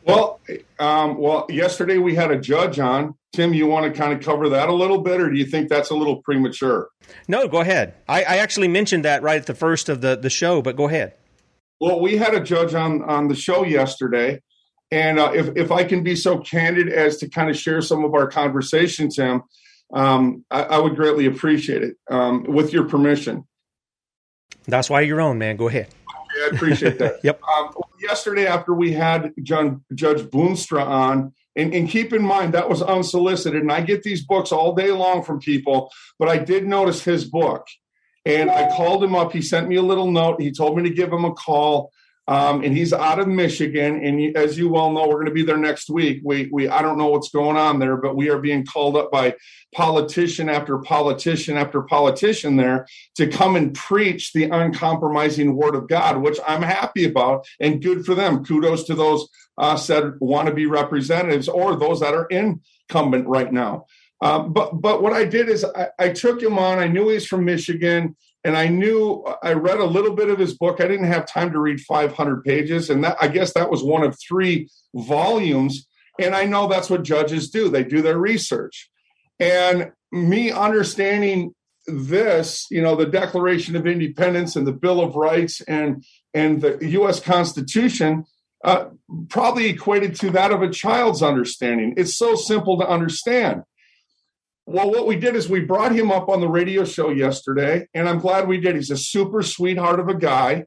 Well, 0.04 0.40
um, 0.80 1.18
well, 1.18 1.46
yesterday 1.50 1.98
we 1.98 2.16
had 2.16 2.32
a 2.32 2.40
judge 2.40 2.80
on 2.80 3.16
Tim, 3.34 3.54
you 3.54 3.68
want 3.68 3.86
to 3.86 3.98
kind 3.98 4.12
of 4.12 4.22
cover 4.22 4.50
that 4.50 4.70
a 4.70 4.74
little 4.74 5.02
bit, 5.02 5.22
or 5.22 5.30
do 5.30 5.38
you 5.38 5.46
think 5.46 5.70
that's 5.70 5.92
a 5.92 5.96
little 5.96 6.18
premature? 6.24 6.90
No, 7.28 7.48
go 7.48 7.62
ahead. 7.62 7.94
I, 8.08 8.24
I 8.24 8.38
actually 8.38 8.68
mentioned 8.68 9.06
that 9.06 9.22
right 9.22 9.40
at 9.40 9.46
the 9.46 9.54
first 9.54 9.88
of 9.88 10.02
the, 10.02 10.16
the 10.16 10.32
show, 10.32 10.62
but 10.62 10.76
go 10.76 10.88
ahead. 10.88 11.14
Well, 11.80 12.00
we 12.00 12.18
had 12.18 12.34
a 12.34 12.42
judge 12.42 12.74
on 12.74 13.04
on 13.04 13.30
the 13.30 13.36
show 13.36 13.64
yesterday, 13.64 14.42
and 14.92 15.18
uh, 15.18 15.32
if 15.34 15.56
if 15.56 15.72
I 15.72 15.86
can 15.86 16.04
be 16.04 16.16
so 16.16 16.40
candid 16.40 16.90
as 16.90 17.18
to 17.18 17.30
kind 17.30 17.50
of 17.50 17.56
share 17.56 17.82
some 17.82 18.04
of 18.04 18.14
our 18.14 18.28
conversation, 18.28 19.10
Tim, 19.10 19.44
um, 19.94 20.44
I, 20.52 20.64
I, 20.64 20.78
would 20.80 20.98
greatly 20.98 21.26
appreciate 21.26 21.84
it. 21.84 21.96
Um, 22.12 22.44
with 22.44 22.74
your 22.74 22.84
permission. 22.84 23.46
That's 24.68 24.90
why 24.90 25.02
you're 25.02 25.22
on, 25.22 25.38
man. 25.38 25.56
Go 25.56 25.70
ahead. 25.70 25.88
Okay, 25.88 26.44
I 26.52 26.56
appreciate 26.56 27.00
that. 27.00 27.20
yep. 27.24 27.42
Um, 27.44 27.74
yesterday, 28.02 28.48
after 28.48 28.74
we 28.74 28.92
had 28.92 29.34
John, 29.44 29.84
Judge 29.94 30.22
Boonstra 30.22 30.86
on, 30.86 31.34
and, 31.56 31.74
and, 31.74 31.90
keep 31.90 32.14
in 32.14 32.22
mind 32.22 32.54
that 32.54 32.70
was 32.70 32.82
unsolicited. 32.82 33.62
And 33.62 33.72
I 33.72 33.82
get 33.82 34.04
these 34.04 34.24
books 34.24 34.52
all 34.52 34.76
day 34.76 34.92
long 34.92 35.24
from 35.24 35.40
people, 35.40 35.92
but 36.18 36.30
I 36.30 36.38
did 36.38 36.68
notice 36.68 37.04
his 37.04 37.26
book. 37.26 37.68
And 38.26 38.52
I 38.52 38.70
called 38.76 39.04
him 39.04 39.16
up. 39.16 39.32
He 39.32 39.42
sent 39.42 39.68
me 39.68 39.78
a 39.78 39.82
little 39.82 40.12
note. 40.12 40.42
He 40.42 40.52
told 40.52 40.78
me 40.78 40.84
to 40.84 40.90
give 40.94 41.12
him 41.12 41.26
a 41.26 41.34
call. 41.34 41.92
Um, 42.30 42.64
and 42.64 42.78
he's 42.78 42.94
out 42.94 43.20
of 43.20 43.28
Michigan. 43.28 44.06
And 44.06 44.38
as 44.38 44.56
you 44.56 44.70
well 44.70 44.92
know, 44.92 45.08
we're 45.08 45.16
going 45.16 45.26
to 45.26 45.32
be 45.32 45.44
there 45.44 45.58
next 45.58 45.90
week. 45.90 46.22
We, 46.24 46.48
we, 46.52 46.70
I 46.70 46.84
don't 46.84 47.00
know 47.00 47.08
what's 47.08 47.32
going 47.32 47.58
on 47.58 47.80
there, 47.80 47.98
but 47.98 48.16
we 48.16 48.30
are 48.30 48.38
being 48.38 48.68
called 48.68 48.96
up 48.96 49.12
by 49.12 49.36
politician 49.74 50.48
after 50.48 50.78
politician 50.78 51.58
after 51.58 51.82
politician 51.82 52.56
there 52.56 52.86
to 53.16 53.26
come 53.26 53.56
and 53.56 53.74
preach 53.74 54.32
the 54.32 54.44
uncompromising 54.44 55.56
word 55.56 55.74
of 55.74 55.88
God, 55.88 56.18
which 56.22 56.38
I'm 56.48 56.62
happy 56.62 57.06
about 57.06 57.48
and 57.60 57.82
good 57.82 58.06
for 58.06 58.14
them. 58.14 58.46
Kudos 58.46 58.84
to 58.84 58.94
those 58.94 59.28
uh, 59.58 59.76
said 59.76 60.14
want 60.20 60.48
to 60.48 60.54
be 60.54 60.68
representatives 60.68 61.50
or 61.50 61.76
those 61.76 62.00
that 62.02 62.14
are 62.14 62.28
incumbent 62.28 63.28
right 63.28 63.52
now. 63.52 63.88
Uh, 64.22 64.40
but 64.40 64.82
but 64.82 65.02
what 65.02 65.14
I 65.14 65.24
did 65.24 65.50
is 65.50 65.66
I, 65.66 65.88
I, 65.98 66.10
took 66.10 66.42
him 66.42 66.60
on. 66.60 66.78
I 66.78 66.88
knew 66.88 67.08
he's 67.08 67.26
from 67.26 67.46
Michigan, 67.46 68.18
and 68.44 68.56
I 68.56 68.68
knew 68.68 69.26
I 69.44 69.54
read 69.54 69.80
a 69.80 69.86
little 69.86 70.16
bit 70.16 70.30
of 70.30 70.40
his 70.40 70.56
book. 70.58 70.80
I 70.80 70.88
didn't 70.88 71.08
have 71.08 71.26
time 71.26 71.52
to 71.52 71.60
read 71.60 71.82
500 71.82 72.44
pages, 72.44 72.90
and 72.90 73.04
that 73.04 73.18
I 73.20 73.28
guess 73.28 73.54
that 73.54 73.70
was 73.70 73.84
one 73.84 74.04
of 74.04 74.18
three 74.20 74.70
volumes. 74.96 75.88
And 76.20 76.36
I 76.36 76.46
know 76.46 76.68
that's 76.68 76.90
what 76.90 77.04
judges 77.04 77.50
do; 77.50 77.70
they 77.70 77.84
do 77.84 78.02
their 78.02 78.18
research. 78.18 78.90
And 79.40 79.92
me 80.12 80.52
understanding 80.52 81.54
this, 81.88 82.66
you 82.70 82.82
know, 82.82 82.96
the 82.96 83.06
Declaration 83.06 83.76
of 83.76 83.88
Independence 83.88 84.56
and 84.56 84.68
the 84.68 84.74
Bill 84.74 85.02
of 85.02 85.16
Rights 85.16 85.62
and 85.62 86.04
and 86.34 86.62
the 86.62 86.78
U.S. 86.82 87.20
Constitution 87.20 88.26
uh, 88.64 88.86
probably 89.30 89.68
equated 89.68 90.16
to 90.20 90.30
that 90.32 90.52
of 90.52 90.62
a 90.62 90.70
child's 90.70 91.24
understanding. 91.24 91.94
It's 91.98 92.18
so 92.18 92.36
simple 92.36 92.78
to 92.80 92.88
understand. 92.88 93.64
Well, 94.72 94.92
what 94.92 95.08
we 95.08 95.16
did 95.16 95.36
is 95.36 95.50
we 95.50 95.62
brought 95.62 95.96
him 95.96 96.12
up 96.12 96.30
on 96.30 96.42
the 96.42 96.48
radio 96.48 96.86
show 96.86 97.10
yesterday, 97.10 97.88
and 97.96 98.08
I'm 98.08 98.20
glad 98.20 98.48
we 98.48 98.60
did. 98.60 98.76
He's 98.76 98.92
a 98.92 98.98
super 98.98 99.42
sweetheart 99.42 100.00
of 100.00 100.10
a 100.10 100.14
guy, 100.14 100.66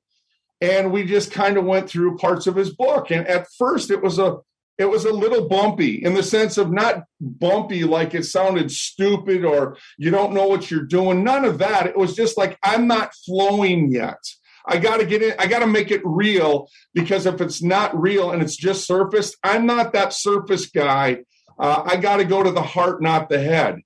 and 0.61 0.91
we 0.91 1.05
just 1.05 1.31
kind 1.31 1.57
of 1.57 1.65
went 1.65 1.89
through 1.89 2.17
parts 2.17 2.49
of 2.49 2.57
his 2.57 2.75
book. 2.75 3.13
And 3.13 3.29
at 3.29 3.47
first, 3.57 3.93
it 3.93 4.03
was 4.03 4.19
a 4.19 4.39
it 4.77 4.87
was 4.87 5.05
a 5.05 5.13
little 5.13 5.49
bumpy 5.49 6.03
in 6.03 6.15
the 6.15 6.23
sense 6.25 6.59
of 6.59 6.73
not 6.73 7.05
bumpy 7.21 7.85
like 7.85 8.13
it 8.13 8.25
sounded 8.25 8.73
stupid 8.73 9.45
or 9.45 9.77
you 9.99 10.11
don't 10.11 10.33
know 10.33 10.49
what 10.49 10.69
you're 10.69 10.85
doing. 10.85 11.23
None 11.23 11.45
of 11.45 11.59
that. 11.59 11.87
It 11.87 11.97
was 11.97 12.17
just 12.17 12.37
like 12.37 12.59
I'm 12.65 12.89
not 12.89 13.15
flowing 13.25 13.93
yet. 13.93 14.19
I 14.67 14.79
got 14.79 14.99
to 14.99 15.07
get 15.07 15.23
in. 15.23 15.35
I 15.39 15.47
got 15.47 15.61
to 15.61 15.67
make 15.69 15.93
it 15.93 16.03
real 16.05 16.69
because 16.93 17.25
if 17.25 17.41
it's 17.41 17.63
not 17.63 17.97
real 17.97 18.33
and 18.33 18.43
it's 18.43 18.57
just 18.57 18.85
surface, 18.85 19.37
I'm 19.45 19.65
not 19.65 19.93
that 19.93 20.13
surface 20.13 20.67
guy. 20.67 21.19
Uh, 21.57 21.85
I 21.87 21.99
got 21.99 22.17
to 22.17 22.25
go 22.25 22.43
to 22.43 22.51
the 22.51 22.63
heart, 22.63 23.01
not 23.01 23.29
the 23.29 23.41
head. 23.41 23.79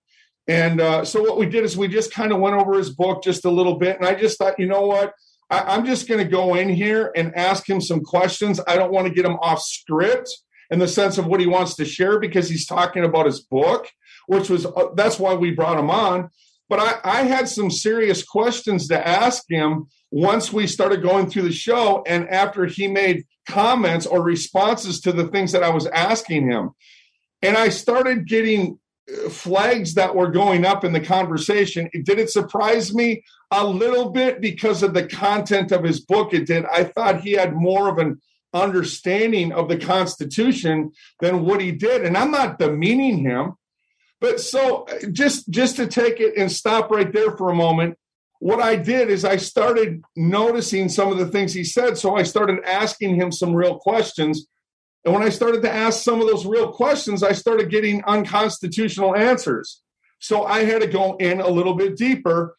And 0.48 0.80
uh, 0.80 1.04
so 1.04 1.22
what 1.22 1.38
we 1.38 1.46
did 1.46 1.64
is 1.64 1.76
we 1.76 1.88
just 1.88 2.12
kind 2.12 2.32
of 2.32 2.38
went 2.38 2.56
over 2.56 2.74
his 2.74 2.90
book 2.90 3.22
just 3.22 3.44
a 3.44 3.50
little 3.50 3.76
bit, 3.76 3.96
and 3.96 4.06
I 4.06 4.14
just 4.14 4.38
thought, 4.38 4.58
you 4.58 4.66
know 4.66 4.82
what? 4.82 5.12
I, 5.50 5.60
I'm 5.60 5.84
just 5.84 6.08
going 6.08 6.22
to 6.22 6.30
go 6.30 6.54
in 6.54 6.68
here 6.68 7.12
and 7.16 7.34
ask 7.34 7.68
him 7.68 7.80
some 7.80 8.00
questions. 8.00 8.60
I 8.66 8.76
don't 8.76 8.92
want 8.92 9.08
to 9.08 9.14
get 9.14 9.24
him 9.24 9.36
off 9.42 9.60
script 9.60 10.30
in 10.70 10.78
the 10.78 10.88
sense 10.88 11.18
of 11.18 11.26
what 11.26 11.40
he 11.40 11.46
wants 11.46 11.74
to 11.76 11.84
share 11.84 12.18
because 12.18 12.48
he's 12.48 12.66
talking 12.66 13.04
about 13.04 13.26
his 13.26 13.40
book, 13.40 13.88
which 14.26 14.48
was 14.48 14.66
uh, 14.66 14.88
that's 14.94 15.18
why 15.18 15.34
we 15.34 15.50
brought 15.50 15.78
him 15.78 15.90
on. 15.90 16.30
But 16.68 16.80
I, 16.80 17.20
I 17.20 17.22
had 17.22 17.48
some 17.48 17.70
serious 17.70 18.24
questions 18.24 18.88
to 18.88 19.06
ask 19.06 19.44
him 19.48 19.86
once 20.10 20.52
we 20.52 20.66
started 20.66 21.02
going 21.02 21.28
through 21.28 21.42
the 21.42 21.52
show 21.52 22.02
and 22.06 22.28
after 22.28 22.66
he 22.66 22.88
made 22.88 23.24
comments 23.48 24.06
or 24.06 24.22
responses 24.22 25.00
to 25.00 25.12
the 25.12 25.28
things 25.28 25.52
that 25.52 25.62
I 25.62 25.70
was 25.70 25.86
asking 25.86 26.50
him. 26.50 26.70
And 27.42 27.56
I 27.56 27.68
started 27.68 28.26
getting 28.26 28.78
flags 29.30 29.94
that 29.94 30.14
were 30.14 30.30
going 30.30 30.64
up 30.64 30.84
in 30.84 30.92
the 30.92 31.00
conversation. 31.00 31.88
Did 31.92 32.18
it 32.18 32.30
surprise 32.30 32.94
me 32.94 33.22
a 33.50 33.66
little 33.66 34.10
bit 34.10 34.40
because 34.40 34.82
of 34.82 34.94
the 34.94 35.06
content 35.06 35.72
of 35.72 35.84
his 35.84 36.00
book? 36.00 36.34
It 36.34 36.46
did. 36.46 36.64
I 36.66 36.84
thought 36.84 37.20
he 37.20 37.32
had 37.32 37.54
more 37.54 37.88
of 37.88 37.98
an 37.98 38.20
understanding 38.52 39.52
of 39.52 39.68
the 39.68 39.78
Constitution 39.78 40.92
than 41.20 41.44
what 41.44 41.60
he 41.60 41.72
did. 41.72 42.04
And 42.04 42.16
I'm 42.16 42.30
not 42.30 42.58
demeaning 42.58 43.18
him. 43.18 43.54
But 44.20 44.40
so 44.40 44.86
just 45.12 45.50
just 45.50 45.76
to 45.76 45.86
take 45.86 46.20
it 46.20 46.36
and 46.36 46.50
stop 46.50 46.90
right 46.90 47.12
there 47.12 47.36
for 47.36 47.50
a 47.50 47.54
moment, 47.54 47.98
what 48.38 48.60
I 48.60 48.76
did 48.76 49.10
is 49.10 49.24
I 49.24 49.36
started 49.36 50.02
noticing 50.16 50.88
some 50.88 51.12
of 51.12 51.18
the 51.18 51.28
things 51.28 51.52
he 51.52 51.64
said. 51.64 51.98
So 51.98 52.16
I 52.16 52.22
started 52.22 52.64
asking 52.64 53.16
him 53.16 53.30
some 53.30 53.54
real 53.54 53.78
questions. 53.78 54.46
And 55.06 55.14
when 55.14 55.22
I 55.22 55.28
started 55.28 55.62
to 55.62 55.72
ask 55.72 56.02
some 56.02 56.20
of 56.20 56.26
those 56.26 56.44
real 56.44 56.72
questions, 56.72 57.22
I 57.22 57.30
started 57.30 57.70
getting 57.70 58.02
unconstitutional 58.04 59.14
answers. 59.14 59.80
So 60.18 60.44
I 60.44 60.64
had 60.64 60.82
to 60.82 60.88
go 60.88 61.16
in 61.18 61.40
a 61.40 61.48
little 61.48 61.74
bit 61.74 61.96
deeper. 61.96 62.56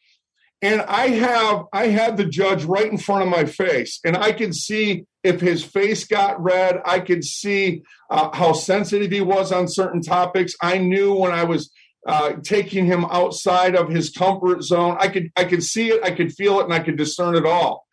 And 0.62 0.80
I 0.80 1.08
have 1.08 1.66
I 1.72 1.88
had 1.88 2.16
the 2.16 2.24
judge 2.24 2.64
right 2.64 2.90
in 2.90 2.98
front 2.98 3.22
of 3.22 3.28
my 3.28 3.44
face, 3.44 4.00
and 4.04 4.16
I 4.16 4.32
could 4.32 4.56
see 4.56 5.04
if 5.22 5.40
his 5.40 5.62
face 5.62 6.04
got 6.04 6.42
red. 6.42 6.80
I 6.84 6.98
could 6.98 7.22
see 7.22 7.82
uh, 8.10 8.30
how 8.36 8.54
sensitive 8.54 9.12
he 9.12 9.20
was 9.20 9.52
on 9.52 9.68
certain 9.68 10.02
topics. 10.02 10.54
I 10.60 10.78
knew 10.78 11.14
when 11.14 11.30
I 11.30 11.44
was 11.44 11.70
uh, 12.08 12.32
taking 12.42 12.86
him 12.86 13.04
outside 13.04 13.76
of 13.76 13.88
his 13.88 14.10
comfort 14.10 14.64
zone. 14.64 14.96
I 14.98 15.06
could 15.06 15.30
I 15.36 15.44
could 15.44 15.62
see 15.62 15.90
it, 15.90 16.02
I 16.02 16.10
could 16.10 16.32
feel 16.32 16.58
it, 16.58 16.64
and 16.64 16.74
I 16.74 16.80
could 16.80 16.96
discern 16.96 17.36
it 17.36 17.46
all. 17.46 17.86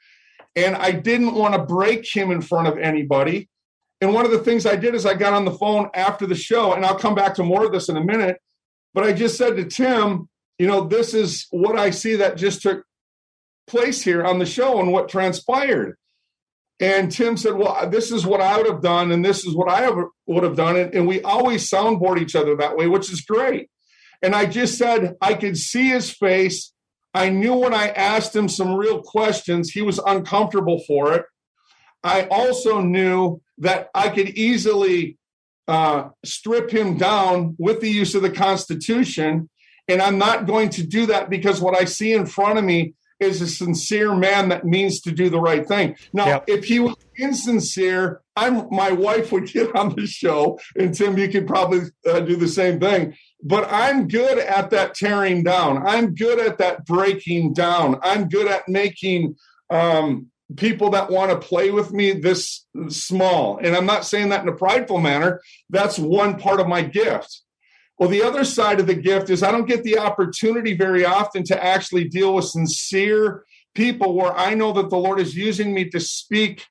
And 0.56 0.76
I 0.76 0.89
didn't 0.89 1.36
want 1.36 1.53
to 1.53 1.62
break 1.62 2.08
him 2.12 2.32
in 2.32 2.41
front 2.41 2.68
of 2.68 2.80
anybody. 2.80 3.47
And 4.01 4.13
one 4.13 4.25
of 4.25 4.31
the 4.31 4.39
things 4.39 4.65
I 4.65 4.75
did 4.75 4.93
is 4.93 5.05
I 5.05 5.13
got 5.13 5.33
on 5.33 5.45
the 5.45 5.51
phone 5.51 5.89
after 5.93 6.27
the 6.27 6.35
show, 6.35 6.73
and 6.73 6.85
I'll 6.85 6.99
come 6.99 7.15
back 7.15 7.35
to 7.35 7.43
more 7.43 7.65
of 7.65 7.71
this 7.71 7.89
in 7.89 7.97
a 7.97 8.03
minute. 8.03 8.37
But 8.93 9.03
I 9.03 9.13
just 9.13 9.37
said 9.37 9.55
to 9.55 9.65
Tim, 9.65 10.29
you 10.57 10.67
know, 10.67 10.87
this 10.87 11.13
is 11.13 11.47
what 11.51 11.77
I 11.77 11.89
see 11.89 12.15
that 12.17 12.37
just 12.37 12.61
took 12.61 12.83
place 13.67 14.01
here 14.01 14.23
on 14.23 14.39
the 14.39 14.45
show 14.45 14.79
and 14.79 14.91
what 14.91 15.09
transpired. 15.09 15.97
And 16.79 17.11
Tim 17.11 17.37
said, 17.37 17.53
Well, 17.53 17.89
this 17.89 18.11
is 18.11 18.25
what 18.25 18.41
I 18.41 18.57
would 18.57 18.67
have 18.67 18.81
done, 18.81 19.11
and 19.11 19.23
this 19.23 19.45
is 19.45 19.55
what 19.55 19.69
I 19.69 19.89
would 20.27 20.43
have 20.43 20.57
done. 20.57 20.75
And, 20.75 21.07
we 21.07 21.21
always 21.21 21.69
soundboard 21.69 22.21
each 22.21 22.35
other 22.35 22.55
that 22.57 22.75
way, 22.75 22.87
which 22.87 23.11
is 23.11 23.21
great. 23.21 23.69
And 24.21 24.35
I 24.35 24.45
just 24.45 24.77
said, 24.77 25.15
I 25.21 25.35
could 25.35 25.57
see 25.57 25.89
his 25.89 26.11
face. 26.11 26.73
I 27.13 27.29
knew 27.29 27.53
when 27.53 27.73
I 27.73 27.89
asked 27.89 28.35
him 28.35 28.49
some 28.49 28.75
real 28.75 29.01
questions, 29.01 29.71
he 29.71 29.81
was 29.81 29.99
uncomfortable 29.99 30.83
for 30.85 31.13
it. 31.13 31.25
I 32.06 32.28
also 32.28 32.80
knew 32.82 33.41
that 33.58 33.89
I 33.93 34.10
could 34.10 34.30
easily 34.30 35.18
uh, 35.68 36.10
strip 36.24 36.70
him 36.70 36.97
down 36.97 37.56
with 37.58 37.82
the 37.82 37.89
use 37.89 38.16
of 38.16 38.22
the 38.22 38.32
Constitution 38.32 39.49
and 39.88 40.01
I'm 40.01 40.18
not 40.18 40.45
going 40.45 40.70
to 40.72 40.86
do 40.86 41.06
that 41.08 41.30
because 41.30 41.62
what 41.62 41.80
I 41.80 41.86
see 41.86 42.14
in 42.14 42.26
front 42.26 42.58
of 42.58 42.66
me 42.66 42.93
is 43.20 43.41
a 43.41 43.47
sincere 43.47 44.14
man 44.14 44.49
that 44.49 44.66
means 44.66 44.99
to 45.01 45.12
do 45.12 45.30
the 45.30 45.39
right 45.39 45.66
thing. 45.66 45.95
Now, 46.12 46.26
yep. 46.26 46.43
if 46.47 46.66
he 46.66 46.80
was 46.80 46.95
insincere, 47.18 48.22
I'm 48.36 48.68
my 48.72 48.91
wife 48.91 49.32
would 49.32 49.47
get 49.47 49.74
on 49.76 49.95
the 49.95 50.06
show, 50.06 50.60
and 50.76 50.93
Tim, 50.93 51.18
you 51.18 51.30
could 51.30 51.47
probably 51.47 51.82
uh, 52.06 52.20
do 52.22 52.36
the 52.36 52.47
same 52.47 52.80
thing. 52.80 53.16
But 53.41 53.72
I'm 53.72 54.08
good 54.08 54.38
at 54.39 54.72
that 54.72 54.95
tearing 54.95 55.43
down. 55.43 55.88
I'm 55.88 56.14
good 56.14 56.39
at 56.39 56.58
that 56.58 56.86
breaking 56.86 57.53
down. 57.53 57.99
I'm 58.01 58.28
good 58.28 58.47
at 58.47 58.68
making 58.68 59.36
um, 59.70 60.30
people 60.55 60.91
that 60.91 61.09
want 61.09 61.31
to 61.31 61.47
play 61.47 61.71
with 61.71 61.91
me 61.91 62.11
this 62.11 62.65
small. 62.89 63.57
And 63.57 63.75
I'm 63.75 63.85
not 63.85 64.05
saying 64.05 64.29
that 64.29 64.43
in 64.43 64.49
a 64.49 64.55
prideful 64.55 64.99
manner. 64.99 65.41
That's 65.69 65.97
one 65.97 66.37
part 66.37 66.59
of 66.59 66.67
my 66.67 66.83
gift. 66.83 67.41
Well, 67.97 68.09
the 68.09 68.23
other 68.23 68.43
side 68.43 68.79
of 68.79 68.87
the 68.87 68.95
gift 68.95 69.29
is 69.29 69.41
I 69.41 69.51
don't 69.51 69.67
get 69.67 69.83
the 69.83 69.97
opportunity 69.97 70.75
very 70.75 71.05
often 71.05 71.43
to 71.45 71.63
actually 71.63 72.09
deal 72.09 72.33
with 72.33 72.45
sincere 72.45 73.45
people 73.73 74.13
where 74.13 74.35
I 74.37 74.53
know 74.53 74.71
that 74.73 74.89
the 74.89 74.97
Lord 74.97 75.19
is 75.19 75.35
using 75.35 75.73
me 75.73 75.89
to 75.89 75.99
speak 75.99 76.65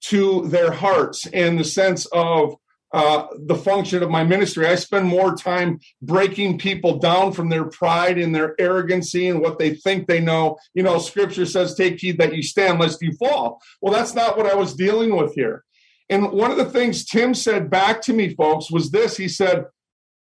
to 0.00 0.46
their 0.48 0.72
hearts 0.72 1.26
in 1.26 1.56
the 1.56 1.64
sense 1.64 2.06
of 2.06 2.54
uh, 2.92 3.26
the 3.38 3.54
function 3.54 4.02
of 4.02 4.10
my 4.10 4.24
ministry. 4.24 4.66
I 4.66 4.74
spend 4.76 5.06
more 5.06 5.34
time 5.34 5.80
breaking 6.00 6.58
people 6.58 6.98
down 6.98 7.32
from 7.32 7.48
their 7.48 7.64
pride 7.64 8.18
and 8.18 8.34
their 8.34 8.58
arrogancy 8.60 9.28
and 9.28 9.40
what 9.40 9.58
they 9.58 9.74
think 9.74 10.06
they 10.06 10.20
know. 10.20 10.58
You 10.74 10.82
know, 10.82 10.98
scripture 10.98 11.46
says, 11.46 11.74
Take 11.74 12.00
heed 12.00 12.18
that 12.18 12.34
you 12.34 12.42
stand 12.42 12.80
lest 12.80 13.02
you 13.02 13.12
fall. 13.12 13.60
Well, 13.82 13.92
that's 13.92 14.14
not 14.14 14.36
what 14.36 14.46
I 14.46 14.54
was 14.54 14.74
dealing 14.74 15.16
with 15.16 15.34
here. 15.34 15.64
And 16.08 16.32
one 16.32 16.50
of 16.50 16.56
the 16.56 16.64
things 16.64 17.04
Tim 17.04 17.34
said 17.34 17.70
back 17.70 18.00
to 18.02 18.12
me, 18.12 18.34
folks, 18.34 18.70
was 18.70 18.90
this 18.90 19.16
he 19.16 19.28
said, 19.28 19.66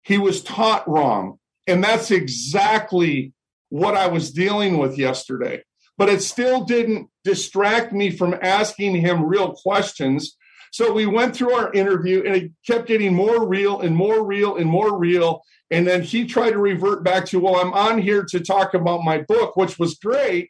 he 0.03 0.17
was 0.17 0.41
taught 0.41 0.87
wrong. 0.87 1.39
And 1.67 1.83
that's 1.83 2.11
exactly 2.11 3.33
what 3.69 3.95
I 3.95 4.07
was 4.07 4.31
dealing 4.31 4.77
with 4.77 4.97
yesterday. 4.97 5.63
But 5.97 6.09
it 6.09 6.21
still 6.21 6.63
didn't 6.63 7.09
distract 7.23 7.93
me 7.93 8.11
from 8.11 8.35
asking 8.41 8.95
him 8.95 9.25
real 9.25 9.53
questions. 9.53 10.35
So 10.75 10.91
we 10.91 11.05
went 11.05 11.33
through 11.33 11.53
our 11.53 11.71
interview 11.71 12.23
and 12.25 12.35
it 12.35 12.51
kept 12.67 12.89
getting 12.89 13.13
more 13.13 13.47
real 13.47 13.79
and 13.79 13.95
more 13.95 14.25
real 14.25 14.57
and 14.57 14.69
more 14.69 14.99
real. 14.99 15.41
And 15.71 15.87
then 15.87 16.01
he 16.01 16.25
tried 16.25 16.49
to 16.49 16.57
revert 16.57 17.01
back 17.01 17.25
to, 17.27 17.39
well, 17.39 17.55
I'm 17.55 17.71
on 17.71 17.97
here 17.97 18.25
to 18.25 18.41
talk 18.41 18.73
about 18.73 19.05
my 19.05 19.19
book, 19.19 19.55
which 19.55 19.79
was 19.79 19.95
great. 19.95 20.49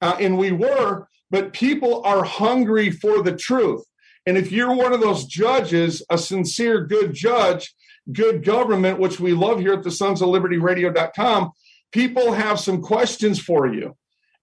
Uh, 0.00 0.16
and 0.18 0.38
we 0.38 0.50
were, 0.50 1.08
but 1.30 1.52
people 1.52 2.02
are 2.06 2.24
hungry 2.24 2.90
for 2.90 3.22
the 3.22 3.36
truth. 3.36 3.84
And 4.24 4.38
if 4.38 4.50
you're 4.50 4.74
one 4.74 4.94
of 4.94 5.02
those 5.02 5.26
judges, 5.26 6.02
a 6.08 6.16
sincere, 6.16 6.86
good 6.86 7.12
judge, 7.12 7.74
good 8.10 8.46
government, 8.46 8.98
which 8.98 9.20
we 9.20 9.34
love 9.34 9.60
here 9.60 9.74
at 9.74 9.82
the 9.82 9.90
Sons 9.90 10.22
of 10.22 10.28
Liberty 10.28 10.56
Radio.com, 10.56 11.50
people 11.92 12.32
have 12.32 12.58
some 12.58 12.80
questions 12.80 13.38
for 13.38 13.66
you. 13.66 13.94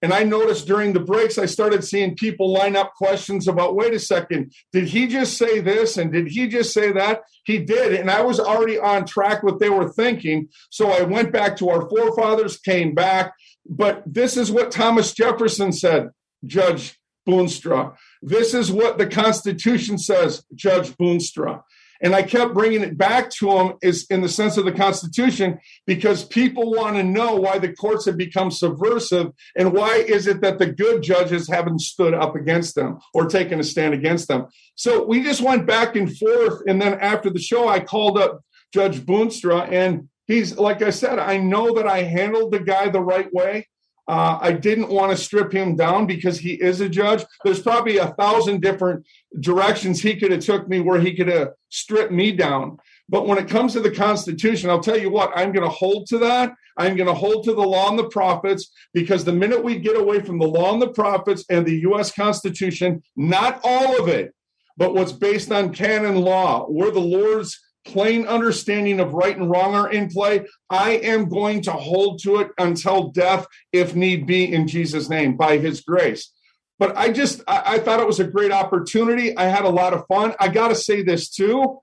And 0.04 0.12
I 0.12 0.22
noticed 0.22 0.66
during 0.66 0.92
the 0.92 1.00
breaks, 1.00 1.38
I 1.38 1.46
started 1.46 1.82
seeing 1.82 2.14
people 2.14 2.52
line 2.52 2.76
up 2.76 2.92
questions 2.92 3.48
about 3.48 3.74
wait 3.74 3.94
a 3.94 3.98
second, 3.98 4.52
did 4.70 4.86
he 4.88 5.06
just 5.06 5.38
say 5.38 5.60
this? 5.60 5.96
And 5.96 6.12
did 6.12 6.28
he 6.28 6.46
just 6.46 6.74
say 6.74 6.92
that? 6.92 7.22
He 7.46 7.56
did. 7.56 7.94
And 7.94 8.10
I 8.10 8.20
was 8.20 8.38
already 8.38 8.78
on 8.78 9.06
track 9.06 9.42
what 9.42 9.60
they 9.60 9.70
were 9.70 9.90
thinking. 9.90 10.50
So 10.68 10.90
I 10.90 11.04
went 11.04 11.32
back 11.32 11.56
to 11.56 11.70
our 11.70 11.88
forefathers, 11.88 12.58
came 12.58 12.94
back. 12.94 13.32
But 13.66 14.02
this 14.04 14.36
is 14.36 14.52
what 14.52 14.70
Thomas 14.70 15.14
Jefferson 15.14 15.72
said, 15.72 16.10
Judge 16.44 17.00
Boonstra. 17.26 17.96
This 18.20 18.52
is 18.52 18.70
what 18.70 18.98
the 18.98 19.06
Constitution 19.06 19.96
says, 19.96 20.44
Judge 20.54 20.90
Boonstra. 20.98 21.62
And 22.04 22.14
I 22.14 22.22
kept 22.22 22.52
bringing 22.52 22.82
it 22.82 22.98
back 22.98 23.30
to 23.38 23.46
them 23.46 23.72
is 23.82 24.06
in 24.10 24.20
the 24.20 24.28
sense 24.28 24.58
of 24.58 24.66
the 24.66 24.72
Constitution 24.72 25.58
because 25.86 26.22
people 26.22 26.70
want 26.70 26.96
to 26.96 27.02
know 27.02 27.36
why 27.36 27.58
the 27.58 27.72
courts 27.72 28.04
have 28.04 28.18
become 28.18 28.50
subversive 28.50 29.32
and 29.56 29.72
why 29.72 29.96
is 29.96 30.26
it 30.26 30.42
that 30.42 30.58
the 30.58 30.66
good 30.66 31.02
judges 31.02 31.48
haven't 31.48 31.80
stood 31.80 32.12
up 32.12 32.36
against 32.36 32.74
them 32.74 32.98
or 33.14 33.24
taken 33.24 33.58
a 33.58 33.64
stand 33.64 33.94
against 33.94 34.28
them. 34.28 34.46
So 34.74 35.02
we 35.02 35.22
just 35.22 35.40
went 35.40 35.66
back 35.66 35.96
and 35.96 36.14
forth. 36.14 36.62
And 36.68 36.80
then 36.80 37.00
after 37.00 37.30
the 37.30 37.40
show, 37.40 37.68
I 37.68 37.80
called 37.80 38.18
up 38.18 38.42
Judge 38.74 39.00
Boonstra 39.00 39.72
and 39.72 40.10
he's 40.26 40.58
like 40.58 40.82
I 40.82 40.90
said, 40.90 41.18
I 41.18 41.38
know 41.38 41.74
that 41.74 41.86
I 41.86 42.02
handled 42.02 42.52
the 42.52 42.60
guy 42.60 42.90
the 42.90 43.00
right 43.00 43.32
way. 43.32 43.66
Uh, 44.06 44.38
I 44.40 44.52
didn't 44.52 44.90
want 44.90 45.12
to 45.12 45.16
strip 45.16 45.50
him 45.52 45.76
down 45.76 46.06
because 46.06 46.38
he 46.38 46.52
is 46.52 46.82
a 46.82 46.88
judge. 46.88 47.24
There's 47.42 47.62
probably 47.62 47.96
a 47.96 48.08
thousand 48.08 48.60
different 48.60 49.06
directions 49.40 50.00
he 50.00 50.16
could 50.16 50.32
have 50.32 50.44
took 50.44 50.68
me 50.68 50.80
where 50.80 51.00
he 51.00 51.14
could 51.14 51.28
have 51.28 51.52
stripped 51.68 52.12
me 52.12 52.32
down. 52.32 52.78
But 53.08 53.26
when 53.26 53.38
it 53.38 53.48
comes 53.48 53.72
to 53.74 53.80
the 53.80 53.90
Constitution, 53.90 54.70
I'll 54.70 54.80
tell 54.80 54.98
you 54.98 55.10
what, 55.10 55.32
I'm 55.34 55.52
going 55.52 55.64
to 55.64 55.74
hold 55.74 56.06
to 56.08 56.18
that. 56.18 56.54
I'm 56.76 56.96
going 56.96 57.06
to 57.06 57.14
hold 57.14 57.44
to 57.44 57.54
the 57.54 57.60
law 57.60 57.90
and 57.90 57.98
the 57.98 58.08
prophets 58.08 58.72
because 58.92 59.24
the 59.24 59.32
minute 59.32 59.62
we 59.62 59.78
get 59.78 59.96
away 59.96 60.20
from 60.20 60.38
the 60.38 60.46
law 60.46 60.72
and 60.72 60.82
the 60.82 60.88
prophets 60.88 61.44
and 61.48 61.64
the 61.64 61.80
U.S. 61.80 62.10
Constitution, 62.10 63.02
not 63.16 63.60
all 63.62 64.00
of 64.00 64.08
it, 64.08 64.34
but 64.76 64.94
what's 64.94 65.12
based 65.12 65.52
on 65.52 65.72
canon 65.72 66.16
law, 66.16 66.66
where 66.66 66.90
the 66.90 67.00
Lord's 67.00 67.60
plain 67.84 68.26
understanding 68.26 68.98
of 68.98 69.14
right 69.14 69.36
and 69.36 69.50
wrong 69.50 69.74
are 69.74 69.92
in 69.92 70.08
play, 70.08 70.44
I 70.70 70.92
am 70.92 71.28
going 71.28 71.62
to 71.62 71.72
hold 71.72 72.20
to 72.22 72.40
it 72.40 72.48
until 72.58 73.10
death, 73.10 73.46
if 73.72 73.94
need 73.94 74.26
be, 74.26 74.52
in 74.52 74.66
Jesus' 74.66 75.08
name, 75.08 75.36
by 75.36 75.58
his 75.58 75.82
grace. 75.82 76.32
But 76.78 76.96
I 76.96 77.12
just, 77.12 77.42
I, 77.46 77.62
I 77.74 77.78
thought 77.78 78.00
it 78.00 78.06
was 78.06 78.20
a 78.20 78.24
great 78.24 78.52
opportunity. 78.52 79.36
I 79.36 79.44
had 79.44 79.64
a 79.64 79.70
lot 79.70 79.94
of 79.94 80.06
fun. 80.06 80.34
I 80.40 80.48
got 80.48 80.68
to 80.68 80.74
say 80.74 81.02
this 81.02 81.30
too. 81.30 81.78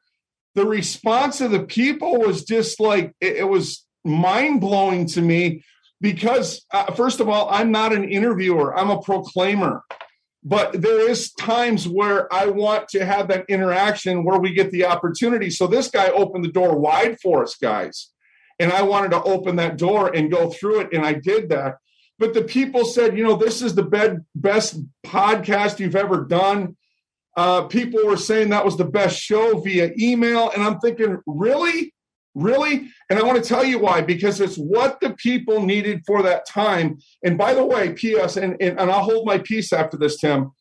The 0.56 0.66
response 0.66 1.40
of 1.40 1.52
the 1.52 1.64
people 1.64 2.20
was 2.20 2.44
just 2.44 2.80
like, 2.80 3.16
it, 3.22 3.38
it 3.38 3.48
was 3.48 3.86
mind 4.04 4.60
blowing 4.60 5.06
to 5.08 5.22
me 5.22 5.64
because, 6.02 6.66
uh, 6.74 6.92
first 6.94 7.20
of 7.20 7.30
all, 7.30 7.50
I'm 7.50 7.72
not 7.72 7.94
an 7.94 8.04
interviewer, 8.04 8.78
I'm 8.78 8.90
a 8.90 9.02
proclaimer 9.02 9.84
but 10.44 10.82
there 10.82 11.08
is 11.08 11.32
times 11.34 11.88
where 11.88 12.32
I 12.34 12.48
want 12.48 12.88
to 12.90 13.06
have 13.06 13.28
that 13.28 13.46
interaction 13.48 14.24
where 14.24 14.40
we 14.40 14.54
get 14.54 14.72
the 14.72 14.86
opportunity. 14.86 15.50
So 15.50 15.68
this 15.68 15.90
guy 15.90 16.10
opened 16.10 16.44
the 16.44 16.52
door 16.52 16.78
wide 16.78 17.20
for 17.22 17.44
us, 17.44 17.56
guys. 17.56 18.10
And 18.60 18.72
I 18.72 18.82
wanted 18.82 19.12
to 19.12 19.24
open 19.24 19.58
that 19.58 19.78
door 19.78 20.14
and 20.14 20.32
go 20.32 20.50
through 20.50 20.82
it. 20.82 20.94
And 20.94 21.06
I 21.06 21.14
did 21.14 21.50
that. 21.50 21.76
But 22.22 22.36
the 22.36 22.44
people 22.44 22.86
said, 22.86 23.18
you 23.18 23.24
know, 23.24 23.36
this 23.36 23.64
is 23.64 23.74
the 23.74 24.22
best 24.36 24.78
podcast 25.04 25.80
you've 25.80 25.96
ever 25.96 26.24
done. 26.24 26.78
Uh, 27.36 27.64
people 27.64 28.06
were 28.06 28.16
saying 28.16 28.50
that 28.50 28.64
was 28.64 28.78
the 28.78 28.86
best 28.86 29.20
show 29.20 29.60
via 29.60 29.90
email. 29.98 30.52
And 30.52 30.62
I'm 30.62 30.78
thinking, 30.78 31.18
really? 31.26 31.96
Really? 32.36 32.92
And 33.10 33.18
I 33.18 33.24
want 33.24 33.42
to 33.42 33.50
tell 33.50 33.64
you 33.64 33.80
why, 33.80 34.02
because 34.02 34.40
it's 34.40 34.56
what 34.56 35.00
the 35.02 35.16
people 35.16 35.66
needed 35.66 36.04
for 36.06 36.22
that 36.22 36.46
time. 36.48 37.00
And 37.24 37.40
by 37.40 37.56
the 37.56 37.66
way, 37.66 37.94
P.S., 37.94 38.38
and, 38.38 38.56
and, 38.62 38.80
and 38.80 38.92
I'll 38.92 39.02
hold 39.02 39.26
my 39.26 39.40
peace 39.40 39.74
after 39.74 39.98
this, 39.98 40.18
Tim. 40.18 40.52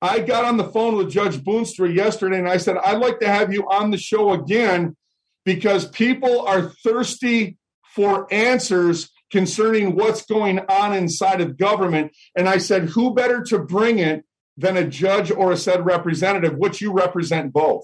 I 0.00 0.20
got 0.20 0.46
on 0.46 0.56
the 0.56 0.70
phone 0.70 0.96
with 0.96 1.10
Judge 1.10 1.36
Boonstra 1.36 1.94
yesterday 1.94 2.38
and 2.38 2.48
I 2.48 2.56
said, 2.56 2.78
I'd 2.78 2.96
like 2.96 3.20
to 3.20 3.28
have 3.28 3.52
you 3.52 3.68
on 3.70 3.90
the 3.90 3.98
show 3.98 4.32
again 4.32 4.96
because 5.44 5.86
people 5.90 6.46
are 6.46 6.70
thirsty 6.82 7.58
for 7.94 8.26
answers 8.32 9.10
concerning 9.34 9.96
what's 9.96 10.24
going 10.24 10.60
on 10.68 10.94
inside 10.94 11.40
of 11.40 11.58
government. 11.58 12.12
And 12.36 12.48
I 12.48 12.58
said, 12.58 12.84
who 12.84 13.14
better 13.14 13.42
to 13.46 13.58
bring 13.58 13.98
it 13.98 14.24
than 14.56 14.76
a 14.76 14.86
judge 14.86 15.32
or 15.32 15.50
a 15.50 15.56
said 15.56 15.84
representative, 15.84 16.56
which 16.56 16.80
you 16.80 16.92
represent 16.92 17.52
both? 17.52 17.82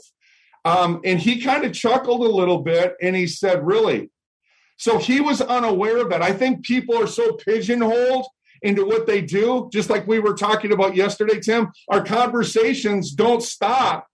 Um, 0.65 1.01
and 1.05 1.19
he 1.19 1.41
kind 1.41 1.65
of 1.65 1.73
chuckled 1.73 2.21
a 2.21 2.33
little 2.33 2.59
bit 2.59 2.95
and 3.03 3.17
he 3.17 3.27
said, 3.27 3.67
Really? 3.67 4.13
So 4.77 4.99
he 4.99 5.21
was 5.21 5.41
unaware 5.41 5.97
of 5.97 6.11
that. 6.11 6.23
I 6.23 6.33
think 6.33 6.65
people 6.65 6.97
are 6.97 7.09
so 7.09 7.33
pigeonholed 7.33 8.27
into 8.63 8.87
what 8.87 9.09
they 9.09 9.21
do, 9.21 9.69
just 9.73 9.91
like 9.91 10.07
we 10.07 10.21
were 10.21 10.35
talking 10.35 10.71
about 10.71 10.95
yesterday, 10.95 11.41
Tim, 11.41 11.73
our 11.89 12.05
conversations 12.05 13.11
don't 13.11 13.43
stop 13.43 14.07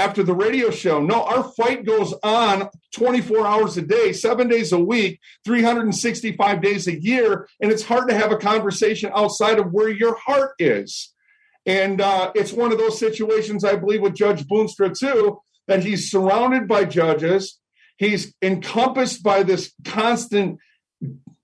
after 0.00 0.22
the 0.22 0.34
radio 0.34 0.70
show. 0.70 0.98
No, 0.98 1.24
our 1.24 1.44
fight 1.44 1.84
goes 1.84 2.14
on 2.22 2.70
24 2.94 3.46
hours 3.46 3.76
a 3.76 3.82
day, 3.82 4.14
seven 4.14 4.48
days 4.48 4.72
a 4.72 4.78
week, 4.78 5.20
365 5.44 6.62
days 6.62 6.88
a 6.88 6.98
year. 6.98 7.46
And 7.60 7.70
it's 7.70 7.84
hard 7.84 8.08
to 8.08 8.16
have 8.16 8.32
a 8.32 8.38
conversation 8.38 9.12
outside 9.14 9.58
of 9.58 9.72
where 9.72 9.90
your 9.90 10.16
heart 10.16 10.52
is. 10.58 11.12
And 11.66 12.00
uh, 12.00 12.32
it's 12.34 12.52
one 12.52 12.72
of 12.72 12.78
those 12.78 12.98
situations, 12.98 13.62
I 13.62 13.76
believe, 13.76 14.00
with 14.00 14.14
Judge 14.14 14.46
Boonstra, 14.46 14.98
too, 14.98 15.40
that 15.68 15.84
he's 15.84 16.10
surrounded 16.10 16.66
by 16.66 16.86
judges. 16.86 17.60
He's 17.98 18.34
encompassed 18.40 19.22
by 19.22 19.42
this 19.42 19.74
constant 19.84 20.58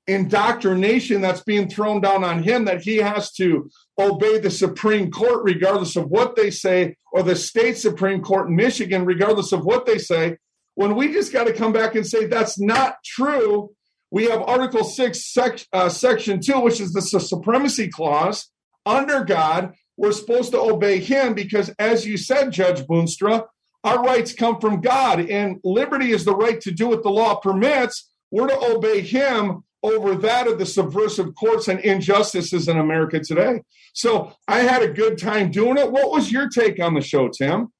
indoctrination 0.07 1.21
that's 1.21 1.43
being 1.43 1.69
thrown 1.69 2.01
down 2.01 2.25
on 2.25 2.43
him 2.43 2.65
that 2.65 2.81
he 2.81 2.97
has 2.97 3.33
to 3.33 3.69
obey 3.99 4.39
the 4.39 4.51
Supreme 4.51 5.11
Court 5.11 5.43
regardless 5.45 5.97
of 5.97 6.09
what 6.09 6.37
they 6.37 6.51
say, 6.51 6.97
or 7.13 7.23
the 7.23 7.37
state 7.37 7.79
Supreme 7.79 8.23
Court 8.23 8.49
in 8.49 8.57
Michigan 8.57 9.05
regardless 9.05 9.53
of 9.53 9.65
what 9.65 9.87
they 9.87 9.99
say. 9.99 10.37
When 10.75 10.95
we 10.95 11.13
just 11.13 11.33
got 11.33 11.45
to 11.45 11.55
come 11.55 11.73
back 11.73 11.95
and 11.95 12.07
say 12.07 12.27
that's 12.27 12.61
not 12.61 12.97
true, 13.05 13.71
we 14.11 14.25
have 14.27 14.43
Article 14.43 14.85
6, 14.85 15.33
sec, 15.33 15.67
uh, 15.73 15.89
Section 15.89 16.41
2, 16.41 16.61
which 16.61 16.81
is 16.81 16.93
the 16.93 17.01
supremacy 17.01 17.89
clause 17.89 18.51
under 18.85 19.25
God. 19.25 19.75
We're 19.97 20.13
supposed 20.13 20.53
to 20.53 20.61
obey 20.61 21.01
him 21.01 21.35
because, 21.35 21.71
as 21.79 22.07
you 22.07 22.17
said, 22.17 22.53
Judge 22.53 22.83
Boonstra, 22.83 23.47
our 23.83 24.03
rights 24.03 24.35
come 24.35 24.61
from 24.61 24.81
God, 24.81 25.21
and 25.21 25.59
liberty 25.65 26.11
is 26.11 26.25
the 26.25 26.35
right 26.35 26.61
to 26.61 26.71
do 26.71 26.89
what 26.89 27.03
the 27.03 27.11
law 27.11 27.37
permits. 27.37 28.11
We're 28.31 28.49
to 28.49 28.59
obey 28.59 29.01
him 29.01 29.65
over 29.87 30.15
that 30.17 30.47
of 30.47 30.59
the 30.59 30.67
subversive 30.67 31.35
courts 31.35 31.69
and 31.69 31.81
injustices 31.81 32.69
in 32.69 32.79
America 32.79 33.21
today. 33.21 33.63
So 33.93 34.33
I 34.47 34.61
had 34.61 34.83
a 34.83 34.89
good 34.89 35.19
time 35.19 35.51
doing 35.51 35.79
it. 35.79 35.91
What 35.91 36.11
was 36.11 36.31
your 36.31 36.49
take 36.49 36.81
on 36.81 36.95
the 36.95 37.01
show, 37.01 37.29
Tim? 37.29 37.73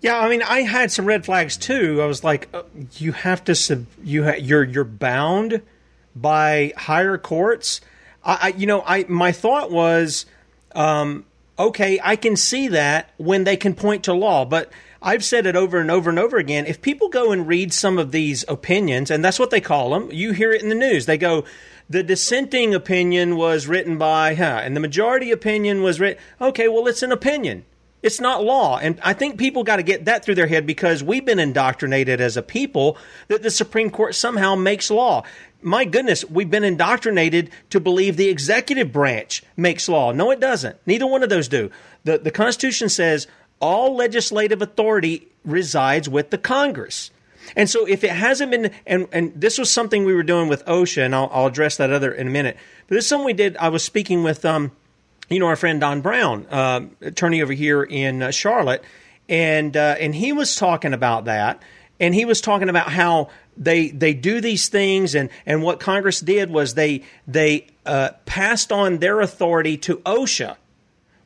Yeah, 0.00 0.18
I 0.18 0.28
mean, 0.28 0.42
I 0.42 0.62
had 0.62 0.90
some 0.90 1.04
red 1.04 1.24
flags 1.24 1.56
too. 1.56 2.02
I 2.02 2.06
was 2.06 2.24
like, 2.24 2.48
uh, 2.52 2.62
you 2.96 3.12
have 3.12 3.44
to 3.44 3.54
sub, 3.54 3.86
you 4.02 4.24
ha- 4.24 4.38
you're 4.38 4.64
you're 4.64 4.84
bound 4.84 5.62
by 6.16 6.72
higher 6.76 7.18
courts. 7.18 7.80
I, 8.24 8.38
I 8.42 8.48
you 8.56 8.66
know, 8.66 8.82
I 8.84 9.04
my 9.08 9.30
thought 9.30 9.70
was, 9.70 10.26
um, 10.74 11.24
okay, 11.56 12.00
I 12.02 12.16
can 12.16 12.34
see 12.34 12.66
that 12.68 13.10
when 13.16 13.44
they 13.44 13.56
can 13.56 13.74
point 13.74 14.04
to 14.04 14.12
law, 14.12 14.44
but 14.44 14.72
I've 15.02 15.24
said 15.24 15.46
it 15.46 15.56
over 15.56 15.78
and 15.78 15.90
over 15.90 16.08
and 16.08 16.18
over 16.18 16.36
again. 16.36 16.66
If 16.66 16.80
people 16.80 17.08
go 17.08 17.32
and 17.32 17.46
read 17.46 17.72
some 17.72 17.98
of 17.98 18.12
these 18.12 18.44
opinions, 18.46 19.10
and 19.10 19.24
that's 19.24 19.38
what 19.38 19.50
they 19.50 19.60
call 19.60 19.90
them, 19.90 20.10
you 20.12 20.32
hear 20.32 20.52
it 20.52 20.62
in 20.62 20.68
the 20.68 20.74
news. 20.74 21.06
They 21.06 21.18
go, 21.18 21.44
the 21.90 22.02
dissenting 22.02 22.74
opinion 22.74 23.36
was 23.36 23.66
written 23.66 23.98
by, 23.98 24.34
huh, 24.34 24.60
and 24.62 24.76
the 24.76 24.80
majority 24.80 25.30
opinion 25.30 25.82
was 25.82 25.98
written. 26.00 26.22
Okay, 26.40 26.68
well, 26.68 26.86
it's 26.86 27.02
an 27.02 27.12
opinion. 27.12 27.64
It's 28.02 28.20
not 28.20 28.42
law. 28.42 28.78
And 28.78 28.98
I 29.02 29.12
think 29.12 29.38
people 29.38 29.62
got 29.62 29.76
to 29.76 29.82
get 29.82 30.06
that 30.06 30.24
through 30.24 30.34
their 30.34 30.48
head 30.48 30.66
because 30.66 31.04
we've 31.04 31.24
been 31.24 31.38
indoctrinated 31.38 32.20
as 32.20 32.36
a 32.36 32.42
people 32.42 32.96
that 33.28 33.42
the 33.42 33.50
Supreme 33.50 33.90
Court 33.90 34.14
somehow 34.14 34.56
makes 34.56 34.90
law. 34.90 35.22
My 35.60 35.84
goodness, 35.84 36.24
we've 36.24 36.50
been 36.50 36.64
indoctrinated 36.64 37.50
to 37.70 37.78
believe 37.78 38.16
the 38.16 38.28
executive 38.28 38.92
branch 38.92 39.44
makes 39.56 39.88
law. 39.88 40.10
No, 40.10 40.32
it 40.32 40.40
doesn't. 40.40 40.76
Neither 40.84 41.06
one 41.06 41.22
of 41.22 41.28
those 41.28 41.46
do. 41.46 41.70
The, 42.02 42.18
the 42.18 42.32
Constitution 42.32 42.88
says 42.88 43.28
all 43.62 43.94
legislative 43.94 44.60
authority 44.60 45.28
resides 45.44 46.08
with 46.08 46.30
the 46.30 46.36
Congress. 46.38 47.10
And 47.56 47.70
so 47.70 47.86
if 47.86 48.04
it 48.04 48.10
hasn't 48.10 48.50
been, 48.50 48.70
and, 48.86 49.08
and 49.12 49.32
this 49.34 49.58
was 49.58 49.70
something 49.70 50.04
we 50.04 50.14
were 50.14 50.22
doing 50.22 50.48
with 50.48 50.64
OSHA, 50.66 51.06
and 51.06 51.14
I'll, 51.14 51.30
I'll 51.32 51.46
address 51.46 51.76
that 51.76 51.92
other 51.92 52.12
in 52.12 52.26
a 52.26 52.30
minute, 52.30 52.56
but 52.88 52.96
this 52.96 53.04
is 53.04 53.08
something 53.08 53.26
we 53.26 53.32
did. 53.32 53.56
I 53.56 53.68
was 53.68 53.84
speaking 53.84 54.22
with, 54.22 54.44
um, 54.44 54.72
you 55.28 55.38
know, 55.38 55.46
our 55.46 55.56
friend 55.56 55.80
Don 55.80 56.00
Brown, 56.02 56.46
uh, 56.50 56.82
attorney 57.00 57.40
over 57.40 57.52
here 57.52 57.82
in 57.82 58.22
uh, 58.22 58.30
Charlotte, 58.30 58.84
and 59.28 59.76
uh, 59.76 59.96
and 59.98 60.14
he 60.14 60.32
was 60.32 60.56
talking 60.56 60.92
about 60.92 61.24
that, 61.24 61.62
and 61.98 62.14
he 62.14 62.24
was 62.24 62.40
talking 62.40 62.68
about 62.68 62.90
how 62.90 63.30
they 63.56 63.88
they 63.88 64.14
do 64.14 64.40
these 64.40 64.68
things, 64.68 65.14
and 65.14 65.30
and 65.46 65.62
what 65.62 65.80
Congress 65.80 66.20
did 66.20 66.50
was 66.50 66.74
they 66.74 67.02
they 67.26 67.66
uh, 67.86 68.10
passed 68.26 68.72
on 68.72 68.98
their 68.98 69.20
authority 69.20 69.76
to 69.78 69.96
OSHA 69.98 70.56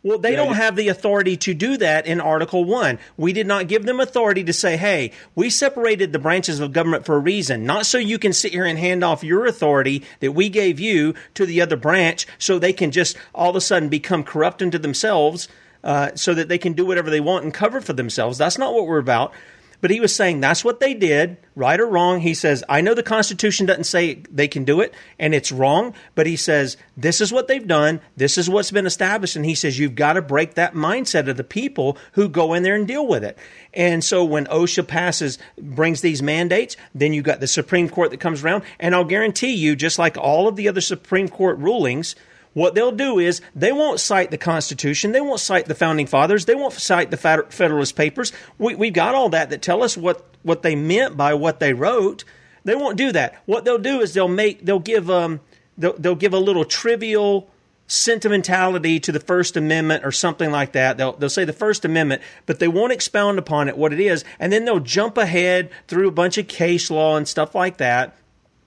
well, 0.07 0.19
they 0.19 0.31
yeah, 0.31 0.37
don't 0.37 0.55
have 0.55 0.77
the 0.77 0.87
authority 0.87 1.37
to 1.39 1.53
do 1.53 1.77
that 1.79 2.07
in 2.07 2.21
Article 2.21 2.65
1. 2.65 3.01
We 3.17 3.33
did 3.33 3.49
not 3.49 3.67
give 3.67 3.85
them 3.85 3.99
authority 3.99 4.45
to 4.45 4.53
say, 4.53 4.77
hey, 4.77 5.11
we 5.35 5.51
separated 5.51 6.13
the 6.13 6.21
branches 6.21 6.61
of 6.61 6.73
government 6.73 7.05
for 7.05 7.17
a 7.17 7.19
reason, 7.19 7.67
not 7.67 7.87
so 7.87 7.99
you 7.99 8.17
can 8.17 8.33
sit 8.33 8.53
here 8.53 8.65
and 8.65 8.79
hand 8.79 9.03
off 9.03 9.25
your 9.25 9.47
authority 9.47 10.05
that 10.21 10.31
we 10.31 10.49
gave 10.49 10.79
you 10.79 11.15
to 11.35 11.45
the 11.45 11.61
other 11.61 11.77
branch 11.77 12.29
so 12.39 12.57
they 12.57 12.73
can 12.73 12.93
just 12.93 13.17
all 13.35 13.51
of 13.51 13.57
a 13.57 13.61
sudden 13.61 13.89
become 13.89 14.23
corrupt 14.23 14.63
unto 14.63 14.79
themselves 14.79 15.49
uh, 15.83 16.15
so 16.15 16.35
that 16.35 16.49
they 16.49 16.59
can 16.59 16.73
do 16.73 16.87
whatever 16.87 17.11
they 17.11 17.19
want 17.19 17.43
and 17.43 17.53
cover 17.53 17.81
for 17.81 17.93
themselves. 17.93 18.39
That's 18.39 18.59
not 18.59 18.75
what 18.75 18.87
we're 18.87 18.99
about. 18.99 19.33
But 19.81 19.91
he 19.91 20.01
was 20.01 20.15
saying 20.15 20.41
that's 20.41 20.65
what 20.65 20.81
they 20.81 20.95
did, 20.95 21.37
right 21.55 21.79
or 21.79 21.87
wrong. 21.87 22.21
He 22.21 22.35
says, 22.35 22.65
I 22.69 22.81
know 22.81 22.95
the 22.95 23.03
Constitution 23.03 23.67
doesn't 23.67 23.85
say 23.85 24.23
they 24.31 24.49
can 24.49 24.65
do 24.65 24.81
it, 24.81 24.95
and 25.19 25.35
it's 25.35 25.53
wrong, 25.53 25.95
but 26.15 26.27
he 26.27 26.37
says, 26.37 26.77
this 26.97 27.21
is 27.21 27.33
what 27.33 27.49
they've 27.49 27.67
done, 27.67 28.01
this 28.17 28.39
is 28.39 28.49
what's 28.49 28.71
been 28.71 28.87
established. 28.87 29.37
And 29.37 29.45
he 29.45 29.55
says, 29.55 29.79
you've 29.79 29.95
got 29.95 30.15
to 30.15 30.23
break 30.23 30.55
that 30.55 30.75
mindset 30.75 31.29
of 31.29 31.37
the 31.37 31.45
people 31.45 31.99
who 32.13 32.29
go 32.29 32.55
in 32.55 32.63
there 32.63 32.75
and 32.75 32.87
deal 32.87 33.07
with 33.07 33.25
it. 33.25 33.39
And 33.75 34.03
so 34.03 34.25
when 34.25 34.47
OSHA 34.47 34.87
passes, 34.89 35.39
brings 35.59 36.01
these 36.01 36.23
mandates, 36.23 36.77
then 36.95 37.13
you've 37.13 37.25
got 37.25 37.41
the 37.41 37.47
Supreme 37.47 37.89
Court 37.89 38.11
that 38.11 38.21
comes 38.21 38.43
around. 38.43 38.65
And 38.81 38.95
I'll 38.95 39.05
guarantee 39.05 39.55
you, 39.55 39.77
just 39.77 39.99
like 39.99 40.17
all 40.17 40.49
of 40.49 40.57
the 40.57 40.69
other 40.69 40.81
Supreme 40.81 41.29
Court 41.29 41.59
rulings, 41.59 42.17
what 42.57 42.75
they'll 42.75 42.91
do 42.91 43.19
is 43.19 43.43
they 43.55 43.71
won't 43.71 44.01
cite 44.01 44.31
the 44.31 44.39
Constitution, 44.39 45.13
they 45.13 45.21
won't 45.21 45.41
cite 45.41 45.67
the 45.67 45.75
founding 45.75 46.07
fathers, 46.07 46.47
they 46.47 46.55
won't 46.55 46.73
cite 46.73 47.11
the 47.11 47.19
Federalist 47.51 47.95
Papers. 47.95 48.33
We, 48.57 48.75
we've 48.75 48.95
got 48.95 49.15
all 49.15 49.29
that 49.29 49.51
that 49.51 49.61
tell 49.61 49.83
us 49.83 49.95
what 49.95 50.25
what 50.43 50.63
they 50.63 50.75
meant 50.75 51.19
by 51.19 51.35
what 51.35 51.61
they 51.61 51.75
wrote. 51.75 52.25
They 52.65 52.75
won't 52.75 52.97
do 52.97 53.13
that. 53.13 53.43
What 53.45 53.67
they'll 53.67 53.77
do 53.77 54.01
is 54.01 54.15
they'll 54.15 54.27
make 54.27 54.65
they'll 54.65 54.79
give 54.79 55.11
um 55.11 55.41
they'll, 55.77 55.99
they'll 55.99 56.15
give 56.15 56.33
a 56.33 56.39
little 56.39 56.65
trivial 56.65 57.51
sentimentality 57.89 59.01
to 59.01 59.13
the 59.13 59.21
First 59.21 59.59
Amendment 59.59 60.07
or 60.07 60.11
something 60.11 60.51
like 60.51 60.73
that. 60.73 60.97
They'll, 60.97 61.13
they'll 61.13 61.29
say 61.29 61.45
the 61.45 61.53
First 61.53 61.85
Amendment, 61.85 62.23
but 62.47 62.59
they 62.59 62.69
won't 62.69 62.91
expound 62.91 63.39
upon 63.39 63.69
it, 63.69 63.77
what 63.77 63.93
it 63.93 64.01
is, 64.01 64.25
and 64.39 64.51
then 64.51 64.65
they'll 64.65 64.81
jump 64.81 65.19
ahead 65.19 65.69
through 65.89 66.09
a 66.09 66.11
bunch 66.13 66.39
of 66.39 66.49
case 66.49 66.91
law 66.91 67.19
and 67.19 67.29
stuff 67.29 67.55
like 67.55 67.77
that 67.77 68.17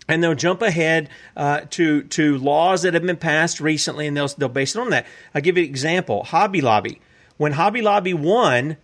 and 0.10 0.24
they'll 0.24 0.36
jump 0.36 0.62
ahead 0.62 1.08
uh, 1.38 1.62
to 1.70 2.04
to 2.04 2.38
laws 2.40 2.82
that 2.82 2.96
have 2.96 3.04
been 3.04 3.16
passed 3.16 3.62
recently, 3.62 4.08
and 4.08 4.18
they'll 4.18 4.28
they'll 4.28 4.50
base 4.50 4.76
it 4.76 4.80
on 4.80 4.90
that. 4.90 5.06
I'll 5.34 5.42
give 5.42 5.58
you 5.58 5.64
an 5.64 5.70
example: 5.70 6.24
Hobby 6.26 6.60
Lobby. 6.60 7.00
When 7.38 7.54
Hobby 7.54 7.82
Lobby 7.82 8.14
won, 8.14 8.76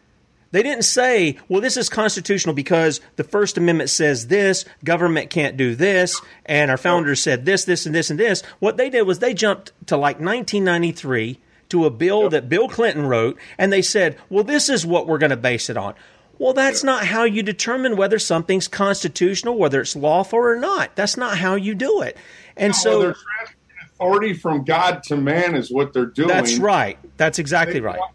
they 0.51 0.63
didn't 0.63 0.83
say, 0.83 1.37
"Well, 1.49 1.59
this 1.59 1.75
is 1.75 1.89
constitutional 1.89 2.55
because 2.55 3.01
the 3.17 3.23
First 3.23 3.57
Amendment 3.57 3.89
says 3.89 4.27
this, 4.27 4.63
government 4.85 5.29
can't 5.29 5.57
do 5.57 5.75
this, 5.75 6.21
and 6.45 6.71
our 6.71 6.77
founders 6.77 7.21
said 7.21 7.45
this, 7.45 7.65
this, 7.65 7.85
and 7.85 7.93
this, 7.93 8.09
and 8.09 8.19
this." 8.19 8.41
What 8.59 8.77
they 8.77 8.89
did 8.89 9.01
was 9.01 9.19
they 9.19 9.33
jumped 9.33 9.73
to 9.87 9.97
like 9.97 10.19
1993 10.19 11.39
to 11.69 11.85
a 11.85 11.89
bill 11.89 12.29
that 12.29 12.47
Bill 12.47 12.69
Clinton 12.69 13.07
wrote, 13.07 13.37
and 13.57 13.73
they 13.73 13.81
said, 13.81 14.17
"Well, 14.29 14.43
this 14.43 14.69
is 14.69 14.85
what 14.85 15.07
we're 15.07 15.17
going 15.17 15.31
to 15.31 15.37
base 15.37 15.69
it 15.69 15.77
on." 15.77 15.95
Well, 16.37 16.53
that's 16.53 16.83
not 16.83 17.05
how 17.05 17.23
you 17.23 17.43
determine 17.43 17.95
whether 17.95 18.19
something's 18.19 18.67
constitutional, 18.67 19.57
whether 19.57 19.81
it's 19.81 19.95
lawful 19.95 20.39
or 20.39 20.57
not. 20.57 20.95
That's 20.95 21.17
not 21.17 21.37
how 21.37 21.55
you 21.55 21.75
do 21.75 22.01
it. 22.01 22.17
And 22.57 22.71
no, 22.71 22.77
so, 22.77 22.99
well, 22.99 23.15
authority 23.83 24.33
from 24.33 24.63
God 24.63 25.03
to 25.03 25.15
man 25.15 25.55
is 25.55 25.71
what 25.71 25.93
they're 25.93 26.05
doing. 26.05 26.27
That's 26.27 26.57
right. 26.57 26.97
That's 27.17 27.39
exactly 27.39 27.75
they 27.75 27.81
right. 27.81 27.99
Want, 27.99 28.13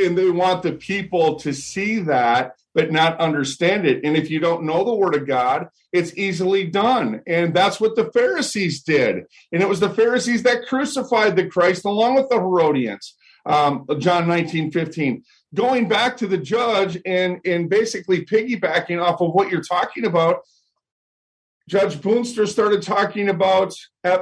and 0.00 0.16
they 0.16 0.30
want 0.30 0.62
the 0.62 0.72
people 0.72 1.36
to 1.40 1.52
see 1.52 1.98
that, 2.00 2.54
but 2.74 2.92
not 2.92 3.18
understand 3.18 3.86
it. 3.86 4.04
And 4.04 4.16
if 4.16 4.30
you 4.30 4.38
don't 4.38 4.64
know 4.64 4.84
the 4.84 4.94
Word 4.94 5.16
of 5.16 5.26
God, 5.26 5.68
it's 5.92 6.16
easily 6.16 6.64
done. 6.64 7.22
And 7.26 7.54
that's 7.54 7.80
what 7.80 7.96
the 7.96 8.10
Pharisees 8.12 8.82
did. 8.82 9.24
And 9.52 9.62
it 9.62 9.68
was 9.68 9.80
the 9.80 9.90
Pharisees 9.90 10.44
that 10.44 10.66
crucified 10.66 11.34
the 11.34 11.46
Christ 11.46 11.84
along 11.84 12.14
with 12.14 12.28
the 12.28 12.36
Herodians. 12.36 13.14
Um, 13.48 13.86
John 13.98 14.28
19, 14.28 14.70
15 14.70 15.24
going 15.54 15.88
back 15.88 16.18
to 16.18 16.26
the 16.26 16.36
judge 16.36 16.98
and 17.06 17.40
and 17.44 17.70
basically 17.70 18.24
piggybacking 18.24 19.02
off 19.02 19.20
of 19.22 19.32
what 19.32 19.50
you're 19.50 19.62
talking 19.62 20.04
about 20.04 20.42
judge 21.68 21.96
boonstra 21.96 22.48
started 22.48 22.82
talking 22.82 23.28
about 23.28 23.74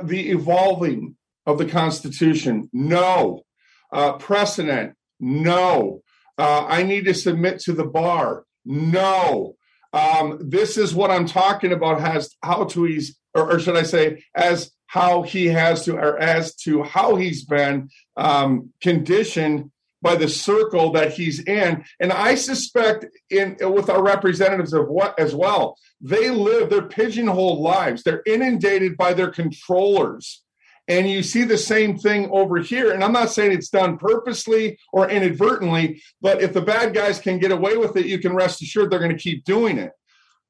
the 0.03 0.31
evolving 0.31 1.17
of 1.47 1.59
the 1.59 1.67
constitution. 1.67 2.69
No. 2.73 3.45
Uh, 3.93 4.15
precedent. 4.15 4.95
No. 5.21 6.03
Uh, 6.37 6.67
i 6.69 6.83
need 6.83 7.07
to 7.07 7.15
submit 7.15 7.61
to 7.61 7.73
the 7.73 7.85
bar. 7.85 8.45
No. 8.65 9.55
Um, 9.93 10.39
this 10.43 10.77
is 10.77 10.95
what 10.95 11.11
i'm 11.11 11.27
talking 11.27 11.73
about 11.73 12.01
has 12.01 12.35
how 12.43 12.65
to 12.65 12.87
ease, 12.87 13.17
or, 13.33 13.53
or, 13.53 13.59
should 13.59 13.77
i 13.77 13.83
say 13.83 14.23
as 14.35 14.73
how 14.87 15.23
he 15.23 15.47
has 15.47 15.85
to 15.85 15.97
or 15.97 16.19
as 16.19 16.55
to 16.55 16.83
how 16.83 17.17
he's 17.17 17.45
been 17.45 17.91
um, 18.17 18.71
conditioned 18.81 19.71
by 20.03 20.15
the 20.15 20.29
circle 20.29 20.93
that 20.93 21.13
he's 21.13 21.41
in. 21.41 21.85
And 21.99 22.13
I 22.13 22.37
suspect 22.37 23.07
in 23.31 23.57
with 23.61 23.91
our 23.91 24.03
representatives 24.03 24.73
of 24.73 24.89
what 24.89 25.19
as 25.19 25.35
well, 25.35 25.77
they 26.01 26.31
live 26.31 26.71
their 26.71 26.83
pigeonhole 26.83 27.61
lives. 27.61 28.03
They're 28.03 28.23
inundated 28.27 28.97
by 28.97 29.15
their 29.15 29.31
controllers. 29.31 30.43
And 30.89 31.11
you 31.11 31.25
see 31.25 31.43
the 31.43 31.59
same 31.59 31.99
thing 31.99 32.31
over 32.31 32.59
here. 32.59 32.93
And 32.93 33.03
I'm 33.03 33.13
not 33.13 33.31
saying 33.31 33.51
it's 33.51 33.71
done 33.71 33.99
purposely 33.99 34.79
or 34.93 35.11
inadvertently, 35.11 36.01
but 36.21 36.41
if 36.41 36.53
the 36.53 36.61
bad 36.61 36.95
guys 36.95 37.19
can 37.19 37.41
get 37.41 37.51
away 37.51 37.77
with 37.77 37.97
it, 37.97 38.07
you 38.07 38.21
can 38.21 38.35
rest 38.35 38.63
assured 38.63 38.91
they're 38.91 39.01
going 39.01 39.17
to 39.17 39.23
keep 39.23 39.45
doing 39.45 39.79
it. 39.79 39.91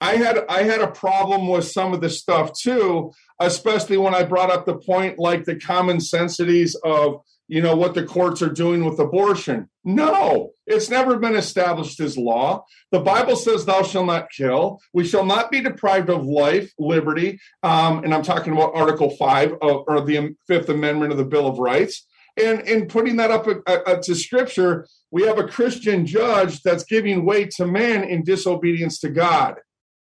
I 0.00 0.16
had 0.16 0.44
I 0.48 0.62
had 0.62 0.80
a 0.80 0.90
problem 0.90 1.48
with 1.48 1.66
some 1.66 1.94
of 1.94 2.00
the 2.00 2.10
stuff 2.10 2.52
too, 2.58 3.12
especially 3.40 3.96
when 3.96 4.14
I 4.14 4.24
brought 4.24 4.50
up 4.50 4.66
the 4.66 4.76
point 4.76 5.18
like 5.18 5.44
the 5.44 5.56
common 5.56 6.00
sensities 6.00 6.76
of 6.84 7.20
you 7.48 7.62
know 7.62 7.76
what 7.76 7.94
the 7.94 8.04
courts 8.04 8.42
are 8.42 8.50
doing 8.50 8.84
with 8.84 8.98
abortion. 8.98 9.68
No, 9.84 10.50
it's 10.66 10.90
never 10.90 11.16
been 11.16 11.36
established 11.36 12.00
as 12.00 12.18
law. 12.18 12.64
The 12.90 13.00
Bible 13.00 13.36
says, 13.36 13.64
"Thou 13.64 13.82
shalt 13.84 14.06
not 14.06 14.30
kill." 14.30 14.80
We 14.92 15.04
shall 15.04 15.24
not 15.24 15.50
be 15.50 15.62
deprived 15.62 16.10
of 16.10 16.24
life, 16.26 16.72
liberty, 16.78 17.38
um, 17.62 18.04
and 18.04 18.12
I'm 18.12 18.22
talking 18.22 18.52
about 18.52 18.74
Article 18.74 19.10
Five 19.16 19.52
of, 19.62 19.84
or 19.86 20.00
the 20.02 20.34
Fifth 20.46 20.68
Amendment 20.68 21.12
of 21.12 21.18
the 21.18 21.24
Bill 21.24 21.46
of 21.46 21.58
Rights. 21.58 22.06
And 22.36 22.60
in 22.68 22.86
putting 22.86 23.16
that 23.16 23.30
up 23.30 24.02
to 24.02 24.14
Scripture, 24.14 24.86
we 25.10 25.22
have 25.22 25.38
a 25.38 25.48
Christian 25.48 26.04
judge 26.04 26.60
that's 26.60 26.84
giving 26.84 27.24
way 27.24 27.46
to 27.56 27.66
man 27.66 28.04
in 28.04 28.24
disobedience 28.24 28.98
to 29.00 29.08
God. 29.08 29.54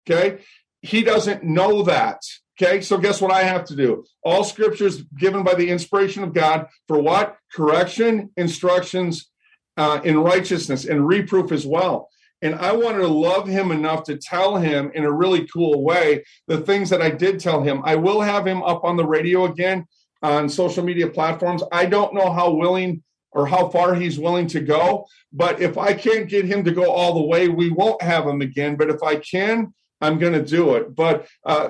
Okay. 0.09 0.39
He 0.81 1.03
doesn't 1.03 1.43
know 1.43 1.83
that. 1.83 2.21
Okay. 2.59 2.81
So 2.81 2.97
guess 2.97 3.21
what 3.21 3.31
I 3.31 3.43
have 3.43 3.65
to 3.65 3.75
do? 3.75 4.03
All 4.23 4.43
scriptures 4.43 5.03
given 5.17 5.43
by 5.43 5.53
the 5.53 5.69
inspiration 5.69 6.23
of 6.23 6.33
God 6.33 6.67
for 6.87 6.99
what? 6.99 7.37
Correction, 7.53 8.31
instructions 8.37 9.29
uh, 9.77 10.01
in 10.03 10.17
righteousness, 10.19 10.85
and 10.85 11.07
reproof 11.07 11.51
as 11.51 11.65
well. 11.65 12.09
And 12.41 12.55
I 12.55 12.71
wanted 12.71 12.99
to 12.99 13.07
love 13.07 13.47
him 13.47 13.71
enough 13.71 14.03
to 14.05 14.17
tell 14.17 14.57
him 14.57 14.91
in 14.95 15.03
a 15.03 15.11
really 15.11 15.47
cool 15.47 15.83
way 15.83 16.23
the 16.47 16.59
things 16.59 16.89
that 16.89 17.01
I 17.01 17.09
did 17.11 17.39
tell 17.39 17.61
him. 17.61 17.81
I 17.83 17.95
will 17.95 18.21
have 18.21 18.47
him 18.47 18.63
up 18.63 18.83
on 18.83 18.97
the 18.97 19.05
radio 19.05 19.45
again 19.45 19.85
on 20.23 20.49
social 20.49 20.83
media 20.83 21.07
platforms. 21.07 21.63
I 21.71 21.85
don't 21.85 22.13
know 22.13 22.31
how 22.31 22.51
willing 22.51 23.03
or 23.31 23.45
how 23.45 23.69
far 23.69 23.95
he's 23.95 24.19
willing 24.19 24.47
to 24.47 24.59
go, 24.59 25.05
but 25.31 25.61
if 25.61 25.77
I 25.77 25.93
can't 25.93 26.27
get 26.27 26.45
him 26.45 26.63
to 26.65 26.71
go 26.71 26.91
all 26.91 27.13
the 27.13 27.27
way, 27.27 27.47
we 27.47 27.69
won't 27.69 28.01
have 28.01 28.25
him 28.27 28.41
again. 28.41 28.75
But 28.75 28.89
if 28.89 29.01
I 29.03 29.15
can, 29.17 29.73
I'm 30.01 30.17
going 30.19 30.33
to 30.33 30.43
do 30.43 30.75
it. 30.75 30.95
But 30.95 31.27
uh, 31.45 31.69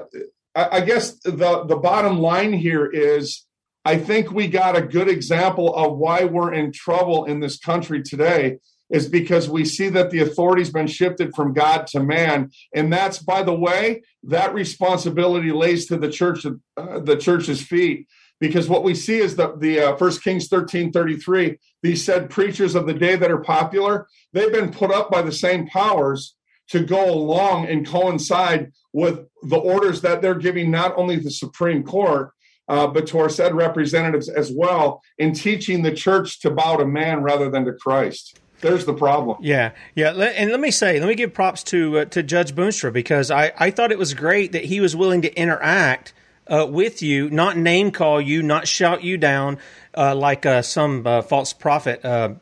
I, 0.56 0.78
I 0.78 0.82
guess 0.82 1.20
the 1.20 1.66
the 1.68 1.76
bottom 1.76 2.20
line 2.20 2.54
here 2.54 2.86
is 2.86 3.46
I 3.84 3.98
think 3.98 4.32
we 4.32 4.48
got 4.48 4.76
a 4.76 4.82
good 4.82 5.10
example 5.10 5.76
of 5.76 5.98
why 5.98 6.24
we're 6.26 6.54
in 6.54 6.72
trouble 6.72 7.26
in 7.26 7.40
this 7.40 7.58
country 7.58 8.02
today 8.04 8.58
is 8.90 9.08
because 9.08 9.50
we 9.50 9.64
see 9.64 9.90
that 9.90 10.12
the 10.12 10.20
authority's 10.20 10.70
been 10.70 10.88
shifted 10.88 11.34
from 11.34 11.54
God 11.54 11.88
to 11.88 12.00
man, 12.02 12.52
and 12.76 12.92
that's 12.92 13.20
by 13.20 13.42
the 13.42 13.54
way 13.54 14.04
that 14.24 14.54
responsibility 14.54 15.52
lays 15.52 15.88
to 15.88 15.98
the 15.98 16.10
church, 16.10 16.46
uh, 16.46 17.00
the 17.00 17.16
church's 17.16 17.62
feet. 17.62 18.08
Because 18.40 18.68
what 18.68 18.84
we 18.84 18.96
see 18.96 19.20
is 19.20 19.36
that 19.36 19.60
the 19.60 19.80
uh, 19.80 19.96
First 19.96 20.24
Kings 20.24 20.48
thirteen 20.48 20.92
thirty 20.92 21.16
three, 21.16 21.58
these 21.84 22.04
said 22.04 22.30
preachers 22.30 22.76
of 22.76 22.86
the 22.86 22.94
day 22.94 23.16
that 23.16 23.32
are 23.32 23.38
popular, 23.42 24.08
they've 24.34 24.52
been 24.52 24.72
put 24.72 24.92
up 24.92 25.10
by 25.10 25.22
the 25.22 25.32
same 25.32 25.68
powers 25.68 26.36
to 26.72 26.84
go 26.84 27.12
along 27.12 27.68
and 27.68 27.86
coincide 27.86 28.72
with 28.94 29.28
the 29.44 29.58
orders 29.58 30.02
that 30.02 30.22
they're 30.22 30.36
giving 30.36 30.72
not 30.72 30.98
only 30.98 31.18
the 31.18 31.32
Supreme 31.32 31.84
Court, 31.84 32.32
uh, 32.68 32.88
but 32.88 33.08
to 33.08 33.20
our 33.20 33.30
said 33.30 33.54
representatives 33.54 34.30
as 34.30 34.52
well 34.52 35.02
in 35.18 35.34
teaching 35.34 35.84
the 35.84 35.94
church 35.94 36.40
to 36.40 36.50
bow 36.50 36.78
to 36.78 36.86
man 36.86 37.22
rather 37.22 37.50
than 37.50 37.66
to 37.66 37.74
Christ. 37.74 38.40
There's 38.62 38.86
the 38.86 38.94
problem. 38.94 39.38
Yeah, 39.42 39.72
yeah, 39.96 40.12
and 40.12 40.52
let 40.52 40.60
me 40.60 40.72
say, 40.72 41.00
let 41.00 41.10
me 41.10 41.16
give 41.16 41.34
props 41.34 41.64
to 41.64 42.00
uh, 42.00 42.06
to 42.06 42.24
Judge 42.24 42.54
Boonstra 42.56 42.94
because 42.94 43.32
I 43.32 43.52
I 43.58 43.72
thought 43.72 43.92
it 43.92 43.98
was 43.98 44.14
great 44.14 44.52
that 44.52 44.66
he 44.66 44.80
was 44.80 44.96
willing 44.96 45.24
to 45.24 45.34
interact 45.36 46.14
uh, 46.48 46.68
with 46.70 47.02
you, 47.02 47.30
not 47.30 47.58
name 47.58 47.92
call 47.92 48.22
you, 48.22 48.44
not 48.44 48.68
shout 48.68 49.04
you 49.04 49.18
down 49.18 49.58
uh, 49.98 50.16
like 50.16 50.46
uh, 50.46 50.62
some 50.62 51.06
uh, 51.08 51.22
false 51.24 51.54
prophet 51.54 52.06
uh, 52.06 52.36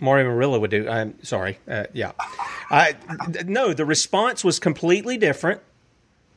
Mario 0.00 0.26
Murillo 0.26 0.58
would 0.60 0.70
do. 0.70 0.88
I'm 0.88 1.22
sorry. 1.24 1.58
Uh, 1.68 1.84
yeah. 1.92 2.12
I, 2.70 2.96
no, 3.46 3.72
the 3.72 3.84
response 3.84 4.44
was 4.44 4.58
completely 4.58 5.16
different. 5.16 5.60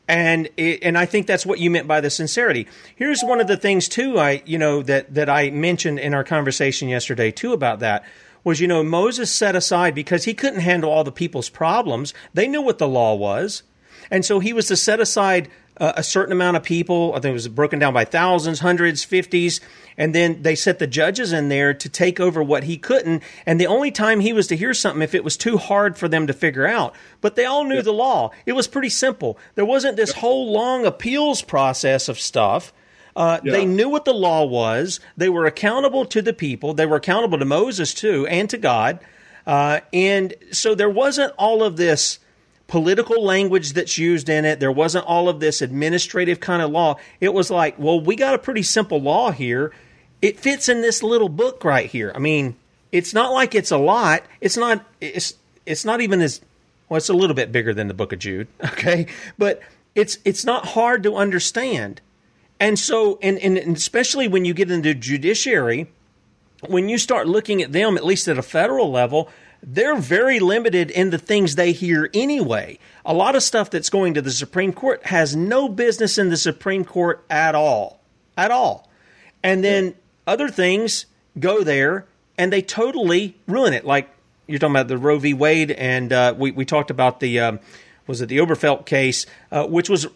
And 0.08 0.50
it, 0.58 0.80
and 0.84 0.98
I 0.98 1.06
think 1.06 1.28
that's 1.28 1.46
what 1.46 1.60
you 1.60 1.70
meant 1.70 1.88
by 1.88 2.02
the 2.02 2.10
sincerity. 2.10 2.68
Here's 2.96 3.22
one 3.24 3.40
of 3.40 3.48
the 3.48 3.56
things 3.56 3.88
too. 3.88 4.20
I 4.20 4.42
you 4.46 4.58
know 4.58 4.82
that 4.84 5.14
that 5.14 5.30
I 5.30 5.52
mentioned 5.52 6.00
in 6.00 6.14
our 6.14 6.24
conversation 6.24 6.90
yesterday 6.90 7.32
too 7.32 7.54
about 7.54 7.80
that 7.80 8.04
was 8.44 8.60
you 8.60 8.68
know 8.68 8.84
Moses 8.84 9.32
set 9.32 9.56
aside 9.56 9.96
because 9.96 10.26
he 10.26 10.34
couldn't 10.34 10.60
handle 10.60 10.92
all 10.92 11.04
the 11.04 11.12
people's 11.12 11.50
problems. 11.50 12.14
They 12.34 12.48
knew 12.48 12.62
what 12.62 12.78
the 12.78 12.88
law 12.88 13.16
was, 13.16 13.64
and 14.10 14.26
so 14.26 14.40
he 14.40 14.52
was 14.52 14.68
to 14.68 14.76
set 14.76 15.00
aside 15.00 15.50
uh, 15.82 15.94
a 15.98 16.04
certain 16.04 16.32
amount 16.32 16.56
of 16.56 16.64
people. 16.64 17.12
I 17.16 17.20
think 17.20 17.32
it 17.32 17.34
was 17.34 17.48
broken 17.48 17.80
down 17.80 17.94
by 17.94 18.06
thousands, 18.06 18.60
hundreds, 18.60 19.04
fifties, 19.04 19.60
and 19.98 20.14
then 20.14 20.44
they 20.44 20.54
set 20.54 20.78
the 20.78 20.86
judges 20.86 21.34
in 21.34 21.50
there 21.50 21.74
to 21.74 21.90
take 21.90 22.20
over 22.20 22.44
what 22.44 22.66
he 22.66 22.78
couldn't. 22.78 23.24
And 23.48 23.60
the 23.60 23.66
only 23.66 23.90
time 23.90 24.20
he 24.20 24.32
was 24.32 24.46
to 24.48 24.56
hear 24.56 24.76
something 24.76 25.02
if 25.02 25.16
it 25.16 25.24
was 25.24 25.36
too 25.36 25.58
hard 25.58 25.98
for 25.98 26.08
them 26.08 26.28
to 26.28 26.34
figure 26.34 26.68
out. 26.68 26.94
But 27.20 27.36
they 27.36 27.46
all 27.46 27.64
knew 27.64 27.78
yeah. 27.78 27.82
the 27.82 27.94
law. 27.94 28.30
It 28.46 28.54
was 28.54 28.68
pretty 28.68 28.90
simple. 28.90 29.40
There 29.56 29.66
wasn't 29.66 29.98
this 29.98 30.14
whole 30.14 30.52
long 30.54 30.86
appeals 30.86 31.42
process 31.42 32.08
of 32.08 32.20
stuff. 32.20 32.72
Uh, 33.16 33.40
yeah. 33.44 33.52
They 33.52 33.66
knew 33.66 33.90
what 33.90 34.06
the 34.06 34.14
law 34.14 34.46
was. 34.46 35.00
They 35.18 35.30
were 35.30 35.48
accountable 35.48 36.06
to 36.06 36.22
the 36.22 36.32
people. 36.32 36.76
They 36.76 36.86
were 36.86 36.98
accountable 36.98 37.40
to 37.40 37.46
Moses 37.46 37.96
too, 37.96 38.28
and 38.28 38.48
to 38.52 38.58
God. 38.60 39.00
Uh, 39.48 39.80
and 39.92 40.36
so 40.52 40.76
there 40.76 40.90
wasn't 40.92 41.34
all 41.40 41.64
of 41.64 41.76
this 41.76 42.20
political 42.72 43.22
language 43.22 43.74
that's 43.74 43.98
used 43.98 44.30
in 44.30 44.46
it. 44.46 44.62
There 44.62 44.72
wasn't 44.72 45.06
all 45.06 45.28
of 45.28 45.42
this 45.42 45.62
administrative 45.62 46.40
kind 46.40 46.62
of 46.62 46.72
law. 46.72 46.96
It 47.20 47.34
was 47.34 47.52
like, 47.52 47.78
well, 47.78 48.00
we 48.00 48.16
got 48.16 48.34
a 48.34 48.38
pretty 48.38 48.64
simple 48.64 49.02
law 49.02 49.32
here. 49.32 49.74
It 50.22 50.40
fits 50.40 50.70
in 50.70 50.82
this 50.82 51.04
little 51.04 51.28
book 51.28 51.66
right 51.66 51.90
here. 51.90 52.14
I 52.16 52.20
mean, 52.20 52.56
it's 52.94 53.14
not 53.14 53.34
like 53.34 53.56
it's 53.56 53.72
a 53.72 53.78
lot. 53.78 54.24
It's 54.40 54.56
not. 54.56 54.86
It's 55.02 55.36
it's 55.66 55.84
not 55.84 56.00
even 56.00 56.22
as 56.22 56.40
well. 56.88 56.96
It's 56.96 57.10
a 57.10 57.14
little 57.14 57.36
bit 57.36 57.52
bigger 57.52 57.74
than 57.74 57.90
the 57.90 57.94
Book 57.94 58.14
of 58.14 58.20
Jude. 58.20 58.48
Okay, 58.64 59.08
but 59.38 59.62
it's 59.94 60.18
it's 60.24 60.46
not 60.46 60.68
hard 60.68 61.04
to 61.04 61.18
understand. 61.18 62.00
And 62.58 62.80
so, 62.80 63.20
and, 63.22 63.38
and 63.40 63.76
especially 63.76 64.30
when 64.30 64.46
you 64.46 64.54
get 64.54 64.72
into 64.72 64.94
judiciary, 64.94 65.88
when 66.68 66.88
you 66.88 66.98
start 66.98 67.28
looking 67.28 67.62
at 67.62 67.74
them, 67.74 67.98
at 67.98 68.06
least 68.06 68.30
at 68.30 68.38
a 68.38 68.44
federal 68.44 68.90
level, 68.92 69.30
they're 69.64 69.96
very 69.96 70.40
limited 70.40 70.90
in 70.92 71.10
the 71.12 71.18
things 71.18 71.56
they 71.56 71.72
hear 71.72 72.10
anyway. 72.14 72.80
A 73.06 73.14
lot 73.14 73.36
of 73.36 73.44
stuff 73.44 73.70
that's 73.70 73.90
going 73.90 74.14
to 74.16 74.22
the 74.22 74.32
Supreme 74.32 74.74
Court 74.74 75.06
has 75.06 75.36
no 75.36 75.70
business 75.70 76.18
in 76.18 76.30
the 76.30 76.38
Supreme 76.38 76.84
Court 76.84 77.24
at 77.30 77.56
all. 77.56 78.00
At 78.38 78.52
all. 78.52 78.90
And 79.44 79.64
then 79.64 79.96
other 80.26 80.50
things 80.50 81.06
go 81.40 81.64
there 81.64 82.06
and 82.38 82.52
they 82.52 82.62
totally 82.62 83.36
ruin 83.48 83.74
it. 83.74 83.86
Like 83.86 84.10
you're 84.48 84.60
talking 84.60 84.76
about 84.76 84.88
the 84.88 84.98
Roe 84.98 85.20
v. 85.20 85.34
Wade, 85.34 85.72
and 85.72 86.12
uh, 86.12 86.34
we, 86.38 86.52
we 86.52 86.66
talked 86.66 86.90
about 86.90 87.20
the, 87.20 87.40
um, 87.40 87.60
was 88.08 88.22
it 88.22 88.30
the 88.30 88.40
Obergefell 88.40 88.86
case, 88.86 89.26
uh, 89.52 89.66
which 89.66 89.90
was, 89.90 90.08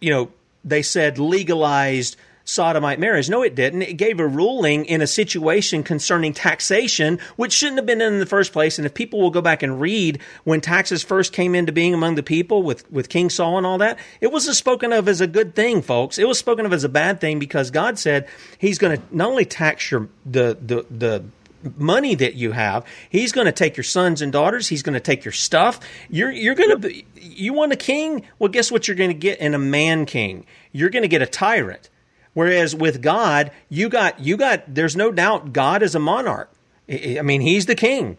you 0.00 0.10
know, 0.10 0.30
they 0.64 0.82
said 0.82 1.18
legalized 1.18 2.16
sodomite 2.50 2.98
marriage. 2.98 3.30
No, 3.30 3.42
it 3.42 3.54
didn't. 3.54 3.82
It 3.82 3.94
gave 3.94 4.20
a 4.20 4.26
ruling 4.26 4.84
in 4.84 5.00
a 5.00 5.06
situation 5.06 5.82
concerning 5.82 6.32
taxation, 6.32 7.18
which 7.36 7.52
shouldn't 7.52 7.78
have 7.78 7.86
been 7.86 8.00
in, 8.00 8.18
the 8.18 8.26
first 8.26 8.52
place. 8.52 8.78
And 8.78 8.84
if 8.84 8.92
people 8.92 9.20
will 9.20 9.30
go 9.30 9.40
back 9.40 9.62
and 9.62 9.80
read 9.80 10.20
when 10.44 10.60
taxes 10.60 11.02
first 11.02 11.32
came 11.32 11.54
into 11.54 11.72
being 11.72 11.94
among 11.94 12.16
the 12.16 12.22
people 12.22 12.62
with, 12.62 12.90
with 12.90 13.08
King 13.08 13.30
Saul 13.30 13.56
and 13.56 13.66
all 13.66 13.78
that, 13.78 13.98
it 14.20 14.32
wasn't 14.32 14.56
spoken 14.56 14.92
of 14.92 15.08
as 15.08 15.20
a 15.20 15.26
good 15.26 15.54
thing, 15.54 15.80
folks. 15.80 16.18
It 16.18 16.26
was 16.28 16.38
spoken 16.38 16.66
of 16.66 16.72
as 16.72 16.84
a 16.84 16.88
bad 16.88 17.20
thing 17.20 17.38
because 17.38 17.70
God 17.70 17.98
said 17.98 18.28
He's 18.58 18.78
going 18.78 18.98
to 18.98 19.16
not 19.16 19.28
only 19.28 19.44
tax 19.44 19.90
your 19.90 20.08
the 20.26 20.58
the 20.60 20.86
the 20.90 21.24
money 21.76 22.14
that 22.14 22.34
you 22.34 22.52
have. 22.52 22.84
He's 23.08 23.32
going 23.32 23.46
to 23.46 23.52
take 23.52 23.76
your 23.76 23.84
sons 23.84 24.22
and 24.22 24.32
daughters. 24.32 24.68
He's 24.68 24.82
going 24.82 24.94
to 24.94 25.00
take 25.00 25.24
your 25.24 25.32
stuff. 25.32 25.80
You're 26.08 26.30
you're 26.30 26.54
going 26.54 26.70
to 26.70 26.78
be, 26.88 27.06
you 27.16 27.52
want 27.52 27.72
a 27.72 27.76
king? 27.76 28.24
Well, 28.38 28.50
guess 28.50 28.70
what 28.70 28.88
you're 28.88 28.96
going 28.96 29.10
to 29.10 29.14
get 29.14 29.40
in 29.40 29.54
a 29.54 29.58
man 29.58 30.06
king? 30.06 30.46
You're 30.72 30.90
going 30.90 31.02
to 31.02 31.08
get 31.08 31.22
a 31.22 31.26
tyrant. 31.26 31.88
Whereas 32.32 32.74
with 32.74 33.02
God, 33.02 33.50
you 33.68 33.88
got 33.88 34.20
you 34.20 34.36
got 34.36 34.74
there's 34.74 34.96
no 34.96 35.10
doubt 35.10 35.52
God 35.52 35.82
is 35.82 35.94
a 35.94 35.98
monarch. 35.98 36.50
I 36.88 37.22
mean, 37.22 37.40
he's 37.40 37.66
the 37.66 37.74
king. 37.74 38.16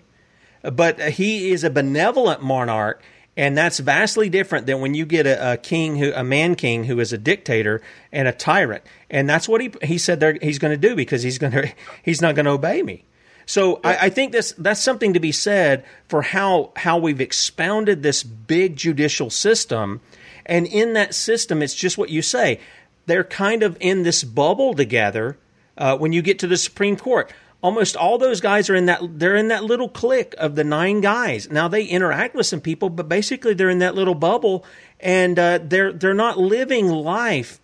But 0.63 0.99
he 0.99 1.51
is 1.51 1.63
a 1.63 1.69
benevolent 1.69 2.43
monarch 2.43 3.01
and 3.37 3.57
that's 3.57 3.79
vastly 3.79 4.29
different 4.29 4.67
than 4.67 4.81
when 4.81 4.93
you 4.93 5.05
get 5.05 5.25
a, 5.25 5.53
a, 5.53 5.57
king 5.57 5.95
who 5.95 6.11
a 6.13 6.23
man 6.23 6.55
king 6.55 6.83
who 6.83 6.99
is 6.99 7.13
a 7.13 7.17
dictator 7.17 7.81
and 8.11 8.27
a 8.27 8.33
tyrant. 8.33 8.83
And 9.09 9.29
that's 9.29 9.47
what 9.47 9.61
he 9.61 9.71
he 9.81 9.97
said 9.97 10.39
he's 10.41 10.59
going 10.59 10.79
to 10.79 10.89
do 10.89 10.95
because 10.95 11.23
he's 11.23 11.37
going 11.37 11.53
to 11.53 11.71
he's 12.03 12.21
not 12.21 12.35
going 12.35 12.45
to 12.45 12.51
obey 12.51 12.81
me. 12.83 13.05
So 13.45 13.79
I, 13.83 14.05
I, 14.05 14.09
think 14.09 14.31
this 14.31 14.53
that's 14.57 14.79
something 14.79 15.13
to 15.13 15.19
be 15.19 15.31
said 15.31 15.83
for 16.07 16.21
how 16.21 16.71
how 16.75 16.97
we've 16.97 17.19
expounded 17.19 18.03
this 18.03 18.21
big 18.23 18.75
judicial 18.75 19.29
system, 19.29 20.01
and 20.45 20.67
in 20.67 20.93
that 20.93 21.15
system, 21.15 21.61
it's 21.61 21.73
just 21.73 21.97
what 21.97 22.09
you 22.09 22.21
say 22.21 22.59
they're 23.05 23.23
kind 23.23 23.63
of 23.63 23.77
in 23.79 24.03
this 24.03 24.23
bubble 24.23 24.73
together 24.73 25.37
uh, 25.77 25.97
when 25.97 26.13
you 26.13 26.21
get 26.21 26.39
to 26.39 26.47
the 26.47 26.57
Supreme 26.57 26.95
Court. 26.95 27.31
Almost 27.63 27.95
all 27.95 28.17
those 28.17 28.41
guys 28.41 28.69
are 28.69 28.75
in 28.75 28.87
that 28.87 29.01
they're 29.19 29.35
in 29.35 29.49
that 29.49 29.63
little 29.63 29.89
clique 29.89 30.33
of 30.39 30.55
the 30.55 30.63
nine 30.63 30.99
guys. 30.99 31.49
Now 31.51 31.67
they 31.67 31.83
interact 31.85 32.33
with 32.33 32.47
some 32.47 32.59
people, 32.59 32.89
but 32.89 33.07
basically 33.07 33.53
they're 33.53 33.69
in 33.69 33.79
that 33.79 33.93
little 33.93 34.15
bubble 34.15 34.65
and 34.99 35.37
uh, 35.37 35.59
they're 35.61 35.93
they're 35.93 36.15
not 36.15 36.39
living 36.39 36.87
life 36.87 37.59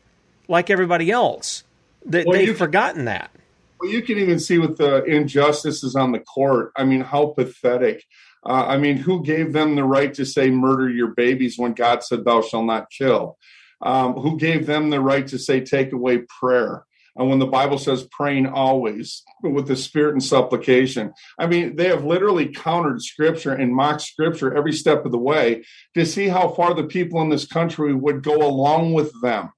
like 0.48 0.70
everybody 0.70 1.10
else. 1.10 1.64
They, 2.06 2.24
Well, 2.24 2.38
they've 2.38 2.58
forgotten 2.58 3.06
that. 3.06 3.32
Well, 3.80 3.92
you 3.92 4.02
can 4.02 4.18
even 4.18 4.40
see 4.40 4.58
with 4.58 4.78
the 4.78 5.04
injustices 5.04 5.96
on 5.96 6.12
the 6.12 6.20
court. 6.20 6.72
I 6.76 6.84
mean, 6.84 7.02
how 7.02 7.28
pathetic. 7.28 8.04
Uh, 8.46 8.66
I 8.68 8.78
mean, 8.78 8.98
who 8.98 9.24
gave 9.24 9.52
them 9.52 9.76
the 9.76 9.84
right 9.84 10.14
to 10.14 10.26
say 10.26 10.50
murder 10.50 10.90
your 10.90 11.10
babies 11.10 11.58
when 11.58 11.74
God 11.74 12.04
said, 12.04 12.24
"Thou 12.24 12.42
shalt 12.42 12.66
not 12.66 12.90
kill"? 12.90 13.38
Um, 13.82 14.14
who 14.14 14.38
gave 14.38 14.66
them 14.66 14.90
the 14.90 15.00
right 15.00 15.28
to 15.28 15.38
say 15.38 15.62
take 15.62 15.92
away 15.94 16.20
prayer? 16.40 16.84
And 17.18 17.30
when 17.30 17.40
the 17.40 17.48
Bible 17.48 17.80
says 17.80 18.08
praying 18.12 18.46
always 18.46 19.24
with 19.42 19.68
the 19.68 19.76
spirit 19.76 20.14
and 20.14 20.24
supplication, 20.24 21.14
I 21.40 21.48
mean, 21.48 21.76
they 21.76 21.88
have 21.88 22.06
literally 22.06 22.48
countered 22.48 23.02
scripture 23.02 23.54
and 23.54 23.76
mocked 23.76 24.02
scripture 24.02 24.56
every 24.56 24.74
step 24.74 25.04
of 25.04 25.12
the 25.12 25.18
way 25.18 25.64
to 25.96 26.06
see 26.06 26.28
how 26.28 26.50
far 26.50 26.76
the 26.76 26.84
people 26.84 27.22
in 27.22 27.30
this 27.30 27.48
country 27.48 27.94
would 27.94 28.22
go 28.22 28.48
along 28.48 28.94
with 28.94 29.12
them. 29.22 29.50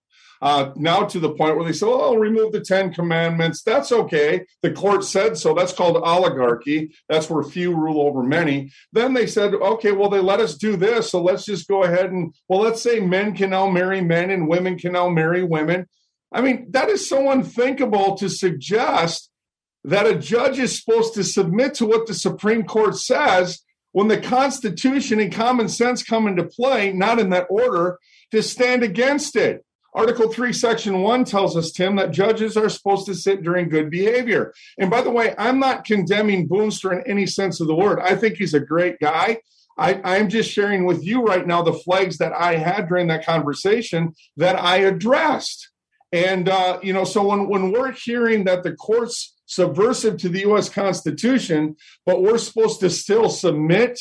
Uh, 0.41 0.72
now 0.76 1.03
to 1.03 1.20
the 1.20 1.34
point 1.34 1.56
where 1.56 1.66
they 1.66 1.74
say, 1.74 1.86
"Oh, 1.88 2.16
remove 2.16 2.52
the 2.52 2.61
Ten 2.61 2.94
Commandments." 2.94 3.61
That's 3.61 3.91
okay. 3.91 4.45
The 4.61 4.72
court 4.72 5.03
said 5.03 5.38
so. 5.38 5.53
That's 5.53 5.74
called 5.74 5.98
oligarchy. 5.98 6.94
That's 7.10 7.30
where 7.30 7.44
few 7.44 7.76
rule 7.76 8.02
over 8.02 8.24
many. 8.24 8.72
Then 8.94 9.14
they 9.14 9.28
said, 9.28 9.53
"Okay, 9.53 9.91
well, 9.91 10.10
they 10.10 10.22
let 10.22 10.40
us 10.40 10.56
do 10.56 10.78
this, 10.78 11.11
so 11.11 11.22
let's 11.22 11.45
just 11.45 11.68
go 11.68 11.84
ahead 11.84 12.11
and 12.11 12.34
well, 12.48 12.61
let's 12.61 12.82
say 12.82 12.99
men 12.99 13.36
can 13.36 13.49
now 13.49 13.70
marry 13.70 14.02
men 14.02 14.30
and 14.30 14.48
women 14.48 14.78
can 14.78 14.94
now 14.94 15.10
marry 15.10 15.44
women." 15.44 15.88
I 16.32 16.41
mean, 16.41 16.68
that 16.72 16.90
is 16.90 17.10
so 17.10 17.32
unthinkable 17.32 18.16
to 18.16 18.30
suggest 18.30 19.30
that 19.84 20.06
a 20.06 20.16
judge 20.16 20.60
is 20.60 20.78
supposed 20.78 21.14
to 21.16 21.24
submit 21.24 21.74
to 21.76 21.86
what 21.86 22.07
the 22.07 22.14
Supreme 22.14 22.64
Court 22.64 22.95
says 22.95 23.60
when 23.91 24.07
the 24.07 24.22
Constitution 24.22 25.20
and 25.20 25.34
common 25.34 25.68
sense 25.68 26.03
come 26.03 26.28
into 26.28 26.44
play, 26.44 26.94
not 26.94 27.20
in 27.20 27.30
that 27.32 27.48
order, 27.49 27.98
to 28.32 28.44
stand 28.44 28.84
against 28.84 29.36
it. 29.36 29.66
Article 30.00 30.32
3, 30.32 30.54
Section 30.54 31.02
1 31.02 31.26
tells 31.26 31.58
us, 31.58 31.74
Tim, 31.74 31.98
that 31.98 32.12
judges 32.12 32.56
are 32.56 32.70
supposed 32.70 33.06
to 33.08 33.14
sit 33.14 33.44
during 33.44 33.68
good 33.68 33.90
behavior. 33.90 34.54
And 34.78 34.90
by 34.90 35.02
the 35.02 35.10
way, 35.10 35.36
I'm 35.38 35.60
not 35.60 35.84
condemning 35.84 36.48
Boonstra 36.48 36.94
in 36.94 37.12
any 37.12 37.26
sense 37.26 37.60
of 37.60 37.68
the 37.68 37.76
word. 37.76 38.00
I 38.00 38.16
think 38.16 38.38
he's 38.38 38.54
a 38.54 38.62
great 38.62 38.98
guy. 39.02 39.42
I, 39.78 40.00
I'm 40.06 40.30
just 40.30 40.50
sharing 40.50 40.86
with 40.86 41.04
you 41.04 41.24
right 41.24 41.46
now 41.46 41.64
the 41.64 41.74
flags 41.74 42.18
that 42.20 42.32
I 42.32 42.56
had 42.56 42.88
during 42.88 43.08
that 43.08 43.26
conversation 43.26 44.16
that 44.38 44.58
I 44.58 44.78
addressed. 44.78 45.70
And, 46.14 46.48
uh, 46.48 46.80
you 46.82 46.94
know, 46.94 47.04
so 47.04 47.28
when, 47.28 47.50
when 47.50 47.74
we're 47.74 47.92
hearing 47.92 48.46
that 48.46 48.64
the 48.64 48.78
court's 48.78 49.36
subversive 49.48 50.16
to 50.20 50.30
the 50.30 50.40
U.S. 50.42 50.70
Constitution, 50.70 51.76
but 52.06 52.22
we're 52.22 52.38
supposed 52.38 52.80
to 52.80 52.90
still 52.90 53.28
submit 53.28 54.00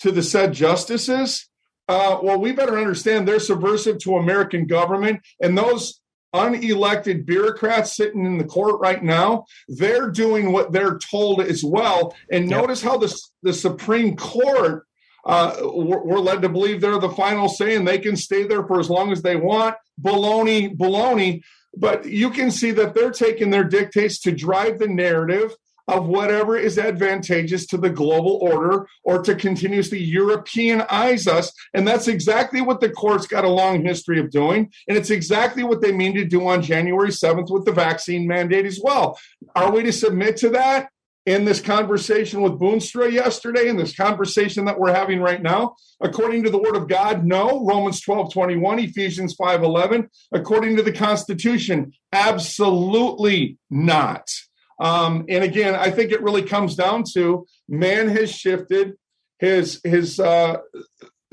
to 0.00 0.10
the 0.10 0.24
said 0.24 0.54
justices, 0.54 1.48
uh, 1.88 2.18
well, 2.22 2.40
we 2.40 2.52
better 2.52 2.78
understand 2.78 3.26
they're 3.26 3.40
subversive 3.40 3.98
to 3.98 4.16
American 4.16 4.66
government. 4.66 5.20
And 5.40 5.56
those 5.56 6.00
unelected 6.34 7.24
bureaucrats 7.24 7.96
sitting 7.96 8.26
in 8.26 8.38
the 8.38 8.44
court 8.44 8.80
right 8.80 9.02
now, 9.02 9.46
they're 9.68 10.10
doing 10.10 10.52
what 10.52 10.72
they're 10.72 10.98
told 10.98 11.40
as 11.40 11.64
well. 11.64 12.14
And 12.30 12.48
notice 12.48 12.82
how 12.82 12.98
the, 12.98 13.16
the 13.42 13.52
Supreme 13.52 14.16
Court, 14.16 14.84
uh, 15.24 15.56
we're, 15.62 16.02
we're 16.02 16.18
led 16.18 16.42
to 16.42 16.48
believe 16.48 16.80
they're 16.80 16.98
the 16.98 17.08
final 17.10 17.48
say 17.48 17.76
and 17.76 17.86
they 17.86 17.98
can 17.98 18.16
stay 18.16 18.44
there 18.44 18.66
for 18.66 18.80
as 18.80 18.90
long 18.90 19.12
as 19.12 19.22
they 19.22 19.36
want. 19.36 19.76
Baloney, 20.00 20.76
baloney. 20.76 21.42
But 21.76 22.06
you 22.06 22.30
can 22.30 22.50
see 22.50 22.70
that 22.72 22.94
they're 22.94 23.10
taking 23.10 23.50
their 23.50 23.64
dictates 23.64 24.20
to 24.22 24.32
drive 24.32 24.78
the 24.78 24.88
narrative 24.88 25.54
of 25.88 26.06
whatever 26.06 26.56
is 26.56 26.78
advantageous 26.78 27.66
to 27.66 27.76
the 27.76 27.90
global 27.90 28.38
order 28.42 28.88
or 29.04 29.22
to 29.22 29.34
continuously 29.34 30.04
Europeanize 30.12 31.26
us. 31.26 31.52
And 31.74 31.86
that's 31.86 32.08
exactly 32.08 32.60
what 32.60 32.80
the 32.80 32.90
court's 32.90 33.26
got 33.26 33.44
a 33.44 33.48
long 33.48 33.84
history 33.84 34.18
of 34.18 34.30
doing. 34.30 34.72
And 34.88 34.96
it's 34.96 35.10
exactly 35.10 35.62
what 35.62 35.80
they 35.80 35.92
mean 35.92 36.14
to 36.14 36.24
do 36.24 36.46
on 36.46 36.62
January 36.62 37.10
7th 37.10 37.50
with 37.50 37.64
the 37.64 37.72
vaccine 37.72 38.26
mandate 38.26 38.66
as 38.66 38.80
well. 38.82 39.18
Are 39.54 39.70
we 39.70 39.82
to 39.84 39.92
submit 39.92 40.36
to 40.38 40.50
that? 40.50 40.90
In 41.24 41.44
this 41.44 41.60
conversation 41.60 42.40
with 42.40 42.52
Boonstra 42.52 43.10
yesterday, 43.10 43.66
in 43.66 43.76
this 43.76 43.96
conversation 43.96 44.64
that 44.66 44.78
we're 44.78 44.94
having 44.94 45.18
right 45.18 45.42
now, 45.42 45.74
according 46.00 46.44
to 46.44 46.50
the 46.50 46.58
word 46.58 46.76
of 46.76 46.86
God, 46.86 47.24
no. 47.24 47.66
Romans 47.66 48.00
12, 48.00 48.32
21, 48.32 48.78
Ephesians 48.78 49.34
5, 49.34 49.64
11. 49.64 50.08
According 50.32 50.76
to 50.76 50.84
the 50.84 50.92
Constitution, 50.92 51.92
absolutely 52.12 53.58
not. 53.68 54.30
Um, 54.78 55.24
and 55.28 55.42
again, 55.42 55.74
I 55.74 55.90
think 55.90 56.12
it 56.12 56.22
really 56.22 56.42
comes 56.42 56.74
down 56.74 57.04
to 57.14 57.46
man 57.68 58.08
has 58.08 58.30
shifted 58.30 58.94
his 59.38 59.80
his 59.84 60.20
uh, 60.20 60.58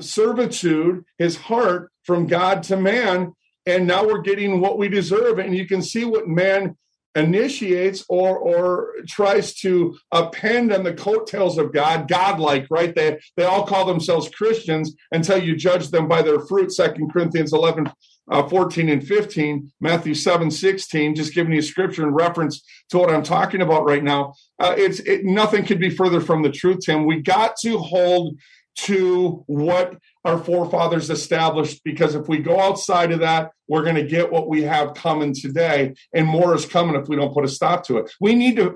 servitude, 0.00 1.04
his 1.18 1.36
heart 1.36 1.90
from 2.04 2.26
God 2.26 2.62
to 2.64 2.76
man, 2.76 3.32
and 3.66 3.86
now 3.86 4.04
we're 4.06 4.20
getting 4.20 4.60
what 4.60 4.78
we 4.78 4.88
deserve. 4.88 5.38
And 5.38 5.56
you 5.56 5.66
can 5.66 5.82
see 5.82 6.04
what 6.04 6.28
man 6.28 6.76
initiates 7.14 8.04
or 8.08 8.36
or 8.38 8.92
tries 9.08 9.54
to 9.54 9.96
append 10.12 10.72
on 10.72 10.82
the 10.82 10.94
coattails 10.94 11.58
of 11.58 11.72
God, 11.72 12.08
godlike, 12.08 12.66
right? 12.70 12.94
They 12.94 13.18
they 13.36 13.44
all 13.44 13.66
call 13.66 13.86
themselves 13.86 14.28
Christians 14.28 14.94
until 15.12 15.42
you 15.42 15.56
judge 15.56 15.90
them 15.90 16.08
by 16.08 16.22
their 16.22 16.40
fruit. 16.40 16.72
Second 16.72 17.12
Corinthians 17.12 17.52
11, 17.52 17.90
uh, 18.30 18.48
14 18.48 18.88
and 18.88 19.06
15, 19.06 19.72
Matthew 19.80 20.14
7, 20.14 20.50
16, 20.50 21.14
just 21.14 21.34
giving 21.34 21.52
you 21.52 21.62
scripture 21.62 22.04
in 22.04 22.14
reference 22.14 22.64
to 22.90 22.98
what 22.98 23.10
I'm 23.10 23.22
talking 23.22 23.60
about 23.60 23.84
right 23.84 24.02
now. 24.02 24.34
Uh, 24.58 24.74
it's 24.76 25.00
it, 25.00 25.24
nothing 25.24 25.64
could 25.64 25.80
be 25.80 25.90
further 25.90 26.20
from 26.20 26.42
the 26.42 26.50
truth, 26.50 26.80
Tim. 26.84 27.06
We 27.06 27.20
got 27.20 27.56
to 27.58 27.78
hold 27.78 28.38
to 28.76 29.44
what 29.46 29.96
our 30.24 30.38
forefathers 30.38 31.10
established 31.10 31.82
because 31.84 32.14
if 32.14 32.28
we 32.28 32.38
go 32.38 32.58
outside 32.60 33.12
of 33.12 33.20
that, 33.20 33.50
we're 33.68 33.84
going 33.84 33.94
to 33.94 34.02
get 34.02 34.32
what 34.32 34.48
we 34.48 34.62
have 34.62 34.94
coming 34.94 35.34
today, 35.34 35.94
and 36.12 36.26
more 36.26 36.54
is 36.54 36.66
coming 36.66 36.96
if 36.96 37.08
we 37.08 37.16
don't 37.16 37.32
put 37.32 37.44
a 37.44 37.48
stop 37.48 37.84
to 37.86 37.98
it. 37.98 38.12
We 38.20 38.34
need 38.34 38.56
to 38.56 38.74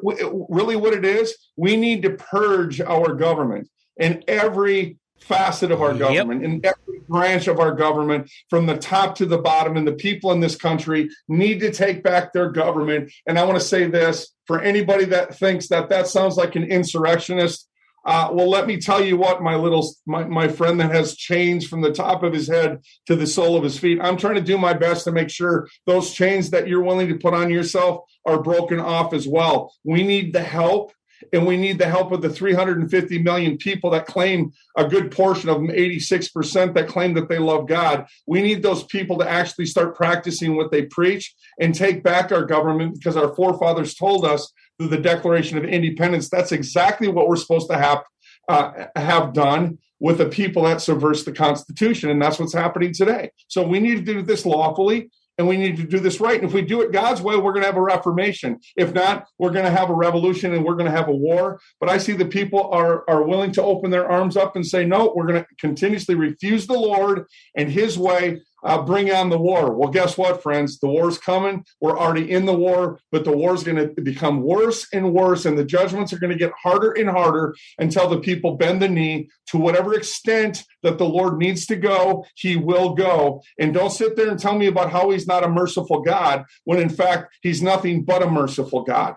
really 0.49 0.77
what 0.77 0.95
it 0.95 1.05
is. 1.05 1.37
We 1.57 1.77
need 1.77 2.03
to 2.03 2.11
purge 2.11 2.81
our 2.81 3.15
government 3.15 3.69
in 3.99 4.23
every 4.29 4.98
facet 5.21 5.71
of 5.71 5.83
our 5.83 5.95
government, 5.95 6.45
in 6.45 6.61
every 6.65 7.01
branch 7.09 7.49
of 7.49 7.59
our 7.61 7.73
government, 7.73 8.31
from 8.51 8.67
the 8.67 8.77
top 8.77 9.15
to 9.17 9.27
the 9.27 9.39
bottom. 9.39 9.77
And 9.77 9.87
the 9.87 9.93
people 9.93 10.33
in 10.33 10.41
this 10.41 10.57
country 10.57 11.11
need 11.29 11.61
to 11.61 11.71
take 11.71 12.03
back 12.03 12.33
their 12.33 12.51
government. 12.51 13.13
And 13.27 13.39
I 13.39 13.45
want 13.45 13.59
to 13.59 13.65
say 13.65 13.87
this 13.87 14.33
for 14.47 14.61
anybody 14.61 15.05
that 15.07 15.37
thinks 15.37 15.69
that 15.69 15.89
that 15.91 16.07
sounds 16.07 16.37
like 16.37 16.57
an 16.57 16.65
insurrectionist. 16.65 17.69
Uh, 18.07 18.31
well, 18.33 18.49
let 18.49 18.67
me 18.67 18.79
tell 18.79 19.05
you 19.05 19.19
what, 19.19 19.43
my 19.43 19.55
little 19.55 19.95
my, 20.07 20.25
my 20.25 20.49
friend 20.49 20.81
that 20.81 20.91
has 20.91 21.15
chains 21.15 21.67
from 21.67 21.83
the 21.83 21.93
top 21.93 22.23
of 22.23 22.33
his 22.33 22.49
head 22.49 22.79
to 23.07 23.15
the 23.15 23.27
sole 23.27 23.57
of 23.57 23.63
his 23.63 23.79
feet. 23.79 23.99
I'm 24.01 24.17
trying 24.17 24.37
to 24.37 24.41
do 24.41 24.57
my 24.57 24.73
best 24.73 25.05
to 25.05 25.13
make 25.13 25.29
sure 25.29 25.69
those 25.85 26.15
chains 26.15 26.51
that 26.51 26.69
you're 26.69 26.83
willing 26.83 27.09
to 27.09 27.19
put 27.19 27.35
on 27.35 27.51
yourself 27.51 28.05
are 28.25 28.43
broken 28.43 28.81
off 28.81 29.13
as 29.13 29.29
well. 29.29 29.75
We 29.85 30.05
need 30.05 30.33
the 30.33 30.43
help 30.43 30.93
and 31.33 31.47
we 31.47 31.57
need 31.57 31.79
the 31.79 31.89
help 31.89 32.13
of 32.13 32.23
the 32.23 32.31
350 32.31 33.23
million 33.23 33.57
people 33.57 33.91
that 33.91 34.07
claim 34.07 34.53
a 34.77 34.87
good 34.87 35.11
portion 35.11 35.49
of 35.49 35.57
them 35.57 35.69
86% 35.69 36.75
that 36.75 36.89
claim 36.89 37.15
that 37.15 37.29
they 37.29 37.39
love 37.39 37.67
god. 37.67 38.07
We 38.27 38.43
need 38.43 38.63
those 38.63 38.85
people 38.85 39.19
to 39.19 39.29
actually 39.29 39.67
start 39.67 39.97
practicing 39.97 40.57
what 40.57 40.71
they 40.71 40.83
preach 40.83 41.35
and 41.61 41.75
take 41.75 42.03
back 42.03 42.33
our 42.33 42.45
government 42.45 42.95
because 42.95 43.17
our 43.17 43.35
forefathers 43.35 43.95
told 43.95 44.25
us 44.25 44.53
through 44.79 44.89
the 44.89 44.99
declaration 44.99 45.59
of 45.59 45.65
independence 45.65 46.29
that's 46.29 46.53
exactly 46.53 47.09
what 47.09 47.29
we're 47.29 47.37
supposed 47.37 47.69
to 47.71 47.77
have 47.77 48.03
uh, 48.49 48.87
have 48.97 49.33
done 49.35 49.79
with 50.01 50.19
the 50.19 50.29
people 50.29 50.63
that 50.63 50.81
subverts 50.81 51.25
the 51.25 51.33
constitution. 51.33 52.11
And 52.11 52.23
that's 52.23 52.39
what's 52.39 52.55
happening 52.55 52.95
today. 52.95 53.31
So 53.49 53.67
we 53.67 53.81
need 53.81 53.97
to 53.97 54.13
do 54.13 54.23
this 54.23 54.47
lawfully 54.47 55.11
and 55.39 55.47
we 55.47 55.57
need 55.57 55.77
to 55.77 55.85
do 55.85 56.01
this 56.01 56.21
right. 56.21 56.39
And 56.41 56.49
if 56.49 56.53
we 56.53 56.63
do 56.63 56.83
it 56.83 56.93
God's 56.93 57.23
way, 57.23 57.37
we're 57.37 57.53
going 57.53 57.63
to 57.63 57.69
have 57.69 57.77
a 57.77 57.81
reformation. 57.83 58.59
If 58.77 58.93
not, 58.93 59.27
we're 59.39 59.53
going 59.53 59.65
to 59.65 59.71
have 59.71 59.89
a 59.89 59.95
revolution 59.95 60.53
and 60.53 60.65
we're 60.65 60.75
going 60.75 60.91
to 60.91 60.97
have 60.97 61.09
a 61.09 61.15
war. 61.15 61.61
But 61.81 61.89
I 61.89 61.99
see 61.99 62.13
the 62.13 62.27
people 62.27 62.69
are 62.73 63.09
are 63.09 63.23
willing 63.23 63.53
to 63.53 63.63
open 63.63 63.91
their 63.91 64.11
arms 64.11 64.37
up 64.37 64.57
and 64.57 64.67
say, 64.67 64.85
no, 64.85 65.13
we're 65.15 65.27
going 65.27 65.43
to 65.43 65.47
continuously 65.59 66.17
refuse 66.17 66.67
the 66.67 66.79
Lord 66.79 67.27
and 67.57 67.71
His 67.71 67.97
way. 67.97 68.43
Uh, 68.65 68.83
bring 68.83 69.11
on 69.13 69.29
the 69.29 69.39
war. 69.39 69.73
Well, 69.73 69.91
guess 69.91 70.19
what, 70.19 70.43
friends? 70.43 70.79
The 70.79 70.89
war's 70.89 71.19
coming. 71.19 71.65
We're 71.81 71.99
already 71.99 72.31
in 72.31 72.45
the 72.45 72.55
war, 72.55 72.99
but 73.13 73.25
the 73.25 73.37
war's 73.37 73.63
going 73.63 73.77
to 73.77 74.03
become 74.03 74.43
worse 74.43 74.87
and 74.93 75.13
worse, 75.13 75.47
and 75.47 75.57
the 75.57 75.65
judgments 75.65 76.13
are 76.13 76.19
going 76.19 76.33
to 76.33 76.39
get 76.39 76.53
harder 76.61 76.93
and 76.93 77.09
harder 77.09 77.55
until 77.79 78.09
the 78.09 78.21
people 78.21 78.57
bend 78.57 78.83
the 78.83 78.89
knee 78.89 79.29
to 79.49 79.59
whatever 79.59 79.95
extent 79.95 80.65
that 80.83 80.99
the 80.99 81.05
Lord 81.05 81.39
needs 81.39 81.67
to 81.67 81.77
go, 81.77 82.27
He 82.35 82.57
will 82.57 82.95
go. 82.95 83.43
And 83.59 83.73
don't 83.73 83.91
sit 83.91 84.17
there 84.17 84.29
and 84.29 84.39
tell 84.39 84.57
me 84.57 84.67
about 84.67 84.91
how 84.91 85.11
He's 85.11 85.27
not 85.27 85.45
a 85.45 85.49
merciful 85.49 86.01
God 86.01 86.45
when, 86.65 86.81
in 86.81 86.89
fact, 86.91 87.35
He's 87.43 87.63
nothing 87.63 88.05
but 88.05 88.23
a 88.23 88.31
merciful 88.31 88.83
God. 88.83 89.15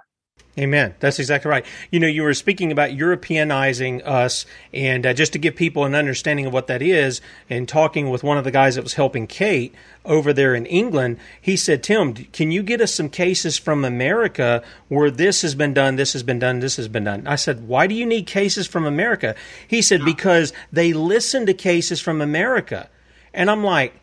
Amen. 0.59 0.93
That's 0.99 1.17
exactly 1.17 1.49
right. 1.49 1.65
You 1.91 2.01
know, 2.01 2.07
you 2.07 2.23
were 2.23 2.33
speaking 2.33 2.73
about 2.73 2.89
Europeanizing 2.89 4.05
us, 4.05 4.45
and 4.73 5.05
uh, 5.05 5.13
just 5.13 5.31
to 5.31 5.39
give 5.39 5.55
people 5.55 5.85
an 5.85 5.95
understanding 5.95 6.45
of 6.45 6.51
what 6.51 6.67
that 6.67 6.81
is, 6.81 7.21
and 7.49 7.69
talking 7.69 8.09
with 8.09 8.21
one 8.21 8.37
of 8.37 8.43
the 8.43 8.51
guys 8.51 8.75
that 8.75 8.83
was 8.83 8.95
helping 8.95 9.27
Kate 9.27 9.73
over 10.03 10.33
there 10.33 10.53
in 10.53 10.65
England, 10.65 11.19
he 11.39 11.55
said, 11.55 11.81
Tim, 11.81 12.13
can 12.13 12.51
you 12.51 12.63
get 12.63 12.81
us 12.81 12.93
some 12.93 13.07
cases 13.07 13.57
from 13.57 13.85
America 13.85 14.61
where 14.89 15.09
this 15.09 15.41
has 15.41 15.55
been 15.55 15.73
done, 15.73 15.95
this 15.95 16.11
has 16.11 16.23
been 16.23 16.39
done, 16.39 16.59
this 16.59 16.75
has 16.75 16.89
been 16.89 17.05
done? 17.05 17.25
I 17.27 17.37
said, 17.37 17.65
why 17.65 17.87
do 17.87 17.95
you 17.95 18.05
need 18.05 18.27
cases 18.27 18.67
from 18.67 18.85
America? 18.85 19.35
He 19.65 19.81
said, 19.81 20.03
because 20.03 20.51
they 20.69 20.91
listen 20.91 21.45
to 21.45 21.53
cases 21.53 22.01
from 22.01 22.19
America. 22.19 22.89
And 23.33 23.49
I'm 23.49 23.63
like, 23.63 23.93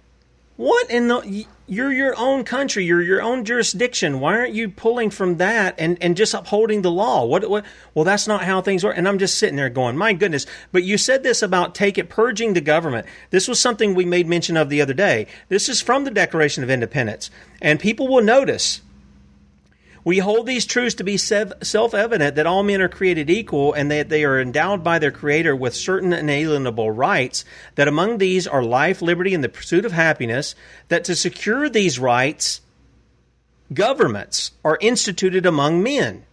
What 0.58 0.90
in 0.90 1.06
the? 1.06 1.46
You're 1.68 1.92
your 1.92 2.18
own 2.18 2.42
country. 2.42 2.84
You're 2.84 3.00
your 3.00 3.22
own 3.22 3.44
jurisdiction. 3.44 4.18
Why 4.18 4.38
aren't 4.38 4.54
you 4.54 4.68
pulling 4.68 5.10
from 5.10 5.36
that 5.36 5.76
and, 5.78 5.96
and 6.00 6.16
just 6.16 6.34
upholding 6.34 6.82
the 6.82 6.90
law? 6.90 7.24
What, 7.24 7.48
what? 7.48 7.64
Well, 7.94 8.04
that's 8.04 8.26
not 8.26 8.42
how 8.42 8.60
things 8.60 8.82
work. 8.82 8.98
And 8.98 9.06
I'm 9.06 9.20
just 9.20 9.38
sitting 9.38 9.54
there 9.54 9.70
going, 9.70 9.96
my 9.96 10.14
goodness. 10.14 10.46
But 10.72 10.82
you 10.82 10.98
said 10.98 11.22
this 11.22 11.42
about 11.42 11.76
take 11.76 11.96
it 11.96 12.08
purging 12.08 12.54
the 12.54 12.60
government. 12.60 13.06
This 13.30 13.46
was 13.46 13.60
something 13.60 13.94
we 13.94 14.04
made 14.04 14.26
mention 14.26 14.56
of 14.56 14.68
the 14.68 14.82
other 14.82 14.94
day. 14.94 15.28
This 15.48 15.68
is 15.68 15.80
from 15.80 16.02
the 16.02 16.10
Declaration 16.10 16.64
of 16.64 16.70
Independence, 16.70 17.30
and 17.62 17.78
people 17.78 18.08
will 18.08 18.24
notice 18.24 18.80
we 20.04 20.18
hold 20.18 20.46
these 20.46 20.66
truths 20.66 20.94
to 20.96 21.04
be 21.04 21.16
self 21.16 21.94
evident 21.94 22.36
that 22.36 22.46
all 22.46 22.62
men 22.62 22.80
are 22.80 22.88
created 22.88 23.30
equal 23.30 23.72
and 23.72 23.90
that 23.90 24.08
they 24.08 24.24
are 24.24 24.40
endowed 24.40 24.84
by 24.84 24.98
their 24.98 25.10
Creator 25.10 25.56
with 25.56 25.74
certain 25.74 26.12
inalienable 26.12 26.90
rights, 26.90 27.44
that 27.74 27.88
among 27.88 28.18
these 28.18 28.46
are 28.46 28.62
life, 28.62 29.02
liberty, 29.02 29.34
and 29.34 29.42
the 29.42 29.48
pursuit 29.48 29.84
of 29.84 29.92
happiness, 29.92 30.54
that 30.88 31.04
to 31.04 31.16
secure 31.16 31.68
these 31.68 31.98
rights, 31.98 32.60
governments 33.72 34.52
are 34.64 34.78
instituted 34.80 35.44
among 35.44 35.82
men 35.82 36.24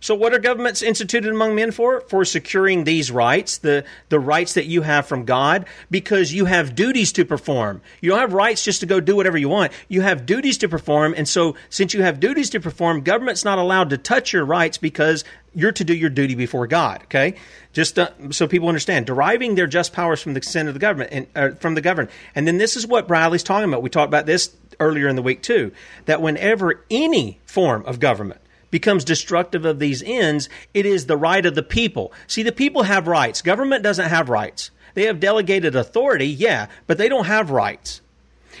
so, 0.00 0.14
what 0.14 0.34
are 0.34 0.38
governments 0.38 0.82
instituted 0.82 1.32
among 1.32 1.54
men 1.54 1.70
for? 1.70 2.02
For 2.02 2.24
securing 2.24 2.84
these 2.84 3.10
rights, 3.10 3.58
the, 3.58 3.84
the 4.10 4.20
rights 4.20 4.52
that 4.54 4.66
you 4.66 4.82
have 4.82 5.06
from 5.06 5.24
God, 5.24 5.66
because 5.90 6.34
you 6.34 6.44
have 6.44 6.74
duties 6.74 7.12
to 7.12 7.24
perform. 7.24 7.80
You 8.02 8.10
don't 8.10 8.18
have 8.18 8.34
rights 8.34 8.62
just 8.62 8.80
to 8.80 8.86
go 8.86 9.00
do 9.00 9.16
whatever 9.16 9.38
you 9.38 9.48
want. 9.48 9.72
You 9.88 10.02
have 10.02 10.26
duties 10.26 10.58
to 10.58 10.68
perform. 10.68 11.14
And 11.16 11.26
so, 11.26 11.56
since 11.70 11.94
you 11.94 12.02
have 12.02 12.20
duties 12.20 12.50
to 12.50 12.60
perform, 12.60 13.02
government's 13.02 13.44
not 13.44 13.58
allowed 13.58 13.88
to 13.90 13.98
touch 13.98 14.34
your 14.34 14.44
rights 14.44 14.76
because 14.76 15.24
you're 15.54 15.72
to 15.72 15.84
do 15.84 15.94
your 15.94 16.10
duty 16.10 16.34
before 16.34 16.66
God. 16.66 17.04
Okay, 17.04 17.36
just 17.72 17.98
uh, 17.98 18.10
so 18.30 18.46
people 18.46 18.68
understand, 18.68 19.06
deriving 19.06 19.54
their 19.54 19.66
just 19.66 19.94
powers 19.94 20.20
from 20.20 20.34
the 20.34 20.40
consent 20.40 20.68
of 20.68 20.74
the 20.74 20.80
government 20.80 21.10
and 21.10 21.26
uh, 21.34 21.56
from 21.56 21.74
the 21.74 21.80
governed. 21.80 22.10
And 22.34 22.46
then 22.46 22.58
this 22.58 22.76
is 22.76 22.86
what 22.86 23.08
Bradlee's 23.08 23.42
talking 23.42 23.70
about. 23.70 23.82
We 23.82 23.88
talked 23.88 24.08
about 24.08 24.26
this 24.26 24.54
earlier 24.78 25.08
in 25.08 25.16
the 25.16 25.22
week 25.22 25.42
too. 25.42 25.72
That 26.04 26.20
whenever 26.20 26.84
any 26.90 27.40
form 27.46 27.82
of 27.86 27.98
government 27.98 28.42
becomes 28.70 29.04
destructive 29.04 29.64
of 29.64 29.78
these 29.78 30.02
ends, 30.02 30.48
it 30.74 30.86
is 30.86 31.06
the 31.06 31.16
right 31.16 31.44
of 31.44 31.54
the 31.54 31.62
people. 31.62 32.12
See, 32.26 32.42
the 32.42 32.52
people 32.52 32.84
have 32.84 33.06
rights. 33.06 33.42
Government 33.42 33.82
doesn't 33.82 34.08
have 34.08 34.28
rights. 34.28 34.70
They 34.94 35.04
have 35.04 35.20
delegated 35.20 35.76
authority, 35.76 36.26
yeah, 36.26 36.68
but 36.86 36.98
they 36.98 37.08
don't 37.08 37.26
have 37.26 37.50
rights. 37.50 38.00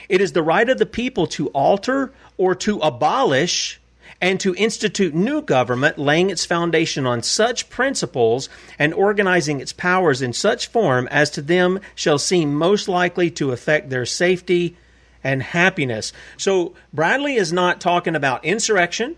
It 0.08 0.20
is 0.20 0.32
the 0.32 0.42
right 0.42 0.68
of 0.68 0.78
the 0.78 0.86
people 0.86 1.26
to 1.28 1.48
alter 1.48 2.12
or 2.36 2.54
to 2.56 2.78
abolish 2.80 3.80
and 4.20 4.40
to 4.40 4.54
institute 4.54 5.14
new 5.14 5.42
government, 5.42 5.98
laying 5.98 6.30
its 6.30 6.46
foundation 6.46 7.06
on 7.06 7.22
such 7.22 7.68
principles 7.68 8.48
and 8.78 8.94
organizing 8.94 9.60
its 9.60 9.72
powers 9.72 10.22
in 10.22 10.32
such 10.32 10.68
form 10.68 11.06
as 11.08 11.30
to 11.30 11.42
them 11.42 11.80
shall 11.94 12.18
seem 12.18 12.54
most 12.54 12.88
likely 12.88 13.30
to 13.30 13.52
affect 13.52 13.90
their 13.90 14.06
safety 14.06 14.76
and 15.22 15.42
happiness. 15.42 16.12
So 16.36 16.74
Bradlee 16.94 17.36
is 17.36 17.52
not 17.52 17.80
talking 17.80 18.14
about 18.14 18.44
insurrection. 18.44 19.16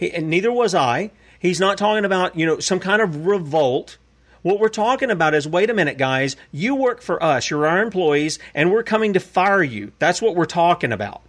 He, 0.00 0.10
and 0.10 0.30
neither 0.30 0.50
was 0.50 0.74
I. 0.74 1.10
He's 1.38 1.60
not 1.60 1.76
talking 1.76 2.06
about, 2.06 2.34
you 2.34 2.46
know, 2.46 2.58
some 2.58 2.80
kind 2.80 3.02
of 3.02 3.26
revolt. 3.26 3.98
What 4.40 4.58
we're 4.58 4.70
talking 4.70 5.10
about 5.10 5.34
is 5.34 5.46
wait 5.46 5.68
a 5.68 5.74
minute, 5.74 5.98
guys, 5.98 6.36
you 6.50 6.74
work 6.74 7.02
for 7.02 7.22
us, 7.22 7.50
you're 7.50 7.66
our 7.66 7.82
employees, 7.82 8.38
and 8.54 8.72
we're 8.72 8.82
coming 8.82 9.12
to 9.12 9.20
fire 9.20 9.62
you. 9.62 9.92
That's 9.98 10.22
what 10.22 10.34
we're 10.34 10.46
talking 10.46 10.90
about. 10.90 11.20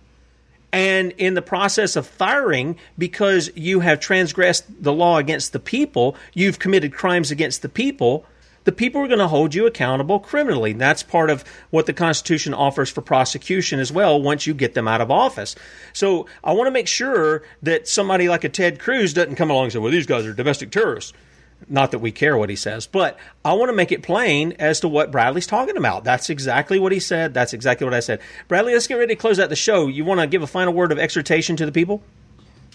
And 0.72 1.12
in 1.18 1.34
the 1.34 1.42
process 1.42 1.98
of 1.98 2.08
firing, 2.08 2.78
because 2.98 3.52
you 3.56 3.82
have 3.82 4.00
transgressed 4.00 4.82
the 4.82 4.94
law 4.94 5.18
against 5.18 5.52
the 5.52 5.60
people, 5.60 6.16
you've 6.34 6.60
committed 6.60 6.94
crimes 6.94 7.30
against 7.30 7.62
the 7.62 7.68
people, 7.68 8.26
the 8.64 8.72
people 8.72 9.02
are 9.02 9.08
going 9.08 9.20
to 9.20 9.28
hold 9.28 9.56
you 9.56 9.66
accountable 9.66 10.20
criminally. 10.20 10.74
That's 10.74 11.04
part 11.04 11.30
of 11.30 11.44
what 11.70 11.86
the 11.86 11.94
Constitution 11.94 12.54
offers 12.54 12.90
for 12.90 13.02
prosecution 13.02 13.80
as 13.80 13.92
well 13.92 14.22
once 14.22 14.46
you 14.46 14.54
get 14.54 14.74
them 14.74 14.88
out 14.88 15.02
of 15.02 15.10
office. 15.10 15.56
So 15.94 16.28
I 16.44 16.54
want 16.54 16.68
to 16.68 16.72
make 16.72 16.88
sure 16.88 17.44
that 17.64 17.88
somebody 17.88 18.30
like 18.30 18.44
a 18.44 18.50
Ted 18.50 18.80
Cruz 18.80 19.14
doesn't 19.14 19.36
come 19.36 19.50
along 19.50 19.66
and 19.66 19.74
say, 19.74 19.80
well, 19.80 19.92
these 19.92 20.06
guys 20.06 20.26
are 20.26 20.34
domestic 20.34 20.72
terrorists. 20.72 21.14
Not 21.70 21.92
that 21.92 22.00
we 22.00 22.12
care 22.12 22.38
what 22.38 22.50
he 22.50 22.56
says, 22.56 22.88
but 22.88 23.20
I 23.46 23.54
want 23.54 23.70
to 23.70 23.76
make 23.76 23.92
it 23.92 24.02
plain 24.02 24.54
as 24.58 24.80
to 24.80 24.88
what 24.88 25.12
Bradlee's 25.12 25.46
talking 25.46 25.78
about. 25.78 26.04
That's 26.04 26.30
exactly 26.32 26.80
what 26.80 26.92
he 26.92 27.00
said. 27.00 27.36
That's 27.36 27.54
exactly 27.54 27.86
what 27.86 27.94
I 27.94 28.00
said. 28.00 28.20
Bradlee, 28.50 28.74
let's 28.74 28.88
get 28.88 28.96
ready 28.96 29.14
to 29.14 29.20
close 29.20 29.40
out 29.40 29.50
the 29.50 29.56
show. 29.56 29.88
You 29.88 30.04
want 30.04 30.22
to 30.22 30.28
give 30.28 30.42
a 30.42 30.48
final 30.48 30.74
word 30.74 30.92
of 30.92 30.98
exhortation 30.98 31.56
to 31.58 31.66
the 31.66 31.72
people? 31.72 32.02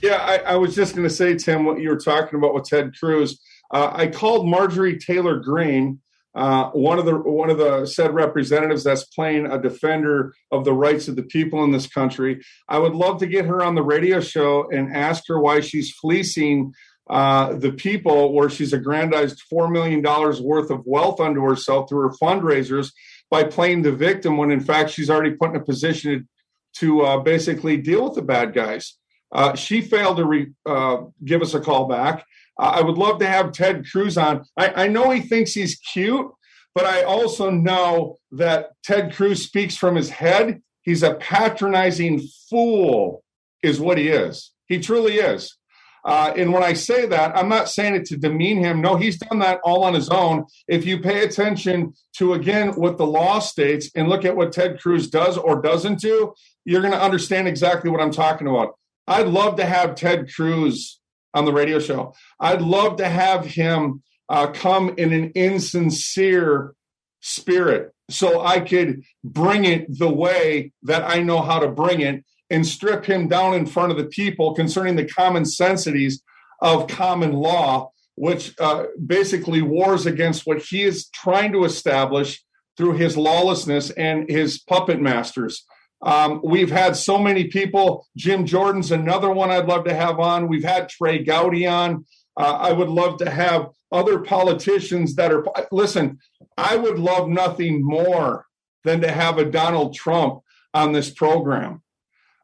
Yeah, 0.03 0.17
I, 0.17 0.53
I 0.53 0.57
was 0.57 0.75
just 0.75 0.95
going 0.95 1.09
to 1.09 1.13
say, 1.13 1.35
Tim, 1.35 1.65
what 1.65 1.81
you 1.81 1.89
were 1.89 1.97
talking 1.97 2.39
about 2.39 2.55
with 2.55 2.65
Ted 2.65 2.97
Cruz 2.97 3.41
uh, 3.71 3.91
I 3.93 4.07
called 4.09 4.49
Marjorie 4.49 4.99
Taylor 4.99 5.39
Greene, 5.39 6.01
uh, 6.35 6.69
one 6.71 6.99
of 6.99 7.07
the 7.07 7.17
one 7.17 7.49
of 7.49 7.59
the 7.59 7.87
said 7.87 8.15
representatives 8.15 8.85
that's 8.85 9.05
playing 9.05 9.47
a 9.47 9.61
defender 9.61 10.35
of 10.53 10.65
the 10.65 10.73
rights 10.73 11.09
of 11.09 11.17
the 11.17 11.23
people 11.23 11.65
in 11.65 11.73
this 11.73 11.87
country. 11.87 12.43
I 12.69 12.79
would 12.79 12.95
love 12.95 13.19
to 13.21 13.27
get 13.27 13.47
her 13.47 13.63
on 13.63 13.75
the 13.75 13.83
radio 13.83 14.21
show 14.21 14.69
and 14.71 14.95
ask 14.95 15.25
her 15.29 15.41
why 15.41 15.61
she's 15.61 15.93
fleecing 15.93 16.75
uh, 17.09 17.55
the 17.55 17.73
people, 17.73 18.35
where 18.35 18.51
she's 18.51 18.73
aggrandized 18.73 19.41
four 19.49 19.71
million 19.71 20.03
dollars 20.03 20.41
worth 20.41 20.71
of 20.71 20.83
wealth 20.85 21.21
unto 21.21 21.41
herself 21.41 21.89
through 21.89 22.03
her 22.09 22.15
fundraisers 22.21 22.93
by 23.31 23.43
playing 23.43 23.83
the 23.83 23.93
victim, 23.93 24.37
when 24.37 24.51
in 24.51 24.61
fact 24.61 24.91
she's 24.91 25.09
already 25.09 25.35
put 25.35 25.51
in 25.51 25.57
a 25.57 25.65
position 25.65 26.29
to 26.75 27.01
uh, 27.03 27.19
basically 27.19 27.77
deal 27.79 28.05
with 28.05 28.15
the 28.15 28.23
bad 28.23 28.53
guys. 28.53 28.99
Uh, 29.33 29.55
she 29.55 29.81
failed 29.81 30.19
to 30.19 30.25
re, 30.25 30.49
uh, 30.67 30.99
give 31.25 31.43
us 31.43 31.55
a 31.55 31.61
call 31.61 31.89
back. 31.89 32.25
I 32.59 32.81
would 32.81 32.97
love 32.97 33.19
to 33.21 33.27
have 33.27 33.53
Ted 33.53 33.87
Cruz 33.91 34.17
on. 34.17 34.45
I, 34.57 34.85
I 34.85 34.89
know 34.89 35.11
he 35.11 35.21
thinks 35.21 35.53
he's 35.53 35.77
cute, 35.77 36.31
but 36.75 36.87
I 36.87 37.03
also 37.03 37.51
know 37.51 38.17
that 38.33 38.71
Ted 38.83 39.15
Cruz 39.15 39.45
speaks 39.45 39.77
from 39.77 39.95
his 39.97 40.11
head. 40.11 40.63
He's 40.83 41.03
a 41.03 41.15
patronizing 41.15 42.27
fool, 42.49 43.23
is 43.63 43.81
what 43.81 43.99
he 43.99 44.09
is. 44.09 44.53
He 44.67 44.79
truly 44.79 45.17
is. 45.17 45.57
Uh, 46.05 46.33
and 46.37 46.53
when 46.53 46.63
I 46.63 46.73
say 46.73 47.05
that, 47.07 47.37
I'm 47.37 47.49
not 47.49 47.69
saying 47.69 47.97
it 47.97 48.05
to 48.07 48.17
demean 48.17 48.59
him. 48.59 48.81
No, 48.81 48.95
he's 48.95 49.19
done 49.19 49.41
that 49.41 49.59
all 49.65 49.83
on 49.83 49.93
his 49.93 50.09
own. 50.09 50.45
If 50.69 50.87
you 50.87 51.01
pay 51.01 51.25
attention 51.25 51.95
to, 52.19 52.35
again, 52.35 52.75
what 52.75 52.97
the 52.97 53.07
law 53.07 53.41
states 53.41 53.91
and 53.97 54.09
look 54.09 54.25
at 54.25 54.37
what 54.37 54.53
Ted 54.53 54.81
Cruz 54.81 55.11
does 55.11 55.37
or 55.37 55.61
doesn't 55.61 55.99
do, 55.99 56.33
you're 56.65 56.81
going 56.81 56.93
to 56.93 57.03
understand 57.03 57.49
exactly 57.49 57.91
what 57.91 58.01
I'm 58.01 58.13
talking 58.13 58.47
about. 58.47 58.79
I'd 59.09 59.27
love 59.27 59.57
to 59.57 59.67
have 59.67 59.97
Ted 59.97 60.33
Cruz 60.33 61.01
on 61.37 61.45
the 61.45 61.53
radio 61.53 61.79
show. 61.79 62.15
I'd 62.41 62.63
love 62.63 62.97
to 62.97 63.09
have 63.09 63.45
him 63.45 64.03
uh, 64.29 64.49
come 64.49 64.95
in 64.97 65.13
an 65.13 65.33
insincere 65.35 66.75
spirit 67.21 67.93
so 68.09 68.45
I 68.45 68.61
could 68.61 69.03
bring 69.23 69.65
it 69.65 69.87
the 69.99 70.09
way 70.09 70.73
that 70.83 71.05
I 71.05 71.21
know 71.21 71.43
how 71.43 71.59
to 71.59 71.69
bring 71.69 72.01
it 72.01 72.25
and 72.49 72.67
strip 72.67 73.05
him 73.05 73.29
down 73.29 73.55
in 73.55 73.67
front 73.67 73.91
of 73.91 73.99
the 73.99 74.07
people 74.07 74.55
concerning 74.55 74.97
the 74.97 75.05
common 75.05 75.45
sensities 75.45 76.23
of 76.63 76.87
common 76.87 77.33
law, 77.33 77.91
which 78.15 78.55
uh, 78.59 78.85
basically 79.05 79.61
wars 79.61 80.07
against 80.07 80.47
what 80.47 80.63
he 80.63 80.85
is 80.85 81.09
trying 81.11 81.53
to 81.53 81.65
establish 81.65 82.43
through 82.77 82.93
his 82.93 83.17
lawlessness 83.17 83.91
and 83.91 84.31
his 84.31 84.59
puppet 84.59 85.01
masters. 85.01 85.65
Um, 86.07 86.41
we've 86.45 86.71
had 86.71 86.97
so 86.97 87.19
many 87.19 87.49
people. 87.49 88.07
Jim 88.17 88.47
Jordan's 88.47 88.93
another 88.93 89.29
one 89.29 89.51
I'd 89.51 89.67
love 89.67 89.85
to 89.87 89.95
have 89.95 90.21
on. 90.21 90.47
We've 90.47 90.65
had 90.65 90.89
Trey 90.89 91.19
Gowdy 91.25 91.67
on. 91.67 92.07
Uh, 92.37 92.59
I 92.61 92.73
would 92.73 92.89
love 92.89 93.19
to 93.19 93.29
have 93.29 93.71
other 93.91 94.21
politicians 94.21 95.17
that 95.17 95.33
are. 95.33 95.45
Listen, 95.73 96.21
I 96.57 96.77
would 96.77 97.01
love 97.01 97.29
nothing 97.29 97.85
more 97.85 98.47
than 98.85 99.01
to 99.01 99.11
have 99.11 99.39
a 99.39 99.45
Donald 99.45 99.95
Trump 99.95 100.43
on 100.73 100.93
this 100.93 101.11
program. 101.11 101.83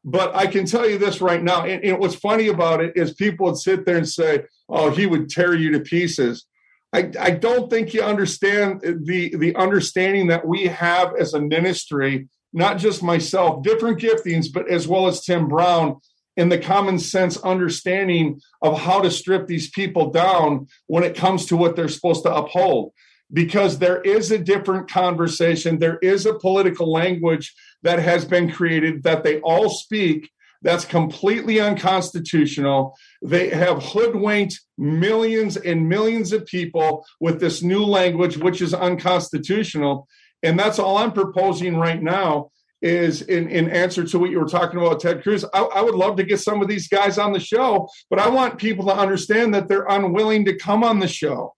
But 0.05 0.35
I 0.35 0.49
can 0.49 0.67
tell 0.67 0.89
you 0.89 0.99
this 0.99 1.21
right 1.21 1.43
now. 1.43 1.65
And, 1.65 1.85
and 1.85 1.99
what's 2.01 2.17
funny 2.17 2.49
about 2.49 2.83
it 2.83 2.97
is 2.97 3.15
people 3.15 3.47
would 3.47 3.59
sit 3.59 3.87
there 3.87 3.97
and 3.97 4.09
say, 4.09 4.43
"Oh, 4.69 4.91
he 4.91 5.07
would 5.07 5.31
tear 5.31 5.55
you 5.55 5.71
to 5.71 5.81
pieces." 5.81 6.47
I, 6.93 7.13
I 7.19 7.31
don't 7.31 7.71
think 7.71 7.95
you 7.95 8.03
understand 8.03 8.81
the 8.83 9.37
the 9.37 9.55
understanding 9.55 10.27
that 10.27 10.45
we 10.45 10.67
have 10.67 11.15
as 11.15 11.33
a 11.33 11.41
ministry 11.41 12.29
not 12.53 12.79
just 12.79 13.03
myself, 13.03 13.63
different 13.63 13.99
giftings, 13.99 14.47
but 14.53 14.71
as 14.71 14.87
well 14.87 15.07
as 15.07 15.25
Tim 15.25 15.49
Brown 15.49 16.01
in 16.37 16.49
the 16.49 16.59
common 16.59 16.99
sense 16.99 17.37
understanding 17.39 18.41
of 18.63 18.79
how 18.79 19.01
to 19.01 19.11
strip 19.11 19.47
these 19.47 19.71
people 19.71 20.11
down 20.11 20.67
when 20.87 21.05
it 21.05 21.17
comes 21.17 21.47
to 21.47 21.57
what 21.57 21.77
they're 21.77 21.89
supposed 21.89 22.23
to 22.25 22.35
uphold. 22.35 22.93
Because 23.33 23.79
there 23.79 24.01
is 24.03 24.31
a 24.31 24.39
different 24.39 24.91
conversation, 24.91 25.79
there 25.79 25.99
is 26.03 26.27
a 26.27 26.39
political 26.39 26.91
language 26.91 27.55
that 27.83 27.99
has 27.99 28.25
been 28.25 28.51
created 28.51 29.03
that 29.05 29.25
they 29.25 29.41
all 29.41 29.71
speak 29.71 30.31
that's 30.63 30.85
completely 30.85 31.61
unconstitutional. 31.61 32.97
They 33.21 33.51
have 33.51 33.83
hoodwinked 33.83 34.61
millions 34.79 35.57
and 35.57 35.89
millions 35.89 36.33
of 36.33 36.47
people 36.47 37.05
with 37.21 37.41
this 37.41 37.63
new 37.63 37.85
language, 37.85 38.39
which 38.39 38.63
is 38.63 38.73
unconstitutional. 38.73 40.07
And 40.43 40.59
that's 40.59 40.79
all 40.79 40.99
I'm 40.99 41.13
proposing 41.13 41.77
right 41.77 42.03
now 42.03 42.51
is 42.81 43.23
in, 43.23 43.49
in 43.49 43.71
answer 43.71 44.05
to 44.05 44.19
what 44.19 44.31
you 44.31 44.41
were 44.41 44.49
talking 44.49 44.81
about, 44.81 44.99
Ted 44.99 45.23
Cruz. 45.23 45.45
I, 45.55 45.61
I, 45.61 45.81
would 45.81 45.95
love 45.95 46.17
to 46.17 46.25
get 46.25 46.41
some 46.41 46.61
of 46.61 46.67
these 46.67 46.89
guys 46.89 47.17
on 47.17 47.33
the 47.33 47.39
show, 47.39 47.89
but 48.11 48.19
I 48.19 48.29
want 48.29 48.59
people 48.59 48.85
to 48.87 48.95
understand 48.95 49.55
that 49.55 49.69
they're 49.69 49.87
unwilling 49.89 50.45
to 50.47 50.57
come 50.57 50.83
on 50.83 50.99
the 50.99 51.07
show. 51.07 51.55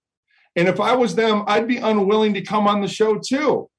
And 0.55 0.69
if 0.69 0.81
I 0.81 0.95
was 0.95 1.15
them, 1.15 1.43
I'd 1.47 1.67
be 1.67 1.79
unwilling 1.79 2.35
to 2.35 2.43
come 2.43 2.69
on 2.69 2.83
the 2.83 2.89
show 2.89 3.19
too. 3.19 3.71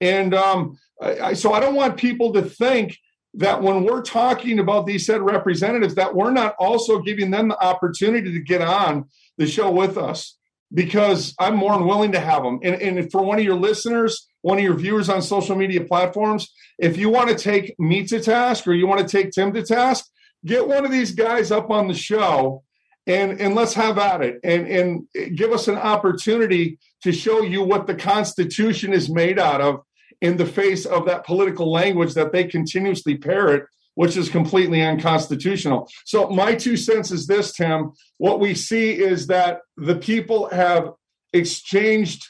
And 0.00 0.34
um, 0.34 0.76
I, 1.00 1.34
so 1.34 1.52
I 1.52 1.60
don't 1.60 1.76
want 1.76 1.96
people 1.96 2.32
to 2.32 2.42
think 2.42 2.98
that 3.34 3.62
when 3.62 3.84
we're 3.84 4.02
talking 4.02 4.58
about 4.58 4.86
these 4.86 5.06
said 5.06 5.22
representatives, 5.22 5.94
that 5.94 6.14
we're 6.14 6.32
not 6.32 6.56
also 6.58 6.98
giving 6.98 7.30
them 7.30 7.48
the 7.48 7.62
opportunity 7.62 8.32
to 8.32 8.40
get 8.40 8.60
on 8.60 9.08
the 9.36 9.46
show 9.46 9.70
with 9.70 9.96
us 9.96 10.37
because 10.72 11.34
I'm 11.38 11.56
more 11.56 11.72
than 11.72 11.86
willing 11.86 12.12
to 12.12 12.20
have 12.20 12.42
them. 12.42 12.60
And, 12.62 12.80
and 12.80 13.10
for 13.10 13.22
one 13.22 13.38
of 13.38 13.44
your 13.44 13.56
listeners, 13.56 14.28
one 14.42 14.58
of 14.58 14.64
your 14.64 14.74
viewers 14.74 15.08
on 15.08 15.22
social 15.22 15.56
media 15.56 15.82
platforms, 15.84 16.52
if 16.78 16.96
you 16.96 17.08
want 17.08 17.30
to 17.30 17.36
take 17.36 17.78
me 17.78 18.06
to 18.06 18.20
task 18.20 18.66
or 18.66 18.74
you 18.74 18.86
want 18.86 19.00
to 19.00 19.08
take 19.08 19.30
Tim 19.30 19.52
to 19.54 19.62
task, 19.62 20.06
get 20.44 20.68
one 20.68 20.84
of 20.84 20.90
these 20.90 21.12
guys 21.12 21.50
up 21.50 21.70
on 21.70 21.88
the 21.88 21.94
show 21.94 22.62
and, 23.06 23.40
and 23.40 23.54
let's 23.54 23.74
have 23.74 23.98
at 23.98 24.20
it 24.20 24.38
and, 24.44 24.66
and 24.68 25.36
give 25.36 25.52
us 25.52 25.66
an 25.66 25.76
opportunity 25.76 26.78
to 27.02 27.12
show 27.12 27.42
you 27.42 27.62
what 27.62 27.86
the 27.86 27.94
Constitution 27.94 28.92
is 28.92 29.08
made 29.08 29.38
out 29.38 29.60
of 29.60 29.80
in 30.20 30.36
the 30.36 30.46
face 30.46 30.84
of 30.84 31.06
that 31.06 31.24
political 31.24 31.72
language 31.72 32.14
that 32.14 32.32
they 32.32 32.44
continuously 32.44 33.16
parrot, 33.16 33.64
which 33.98 34.16
is 34.16 34.28
completely 34.28 34.80
unconstitutional. 34.80 35.90
So, 36.04 36.28
my 36.28 36.54
two 36.54 36.76
cents 36.76 37.10
is 37.10 37.26
this, 37.26 37.52
Tim. 37.52 37.90
What 38.18 38.38
we 38.38 38.54
see 38.54 38.92
is 38.92 39.26
that 39.26 39.62
the 39.76 39.96
people 39.96 40.48
have 40.50 40.92
exchanged 41.32 42.24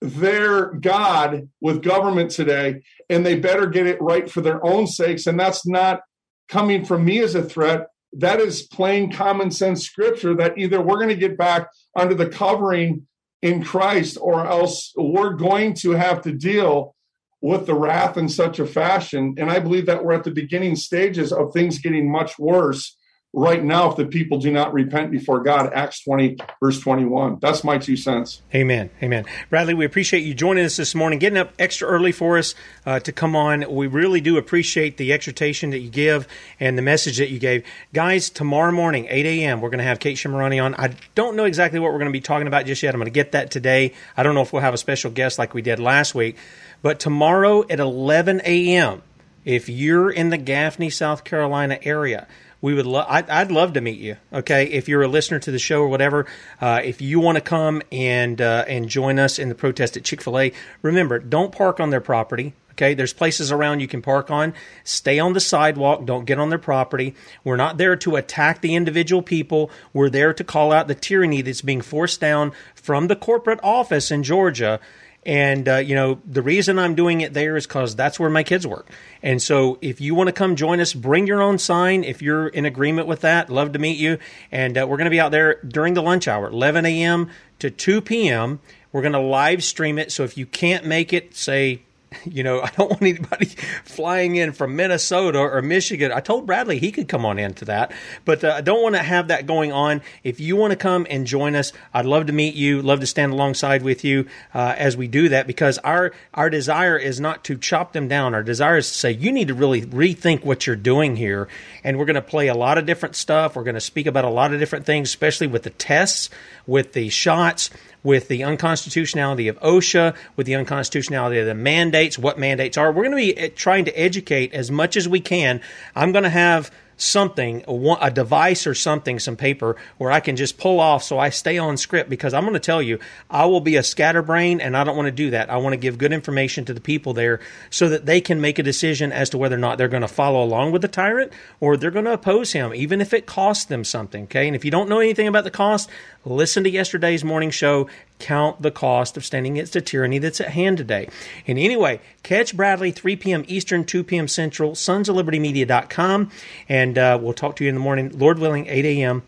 their 0.00 0.72
God 0.72 1.48
with 1.60 1.80
government 1.80 2.32
today, 2.32 2.82
and 3.08 3.24
they 3.24 3.36
better 3.36 3.68
get 3.68 3.86
it 3.86 4.02
right 4.02 4.28
for 4.28 4.40
their 4.40 4.66
own 4.66 4.88
sakes. 4.88 5.28
And 5.28 5.38
that's 5.38 5.64
not 5.64 6.00
coming 6.48 6.84
from 6.84 7.04
me 7.04 7.20
as 7.20 7.36
a 7.36 7.44
threat. 7.44 7.86
That 8.14 8.40
is 8.40 8.62
plain 8.62 9.12
common 9.12 9.52
sense 9.52 9.86
scripture 9.86 10.34
that 10.34 10.58
either 10.58 10.82
we're 10.82 10.96
going 10.96 11.08
to 11.10 11.14
get 11.14 11.38
back 11.38 11.68
under 11.96 12.16
the 12.16 12.28
covering 12.28 13.06
in 13.42 13.62
Christ 13.62 14.18
or 14.20 14.44
else 14.44 14.92
we're 14.96 15.34
going 15.34 15.74
to 15.74 15.92
have 15.92 16.22
to 16.22 16.32
deal 16.32 16.96
with 17.42 17.66
the 17.66 17.74
wrath 17.74 18.16
in 18.16 18.28
such 18.28 18.58
a 18.60 18.66
fashion. 18.66 19.34
And 19.36 19.50
I 19.50 19.58
believe 19.58 19.86
that 19.86 20.04
we're 20.04 20.14
at 20.14 20.24
the 20.24 20.30
beginning 20.30 20.76
stages 20.76 21.32
of 21.32 21.52
things 21.52 21.78
getting 21.78 22.10
much 22.10 22.38
worse 22.38 22.96
right 23.34 23.64
now 23.64 23.90
if 23.90 23.96
the 23.96 24.04
people 24.04 24.38
do 24.38 24.52
not 24.52 24.72
repent 24.72 25.10
before 25.10 25.42
God. 25.42 25.72
Acts 25.72 26.04
20, 26.04 26.36
verse 26.60 26.78
21. 26.80 27.38
That's 27.40 27.64
my 27.64 27.78
two 27.78 27.96
cents. 27.96 28.42
Amen. 28.54 28.90
Amen. 29.02 29.24
Bradlee, 29.50 29.76
we 29.76 29.84
appreciate 29.84 30.20
you 30.20 30.34
joining 30.34 30.64
us 30.64 30.76
this 30.76 30.94
morning, 30.94 31.18
getting 31.18 31.38
up 31.38 31.52
extra 31.58 31.88
early 31.88 32.12
for 32.12 32.36
us 32.36 32.54
uh, 32.84 33.00
to 33.00 33.12
come 33.12 33.34
on. 33.34 33.64
We 33.74 33.86
really 33.86 34.20
do 34.20 34.36
appreciate 34.36 34.98
the 34.98 35.12
exhortation 35.12 35.70
that 35.70 35.78
you 35.78 35.88
give 35.88 36.28
and 36.60 36.76
the 36.76 36.82
message 36.82 37.18
that 37.18 37.30
you 37.30 37.38
gave. 37.38 37.64
Guys, 37.94 38.28
tomorrow 38.28 38.72
morning, 38.72 39.06
8 39.08 39.24
a.m., 39.24 39.60
we're 39.60 39.70
going 39.70 39.78
to 39.78 39.84
have 39.84 39.98
Kate 39.98 40.16
Shemirani 40.16 40.62
on. 40.62 40.74
I 40.74 40.94
don't 41.14 41.36
know 41.36 41.44
exactly 41.44 41.80
what 41.80 41.92
we're 41.92 41.98
going 41.98 42.10
to 42.10 42.12
be 42.12 42.20
talking 42.20 42.46
about 42.46 42.66
just 42.66 42.82
yet. 42.82 42.94
I'm 42.94 43.00
going 43.00 43.06
to 43.06 43.10
get 43.10 43.32
that 43.32 43.50
today. 43.50 43.94
I 44.16 44.22
don't 44.22 44.34
know 44.34 44.42
if 44.42 44.52
we'll 44.52 44.62
have 44.62 44.74
a 44.74 44.78
special 44.78 45.10
guest 45.10 45.38
like 45.38 45.54
we 45.54 45.62
did 45.62 45.78
last 45.78 46.14
week. 46.14 46.36
But 46.82 46.98
tomorrow 46.98 47.64
at 47.70 47.80
11 47.80 48.42
a.m., 48.44 49.02
if 49.44 49.68
you're 49.68 50.10
in 50.10 50.30
the 50.30 50.38
Gaffney, 50.38 50.90
South 50.90 51.24
Carolina 51.24 51.78
area, 51.82 52.26
we 52.60 52.74
would 52.74 52.86
love 52.86 53.06
I'd, 53.08 53.28
I'd, 53.28 53.50
love 53.50 53.74
to 53.74 53.80
meet 53.80 53.98
you 53.98 54.16
okay? 54.32 54.66
If 54.66 54.88
you're 54.88 55.02
a 55.02 55.08
listener 55.08 55.40
to 55.40 55.50
the 55.50 55.58
show 55.58 55.80
or 55.80 55.88
whatever 55.88 56.26
uh, 56.60 56.80
if 56.82 57.02
you 57.02 57.20
want 57.20 57.36
to 57.36 57.42
come 57.42 57.82
and 57.90 58.40
uh, 58.40 58.64
and 58.68 58.88
join 58.88 59.18
us 59.18 59.38
in 59.38 59.48
the 59.48 59.54
protest 59.54 59.96
at 59.96 60.04
chick-fil-a 60.04 60.52
remember 60.80 61.18
don't 61.18 61.52
park 61.52 61.80
on 61.80 61.90
their 61.90 62.00
property 62.00 62.54
okay? 62.72 62.94
There's 62.94 63.12
places 63.12 63.52
around 63.52 63.80
you 63.80 63.88
can 63.88 64.00
park 64.00 64.30
on. 64.30 64.54
Stay 64.84 65.18
on 65.18 65.34
the 65.34 65.40
sidewalk 65.40 66.06
don't 66.06 66.24
get 66.24 66.38
on 66.38 66.48
their 66.48 66.58
property. 66.58 67.14
We're 67.44 67.56
not 67.56 67.78
there 67.78 67.96
to 67.96 68.16
attack 68.16 68.60
the 68.60 68.76
individual 68.76 69.22
people. 69.22 69.70
We're 69.92 70.08
there 70.08 70.32
to 70.32 70.44
call 70.44 70.72
out 70.72 70.88
the 70.88 70.94
tyranny 70.94 71.42
that's 71.42 71.62
being 71.62 71.82
forced 71.82 72.20
down 72.20 72.52
from 72.74 73.08
the 73.08 73.16
corporate 73.16 73.60
office 73.64 74.12
in 74.12 74.22
georgia 74.22 74.78
and, 75.24 75.68
uh, 75.68 75.76
you 75.76 75.94
know, 75.94 76.20
the 76.26 76.42
reason 76.42 76.78
I'm 76.78 76.96
doing 76.96 77.20
it 77.20 77.32
there 77.32 77.56
is 77.56 77.66
because 77.66 77.94
that's 77.94 78.18
where 78.18 78.30
my 78.30 78.42
kids 78.42 78.66
work. 78.66 78.90
And 79.22 79.40
so 79.40 79.78
if 79.80 80.00
you 80.00 80.16
want 80.16 80.28
to 80.28 80.32
come 80.32 80.56
join 80.56 80.80
us, 80.80 80.94
bring 80.94 81.28
your 81.28 81.40
own 81.40 81.58
sign. 81.58 82.02
If 82.02 82.22
you're 82.22 82.48
in 82.48 82.64
agreement 82.66 83.06
with 83.06 83.20
that, 83.20 83.48
love 83.48 83.72
to 83.72 83.78
meet 83.78 83.98
you. 83.98 84.18
And 84.50 84.76
uh, 84.76 84.86
we're 84.88 84.96
going 84.96 85.04
to 85.04 85.10
be 85.10 85.20
out 85.20 85.30
there 85.30 85.60
during 85.62 85.94
the 85.94 86.02
lunch 86.02 86.26
hour, 86.26 86.48
11 86.48 86.86
a.m. 86.86 87.30
to 87.60 87.70
2 87.70 88.00
p.m. 88.00 88.58
We're 88.90 89.02
going 89.02 89.12
to 89.12 89.20
live 89.20 89.62
stream 89.62 89.98
it. 89.98 90.10
So 90.10 90.24
if 90.24 90.36
you 90.36 90.44
can't 90.44 90.84
make 90.84 91.12
it, 91.12 91.36
say, 91.36 91.82
you 92.24 92.42
know, 92.42 92.60
I 92.60 92.70
don't 92.70 92.90
want 92.90 93.02
anybody 93.02 93.46
flying 93.84 94.36
in 94.36 94.52
from 94.52 94.76
Minnesota 94.76 95.38
or 95.38 95.62
Michigan. 95.62 96.12
I 96.12 96.20
told 96.20 96.46
Bradlee 96.46 96.78
he 96.78 96.92
could 96.92 97.08
come 97.08 97.24
on 97.24 97.38
into 97.38 97.64
that, 97.66 97.92
but 98.24 98.44
uh, 98.44 98.54
I 98.56 98.60
don't 98.60 98.82
want 98.82 98.94
to 98.94 99.02
have 99.02 99.28
that 99.28 99.46
going 99.46 99.72
on. 99.72 100.02
If 100.24 100.40
you 100.40 100.56
want 100.56 100.72
to 100.72 100.76
come 100.76 101.06
and 101.08 101.26
join 101.26 101.54
us, 101.54 101.72
I'd 101.92 102.06
love 102.06 102.26
to 102.26 102.32
meet 102.32 102.54
you. 102.54 102.82
Love 102.82 103.00
to 103.00 103.06
stand 103.06 103.32
alongside 103.32 103.82
with 103.82 104.04
you 104.04 104.26
uh, 104.54 104.74
as 104.76 104.96
we 104.96 105.08
do 105.08 105.28
that 105.30 105.46
because 105.46 105.78
our 105.78 106.12
our 106.34 106.50
desire 106.50 106.96
is 106.96 107.20
not 107.20 107.44
to 107.44 107.56
chop 107.56 107.92
them 107.92 108.08
down. 108.08 108.34
Our 108.34 108.42
desire 108.42 108.78
is 108.78 108.90
to 108.90 108.98
say 108.98 109.12
you 109.12 109.32
need 109.32 109.48
to 109.48 109.54
really 109.54 109.82
rethink 109.82 110.44
what 110.44 110.66
you're 110.66 110.76
doing 110.76 111.16
here, 111.16 111.48
and 111.84 111.98
we're 111.98 112.06
going 112.06 112.14
to 112.14 112.22
play 112.22 112.48
a 112.48 112.54
lot 112.54 112.78
of 112.78 112.86
different 112.86 113.16
stuff. 113.16 113.56
We're 113.56 113.64
going 113.64 113.74
to 113.74 113.80
speak 113.80 114.06
about 114.06 114.24
a 114.24 114.30
lot 114.30 114.52
of 114.52 114.60
different 114.60 114.86
things, 114.86 115.08
especially 115.08 115.46
with 115.46 115.62
the 115.62 115.70
tests, 115.70 116.30
with 116.66 116.92
the 116.92 117.08
shots 117.08 117.70
with 118.02 118.28
the 118.28 118.42
unconstitutionality 118.42 119.48
of 119.48 119.58
OSHA, 119.60 120.14
with 120.36 120.46
the 120.46 120.54
unconstitutionality 120.54 121.38
of 121.38 121.46
the 121.46 121.54
mandates, 121.54 122.18
what 122.18 122.38
mandates 122.38 122.76
are. 122.76 122.90
We're 122.90 123.04
going 123.04 123.12
to 123.12 123.16
be 123.16 123.38
eh, 123.38 123.48
trying 123.54 123.84
to 123.86 123.98
educate 123.98 124.52
as 124.52 124.70
much 124.70 124.96
as 124.96 125.08
we 125.08 125.20
can. 125.20 125.60
I'm 125.94 126.12
going 126.12 126.24
to 126.24 126.30
have 126.30 126.70
something, 127.02 127.64
a 128.00 128.10
device 128.10 128.66
or 128.66 128.74
something, 128.74 129.18
some 129.18 129.36
paper 129.36 129.76
where 129.98 130.12
I 130.12 130.20
can 130.20 130.36
just 130.36 130.58
pull 130.58 130.80
off 130.80 131.02
so 131.02 131.18
I 131.18 131.30
stay 131.30 131.58
on 131.58 131.76
script 131.76 132.08
because 132.08 132.32
I'm 132.32 132.42
going 132.42 132.54
to 132.54 132.60
tell 132.60 132.80
you, 132.80 132.98
I 133.28 133.46
will 133.46 133.60
be 133.60 133.76
a 133.76 133.82
scatterbrain 133.82 134.60
and 134.60 134.76
I 134.76 134.84
don't 134.84 134.96
want 134.96 135.06
to 135.06 135.12
do 135.12 135.30
that. 135.30 135.50
I 135.50 135.56
want 135.56 135.72
to 135.72 135.78
give 135.78 135.98
good 135.98 136.12
information 136.12 136.64
to 136.66 136.74
the 136.74 136.80
people 136.80 137.12
there 137.12 137.40
so 137.70 137.88
that 137.88 138.06
they 138.06 138.20
can 138.20 138.40
make 138.40 138.58
a 138.58 138.62
decision 138.62 139.12
as 139.12 139.30
to 139.30 139.38
whether 139.38 139.56
or 139.56 139.58
not 139.58 139.78
they're 139.78 139.88
going 139.88 140.02
to 140.02 140.08
follow 140.08 140.42
along 140.42 140.72
with 140.72 140.82
the 140.82 140.88
tyrant 140.88 141.32
or 141.60 141.76
they're 141.76 141.90
going 141.90 142.04
to 142.04 142.12
oppose 142.12 142.52
him, 142.52 142.74
even 142.74 143.00
if 143.00 143.12
it 143.12 143.26
costs 143.26 143.64
them 143.64 143.84
something. 143.84 144.24
Okay. 144.24 144.46
And 144.46 144.54
if 144.54 144.64
you 144.64 144.70
don't 144.70 144.88
know 144.88 145.00
anything 145.00 145.26
about 145.26 145.44
the 145.44 145.50
cost, 145.50 145.90
listen 146.24 146.64
to 146.64 146.70
yesterday's 146.70 147.24
morning 147.24 147.50
show. 147.50 147.88
Count 148.18 148.62
the 148.62 148.70
cost 148.70 149.16
of 149.16 149.24
standing 149.24 149.54
against 149.54 149.72
the 149.72 149.80
tyranny 149.80 150.18
that's 150.18 150.40
at 150.40 150.48
hand 150.50 150.78
today. 150.78 151.08
And 151.46 151.58
anyway, 151.58 152.00
catch 152.22 152.56
Bradlee 152.56 152.94
3 152.94 153.16
p.m. 153.16 153.44
Eastern, 153.48 153.84
2 153.84 154.04
p.m. 154.04 154.28
Central, 154.28 154.74
sons 154.74 155.08
of 155.08 155.16
liberty 155.16 155.38
media.com. 155.38 156.30
And 156.68 156.98
uh, 156.98 157.18
we'll 157.20 157.32
talk 157.32 157.56
to 157.56 157.64
you 157.64 157.68
in 157.68 157.74
the 157.74 157.80
morning, 157.80 158.16
Lord 158.16 158.38
willing, 158.38 158.66
8 158.66 158.84
a.m. 158.84 159.22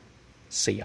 See 0.49 0.73
ya. 0.73 0.85